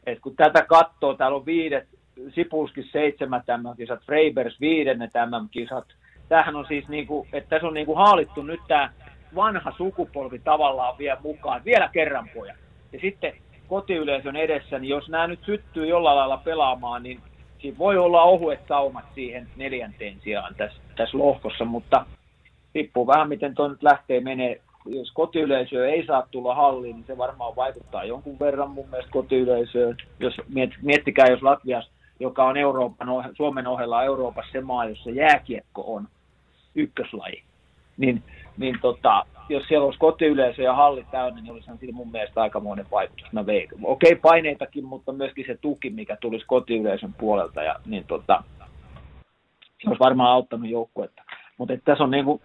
Et 0.05 0.19
kun 0.19 0.35
tätä 0.35 0.65
katsoo, 0.65 1.13
täällä 1.13 1.37
on 1.37 1.45
viidet, 1.45 1.87
Sipulskis 2.35 2.91
seitsemät 2.91 3.43
MM-kisat, 3.57 4.03
Freibers 4.05 4.61
viidennet 4.61 5.11
MM-kisat. 5.13 5.85
Tämähän 6.29 6.55
on 6.55 6.65
siis, 6.67 6.87
niinku, 6.87 7.27
että 7.33 7.49
tässä 7.49 7.67
on 7.67 7.73
niinku 7.73 7.95
haalittu 7.95 8.43
nyt 8.43 8.59
tämä 8.67 8.89
vanha 9.35 9.73
sukupolvi 9.77 10.39
tavallaan 10.39 10.97
vielä 10.97 11.17
mukaan, 11.23 11.65
vielä 11.65 11.89
kerran 11.93 12.29
poja. 12.33 12.55
Ja 12.93 12.99
sitten 12.99 13.33
kotiyleisön 13.67 14.35
edessä, 14.35 14.79
niin 14.79 14.89
jos 14.89 15.09
nämä 15.09 15.27
nyt 15.27 15.39
syttyy 15.45 15.87
jollain 15.87 16.17
lailla 16.17 16.37
pelaamaan, 16.37 17.03
niin 17.03 17.19
siinä 17.61 17.77
voi 17.77 17.97
olla 17.97 18.23
ohuet 18.23 18.59
saumat 18.67 19.05
siihen 19.15 19.47
neljänteen 19.55 20.17
sijaan 20.23 20.55
tässä, 20.55 20.81
tässä 20.95 21.17
lohkossa, 21.17 21.65
mutta 21.65 22.05
riippuu 22.75 23.07
vähän 23.07 23.29
miten 23.29 23.55
tuo 23.55 23.67
nyt 23.67 23.83
lähtee 23.83 24.19
menee. 24.19 24.61
Jos 24.85 25.11
kotiyleisö 25.11 25.89
ei 25.89 26.05
saa 26.05 26.27
tulla 26.31 26.55
halliin, 26.55 26.95
niin 26.95 27.05
se 27.07 27.17
varmaan 27.17 27.55
vaikuttaa 27.55 28.03
jonkun 28.03 28.39
verran 28.39 28.69
mun 28.69 28.89
mielestä 28.89 29.11
kotiyleisöön. 29.11 29.97
Jos 30.19 30.33
miettikää, 30.81 31.25
jos 31.29 31.41
Latvias, 31.41 31.91
joka 32.19 32.43
on 32.43 32.57
Euroopan, 32.57 33.07
Suomen 33.37 33.67
ohella 33.67 34.03
Euroopassa 34.03 34.51
se 34.51 34.61
maa, 34.61 34.85
jossa 34.85 35.09
jääkiekko 35.09 35.83
on 35.95 36.07
ykköslaji, 36.75 37.43
niin, 37.97 38.23
niin 38.57 38.79
tota, 38.81 39.25
jos 39.51 39.67
siellä 39.67 39.85
olisi 39.85 39.99
kotiyleisö 39.99 40.61
ja 40.61 40.75
halli 40.75 41.05
täynnä, 41.11 41.41
niin 41.41 41.51
olisi 41.51 41.71
sillä 41.79 41.93
mun 41.93 42.11
mielestä 42.11 42.41
aikamoinen 42.41 42.85
vaikutus. 42.91 43.31
Mä 43.31 43.45
veikän. 43.45 43.79
Okei, 43.83 44.15
paineitakin, 44.15 44.85
mutta 44.85 45.11
myöskin 45.11 45.45
se 45.47 45.57
tuki, 45.61 45.89
mikä 45.89 46.17
tulisi 46.21 46.45
kotiyleisön 46.45 47.13
puolelta, 47.13 47.63
ja, 47.63 47.75
niin 47.85 48.03
tota, 48.07 48.43
se 49.83 49.89
olisi 49.89 49.99
varmaan 49.99 50.31
auttanut 50.31 50.69
joukkuetta. 50.69 51.21
Mutta 51.57 51.73
tässä 51.85 52.03
on 52.03 52.11
niin 52.11 52.25
kuin, 52.25 52.41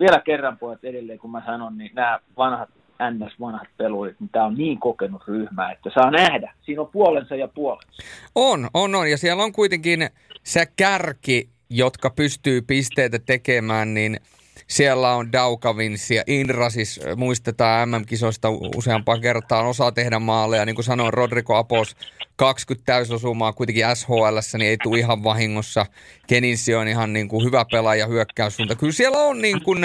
vielä 0.00 0.20
kerran 0.20 0.58
pojat 0.58 0.84
edelleen, 0.84 1.18
kun 1.18 1.30
mä 1.30 1.42
sanon, 1.46 1.78
niin 1.78 1.90
nämä 1.94 2.18
vanhat 2.36 2.68
ns. 3.10 3.40
vanhat 3.40 3.68
pelurit, 3.76 4.20
niin 4.20 4.30
tämä 4.32 4.44
on 4.44 4.54
niin 4.54 4.78
kokenut 4.78 5.22
ryhmä, 5.28 5.72
että 5.72 5.90
saa 5.94 6.10
nähdä. 6.10 6.54
Siinä 6.62 6.80
on 6.80 6.88
puolensa 6.92 7.36
ja 7.36 7.48
puolensa. 7.48 8.02
On, 8.34 8.68
on, 8.74 8.94
on. 8.94 9.10
Ja 9.10 9.18
siellä 9.18 9.42
on 9.42 9.52
kuitenkin 9.52 10.08
se 10.42 10.66
kärki, 10.76 11.48
jotka 11.70 12.10
pystyy 12.10 12.62
pisteitä 12.62 13.18
tekemään, 13.18 13.94
niin– 13.94 14.16
siellä 14.66 15.14
on 15.14 15.32
Daukavins 15.32 16.10
ja 16.10 16.22
Inrasis, 16.26 17.00
muistetaan 17.16 17.88
MM-kisoista 17.88 18.48
useampaan 18.76 19.20
kertaan, 19.20 19.66
osaa 19.66 19.92
tehdä 19.92 20.18
maaleja. 20.18 20.64
Niin 20.64 20.74
kuin 20.74 20.84
sanoin, 20.84 21.14
Rodrigo 21.14 21.56
Apos 21.56 21.96
20 22.36 22.86
täysosumaa 22.86 23.52
kuitenkin 23.52 23.84
SHL, 23.94 24.38
niin 24.58 24.68
ei 24.68 24.76
tule 24.82 24.98
ihan 24.98 25.24
vahingossa. 25.24 25.86
Keninsi 26.26 26.74
on 26.74 26.88
ihan 26.88 27.12
niin 27.12 27.28
kuin 27.28 27.44
hyvä 27.44 27.64
pelaaja 27.72 28.06
hyökkäyssuunta. 28.06 28.76
Kyllä 28.76 28.92
siellä 28.92 29.18
on 29.18 29.42
niin 29.42 29.62
kuin 29.62 29.78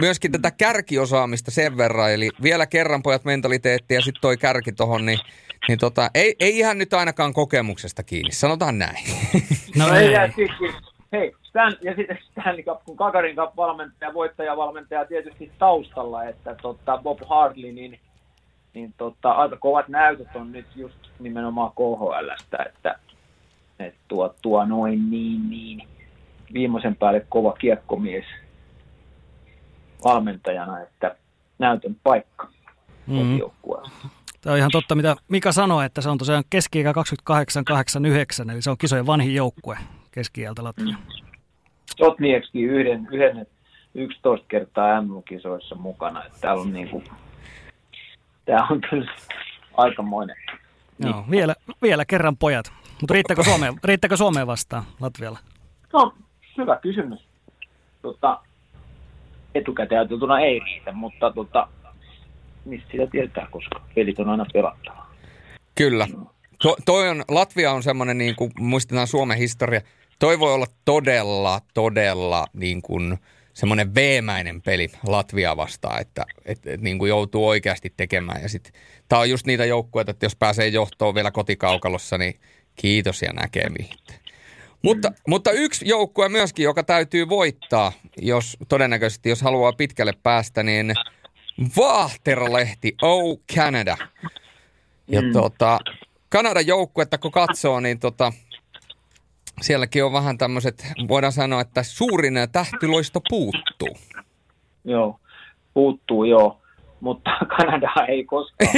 myöskin 0.00 0.32
tätä 0.32 0.50
kärkiosaamista 0.50 1.50
sen 1.50 1.76
verran, 1.76 2.12
eli 2.12 2.30
vielä 2.42 2.66
kerran 2.66 3.02
pojat 3.02 3.24
mentaliteetti 3.24 3.94
ja 3.94 4.00
sitten 4.00 4.20
toi 4.20 4.36
kärki 4.36 4.72
tohon, 4.72 5.06
niin, 5.06 5.18
niin 5.68 5.78
tota, 5.78 6.10
ei, 6.14 6.36
ei 6.40 6.58
ihan 6.58 6.78
nyt 6.78 6.94
ainakaan 6.94 7.32
kokemuksesta 7.32 8.02
kiinni, 8.02 8.32
sanotaan 8.32 8.78
näin. 8.78 9.04
No, 9.76 9.94
ei, 9.94 10.06
ei 10.06 10.48
hei, 11.12 11.32
Stan, 11.42 11.72
ja 11.82 11.94
sitten 11.96 12.18
Stanley 12.30 12.62
Cup, 12.62 12.84
kun 12.84 12.96
Kakarin 12.96 13.36
Cup 13.36 13.56
valmentaja, 13.56 14.14
voittajavalmentaja 14.14 15.04
tietysti 15.04 15.52
taustalla, 15.58 16.24
että 16.24 16.54
tota, 16.62 16.98
Bob 17.02 17.18
Hartley, 17.28 17.72
niin, 17.72 18.00
niin 18.74 18.94
tota, 18.96 19.32
aika 19.32 19.56
kovat 19.56 19.88
näytöt 19.88 20.28
on 20.34 20.52
nyt 20.52 20.66
just 20.76 20.98
nimenomaan 21.18 21.70
KHLstä, 21.70 22.58
että, 22.66 22.98
että 23.78 24.00
tuo, 24.08 24.34
tuo 24.42 24.64
noin 24.64 25.10
niin, 25.10 25.50
niin 25.50 25.88
viimeisen 26.52 26.96
päälle 26.96 27.26
kova 27.28 27.52
kiekkomies 27.52 28.24
valmentajana, 30.04 30.80
että 30.80 31.16
näytön 31.58 31.96
paikka 32.02 32.48
mm-hmm. 33.06 33.40
Tämä 34.40 34.52
on 34.52 34.58
ihan 34.58 34.70
totta, 34.72 34.94
mitä 34.94 35.16
Mika 35.28 35.52
sanoi, 35.52 35.84
että 35.84 36.00
se 36.00 36.08
on 36.08 36.18
tosiaan 36.18 36.44
keski-ikä 36.50 36.92
28-89, 36.92 38.50
eli 38.52 38.62
se 38.62 38.70
on 38.70 38.78
kisojen 38.78 39.06
vanhin 39.06 39.34
joukkue 39.34 39.78
keski-iältä 40.16 40.64
Latvia. 40.64 40.96
Sotniekski 41.96 42.62
yhden, 42.62 43.08
yhden 43.12 43.46
11 43.94 44.46
kertaa 44.48 45.02
M-kisoissa 45.02 45.74
mukana. 45.74 46.24
Että 46.24 46.38
täällä 46.40 46.62
on 46.62 46.72
niin 46.72 46.88
kuin, 46.88 47.04
tämä 48.44 48.66
on 48.70 48.80
kyllä 48.90 49.12
aikamoinen. 49.74 50.36
Joo, 50.98 51.24
vielä, 51.30 51.54
vielä 51.82 52.04
kerran 52.04 52.36
pojat. 52.36 52.72
Mutta 53.00 53.14
riittääkö 53.14 53.42
Suomeen, 53.42 53.74
riittääkö 53.84 54.16
Suomeen 54.16 54.46
vastaan 54.46 54.84
Latvialla? 55.00 55.38
No, 55.92 56.14
hyvä 56.58 56.78
kysymys. 56.82 57.20
Tota, 58.02 58.40
etukäteen 59.54 59.98
ajateltuna 59.98 60.40
ei 60.40 60.58
riitä, 60.58 60.92
mutta 60.92 61.32
tota, 61.32 61.68
mistä 62.64 62.90
sitä 62.90 63.06
tietää, 63.06 63.46
koska 63.50 63.80
pelit 63.94 64.18
on 64.18 64.28
aina 64.28 64.46
pelattava. 64.52 65.06
Kyllä. 65.74 66.06
To, 66.62 66.76
toi 66.84 67.08
on, 67.08 67.22
Latvia 67.28 67.72
on 67.72 67.82
semmoinen, 67.82 68.18
niin 68.18 68.36
kuin 68.36 68.50
muistetaan 68.58 69.06
Suomen 69.06 69.38
historia, 69.38 69.80
toi 70.18 70.38
voi 70.38 70.52
olla 70.52 70.66
todella, 70.84 71.60
todella 71.74 72.46
niin 72.52 72.82
kuin 72.82 73.18
semmoinen 73.54 73.94
veemäinen 73.94 74.62
peli 74.62 74.90
Latvia 75.06 75.56
vastaan, 75.56 76.00
että 76.00 76.26
et, 76.44 76.66
et, 76.66 76.80
niin 76.80 76.98
kuin 76.98 77.08
joutuu 77.08 77.48
oikeasti 77.48 77.94
tekemään. 77.96 78.42
Ja 78.42 78.48
sit, 78.48 78.72
tää 79.08 79.18
on 79.18 79.30
just 79.30 79.46
niitä 79.46 79.64
joukkueita, 79.64 80.10
että 80.10 80.26
jos 80.26 80.36
pääsee 80.36 80.68
johtoon 80.68 81.14
vielä 81.14 81.30
kotikaukalossa, 81.30 82.18
niin 82.18 82.40
kiitos 82.76 83.22
ja 83.22 83.32
näkemiin. 83.32 83.96
Mutta, 84.82 85.12
mutta 85.28 85.50
yksi 85.50 85.88
joukkue 85.88 86.28
myöskin, 86.28 86.64
joka 86.64 86.82
täytyy 86.82 87.28
voittaa, 87.28 87.92
jos 88.16 88.56
todennäköisesti, 88.68 89.28
jos 89.28 89.42
haluaa 89.42 89.72
pitkälle 89.72 90.12
päästä, 90.22 90.62
niin 90.62 90.94
Vaahteralehti, 91.76 92.96
Oh 93.02 93.38
Canada. 93.54 93.96
Ja 95.08 95.22
mm. 95.22 95.32
tota, 95.32 95.78
Kanadan 96.28 96.66
joukkuetta 96.66 97.18
kun 97.18 97.32
katsoo, 97.32 97.80
niin 97.80 97.98
tota, 97.98 98.32
sielläkin 99.60 100.04
on 100.04 100.12
vähän 100.12 100.38
tämmöiset, 100.38 100.86
voidaan 101.08 101.32
sanoa, 101.32 101.60
että 101.60 101.82
suurin 101.82 102.34
tähtiloisto 102.52 103.20
puuttuu. 103.28 103.96
Joo, 104.84 105.20
puuttuu 105.74 106.24
joo, 106.24 106.60
mutta 107.00 107.30
Kanada 107.56 107.92
ei 108.08 108.24
koskaan 108.24 108.70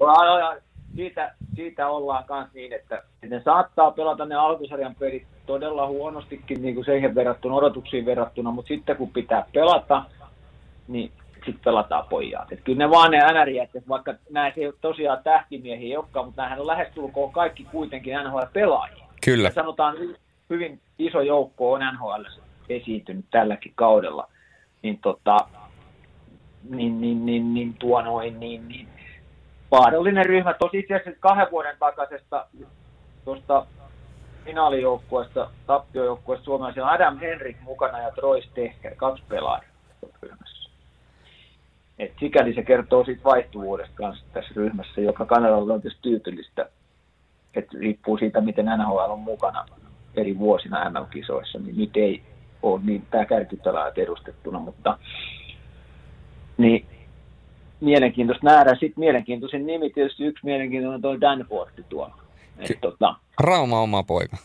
voi 0.00 0.60
siitä, 0.96 1.34
siitä 1.54 1.88
ollaan 1.88 2.24
myös 2.30 2.48
niin, 2.54 2.72
että 2.72 3.02
ne 3.28 3.42
saattaa 3.44 3.90
pelata 3.90 4.26
ne 4.26 4.34
alkusarjan 4.34 4.94
pelit 4.94 5.26
todella 5.46 5.86
huonostikin 5.86 6.62
niin 6.62 6.74
kuin 6.74 6.84
siihen 6.84 7.14
verrattuna, 7.14 7.54
odotuksiin 7.54 8.06
verrattuna, 8.06 8.50
mutta 8.50 8.68
sitten 8.68 8.96
kun 8.96 9.10
pitää 9.10 9.46
pelata, 9.52 10.04
niin 10.88 11.12
sitten 11.34 11.64
pelataan 11.64 12.04
pojat. 12.10 12.52
Et 12.52 12.60
kyllä 12.64 12.78
ne 12.78 12.90
vaan 12.90 13.10
ne 13.10 13.18
NRJät, 13.18 13.70
vaikka 13.88 14.14
näissä 14.30 14.60
ei 14.60 14.72
tosiaan 14.80 15.24
tähtimiehiä 15.24 15.98
olekaan, 15.98 16.26
mutta 16.26 16.42
nämähän 16.42 16.60
on 16.60 16.66
lähestulkoon 16.66 17.32
kaikki 17.32 17.64
kuitenkin 17.64 18.14
NHL-pelaajia. 18.14 19.03
Kyllä. 19.24 19.48
Ja 19.48 19.54
sanotaan 19.54 19.96
hyvin 20.50 20.80
iso 20.98 21.20
joukko 21.20 21.72
on 21.72 21.80
NHL 21.94 22.24
esiintynyt 22.68 23.24
tälläkin 23.30 23.72
kaudella, 23.74 24.28
niin, 24.82 24.98
tota, 24.98 25.36
niin, 26.70 27.00
niin, 27.00 27.26
niin, 27.26 27.54
niin, 27.54 27.74
tuo 27.78 28.02
noin, 28.02 28.40
niin, 28.40 28.68
niin 28.68 28.88
vaarallinen 29.70 30.26
ryhmä. 30.26 30.54
Tosi 30.54 30.78
itse 30.78 30.94
asiassa 30.94 31.20
kahden 31.20 31.46
vuoden 31.50 31.76
takaisesta 31.78 32.46
tuosta 33.24 33.66
finaalijoukkueesta, 34.44 35.50
tappiojoukkueesta 35.66 36.50
on 36.50 36.88
Adam 36.88 37.18
Henrik 37.18 37.56
mukana 37.60 38.02
ja 38.02 38.10
Troy 38.10 38.42
Stecher, 38.42 38.94
kaksi 38.96 39.22
pelaajaa. 39.28 39.74
Et 41.98 42.12
sikäli 42.20 42.54
se 42.54 42.62
kertoo 42.62 43.04
siitä 43.04 43.24
vaihtuvuudesta 43.24 43.94
kanssa 43.94 44.24
tässä 44.32 44.52
ryhmässä, 44.56 45.00
joka 45.00 45.26
Kanadalle 45.26 45.72
on 45.72 45.82
tietysti 45.82 46.02
tyypillistä. 46.02 46.68
Et 47.56 47.72
riippuu 47.72 48.18
siitä, 48.18 48.40
miten 48.40 48.66
NHL 48.66 49.10
on 49.10 49.20
mukana 49.20 49.66
eri 50.16 50.38
vuosina 50.38 50.90
MM-kisoissa, 50.90 51.58
niin 51.58 51.76
nyt 51.76 51.96
ei 51.96 52.22
ole 52.62 52.80
niin 52.84 53.06
tämä 53.10 53.24
kärkipelaajat 53.24 53.98
edustettuna, 53.98 54.58
mutta 54.58 54.98
niin 56.56 56.86
mielenkiintoista 57.80 58.46
nähdä. 58.46 58.70
Sitten 58.70 59.00
mielenkiintoisin 59.00 59.66
nimi, 59.66 59.90
tietysti 59.90 60.24
yksi 60.24 60.44
mielenkiintoinen 60.44 61.02
tuo 61.02 61.20
Danforthi 61.20 61.82
tuolla. 61.88 62.16
Ky- 62.66 62.78
tota, 62.80 63.14
Rauma 63.40 63.80
oma 63.80 64.02
poika. 64.02 64.36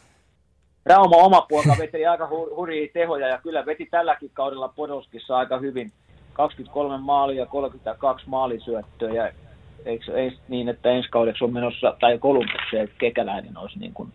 Rauma 0.86 1.18
oma 1.18 1.42
poika 1.42 1.76
veti 1.80 2.06
aika 2.06 2.26
hu- 2.26 2.56
hurjia 2.56 2.90
tehoja 2.94 3.28
ja 3.28 3.38
kyllä 3.38 3.66
veti 3.66 3.86
tälläkin 3.92 4.32
kaudella 4.34 4.68
Podolskissa 4.68 5.38
aika 5.38 5.58
hyvin. 5.60 5.92
23 6.34 6.98
maalia 6.98 7.40
ja 7.40 7.46
32 7.46 8.30
maalisyöttöä 8.30 9.14
ja 9.14 9.32
eikö, 9.86 10.18
ei 10.18 10.38
niin, 10.48 10.70
että 10.70 10.90
ensi 10.90 11.10
kaudeksi 11.10 11.44
on 11.44 11.54
menossa, 11.54 11.96
tai 12.00 12.18
Kolumbukseen, 12.18 12.84
että 12.84 12.96
Kekäläinen 12.98 13.58
olisi 13.58 13.80
niin 13.80 13.94
kuin 13.94 14.14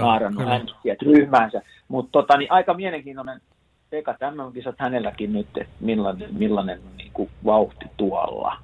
naarannut 0.00 0.48
äänestäjät 0.48 1.02
ryhmäänsä. 1.02 1.62
Mutta 1.88 2.12
tota, 2.12 2.36
niin 2.36 2.52
aika 2.52 2.74
mielenkiintoinen 2.74 3.40
eka 3.92 4.14
tämän 4.18 4.52
kisat 4.52 4.74
hänelläkin 4.78 5.32
nyt, 5.32 5.46
että 5.56 5.74
millainen, 5.80 6.28
millainen 6.34 6.80
niin 6.96 7.10
kuin 7.12 7.30
vauhti 7.44 7.86
tuolla. 7.96 8.56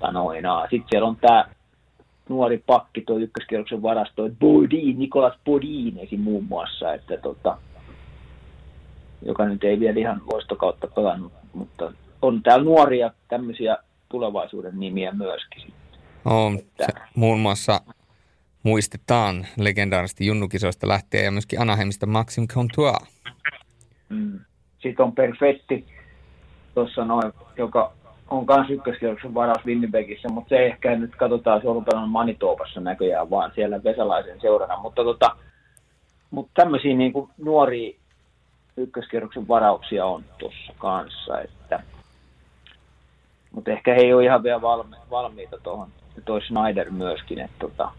Tota 0.00 0.66
Sitten 0.70 0.88
siellä 0.90 1.08
on 1.08 1.16
tämä 1.16 1.44
nuori 2.28 2.62
pakki 2.66 3.00
tuo 3.00 3.18
ykköskierroksen 3.18 3.82
varasto, 3.82 4.22
Bodin, 4.40 4.98
Nikolas 4.98 5.38
Bodin 5.44 5.98
esim. 5.98 6.20
muun 6.20 6.44
muassa, 6.44 6.94
että 6.94 7.16
tota, 7.16 7.58
joka 9.22 9.44
nyt 9.44 9.64
ei 9.64 9.80
vielä 9.80 10.00
ihan 10.00 10.22
loistokautta 10.32 10.86
pelannut, 10.86 11.32
mutta 11.54 11.92
on 12.22 12.42
täällä 12.42 12.64
nuoria 12.64 13.10
tämmöisiä 13.28 13.76
tulevaisuuden 14.08 14.80
nimiä 14.80 15.12
myöskin. 15.12 15.72
On, 16.24 16.58
se, 16.58 16.86
muun 17.14 17.40
muassa 17.40 17.80
muistetaan 18.62 19.46
legendaarisesti 19.58 20.26
junnukisoista 20.26 20.88
lähtien 20.88 21.24
ja 21.24 21.30
myöskin 21.30 21.60
Anaheimista 21.60 22.06
Maxim 22.06 22.46
Contour. 22.48 22.92
Mm. 24.08 24.40
Sitten 24.78 25.06
on 25.06 25.12
Perfetti 25.12 25.86
tuossa 26.74 27.04
noin, 27.04 27.32
joka 27.56 27.92
on 28.30 28.44
myös 28.56 28.70
ykköskierroksen 28.70 29.34
varaus 29.34 29.66
Winnipegissä, 29.66 30.28
mutta 30.28 30.48
se 30.48 30.66
ehkä 30.66 30.96
nyt 30.96 31.16
katsotaan, 31.16 31.60
se 31.60 31.68
on 31.68 31.84
pelannut 31.84 32.10
Manitoopassa 32.10 32.80
näköjään 32.80 33.30
vaan 33.30 33.52
siellä 33.54 33.84
Vesalaisen 33.84 34.40
seurana. 34.40 34.80
Mutta, 34.80 35.04
tota, 35.04 35.36
mutta 36.30 36.52
tämmöisiä 36.54 36.96
niin 36.96 37.12
nuoria 37.38 37.98
ykköskierroksen 38.76 39.48
varauksia 39.48 40.06
on 40.06 40.24
tuossa 40.38 40.72
kanssa, 40.78 41.40
että 41.40 41.82
mutta 43.56 43.70
ehkä 43.70 43.94
he 43.94 44.00
ei 44.00 44.14
ole 44.14 44.24
ihan 44.24 44.42
vielä 44.42 44.62
valmi, 44.62 44.96
valmiita 45.10 45.58
tuohon. 45.58 45.88
Toi 46.24 46.40
Schneider 46.40 46.90
myöskin, 46.90 47.38
että 47.38 47.56
tota, 47.58 47.90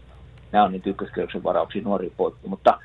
nämä 0.52 0.64
on 0.64 0.72
niitä 0.72 0.90
ykköskierroksen 0.90 1.42
varauksia 1.42 1.82
nuoria 1.82 2.10
poikki. 2.16 2.48
Mutta 2.48 2.78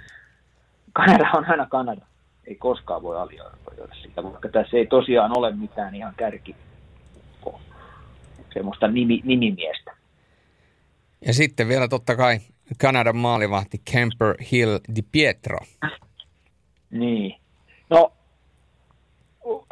Kanada 0.94 1.30
on 1.34 1.46
aina 1.46 1.66
Kanada. 1.66 2.02
Ei 2.48 2.56
koskaan 2.56 3.02
voi 3.02 3.18
aliarvioida 3.18 3.96
sitä, 4.02 4.24
vaikka 4.24 4.50
tässä 4.50 4.78
ei 4.78 4.86
tosiaan 4.86 5.38
ole 5.38 5.56
mitään 5.56 5.96
ihan 5.96 6.14
kärki 6.18 6.56
semmoista 8.54 8.88
nimi, 8.88 9.22
nimimiestä. 9.24 9.96
Ja 11.26 11.34
sitten 11.34 11.68
vielä 11.68 11.88
totta 11.88 12.16
kai 12.16 12.38
Kanadan 12.82 13.18
maalivahti 13.18 13.82
Kemper 13.92 14.36
Hill 14.52 14.80
Di 14.96 15.02
Pietro. 15.12 15.58
Niin. 16.92 17.36
No, 17.90 18.14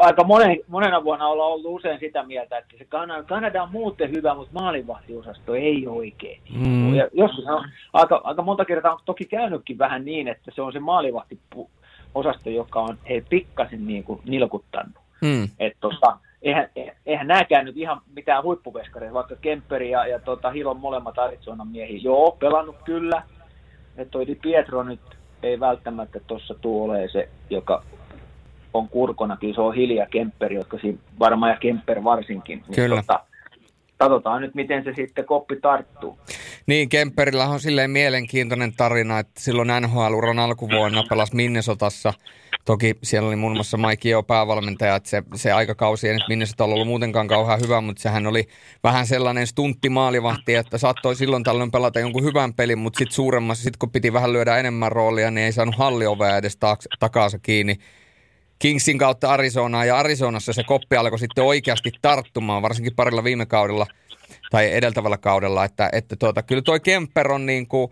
aika 0.01 0.23
monen, 0.23 0.57
monena 0.67 1.03
vuonna 1.03 1.27
ollaan 1.27 1.51
ollut 1.51 1.65
usein 1.65 1.99
sitä 1.99 2.23
mieltä, 2.23 2.57
että 2.57 2.77
se 2.77 2.85
Kanada, 2.85 3.23
Kanada 3.23 3.63
on 3.63 3.71
muuten 3.71 4.11
hyvä, 4.11 4.35
mutta 4.35 4.59
maalivahtiosasto 4.59 5.55
ei 5.55 5.87
oikein. 5.87 6.41
Mm. 6.55 6.95
Ja 6.95 7.07
joskus 7.13 7.45
on 7.45 7.69
aika, 7.93 8.21
aika 8.23 8.41
monta 8.41 8.65
kertaa 8.65 8.93
on 8.93 8.99
toki 9.05 9.25
käynytkin 9.25 9.77
vähän 9.77 10.05
niin, 10.05 10.27
että 10.27 10.51
se 10.55 10.61
on 10.61 10.73
se 10.73 10.79
maalivahtiosasto, 10.79 12.49
joka 12.49 12.79
on 12.79 12.97
he 13.09 13.23
pikkasen 13.29 13.87
niin 13.87 14.03
kuin 14.03 14.21
nilkuttanut. 14.25 14.95
Mm. 15.21 15.49
Että 15.59 15.79
tota, 15.81 16.17
eihän, 16.41 16.69
eihän 17.05 17.27
nämäkään 17.27 17.65
nyt 17.65 17.77
ihan 17.77 18.01
mitään 18.15 18.43
huippuveskareita, 18.43 19.13
vaikka 19.13 19.35
Kemperi 19.35 19.89
ja, 19.89 20.07
ja 20.07 20.19
tota, 20.19 20.49
Hilon 20.49 20.79
molemmat 20.79 21.19
Arizonan 21.19 21.67
miehiä. 21.67 21.99
Joo, 22.03 22.37
pelannut 22.39 22.75
kyllä. 22.85 23.23
Että 23.97 24.11
toi 24.11 24.27
Di 24.27 24.35
Pietro 24.35 24.83
nyt 24.83 24.99
ei 25.43 25.59
välttämättä 25.59 26.19
tuossa 26.27 26.53
tule 26.61 27.07
se, 27.07 27.29
joka 27.49 27.83
on 28.73 28.89
kurkonakin, 28.89 29.55
se 29.55 29.61
on 29.61 29.75
Hilja 29.75 30.05
Kemperi, 30.05 30.55
jotka 30.55 30.77
siinä 30.77 30.97
varmaan 31.19 31.51
ja 31.51 31.57
Kemper 31.57 32.03
varsinkin. 32.03 32.59
Niin 32.67 32.75
Kyllä. 32.75 32.95
Tota, 32.95 33.19
katsotaan 33.97 34.41
nyt, 34.41 34.55
miten 34.55 34.83
se 34.83 34.93
sitten 34.95 35.25
koppi 35.25 35.55
tarttuu. 35.61 36.17
Niin, 36.65 36.89
Kemperillä 36.89 37.47
on 37.47 37.59
silleen 37.59 37.91
mielenkiintoinen 37.91 38.73
tarina, 38.77 39.19
että 39.19 39.41
silloin 39.41 39.69
NHL-uran 39.81 40.39
alkuvuonna 40.39 41.03
pelasi 41.09 41.35
Minnesotassa. 41.35 42.13
Toki 42.65 42.95
siellä 43.03 43.27
oli 43.27 43.35
muun 43.35 43.53
muassa 43.53 43.77
Mike 43.77 44.09
Yeo 44.09 44.23
päävalmentaja, 44.23 44.95
että 44.95 45.09
se, 45.09 45.23
se 45.35 45.51
aikakausi 45.51 46.07
ei 46.07 46.13
nyt 46.13 46.27
Minnesota 46.27 46.63
ollut 46.63 46.87
muutenkaan 46.87 47.27
kauhean 47.27 47.59
hyvä, 47.59 47.81
mutta 47.81 48.01
sehän 48.01 48.27
oli 48.27 48.47
vähän 48.83 49.07
sellainen 49.07 49.47
stuntti 49.47 49.89
maalivahti, 49.89 50.55
että 50.55 50.77
saattoi 50.77 51.15
silloin 51.15 51.43
tällöin 51.43 51.71
pelata 51.71 51.99
jonkun 51.99 52.23
hyvän 52.23 52.53
pelin, 52.53 52.79
mutta 52.79 52.97
sitten 52.97 53.15
suuremmassa, 53.15 53.63
sit 53.63 53.77
kun 53.77 53.91
piti 53.91 54.13
vähän 54.13 54.33
lyödä 54.33 54.57
enemmän 54.57 54.91
roolia, 54.91 55.31
niin 55.31 55.45
ei 55.45 55.51
saanut 55.51 55.75
halliovea 55.75 56.37
edes 56.37 56.57
takaansa 56.99 57.39
kiinni 57.39 57.77
Kingsin 58.61 58.97
kautta 58.97 59.29
Arizonaan 59.29 59.87
ja 59.87 59.97
Arizonassa 59.97 60.53
se 60.53 60.63
koppi 60.63 60.95
alkoi 60.95 61.19
sitten 61.19 61.43
oikeasti 61.43 61.91
tarttumaan, 62.01 62.61
varsinkin 62.61 62.95
parilla 62.95 63.23
viime 63.23 63.45
kaudella 63.45 63.87
tai 64.51 64.73
edeltävällä 64.73 65.17
kaudella, 65.17 65.65
että, 65.65 65.89
että 65.93 66.15
tuota, 66.15 66.43
kyllä 66.43 66.61
toi 66.61 66.79
Kemper 66.79 67.31
on 67.31 67.45
niin 67.45 67.67
kuin, 67.67 67.91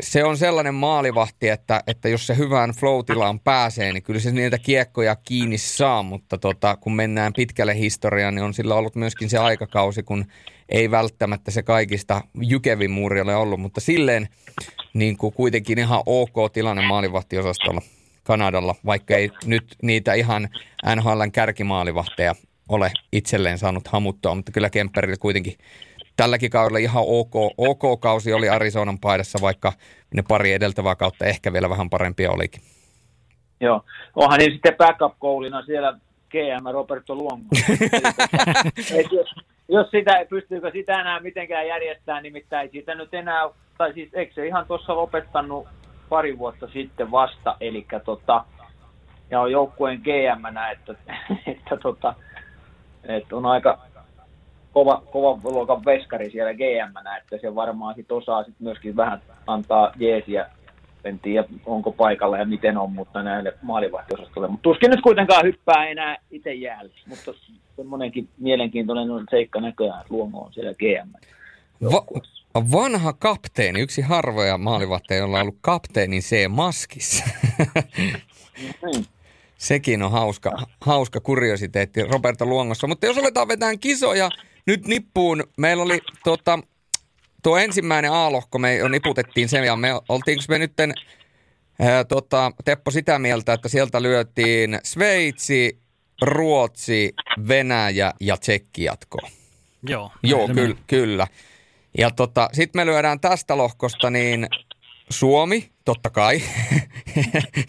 se 0.00 0.24
on 0.24 0.36
sellainen 0.36 0.74
maalivahti, 0.74 1.48
että, 1.48 1.82
että 1.86 2.08
jos 2.08 2.26
se 2.26 2.36
hyvään 2.36 2.70
flow-tilaan 2.70 3.40
pääsee, 3.40 3.92
niin 3.92 4.02
kyllä 4.02 4.20
se 4.20 4.32
niitä 4.32 4.58
kiekkoja 4.58 5.16
kiinni 5.16 5.58
saa, 5.58 6.02
mutta 6.02 6.38
tota, 6.38 6.76
kun 6.76 6.92
mennään 6.92 7.32
pitkälle 7.32 7.74
historiaan, 7.76 8.34
niin 8.34 8.44
on 8.44 8.54
sillä 8.54 8.74
ollut 8.74 8.96
myöskin 8.96 9.30
se 9.30 9.38
aikakausi, 9.38 10.02
kun 10.02 10.24
ei 10.68 10.90
välttämättä 10.90 11.50
se 11.50 11.62
kaikista 11.62 12.20
jykevin 12.42 12.90
muuri 12.90 13.20
ole 13.20 13.36
ollut, 13.36 13.60
mutta 13.60 13.80
silleen 13.80 14.28
niin 14.94 15.16
kuin 15.16 15.34
kuitenkin 15.34 15.78
ihan 15.78 16.02
ok 16.06 16.52
tilanne 16.52 16.86
maalivahtiosastolla. 16.86 17.82
Kanadalla, 18.22 18.74
vaikka 18.86 19.16
ei 19.16 19.30
nyt 19.44 19.64
niitä 19.82 20.14
ihan 20.14 20.48
NHLn 20.96 21.32
kärkimaalivahteja 21.32 22.34
ole 22.68 22.92
itselleen 23.12 23.58
saanut 23.58 23.88
hamuttua, 23.88 24.34
mutta 24.34 24.52
kyllä 24.52 24.70
Kemperillä 24.70 25.16
kuitenkin 25.20 25.54
tälläkin 26.16 26.50
kaudella 26.50 26.78
ihan 26.78 27.04
ok, 27.06 27.34
ok 27.58 28.00
kausi 28.00 28.32
oli 28.32 28.48
Arizonan 28.48 28.98
paidassa, 28.98 29.38
vaikka 29.42 29.72
ne 30.14 30.22
pari 30.28 30.52
edeltävää 30.52 30.96
kautta 30.96 31.24
ehkä 31.24 31.52
vielä 31.52 31.70
vähän 31.70 31.90
parempia 31.90 32.30
olikin. 32.30 32.62
Joo, 33.60 33.84
onhan 34.16 34.38
niin 34.38 34.52
sitten 34.52 34.76
backup-koulina 34.76 35.62
siellä 35.62 35.98
GM 36.30 36.72
Roberto 36.72 37.14
Luongo. 37.14 37.48
jos, 39.12 39.34
jos 39.68 39.90
sitä, 39.90 40.26
pystyykö 40.30 40.70
sitä 40.70 41.00
enää 41.00 41.20
mitenkään 41.20 41.66
järjestämään, 41.66 42.22
nimittäin 42.22 42.70
siitä 42.70 42.94
nyt 42.94 43.14
enää, 43.14 43.48
tai 43.78 43.92
siis 43.92 44.08
eikö 44.14 44.34
se 44.34 44.46
ihan 44.46 44.66
tuossa 44.66 44.96
lopettanut 44.96 45.68
pari 46.10 46.38
vuotta 46.38 46.68
sitten 46.72 47.10
vasta, 47.10 47.56
eli 47.60 47.86
tota, 48.04 48.44
ja 49.30 49.40
on 49.40 49.52
joukkueen 49.52 50.00
gm 50.04 50.56
että, 50.72 50.94
että, 51.46 51.76
tota, 51.76 52.14
että 53.04 53.36
on 53.36 53.46
aika 53.46 53.78
kova, 54.72 55.02
kova 55.12 55.50
luokan 55.50 55.84
veskari 55.84 56.30
siellä 56.30 56.54
gm 56.54 57.06
että 57.18 57.38
se 57.40 57.54
varmaan 57.54 57.94
sit 57.94 58.12
osaa 58.12 58.44
sit 58.44 58.54
myöskin 58.60 58.96
vähän 58.96 59.22
antaa 59.46 59.92
jeesiä 59.96 60.50
en 61.04 61.18
tiedä 61.18 61.48
onko 61.66 61.92
paikalla 61.92 62.38
ja 62.38 62.44
miten 62.44 62.78
on, 62.78 62.92
mutta 62.92 63.22
näille 63.22 63.54
maalivahtiosastolle. 63.62 64.48
Mutta 64.48 64.62
tuskin 64.62 64.90
nyt 64.90 65.00
kuitenkaan 65.00 65.44
hyppää 65.44 65.86
enää 65.86 66.16
itse 66.30 66.54
jäälle, 66.54 66.92
mutta 67.06 67.32
semmoinenkin 67.76 68.28
mielenkiintoinen 68.38 69.26
seikka 69.30 69.60
näköjään, 69.60 70.00
että 70.00 70.14
Luomo 70.14 70.40
on 70.40 70.52
siellä 70.52 70.74
GM. 70.74 71.10
Va- 71.92 72.20
Vanha 72.54 73.12
kapteeni, 73.12 73.80
yksi 73.80 74.02
harvoja 74.02 74.58
maalivahteja, 74.58 75.20
jolla 75.20 75.36
on 75.36 75.42
ollut 75.42 75.58
kapteenin 75.60 76.22
C-maskissa. 76.22 77.24
Mm. 78.82 79.04
Sekin 79.58 80.02
on 80.02 80.10
hauska, 80.10 80.66
hauska 80.80 81.20
kuriositeetti 81.20 82.04
Roberto 82.04 82.46
Luongossa. 82.46 82.86
Mutta 82.86 83.06
jos 83.06 83.18
aletaan 83.18 83.48
vetään 83.48 83.78
kisoja 83.78 84.30
nyt 84.66 84.86
nippuun, 84.86 85.44
meillä 85.56 85.82
oli 85.82 86.00
tota, 86.24 86.58
tuo 87.42 87.58
ensimmäinen 87.58 88.12
A-lohko, 88.12 88.58
me 88.58 88.76
jo 88.76 88.88
niputettiin 88.88 89.48
sen 89.48 89.64
ja 89.64 89.76
me 89.76 89.88
oltiinko 90.08 90.44
me 90.48 90.58
nytten 90.58 90.94
Ää, 91.80 92.04
tota, 92.04 92.52
Teppo 92.64 92.90
sitä 92.90 93.18
mieltä, 93.18 93.52
että 93.52 93.68
sieltä 93.68 94.02
lyötiin 94.02 94.78
Sveitsi, 94.82 95.78
Ruotsi, 96.22 97.14
Venäjä 97.48 98.12
ja 98.20 98.36
Tsekki 98.36 98.84
jatkoon. 98.84 99.30
Joo, 99.82 100.12
Joo, 100.22 100.48
kyllä, 100.48 100.76
kyllä. 100.86 101.26
Ja 101.98 102.10
tota, 102.10 102.48
sitten 102.52 102.80
me 102.80 102.86
lyödään 102.86 103.20
tästä 103.20 103.56
lohkosta 103.56 104.10
niin 104.10 104.46
Suomi, 105.10 105.70
totta 105.84 106.10
kai. 106.10 106.40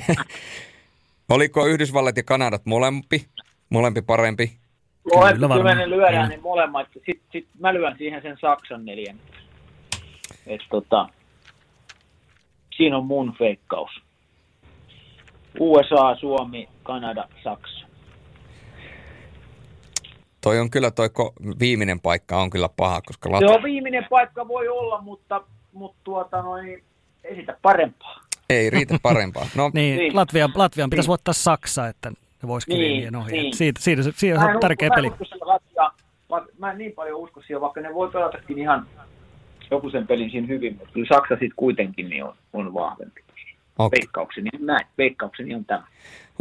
Oliko 1.29 1.65
Yhdysvallat 1.65 2.17
ja 2.17 2.23
Kanadat 2.23 2.65
molempi? 2.65 3.25
Molempi 3.69 4.01
parempi? 4.01 4.51
Molemmat, 5.13 5.33
Kyllä 5.33 5.47
kyllä, 5.55 5.75
ne 5.75 5.89
lyödään, 5.89 6.29
niin 6.29 6.41
molemmat. 6.41 6.87
Sitten 6.93 7.27
sit 7.31 7.47
mä 7.59 7.73
lyön 7.73 7.95
siihen 7.97 8.21
sen 8.21 8.37
Saksan 8.41 8.85
neljän. 8.85 9.17
Et 10.47 10.61
tota, 10.69 11.09
siinä 12.75 12.97
on 12.97 13.05
mun 13.05 13.35
feikkaus. 13.39 13.91
USA, 15.59 16.15
Suomi, 16.19 16.69
Kanada, 16.83 17.27
Saksa. 17.43 17.80
Toi 20.41 20.59
on 20.59 20.69
kyllä 20.69 20.91
toi 20.91 21.07
ko- 21.07 21.33
viimeinen 21.59 21.99
paikka 21.99 22.37
on 22.37 22.49
kyllä 22.49 22.69
paha, 22.77 23.01
koska 23.01 23.29
Se 23.29 23.45
Lat- 23.45 23.55
on 23.55 23.63
viimeinen 23.63 24.05
paikka 24.09 24.47
voi 24.47 24.67
olla, 24.67 25.01
mutta, 25.01 25.41
mutta 25.73 25.97
tuota 26.03 26.41
noin, 26.41 26.83
ei 27.23 27.35
sitä 27.35 27.57
parempaa. 27.61 28.21
ei 28.49 28.69
riitä 28.69 28.97
parempaa. 29.03 29.47
No, 29.55 29.71
Niin, 29.73 29.97
Niin. 29.97 30.15
Latvia, 30.15 30.49
Latvian 30.55 30.89
pitäisi 30.89 31.05
Niin. 31.07 31.09
voittaa 31.11 31.33
Saksa, 31.33 31.87
että 31.87 32.09
ne 32.09 32.47
voisi 32.47 32.69
Niin, 32.69 32.79
Krimien 32.79 33.15
ohi. 33.15 33.31
niin. 33.31 33.55
Siitä, 33.55 33.81
siitä, 33.81 34.03
se- 34.03 34.11
siitä 34.15 34.39
en 34.49 34.55
on 34.55 34.59
tärkeä 34.59 34.87
usko- 34.89 34.95
peli. 34.95 35.09
Mä 35.09 35.15
en, 35.15 35.21
usko 35.21 35.45
vaikka- 36.29 36.51
mä 36.59 36.71
en 36.71 36.77
niin 36.77 36.91
paljon 36.91 37.19
usko 37.19 37.41
siihen, 37.41 37.61
vaikka 37.61 37.81
ne 37.81 37.93
voi 37.93 38.09
pelatakin 38.11 38.59
ihan 38.59 38.87
joku 39.71 39.89
sen 39.89 40.07
pelin 40.07 40.31
siinä 40.31 40.47
hyvin, 40.47 40.75
mutta 40.77 40.93
kyllä 40.93 41.07
Saksa 41.15 41.33
sitten 41.33 41.53
kuitenkin 41.55 42.09
niin 42.09 42.23
on, 42.23 42.33
on 42.53 42.73
vahvempi. 42.73 43.21
okei. 43.79 43.99
Veikkaukseni 44.01 44.49
näin. 44.59 44.85
Veikkaukseni 44.97 45.55
on 45.55 45.65
tämä. 45.65 45.83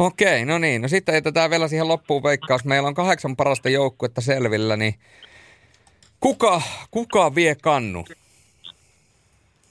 Okei, 0.01 0.45
no 0.45 0.57
niin. 0.57 0.81
No 0.81 0.87
sitten 0.87 1.15
jätetään 1.15 1.49
vielä 1.49 1.67
siihen 1.67 1.87
loppuun 1.87 2.23
veikkaus. 2.23 2.65
Meillä 2.65 2.87
on 2.87 2.93
kahdeksan 2.93 3.35
parasta 3.35 3.69
joukkuetta 3.69 4.21
selvillä, 4.21 4.77
niin 4.77 4.93
kuka, 6.19 6.61
kuka 6.91 7.35
vie 7.35 7.55
kannu? 7.55 8.05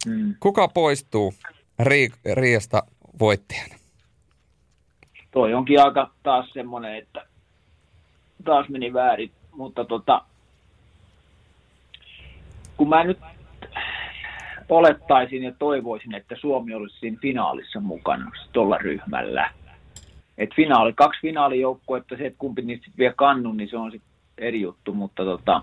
Mm. 0.07 0.35
Kuka 0.41 0.69
poistuu 0.69 1.35
Ri- 1.83 2.35
Riasta 2.35 2.83
voittajana? 3.21 3.75
Toi 5.31 5.55
onkin 5.55 5.81
aika 5.81 6.11
taas 6.23 6.51
semmoinen, 6.53 6.97
että 6.97 7.27
taas 8.45 8.69
meni 8.69 8.93
väärin, 8.93 9.31
mutta 9.53 9.85
tota, 9.85 10.25
kun 12.77 12.89
mä 12.89 13.05
nyt 13.05 13.19
olettaisin 14.69 15.43
ja 15.43 15.53
toivoisin, 15.59 16.15
että 16.15 16.37
Suomi 16.41 16.75
olisi 16.75 16.99
siinä 16.99 17.19
finaalissa 17.23 17.81
mukana 17.81 18.31
tuolla 18.53 18.79
ryhmällä. 18.79 19.60
Et 20.41 20.55
finaali, 20.57 20.93
kaksi 20.93 21.21
finaalijoukkuetta, 21.21 22.17
se, 22.17 22.27
että 22.27 22.39
kumpi 22.39 22.63
niistä 22.63 22.85
sit 22.85 22.99
vie 22.99 23.13
kannun, 23.17 23.57
niin 23.57 23.71
se 23.71 23.77
on 23.77 23.91
sitten 23.91 24.11
eri 24.39 24.61
juttu, 24.61 24.95
mutta 24.95 25.25
tota, 25.25 25.63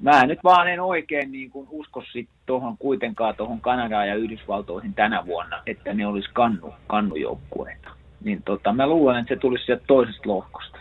mä 0.00 0.26
nyt 0.26 0.38
vaan 0.44 0.68
en 0.68 0.80
oikein 0.80 1.32
niin 1.32 1.50
kuin 1.50 1.68
usko 1.70 2.02
sit 2.12 2.28
tuohon 2.46 2.78
kuitenkaan 2.78 3.34
tuohon 3.36 3.60
Kanadaan 3.60 4.08
ja 4.08 4.14
Yhdysvaltoihin 4.14 4.94
tänä 4.94 5.26
vuonna, 5.26 5.62
että 5.66 5.94
ne 5.94 6.06
olisi 6.06 6.30
kannu, 6.32 6.74
kannujoukkueita. 6.86 7.90
Niin 8.24 8.42
tota, 8.42 8.72
mä 8.72 8.86
luulen, 8.86 9.16
että 9.20 9.34
se 9.34 9.40
tulisi 9.40 9.64
sieltä 9.64 9.84
toisesta 9.86 10.28
lohkosta. 10.28 10.78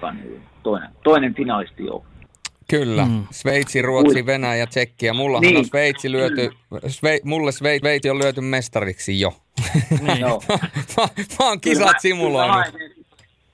Kannu, 0.00 0.22
toinen, 0.62 0.90
toinen 1.04 1.34
finalisti 1.34 1.84
joukko. 1.86 2.11
Kyllä. 2.72 3.04
Mm. 3.06 3.26
Sveitsi, 3.30 3.82
Ruotsi, 3.82 4.16
Ui. 4.18 4.26
Venäjä 4.26 4.54
ja 4.56 4.66
Tsekki. 4.66 5.06
Ja 5.06 5.14
mullahan 5.14 5.40
Niin. 5.42 5.56
on 5.56 5.64
Sveitsi 5.64 6.12
lyöty, 6.12 6.50
Sve, 6.88 7.18
mulle 7.24 7.50
Sve- 7.50 7.78
Sveitsi 7.80 8.10
on 8.10 8.18
lyöty 8.18 8.40
mestariksi 8.40 9.20
jo. 9.20 9.32
Niin. 10.00 10.20
Joo. 10.26 10.42
mä, 10.48 10.58
mä 11.38 11.48
oon 11.48 11.60
kisat 11.60 11.96
simuloinut. 12.00 12.66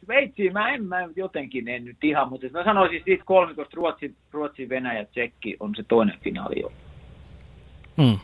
Sveitsiin 0.05 0.53
mä 0.53 0.75
en, 0.75 0.85
mä 0.85 0.97
jotenkin 1.17 1.69
en 1.69 1.85
nyt 1.85 1.97
ihan, 2.05 2.29
mutta 2.29 2.47
mä 2.53 2.65
sanoisin 2.65 3.03
siitä 3.05 3.25
kolmikosta 3.25 3.77
Ruotsi, 3.77 4.15
Ruotsi, 4.33 4.69
Venäjä, 4.69 5.05
Tsekki 5.05 5.57
on 5.61 5.75
se 5.77 5.83
toinen 5.83 6.19
finaali 6.25 6.61
jo. 6.61 6.73
Mm. 7.97 8.19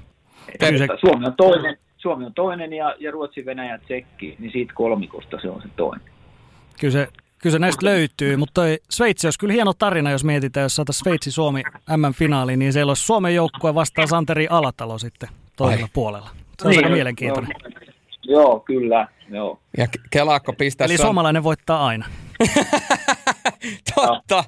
Se- 0.61 0.89
Suomi 1.01 1.27
on 1.27 1.35
toinen, 1.37 1.77
Suomi 1.97 2.25
on 2.25 2.35
toinen 2.35 2.73
ja, 2.73 2.95
ja 2.99 3.11
Ruotsi, 3.11 3.45
Venäjä, 3.47 3.79
Tsekki, 3.79 4.37
niin 4.39 4.53
siitä 4.53 4.73
kolmikosta 4.75 5.39
se 5.43 5.49
on 5.49 5.63
se 5.63 5.69
toinen. 5.77 6.07
Kyllä 6.81 6.93
se, 6.93 7.09
kyllä 7.45 7.55
se 7.55 7.59
näistä 7.59 7.87
löytyy, 7.87 8.37
mutta 8.37 8.55
toi 8.55 8.79
Sveitsi 8.91 9.27
olisi 9.27 9.39
kyllä 9.39 9.53
hieno 9.53 9.73
tarina, 9.73 10.11
jos 10.11 10.25
mietitään, 10.25 10.63
jos 10.63 10.77
saataisiin 10.77 11.01
Sveitsi-Suomi 11.01 11.63
MM-finaaliin, 11.97 12.59
niin 12.59 12.73
siellä 12.73 12.91
olisi 12.91 13.03
Suomen 13.05 13.35
joukkue 13.35 13.75
vastaan 13.75 14.09
Santeri 14.09 14.47
Alatalo 14.51 14.99
sitten 14.99 15.29
toisella 15.57 15.85
Ai. 15.85 15.91
puolella. 15.93 16.31
Se 16.63 16.69
on 16.69 16.77
aika 16.77 16.89
mielenkiintoinen. 16.89 17.51
Joo, 18.23 18.43
joo, 18.43 18.61
kyllä, 18.61 19.09
joo. 19.31 19.59
Ja 19.77 19.85
Ke- 19.87 20.03
Kelaakko 20.11 20.53
pistää 20.53 20.85
Eli 20.85 20.97
suomalainen 20.97 21.43
voittaa 21.43 21.87
aina. 21.87 22.07
Totta. 23.95 24.45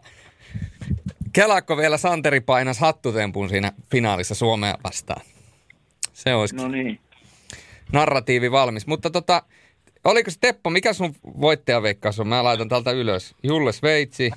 Kelaakko 1.32 1.76
vielä 1.76 1.96
Santeri 1.96 2.40
painas 2.40 2.78
hattutempun 2.78 3.48
siinä 3.48 3.72
finaalissa 3.90 4.34
Suomea 4.34 4.74
vastaan. 4.84 5.22
Se 6.12 6.34
olisi 6.34 6.56
No 6.56 6.68
niin. 6.68 7.00
narratiivi 7.92 8.52
valmis. 8.52 8.86
Mutta 8.86 9.10
tota, 9.10 9.42
oliko 10.06 10.30
se 10.30 10.36
Teppo, 10.40 10.70
mikä 10.70 10.92
sun 10.92 11.14
voittajaveikkaus 11.40 12.20
on? 12.20 12.28
Mä 12.28 12.44
laitan 12.44 12.68
täältä 12.68 12.90
ylös. 12.90 13.34
Julle 13.42 13.72
Sveitsi. 13.72 14.30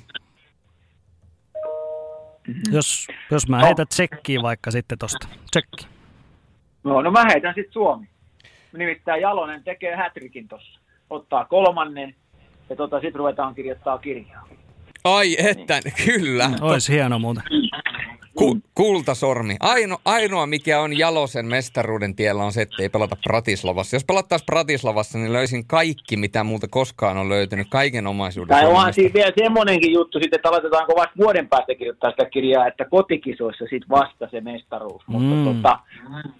Jos, 2.72 3.06
jos 3.30 3.48
mä 3.48 3.60
heitän 3.60 3.88
tsekkiä 3.88 4.42
vaikka 4.42 4.70
sitten 4.70 4.98
tosta. 4.98 5.28
Tsekki. 5.50 5.86
No, 6.84 7.02
no 7.02 7.10
mä 7.10 7.24
heitän 7.24 7.54
sitten 7.54 7.72
Suomi. 7.72 8.08
Nimittäin 8.72 9.22
Jalonen 9.22 9.64
tekee 9.64 9.96
hätrikin 9.96 10.48
tossa. 10.48 10.80
Ottaa 11.10 11.44
kolmannen 11.44 12.14
ja 12.70 12.76
tota, 12.76 13.00
sitten 13.00 13.18
ruvetaan 13.18 13.54
kirjoittaa 13.54 13.98
kirjaa. 13.98 14.48
Ai 15.04 15.36
että, 15.38 15.80
kyllä. 16.04 16.50
Olisi 16.60 16.92
hieno 16.92 17.18
muuten. 17.18 17.42
Ku, 18.40 18.58
kultasormi. 18.74 19.56
Aino, 19.60 19.98
ainoa, 20.04 20.46
mikä 20.46 20.80
on 20.80 20.98
Jalosen 20.98 21.46
mestaruuden 21.46 22.16
tiellä, 22.16 22.44
on 22.44 22.52
se, 22.52 22.62
että 22.62 22.82
ei 22.82 22.88
pelata 22.88 23.16
Pratislavassa. 23.24 23.96
Jos 23.96 24.04
pelattaisiin 24.04 24.46
Pratislavassa, 24.46 25.18
niin 25.18 25.32
löysin 25.32 25.66
kaikki, 25.66 26.16
mitä 26.16 26.44
multa 26.44 26.66
koskaan 26.70 27.16
on 27.18 27.28
löytynyt. 27.28 27.66
Kaiken 27.70 28.06
omaisuuden. 28.06 28.56
Tai 28.56 28.66
onhan 28.66 28.92
siinä 28.92 29.14
vielä 29.14 29.32
semmoinenkin 29.38 29.92
juttu 29.92 30.18
sitten, 30.18 30.38
että 30.38 30.48
aloitetaanko 30.48 30.92
vasta 30.96 31.14
vuoden 31.18 31.48
päästä 31.48 31.74
kirjoittaa 31.74 32.10
sitä 32.10 32.24
kirjaa, 32.24 32.66
että 32.66 32.84
kotikisoissa 32.84 33.64
sitten 33.64 33.88
vasta 33.90 34.28
se 34.30 34.40
mestaruus. 34.40 35.08
Mm. 35.08 35.12
Mutta 35.12 35.50
tota, 35.54 35.78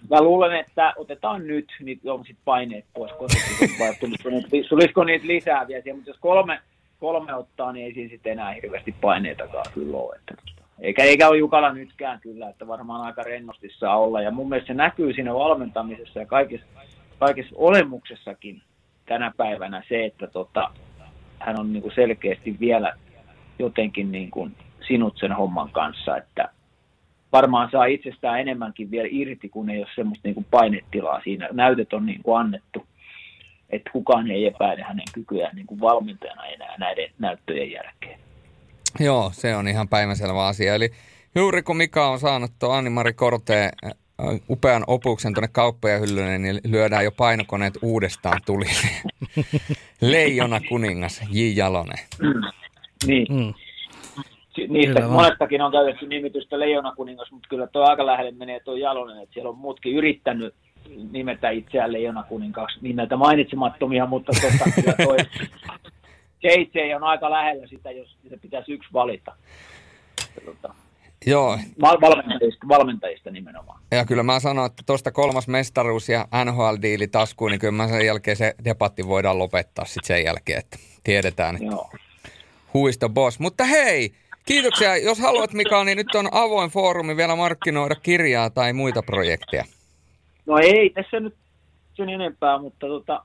mä 0.09 0.21
luulen, 0.21 0.59
että 0.59 0.93
otetaan 0.97 1.47
nyt, 1.47 1.67
niin 1.79 1.99
on 2.05 2.19
sitten 2.19 2.45
paineet 2.45 2.85
pois 2.93 3.11
kotikisoissa, 3.11 3.99
tulisiko 3.99 4.29
niitä, 4.29 4.69
tulisiko 4.69 5.03
niitä 5.03 5.27
lisää 5.27 5.67
vielä 5.67 5.81
siihen, 5.81 5.95
mutta 5.95 6.09
jos 6.09 6.19
kolme, 6.19 6.59
kolme 6.99 7.35
ottaa, 7.35 7.71
niin 7.71 7.85
ei 7.85 7.93
siinä 7.93 8.09
sitten 8.09 8.31
enää 8.31 8.51
hirveästi 8.53 8.95
paineitakaan 9.01 9.65
kyllä 9.73 9.97
ole. 9.97 10.15
Että, 10.15 10.60
eikä, 10.81 11.03
eikä 11.03 11.27
ole 11.27 11.37
Jukala 11.37 11.73
nytkään 11.73 12.19
kyllä, 12.19 12.49
että 12.49 12.67
varmaan 12.67 13.01
aika 13.01 13.23
rennosti 13.23 13.69
saa 13.77 13.97
olla. 13.97 14.21
Ja 14.21 14.31
mun 14.31 14.49
mielestä 14.49 14.67
se 14.67 14.73
näkyy 14.73 15.13
siinä 15.13 15.33
valmentamisessa 15.33 16.19
ja 16.19 16.25
kaikessa, 16.25 16.65
kaikessa 17.19 17.55
olemuksessakin 17.55 18.61
tänä 19.05 19.31
päivänä 19.37 19.83
se, 19.89 20.05
että 20.05 20.27
tota, 20.27 20.71
hän 21.39 21.59
on 21.59 21.73
niin 21.73 21.81
kuin 21.81 21.95
selkeästi 21.95 22.57
vielä 22.59 22.93
jotenkin 23.59 24.11
niin 24.11 24.31
kuin 24.31 24.55
sinut 24.87 25.17
sen 25.17 25.31
homman 25.31 25.69
kanssa, 25.71 26.17
että 26.17 26.49
varmaan 27.31 27.71
saa 27.71 27.85
itsestään 27.85 28.39
enemmänkin 28.39 28.91
vielä 28.91 29.07
irti, 29.11 29.49
kun 29.49 29.69
ei 29.69 29.79
ole 29.79 29.87
semmoista 29.95 30.27
niin 30.27 30.35
kuin 30.35 30.47
painetilaa 30.51 31.21
siinä. 31.23 31.49
Näytöt 31.51 31.93
on 31.93 32.05
niin 32.05 32.23
kuin 32.23 32.39
annettu, 32.39 32.85
että 33.69 33.91
kukaan 33.93 34.31
ei 34.31 34.45
epäile 34.45 34.81
hänen 34.81 35.05
kykyään 35.13 35.55
niin 35.55 35.67
kuin 35.67 35.81
valmentajana 35.81 36.45
enää 36.45 36.77
näiden 36.77 37.09
näyttöjen 37.19 37.71
jälkeen. 37.71 38.19
Joo, 38.99 39.31
se 39.33 39.55
on 39.55 39.67
ihan 39.67 39.87
päivänselvä 39.87 40.47
asia. 40.47 40.75
Eli 40.75 40.89
juuri 41.35 41.63
kun 41.63 41.77
Mika 41.77 42.07
on 42.07 42.19
saanut 42.19 42.51
tuon 42.59 42.77
Anni-Mari 42.77 43.13
Korteen 43.13 43.71
upean 44.49 44.83
opuksen 44.87 45.33
tuonne 45.33 45.49
kauppojen 45.51 46.01
hyllylle, 46.01 46.37
niin 46.37 46.61
lyödään 46.67 47.03
jo 47.03 47.11
painokoneet 47.11 47.73
uudestaan 47.81 48.41
tulille. 48.45 48.89
Leijona 50.01 50.61
kuningas, 50.69 51.21
J. 51.31 51.39
Jalonen. 51.55 51.99
Niin. 53.07 53.27
Mm. 53.29 53.53
Niistä 54.69 54.93
Kyllä 54.93 55.07
monestakin 55.07 55.61
on 55.61 55.71
käytetty 55.71 56.07
nimitystä 56.07 56.59
Leijona 56.59 56.95
kuningas, 56.95 57.31
mutta 57.31 57.49
kyllä 57.49 57.67
tuo 57.67 57.83
aika 57.83 58.05
lähelle 58.05 58.31
menee 58.31 58.59
tuo 58.59 58.75
Jalonen, 58.75 59.23
että 59.23 59.33
siellä 59.33 59.49
on 59.49 59.57
muutkin 59.57 59.95
yrittänyt 59.95 60.55
nimetä 61.11 61.49
itseään 61.49 61.93
Leijona 61.93 62.25
nimeltä 62.81 63.17
mainitsemattomia, 63.17 64.05
mutta 64.05 64.31
tota, 64.41 64.71
kyllä 64.75 64.93
toi 65.05 65.17
JJ 66.43 66.95
on 66.95 67.03
aika 67.03 67.29
lähellä 67.31 67.67
sitä, 67.67 67.91
jos 67.91 68.17
se 68.29 68.37
pitäisi 68.37 68.71
yksi 68.71 68.89
valita. 68.93 69.35
Tota, 70.45 70.73
Joo, 71.25 71.59
val- 71.81 72.01
valmentajista, 72.01 72.67
valmentajista 72.67 73.31
nimenomaan. 73.31 73.81
ja 73.91 74.05
kyllä 74.05 74.23
mä 74.23 74.39
sanon, 74.39 74.65
että 74.65 74.83
tuosta 74.85 75.11
kolmas 75.11 75.47
mestaruus 75.47 76.09
ja 76.09 76.27
NHL-diili 76.45 77.07
taskuun, 77.07 77.51
niin 77.51 77.59
kyllä 77.59 77.71
mä 77.71 77.87
sen 77.87 78.05
jälkeen 78.05 78.37
se 78.37 78.55
debatti 78.65 79.07
voidaan 79.07 79.39
lopettaa 79.39 79.85
sitten 79.85 80.07
sen 80.17 80.23
jälkeen, 80.25 80.59
että 80.59 80.77
tiedetään, 81.03 81.55
että 81.55 81.67
Joo. 81.67 81.89
huisto 82.73 83.09
boss. 83.09 83.39
Mutta 83.39 83.63
hei, 83.65 84.11
kiitoksia. 84.45 84.97
Jos 84.97 85.19
haluat 85.19 85.53
Mika, 85.53 85.83
niin 85.83 85.97
nyt 85.97 86.15
on 86.15 86.29
avoin 86.31 86.69
foorumi 86.69 87.17
vielä 87.17 87.35
markkinoida 87.35 87.95
kirjaa 87.95 88.49
tai 88.49 88.73
muita 88.73 89.01
projekteja. 89.01 89.65
No 90.45 90.57
ei, 90.57 90.89
tässä 90.89 91.19
nyt 91.19 91.35
sen 91.93 92.09
enempää, 92.09 92.57
mutta 92.59 92.87
tota, 92.87 93.23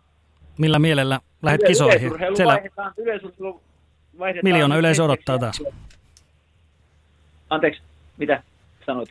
Millä 0.59 0.79
mielellä 0.79 1.21
lähdet 1.47 1.61
yle- 1.61 1.69
kisoihin? 1.69 2.13
Siellä 2.37 2.53
vaihdetaan, 2.53 2.93
yleisurheilu 2.97 3.61
vaihdetaan 4.19 4.53
miljoona 4.53 4.77
yleisö 4.77 5.05
odottaa 5.05 5.39
taas. 5.39 5.63
Anteeksi, 7.51 7.83
mitä 8.19 8.43
sanoit? 8.87 9.09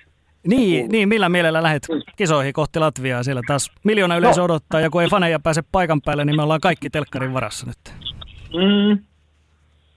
Niin, 0.47 0.91
niin, 0.91 1.09
millä 1.09 1.29
mielellä 1.29 1.63
lähdet 1.63 1.87
kisoihin 2.15 2.53
kohti 2.53 2.79
Latviaa? 2.79 3.23
Siellä 3.23 3.41
taas 3.47 3.71
miljoona 3.83 4.17
yleisö 4.17 4.39
No. 4.41 4.45
odottaa, 4.45 4.79
ja 4.81 4.89
kun 4.89 5.01
ei 5.01 5.09
faneja 5.09 5.39
pääse 5.39 5.63
paikan 5.71 6.01
päälle, 6.01 6.25
niin 6.25 6.35
me 6.35 6.41
ollaan 6.43 6.61
kaikki 6.61 6.89
telkkarin 6.89 7.33
varassa 7.33 7.67
nyt. 7.67 7.95
Mm, 8.53 8.99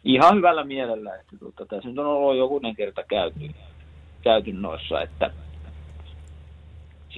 ihan 0.04 0.36
hyvällä 0.36 0.64
mielellä, 0.64 1.14
että 1.14 1.36
tota, 1.38 1.66
tässä 1.66 1.88
nyt 1.88 1.98
on 1.98 2.06
ollut 2.06 2.36
jokunen 2.36 2.76
kerta 2.76 3.02
käyty, 3.08 3.50
käyty 4.22 4.52
noissa, 4.52 5.02
että 5.02 5.30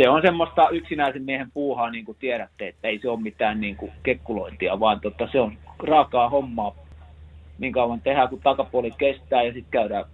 se 0.03 0.09
on 0.09 0.23
semmoista 0.23 0.69
yksinäisen 0.69 1.23
miehen 1.23 1.51
puuhaa, 1.55 1.91
niin 1.91 2.05
kuin 2.05 2.17
tiedätte, 2.21 2.69
että 2.69 2.89
ei 2.89 2.99
se 2.99 3.09
ole 3.09 3.21
mitään 3.21 3.61
niin 3.61 3.77
kuin 3.77 3.93
kekkulointia, 4.03 4.81
vaan 4.81 5.01
tota, 5.01 5.29
se 5.33 5.41
on 5.41 5.59
raakaa 5.79 6.29
hommaa, 6.29 6.77
niin 7.59 7.73
kauan 7.73 8.01
tehdään, 8.01 8.29
kun 8.29 8.41
takapuoli 8.41 8.91
kestää 8.91 9.43
ja 9.43 9.53
sitten 9.53 9.71
käydään, 9.71 10.05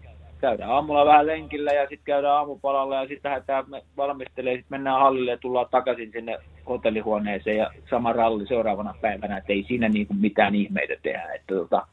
käydään 0.40 0.70
aamulla 0.70 1.06
vähän 1.06 1.26
lenkillä 1.26 1.72
ja 1.72 1.82
sitten 1.82 2.04
käydään 2.04 2.34
aamupalalla 2.34 2.96
ja 2.96 3.08
sitten 3.08 3.30
lähdetään 3.30 3.64
valmistelemaan, 3.96 4.58
sitten 4.58 4.78
mennään 4.78 5.00
hallille 5.00 5.30
ja 5.30 5.38
tullaan 5.38 5.66
takaisin 5.70 6.12
sinne 6.12 6.38
hotellihuoneeseen 6.68 7.56
ja 7.56 7.70
sama 7.90 8.12
ralli 8.12 8.46
seuraavana 8.46 8.94
päivänä, 9.00 9.36
että 9.36 9.52
ei 9.52 9.64
siinä 9.68 9.88
niin 9.88 10.06
kuin 10.06 10.20
mitään 10.20 10.54
ihmeitä 10.54 10.94
tehdä, 11.02 11.32
että 11.34 11.54
tota, 11.54 11.86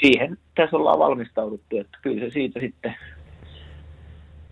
siihen 0.00 0.38
tässä 0.54 0.76
ollaan 0.76 0.98
valmistauduttu, 0.98 1.78
että 1.78 1.98
kyllä 2.02 2.20
se 2.20 2.30
siitä 2.30 2.60
sitten, 2.60 2.94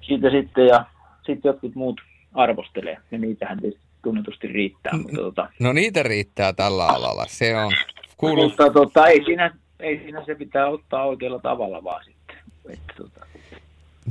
siitä 0.01 0.31
sitten 0.31 0.67
ja 0.67 0.85
sitten 1.27 1.49
jotkut 1.51 1.75
muut 1.75 2.01
arvostelee 2.35 2.97
ja 3.11 3.19
niitähän 3.19 3.61
tietysti 3.61 3.85
tunnetusti 4.03 4.47
riittää, 4.47 4.93
mutta 4.97 5.17
tota, 5.17 5.49
No 5.59 5.73
niitä 5.73 6.03
riittää 6.03 6.53
tällä 6.53 6.87
alalla. 6.87 7.25
Se 7.29 7.57
on, 7.57 7.73
kuuluu, 8.17 8.49
mutta 8.49 8.71
tota, 8.71 9.07
ei, 9.07 9.25
siinä, 9.25 9.55
ei 9.81 9.99
siinä 9.99 10.25
se 10.25 10.35
pitää 10.35 10.69
ottaa 10.69 11.05
oikealla 11.05 11.39
tavalla 11.39 11.85
vaan 11.85 12.05
sitten. 12.05 12.37
Että, 12.69 12.93
tota, 12.97 13.27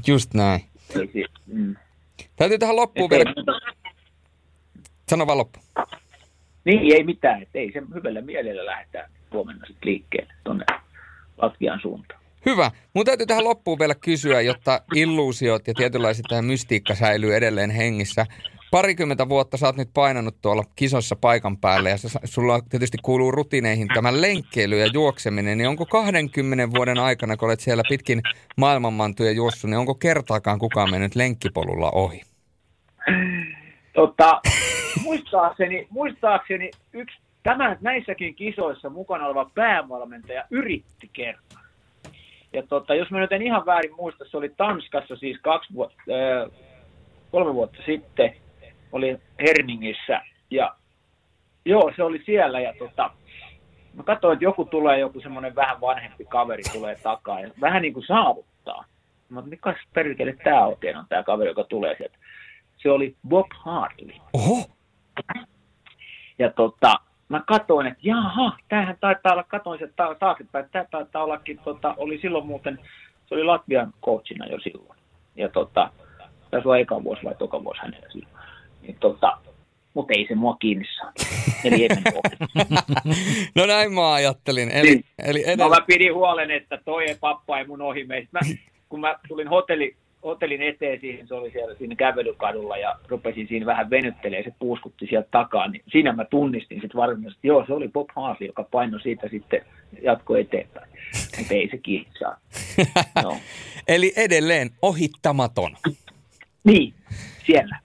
just 0.07 0.33
näin. 0.33 0.61
ei, 0.95 1.25
mm. 1.45 1.75
Täytyy 2.35 2.57
tähän 2.57 2.75
loppuun 2.75 3.09
vielä, 3.09 3.33
sano 5.09 5.27
vaan 5.27 5.37
loppu. 5.37 5.59
niin, 6.65 6.95
ei 6.95 7.03
mitään, 7.03 7.41
että 7.41 7.59
ei 7.59 7.71
se 7.71 7.81
hyvällä 7.93 8.21
mielellä 8.21 8.65
lähdetään 8.65 9.11
huomenna 9.31 9.65
sitten 9.65 9.89
liikkeelle 9.89 10.33
tuonne 10.43 10.65
Latvian 11.37 11.79
suuntaan. 11.81 12.22
Hyvä. 12.45 12.71
Mun 12.93 13.05
täytyy 13.05 13.27
tähän 13.27 13.43
loppuun 13.43 13.79
vielä 13.79 13.95
kysyä, 13.95 14.41
jotta 14.41 14.81
illuusiot 14.95 15.67
ja 15.67 15.73
tietynlaiset 15.73 16.25
tämä 16.29 16.41
mystiikka 16.41 16.95
säilyy 16.95 17.35
edelleen 17.35 17.69
hengissä. 17.69 18.25
Parikymmentä 18.71 19.29
vuotta 19.29 19.57
sä 19.57 19.65
oot 19.65 19.77
nyt 19.77 19.89
painanut 19.93 20.35
tuolla 20.41 20.63
kisossa 20.75 21.15
paikan 21.15 21.57
päälle 21.57 21.89
ja 21.89 21.97
sulla 22.23 22.61
tietysti 22.69 22.97
kuuluu 23.03 23.31
rutiineihin 23.31 23.87
tämä 23.93 24.21
lenkkeily 24.21 24.79
ja 24.79 24.87
juokseminen. 24.93 25.57
Niin 25.57 25.67
onko 25.67 25.85
20 25.85 26.71
vuoden 26.71 26.99
aikana, 26.99 27.37
kun 27.37 27.47
olet 27.47 27.59
siellä 27.59 27.83
pitkin 27.89 28.21
maailmanmantuja 28.57 29.31
juossut, 29.31 29.69
niin 29.69 29.77
onko 29.77 29.95
kertaakaan 29.95 30.59
kukaan 30.59 30.91
mennyt 30.91 31.15
lenkkipolulla 31.15 31.91
ohi? 31.91 32.21
Tota, 33.93 34.41
muistaakseni, 35.03 35.87
muistaakseni 35.89 36.71
yksi 36.93 37.17
tämä 37.43 37.77
näissäkin 37.81 38.35
kisoissa 38.35 38.89
mukana 38.89 39.25
oleva 39.25 39.51
päävalmentaja 39.55 40.43
yritti 40.51 41.09
kerran. 41.13 41.62
Ja 42.53 42.63
tota, 42.63 42.95
jos 42.95 43.11
mä 43.11 43.19
nyt 43.19 43.31
en 43.31 43.41
ihan 43.41 43.65
väärin 43.65 43.95
muista, 43.95 44.25
se 44.25 44.37
oli 44.37 44.49
Tanskassa 44.49 45.15
siis 45.15 45.37
kaksi 45.41 45.73
vuotta, 45.73 45.95
äh, 46.09 46.51
kolme 47.31 47.53
vuotta 47.53 47.77
sitten, 47.85 48.35
oli 48.91 49.17
Herningissä. 49.39 50.21
Ja 50.51 50.75
joo, 51.65 51.91
se 51.95 52.03
oli 52.03 52.21
siellä 52.25 52.59
ja 52.59 52.73
tota, 52.79 53.11
mä 53.93 54.03
katsoin, 54.03 54.33
että 54.33 54.45
joku 54.45 54.65
tulee, 54.65 54.99
joku 54.99 55.21
semmoinen 55.21 55.55
vähän 55.55 55.81
vanhempi 55.81 56.25
kaveri 56.25 56.63
tulee 56.73 56.95
takaa 56.95 57.39
ja 57.39 57.49
vähän 57.61 57.81
niin 57.81 57.93
kuin 57.93 58.05
saavuttaa. 58.07 58.85
Mä 59.29 59.39
oon, 59.39 59.49
mikä 59.49 59.75
perkele 59.93 60.35
tää 60.43 60.65
oikein 60.65 60.97
on 60.97 61.05
tää 61.09 61.23
kaveri, 61.23 61.49
joka 61.49 61.63
tulee 61.63 61.95
sieltä. 61.97 62.17
Se 62.77 62.91
oli 62.91 63.15
Bob 63.27 63.47
Hartley. 63.55 64.15
Oho! 64.33 64.65
Ja 66.39 66.51
tota, 66.51 66.93
mä 67.37 67.43
katsoin, 67.47 67.87
että 67.87 67.99
jaha, 68.03 68.57
tämähän 68.69 68.97
taitaa 68.99 69.31
olla, 69.33 69.43
katsoin 69.43 69.77
sieltä 69.77 69.93
ta- 69.95 70.15
taaksepäin, 70.15 70.65
että 70.65 70.71
tämä 70.71 70.85
taitaa 70.91 71.23
ollakin, 71.23 71.59
tota, 71.63 71.93
oli 71.97 72.19
silloin 72.21 72.45
muuten, 72.45 72.79
se 73.25 73.35
oli 73.35 73.43
Latvian 73.43 73.93
coachina 74.05 74.45
jo 74.45 74.59
silloin. 74.59 74.99
Ja 75.35 75.49
tota, 75.49 75.89
tässä 76.51 76.69
on 76.69 76.79
eka 76.79 77.03
vuosi 77.03 77.23
vai 77.23 77.35
toka 77.35 77.63
vuosi 77.63 77.81
hänellä 77.81 78.07
silloin. 78.11 78.33
Niin 78.81 78.97
tota, 78.99 79.37
mutta 79.93 80.13
ei 80.17 80.25
se 80.27 80.35
mua 80.35 80.55
kiinni 80.59 80.85
saanut. 80.97 81.15
Eli 81.65 81.81
ei. 81.81 81.89
No 83.55 83.65
näin 83.65 83.93
mä 83.93 84.13
ajattelin. 84.13 84.71
Eli, 84.71 84.87
Niin. 84.89 85.05
eli 85.25 85.39
No 85.39 85.45
edelleen... 85.47 85.69
mä 85.69 85.85
pidin 85.87 86.13
huolen, 86.13 86.51
että 86.51 86.77
toi 86.85 87.03
ei 87.09 87.15
pappa 87.19 87.59
ei 87.59 87.67
mun 87.67 87.81
ohi 87.81 88.03
meistä. 88.03 88.29
Mä, 88.31 88.39
kun 88.89 88.99
mä 88.99 89.19
tulin 89.27 89.47
hotelli, 89.47 89.95
hotellin 90.23 90.61
eteen 90.61 90.99
siihen, 90.99 91.27
se 91.27 91.33
oli 91.33 91.51
siellä 91.51 91.75
siinä 91.75 91.95
kävelykadulla 91.95 92.77
ja 92.77 92.95
rupesin 93.07 93.47
siinä 93.47 93.65
vähän 93.65 93.89
venyttelemään, 93.89 94.43
se 94.43 94.53
puuskutti 94.59 95.07
sieltä 95.07 95.27
takaa, 95.31 95.67
niin 95.67 95.83
siinä 95.91 96.13
mä 96.13 96.25
tunnistin 96.25 96.81
sitten 96.81 97.01
varmasti, 97.01 97.27
että 97.27 97.47
joo, 97.47 97.65
se 97.67 97.73
oli 97.73 97.87
Bob 97.87 98.09
Hartley, 98.15 98.47
joka 98.47 98.63
painoi 98.63 99.01
siitä 99.01 99.29
sitten 99.29 99.65
jatko 100.01 100.35
eteenpäin. 100.35 100.89
Mutta 101.37 101.53
ei 101.53 101.69
se 101.71 101.77
kiinni. 101.77 102.09
No. 103.23 103.37
Eli 103.87 104.13
edelleen 104.15 104.69
ohittamaton. 104.81 105.75
Niin, 106.63 106.93
siellä. 107.45 107.79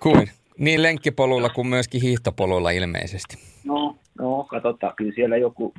Kuin 0.00 0.28
niin 0.58 0.82
lenkkipolulla 0.82 1.48
kuin 1.48 1.66
myöskin 1.66 2.02
hiihtopolulla 2.02 2.70
ilmeisesti. 2.70 3.36
No, 3.64 3.96
no, 4.18 4.44
katsotaan, 4.44 4.96
kyllä 4.96 5.12
siellä 5.14 5.36
joku 5.36 5.74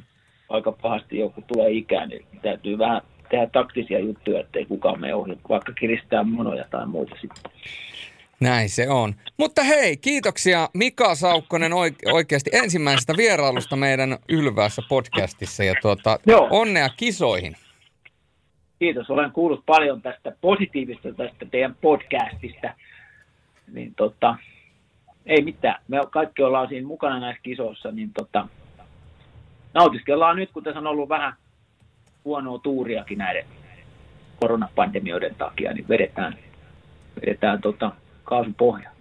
aika 0.50 0.72
pahasti 0.72 1.20
joku 1.20 1.42
tulee 1.48 1.72
ikään, 1.72 2.10
niin 2.10 2.26
täytyy 2.42 2.78
vähän 2.78 3.02
tehdä 3.30 3.48
taktisia 3.48 4.00
juttuja, 4.00 4.40
ettei 4.40 4.66
kukaan 4.66 5.00
mene 5.00 5.16
ohi, 5.16 5.38
vaikka 5.50 5.72
kiristää 5.74 6.24
monoja 6.24 6.66
tai 6.72 6.88
muuta 6.88 7.16
sitten. 7.22 7.52
Näin 8.40 8.70
se 8.70 8.90
on. 8.90 9.16
Mutta 9.38 9.64
hei, 9.64 9.98
kiitoksia 9.98 10.70
Mika 10.74 11.16
Saukkonen 11.16 11.72
oike- 11.72 12.14
oikeasti 12.14 12.50
ensimmäisestä 12.54 13.14
vierailusta 13.18 13.76
meidän 13.76 14.18
Ylväässä 14.30 14.82
podcastissa 14.90 15.64
ja 15.64 15.74
tuota, 15.82 16.20
Joo. 16.26 16.48
onnea 16.50 16.90
kisoihin. 16.90 17.56
Kiitos, 18.80 19.10
olen 19.10 19.32
kuullut 19.32 19.66
paljon 19.66 20.02
tästä 20.02 20.32
positiivista 20.42 21.14
tästä 21.14 21.46
teidän 21.52 21.76
podcastista. 21.82 22.74
Niin 23.74 23.96
tota, 23.96 24.36
ei 25.26 25.42
mitään, 25.44 25.82
me 25.88 25.98
kaikki 26.12 26.44
ollaan 26.44 26.68
siinä 26.68 26.88
mukana 26.88 27.20
näissä 27.20 27.42
kisoissa, 27.44 27.92
niin 27.92 28.12
tota, 28.14 28.48
nautiskellaan 29.74 30.36
nyt, 30.36 30.52
kun 30.52 30.64
tässä 30.64 30.80
on 30.80 30.88
ollut 30.88 31.10
vähän 31.10 31.34
huonoa 32.26 32.60
tuuriakin 32.60 33.18
näiden 33.18 33.46
koronapandemioiden 34.40 35.36
takia, 35.36 35.74
niin 35.74 35.88
vedetään, 35.90 36.38
vedetään 37.22 37.62
tota, 37.62 37.92
kaasupohja. 38.24 38.96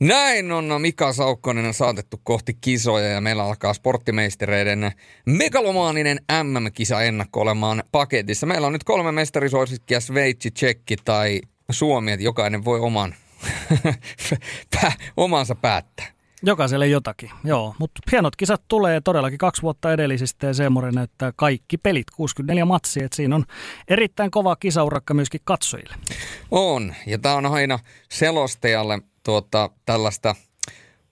Näin 0.00 0.52
on 0.52 0.64
Mika 0.80 1.12
Saukkonen 1.12 1.74
saatettu 1.74 2.20
kohti 2.24 2.54
kisoja 2.60 3.08
ja 3.08 3.20
meillä 3.20 3.44
alkaa 3.44 3.74
sporttimeistereiden 3.74 4.92
megalomaaninen 5.26 6.18
MM-kisa 6.42 7.02
ennakko 7.02 7.40
olemaan 7.40 7.82
paketissa. 7.92 8.46
Meillä 8.46 8.66
on 8.66 8.72
nyt 8.72 8.84
kolme 8.84 9.12
mestarisuosikkia, 9.12 10.00
Sveitsi, 10.00 10.50
Tsekki 10.50 10.96
tai 11.04 11.40
Suomi, 11.70 12.12
että 12.12 12.24
jokainen 12.24 12.64
voi 12.64 12.80
oman, 12.80 13.14
omansa 15.16 15.54
päättää. 15.54 16.15
Jokaiselle 16.42 16.86
jotakin, 16.86 17.30
joo. 17.44 17.74
Mutta 17.78 18.00
hienot 18.12 18.36
kisat 18.36 18.62
tulee 18.68 19.00
todellakin 19.00 19.38
kaksi 19.38 19.62
vuotta 19.62 19.92
edellisistä 19.92 20.46
ja 20.46 20.54
Seemore 20.54 20.92
näyttää 20.92 21.32
kaikki 21.36 21.78
pelit, 21.78 22.10
64 22.10 22.64
matsia. 22.64 23.06
Et 23.06 23.12
siinä 23.12 23.36
on 23.36 23.44
erittäin 23.88 24.30
kova 24.30 24.56
kisaurakka 24.56 25.14
myöskin 25.14 25.40
katsojille. 25.44 25.94
On, 26.50 26.94
ja 27.06 27.18
tämä 27.18 27.34
on 27.34 27.46
aina 27.46 27.78
selostajalle 28.08 28.98
tuota, 29.22 29.70
tällaista 29.86 30.34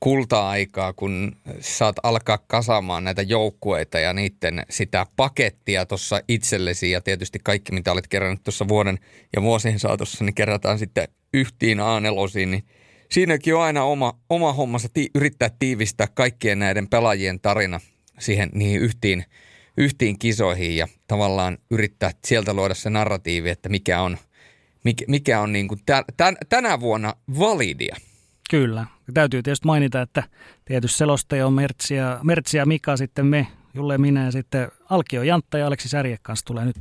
kulta-aikaa, 0.01 0.93
kun 0.93 1.37
saat 1.61 1.97
alkaa 2.03 2.39
kasaamaan 2.47 3.05
näitä 3.05 3.23
joukkueita 3.23 3.99
ja 3.99 4.13
niiden 4.13 4.67
sitä 4.71 5.07
pakettia 5.17 5.87
tuossa 5.87 6.21
itsellesi 6.29 6.91
ja 6.91 7.01
tietysti 7.01 7.39
kaikki, 7.45 7.73
mitä 7.73 7.93
olet 7.93 8.09
kerännyt 8.09 8.43
tuossa 8.43 8.69
vuoden 8.69 8.99
ja 9.37 9.43
vuosien 9.43 9.79
saatossa, 9.79 10.25
niin 10.25 10.35
kerätään 10.35 10.79
sitten 10.79 11.09
yhtiin 11.35 11.81
a 11.81 12.01
niin 12.01 12.65
siinäkin 13.11 13.55
on 13.55 13.63
aina 13.63 13.85
oma, 13.85 14.19
oma 14.31 14.53
hommansa 14.53 14.89
ti- 14.95 15.11
yrittää 15.15 15.51
tiivistää 15.59 16.07
kaikkien 16.15 16.59
näiden 16.59 16.89
pelaajien 16.89 17.41
tarina 17.41 17.81
siihen 18.19 18.51
niihin 18.53 18.81
yhtiin, 18.81 19.25
yhtiin 19.77 20.19
kisoihin 20.19 20.77
ja 20.77 20.89
tavallaan 21.07 21.59
yrittää 21.71 22.11
sieltä 22.25 22.55
luoda 22.55 22.75
se 22.75 22.91
narratiivi, 22.91 23.51
että 23.51 23.69
mikä 23.69 24.01
on, 24.01 24.19
mikä, 24.85 25.05
mikä 25.09 25.41
on 25.41 25.53
niin 25.53 25.69
kuin 25.69 25.81
tä, 25.87 26.05
tän, 26.17 26.37
tänä 26.49 26.81
vuonna 26.81 27.15
validia. 27.39 27.97
Kyllä. 28.51 28.87
Täytyy 29.15 29.43
tietysti 29.43 29.67
mainita, 29.67 30.03
että 30.03 30.23
tietysti 30.65 30.99
selostaja 30.99 31.47
on 31.47 31.53
Mertsi 31.53 31.95
ja, 31.95 32.21
Mertsi 32.23 32.57
ja 32.57 32.67
Mika, 32.67 32.97
sitten 32.97 33.27
me, 33.27 33.47
Julle 33.75 33.99
minä 33.99 34.25
ja 34.25 34.33
sitten 34.33 34.69
Alkio 34.91 35.23
Jantta 35.23 35.59
ja 35.59 35.67
Aleksi 35.67 35.89
Särje 35.89 36.19
kanssa 36.23 36.45
tulee 36.47 36.65
nyt 36.65 36.77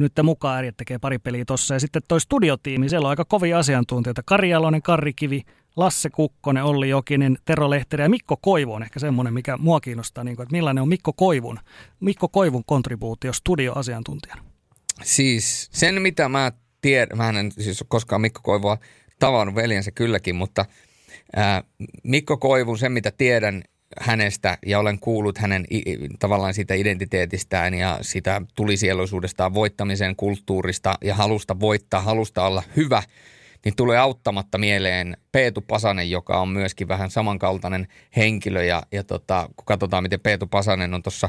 nyt 0.00 0.12
mukaan 0.22 0.58
äijät 0.58 0.76
tekee 0.76 0.98
pari 0.98 1.18
peliä 1.18 1.44
tossa. 1.44 1.74
Ja 1.74 1.80
sitten 1.80 2.02
toi 2.08 2.20
studiotiimi, 2.20 2.88
siellä 2.88 3.06
on 3.06 3.10
aika 3.10 3.24
kovia 3.24 3.58
asiantuntijoita. 3.58 4.22
Kari 4.24 4.50
Jalonen, 4.50 4.82
Karri 4.82 5.12
Kivi, 5.12 5.42
Lasse 5.76 6.10
Kukkonen, 6.10 6.64
Olli 6.64 6.88
Jokinen, 6.88 7.38
Tero 7.44 7.70
Lehteri 7.70 8.02
ja 8.02 8.08
Mikko 8.08 8.36
Koivu 8.36 8.72
on 8.72 8.82
ehkä 8.82 9.00
semmoinen, 9.00 9.34
mikä 9.34 9.56
mua 9.56 9.80
kiinnostaa, 9.80 10.24
niin 10.24 10.36
kuin, 10.36 10.44
että 10.44 10.52
millainen 10.52 10.82
on 10.82 10.88
Mikko 10.88 11.12
Koivun, 11.12 11.58
Mikko 12.00 12.28
Koivun 12.28 12.64
kontribuutio 12.64 13.32
studioasiantuntijana. 13.32 14.42
Siis 15.02 15.68
sen, 15.72 16.02
mitä 16.02 16.28
mä 16.28 16.52
tiedän, 16.80 17.18
mä 17.18 17.28
en 17.28 17.52
siis 17.52 17.84
koskaan 17.88 18.20
Mikko 18.20 18.40
Koivua 18.42 18.78
tavannut 19.18 19.54
veljensä 19.54 19.90
kylläkin, 19.90 20.36
mutta 20.36 20.64
ää, 21.36 21.62
Mikko 22.02 22.36
Koivun, 22.36 22.78
sen 22.78 22.92
mitä 22.92 23.10
tiedän 23.10 23.62
hänestä 24.00 24.58
ja 24.66 24.78
olen 24.78 24.98
kuullut 24.98 25.38
hänen 25.38 25.66
tavallaan 26.18 26.54
siitä 26.54 26.74
identiteetistään 26.74 27.74
ja 27.74 27.98
sitä 28.00 28.42
tulisieloisuudestaan 28.54 29.54
voittamisen 29.54 30.16
kulttuurista 30.16 30.94
ja 31.04 31.14
halusta 31.14 31.60
voittaa, 31.60 32.00
halusta 32.00 32.46
olla 32.46 32.62
hyvä, 32.76 33.02
niin 33.64 33.76
tulee 33.76 33.98
auttamatta 33.98 34.58
mieleen 34.58 35.16
Peetu 35.32 35.60
Pasanen, 35.60 36.10
joka 36.10 36.40
on 36.40 36.48
myöskin 36.48 36.88
vähän 36.88 37.10
samankaltainen 37.10 37.88
henkilö 38.16 38.64
ja, 38.64 38.82
ja 38.92 39.04
tota, 39.04 39.48
kun 39.56 39.64
katsotaan, 39.64 40.02
miten 40.02 40.20
Peetu 40.20 40.46
Pasanen 40.46 40.94
on 40.94 41.02
tuossa 41.02 41.28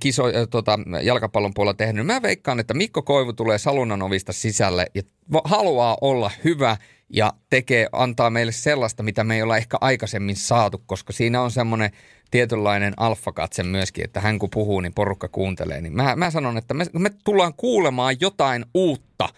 kiso, 0.00 0.24
tota, 0.50 0.78
jalkapallon 1.02 1.54
puolella 1.54 1.74
tehnyt. 1.74 1.94
Niin 1.94 2.06
mä 2.06 2.22
veikkaan, 2.22 2.60
että 2.60 2.74
Mikko 2.74 3.02
Koivu 3.02 3.32
tulee 3.32 3.58
salunnan 3.58 4.02
ovista 4.02 4.32
sisälle 4.32 4.86
ja 4.94 5.02
haluaa 5.44 5.98
olla 6.00 6.30
hyvä 6.44 6.76
ja 7.10 7.32
tekee, 7.50 7.88
antaa 7.92 8.30
meille 8.30 8.52
sellaista, 8.52 9.02
mitä 9.02 9.24
me 9.24 9.34
ei 9.34 9.42
olla 9.42 9.56
ehkä 9.56 9.76
aikaisemmin 9.80 10.36
saatu, 10.36 10.82
koska 10.86 11.12
siinä 11.12 11.42
on 11.42 11.50
semmoinen 11.50 11.90
tietynlainen 12.30 12.94
alfakatse 12.96 13.62
myöskin, 13.62 14.04
että 14.04 14.20
hän 14.20 14.38
kun 14.38 14.50
puhuu, 14.50 14.80
niin 14.80 14.94
porukka 14.94 15.28
kuuntelee. 15.28 15.80
Niin 15.80 15.92
mä, 15.92 16.16
mä 16.16 16.30
sanon, 16.30 16.58
että 16.58 16.74
me, 16.74 16.86
me 16.98 17.10
tullaan 17.24 17.54
kuulemaan 17.54 18.16
jotain 18.20 18.64
uutta 18.74 19.28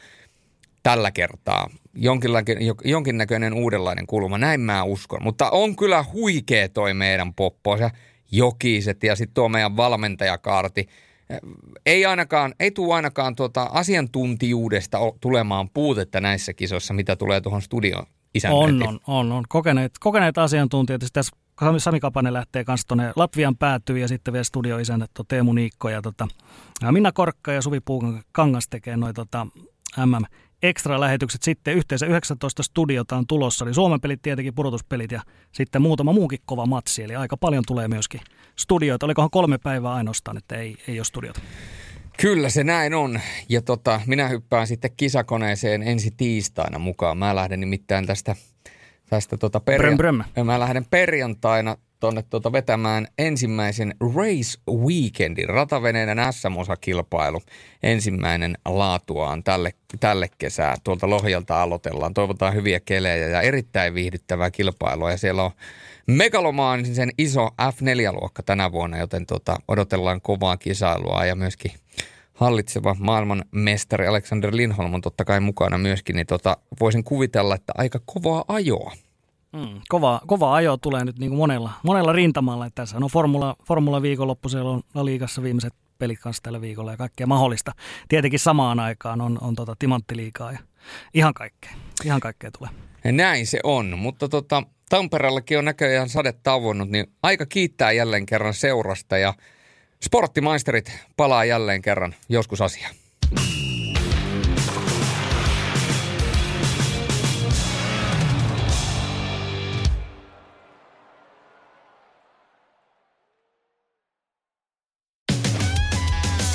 tällä 0.82 1.10
kertaa. 1.10 1.70
jonkinnäköinen 2.84 3.54
uudenlainen 3.54 4.06
kulma, 4.06 4.38
näin 4.38 4.60
mä 4.60 4.82
uskon. 4.82 5.22
Mutta 5.22 5.50
on 5.50 5.76
kyllä 5.76 6.04
huikea 6.12 6.68
toi 6.68 6.94
meidän 6.94 7.34
poppo. 7.34 7.76
Se 7.76 7.90
Jokiset 8.32 9.02
ja 9.02 9.16
sitten 9.16 9.34
tuo 9.34 9.48
meidän 9.48 9.76
valmentajakaarti. 9.76 10.88
Ei 11.86 12.06
ainakaan, 12.06 12.55
ei 12.60 12.70
tule 12.70 12.94
ainakaan 12.94 13.36
tuota 13.36 13.62
asiantuntijuudesta 13.72 14.98
tulemaan 15.20 15.70
puutetta 15.70 16.20
näissä 16.20 16.55
kisoissa, 16.55 16.94
mitä 16.94 17.16
tulee 17.16 17.40
tuohon 17.40 17.62
studioon 17.62 18.06
on, 18.50 18.82
on, 18.82 19.00
on, 19.06 19.32
on. 19.32 19.44
Kokeneet, 19.48 19.92
kokeneet 20.00 20.38
asiantuntijat. 20.38 21.02
Tässä 21.12 21.36
Sami 21.78 22.00
Kapanen 22.00 22.32
lähtee 22.32 22.64
kanssa 22.64 22.88
tuonne 22.88 23.12
Latvian 23.16 23.56
päätyy 23.56 23.98
ja 23.98 24.09
sitten 24.09 24.32
vielä 24.32 24.44
studioisännät 24.44 25.10
Teemu 25.28 25.52
Niikko 25.52 25.88
ja 25.88 26.02
tota, 26.02 26.28
Minna 26.90 27.12
Korkka 27.12 27.52
ja 27.52 27.62
Suvi 27.62 27.80
Puukangas 27.80 28.68
tekee 28.70 28.96
noin 28.96 29.14
tota, 29.14 29.46
MM 30.06 30.24
ekstra-lähetykset 30.62 31.43
sitten. 31.43 31.74
Yhteensä 31.74 32.06
19 32.06 32.62
studiota 32.62 33.16
on 33.16 33.26
tulossa, 33.26 33.64
eli 33.64 33.74
Suomen 33.74 34.01
pelit 34.01 34.22
tietenkin, 34.22 34.55
pudotuspelit 34.55 35.12
ja 35.12 35.22
sitten 35.52 35.82
muutama 35.82 36.12
muukin 36.12 36.39
kova 36.47 36.66
matsi. 36.66 37.02
Eli 37.02 37.16
aika 37.16 37.36
paljon 37.36 37.64
tulee 37.66 37.89
myöskin 37.89 38.20
studioita. 38.56 39.06
Olikohan 39.06 39.30
kolme 39.30 39.59
päivää 39.59 39.94
ainoastaan, 39.94 40.36
että 40.36 40.56
ei, 40.56 40.76
ei 40.89 40.98
ole 40.98 41.05
studiota? 41.05 41.40
Kyllä 42.20 42.51
se 42.51 42.64
näin 42.64 42.94
on. 42.94 43.20
Ja 43.48 43.62
tota, 43.62 44.01
minä 44.06 44.28
hyppään 44.28 44.66
sitten 44.66 44.90
kisakoneeseen 44.97 45.82
ensi 45.82 46.10
tiistaina 46.16 46.78
mukaan. 46.78 47.18
Mä 47.18 47.35
lähden 47.35 47.60
nimittäin 47.60 48.06
tästä, 48.06 48.36
tästä 49.10 49.36
tota 49.36 49.60
perja- 49.60 49.78
bröm, 49.78 49.97
bröm. 49.97 50.24
Mä 50.44 50.60
lähden 50.60 50.86
perjantaina 50.90 51.76
tuonne 52.00 52.22
tuota 52.22 52.52
vetämään 52.52 53.06
ensimmäisen 53.18 53.94
Race 54.00 54.60
Weekendin, 54.70 55.48
rataveneiden 55.48 56.18
SM-osakilpailu. 56.30 57.42
Ensimmäinen 57.82 58.58
laatuaan 58.64 59.44
tälle, 59.44 59.72
tälle 60.00 60.30
kesää. 60.38 60.76
Tuolta 60.84 61.10
Lohjalta 61.10 61.62
aloitellaan. 61.62 62.14
Toivotaan 62.14 62.54
hyviä 62.54 62.80
kelejä 62.80 63.28
ja 63.28 63.42
erittäin 63.42 63.94
viihdyttävää 63.94 64.50
kilpailua. 64.50 65.10
Ja 65.10 65.18
siellä 65.18 65.42
on 65.42 65.50
megalomaanisen 66.06 67.10
iso 67.18 67.46
F4-luokka 67.46 68.42
tänä 68.42 68.72
vuonna, 68.72 68.98
joten 68.98 69.26
tuota, 69.26 69.56
odotellaan 69.68 70.20
kovaa 70.20 70.56
kisailua 70.56 71.24
ja 71.24 71.34
myöskin 71.34 71.72
hallitseva 72.34 72.96
maailman 72.98 73.44
mestari 73.52 74.06
Alexander 74.06 74.56
Lindholm 74.56 74.94
on 74.94 75.00
totta 75.00 75.24
kai 75.24 75.40
mukana 75.40 75.78
myöskin, 75.78 76.16
niin 76.16 76.26
tota, 76.26 76.56
voisin 76.80 77.04
kuvitella, 77.04 77.54
että 77.54 77.72
aika 77.76 78.00
kovaa 78.06 78.44
ajoa. 78.48 78.92
Mm, 79.52 79.80
kova, 79.88 80.20
kova 80.26 80.54
ajo 80.54 80.76
tulee 80.76 81.04
nyt 81.04 81.18
niin 81.18 81.30
kuin 81.30 81.38
monella, 81.38 81.72
monella 81.82 82.12
rintamalla. 82.12 82.66
Että 82.66 82.82
tässä 82.82 82.96
on 82.96 83.10
formula, 83.12 83.56
formula 83.64 84.02
viikonloppu, 84.02 84.48
siellä 84.48 84.70
on 84.70 85.04
Liigassa 85.04 85.42
viimeiset 85.42 85.74
pelit 85.98 86.18
kanssa 86.20 86.42
tällä 86.42 86.60
viikolla 86.60 86.90
ja 86.90 86.96
kaikkea 86.96 87.26
mahdollista. 87.26 87.72
Tietenkin 88.08 88.40
samaan 88.40 88.80
aikaan 88.80 89.20
on, 89.20 89.38
on 89.40 89.54
tota 89.54 89.76
timanttiliikaa 89.78 90.52
ja 90.52 90.58
ihan 91.14 91.34
kaikkea, 91.34 91.70
ihan 92.04 92.20
kaikkea 92.20 92.50
tulee. 92.58 92.70
Näin 93.12 93.46
se 93.46 93.60
on, 93.64 93.98
mutta 93.98 94.28
tota, 94.28 94.62
Tampereellakin 94.88 95.58
on 95.58 95.64
näköjään 95.64 96.08
sade 96.08 96.32
tauonnut, 96.32 96.88
niin 96.88 97.06
aika 97.22 97.46
kiittää 97.46 97.92
jälleen 97.92 98.26
kerran 98.26 98.54
seurasta 98.54 99.18
ja 99.18 99.34
sporttimaisterit 100.04 100.92
palaa 101.16 101.44
jälleen 101.44 101.82
kerran 101.82 102.14
joskus 102.28 102.60
asiaan. 102.60 102.94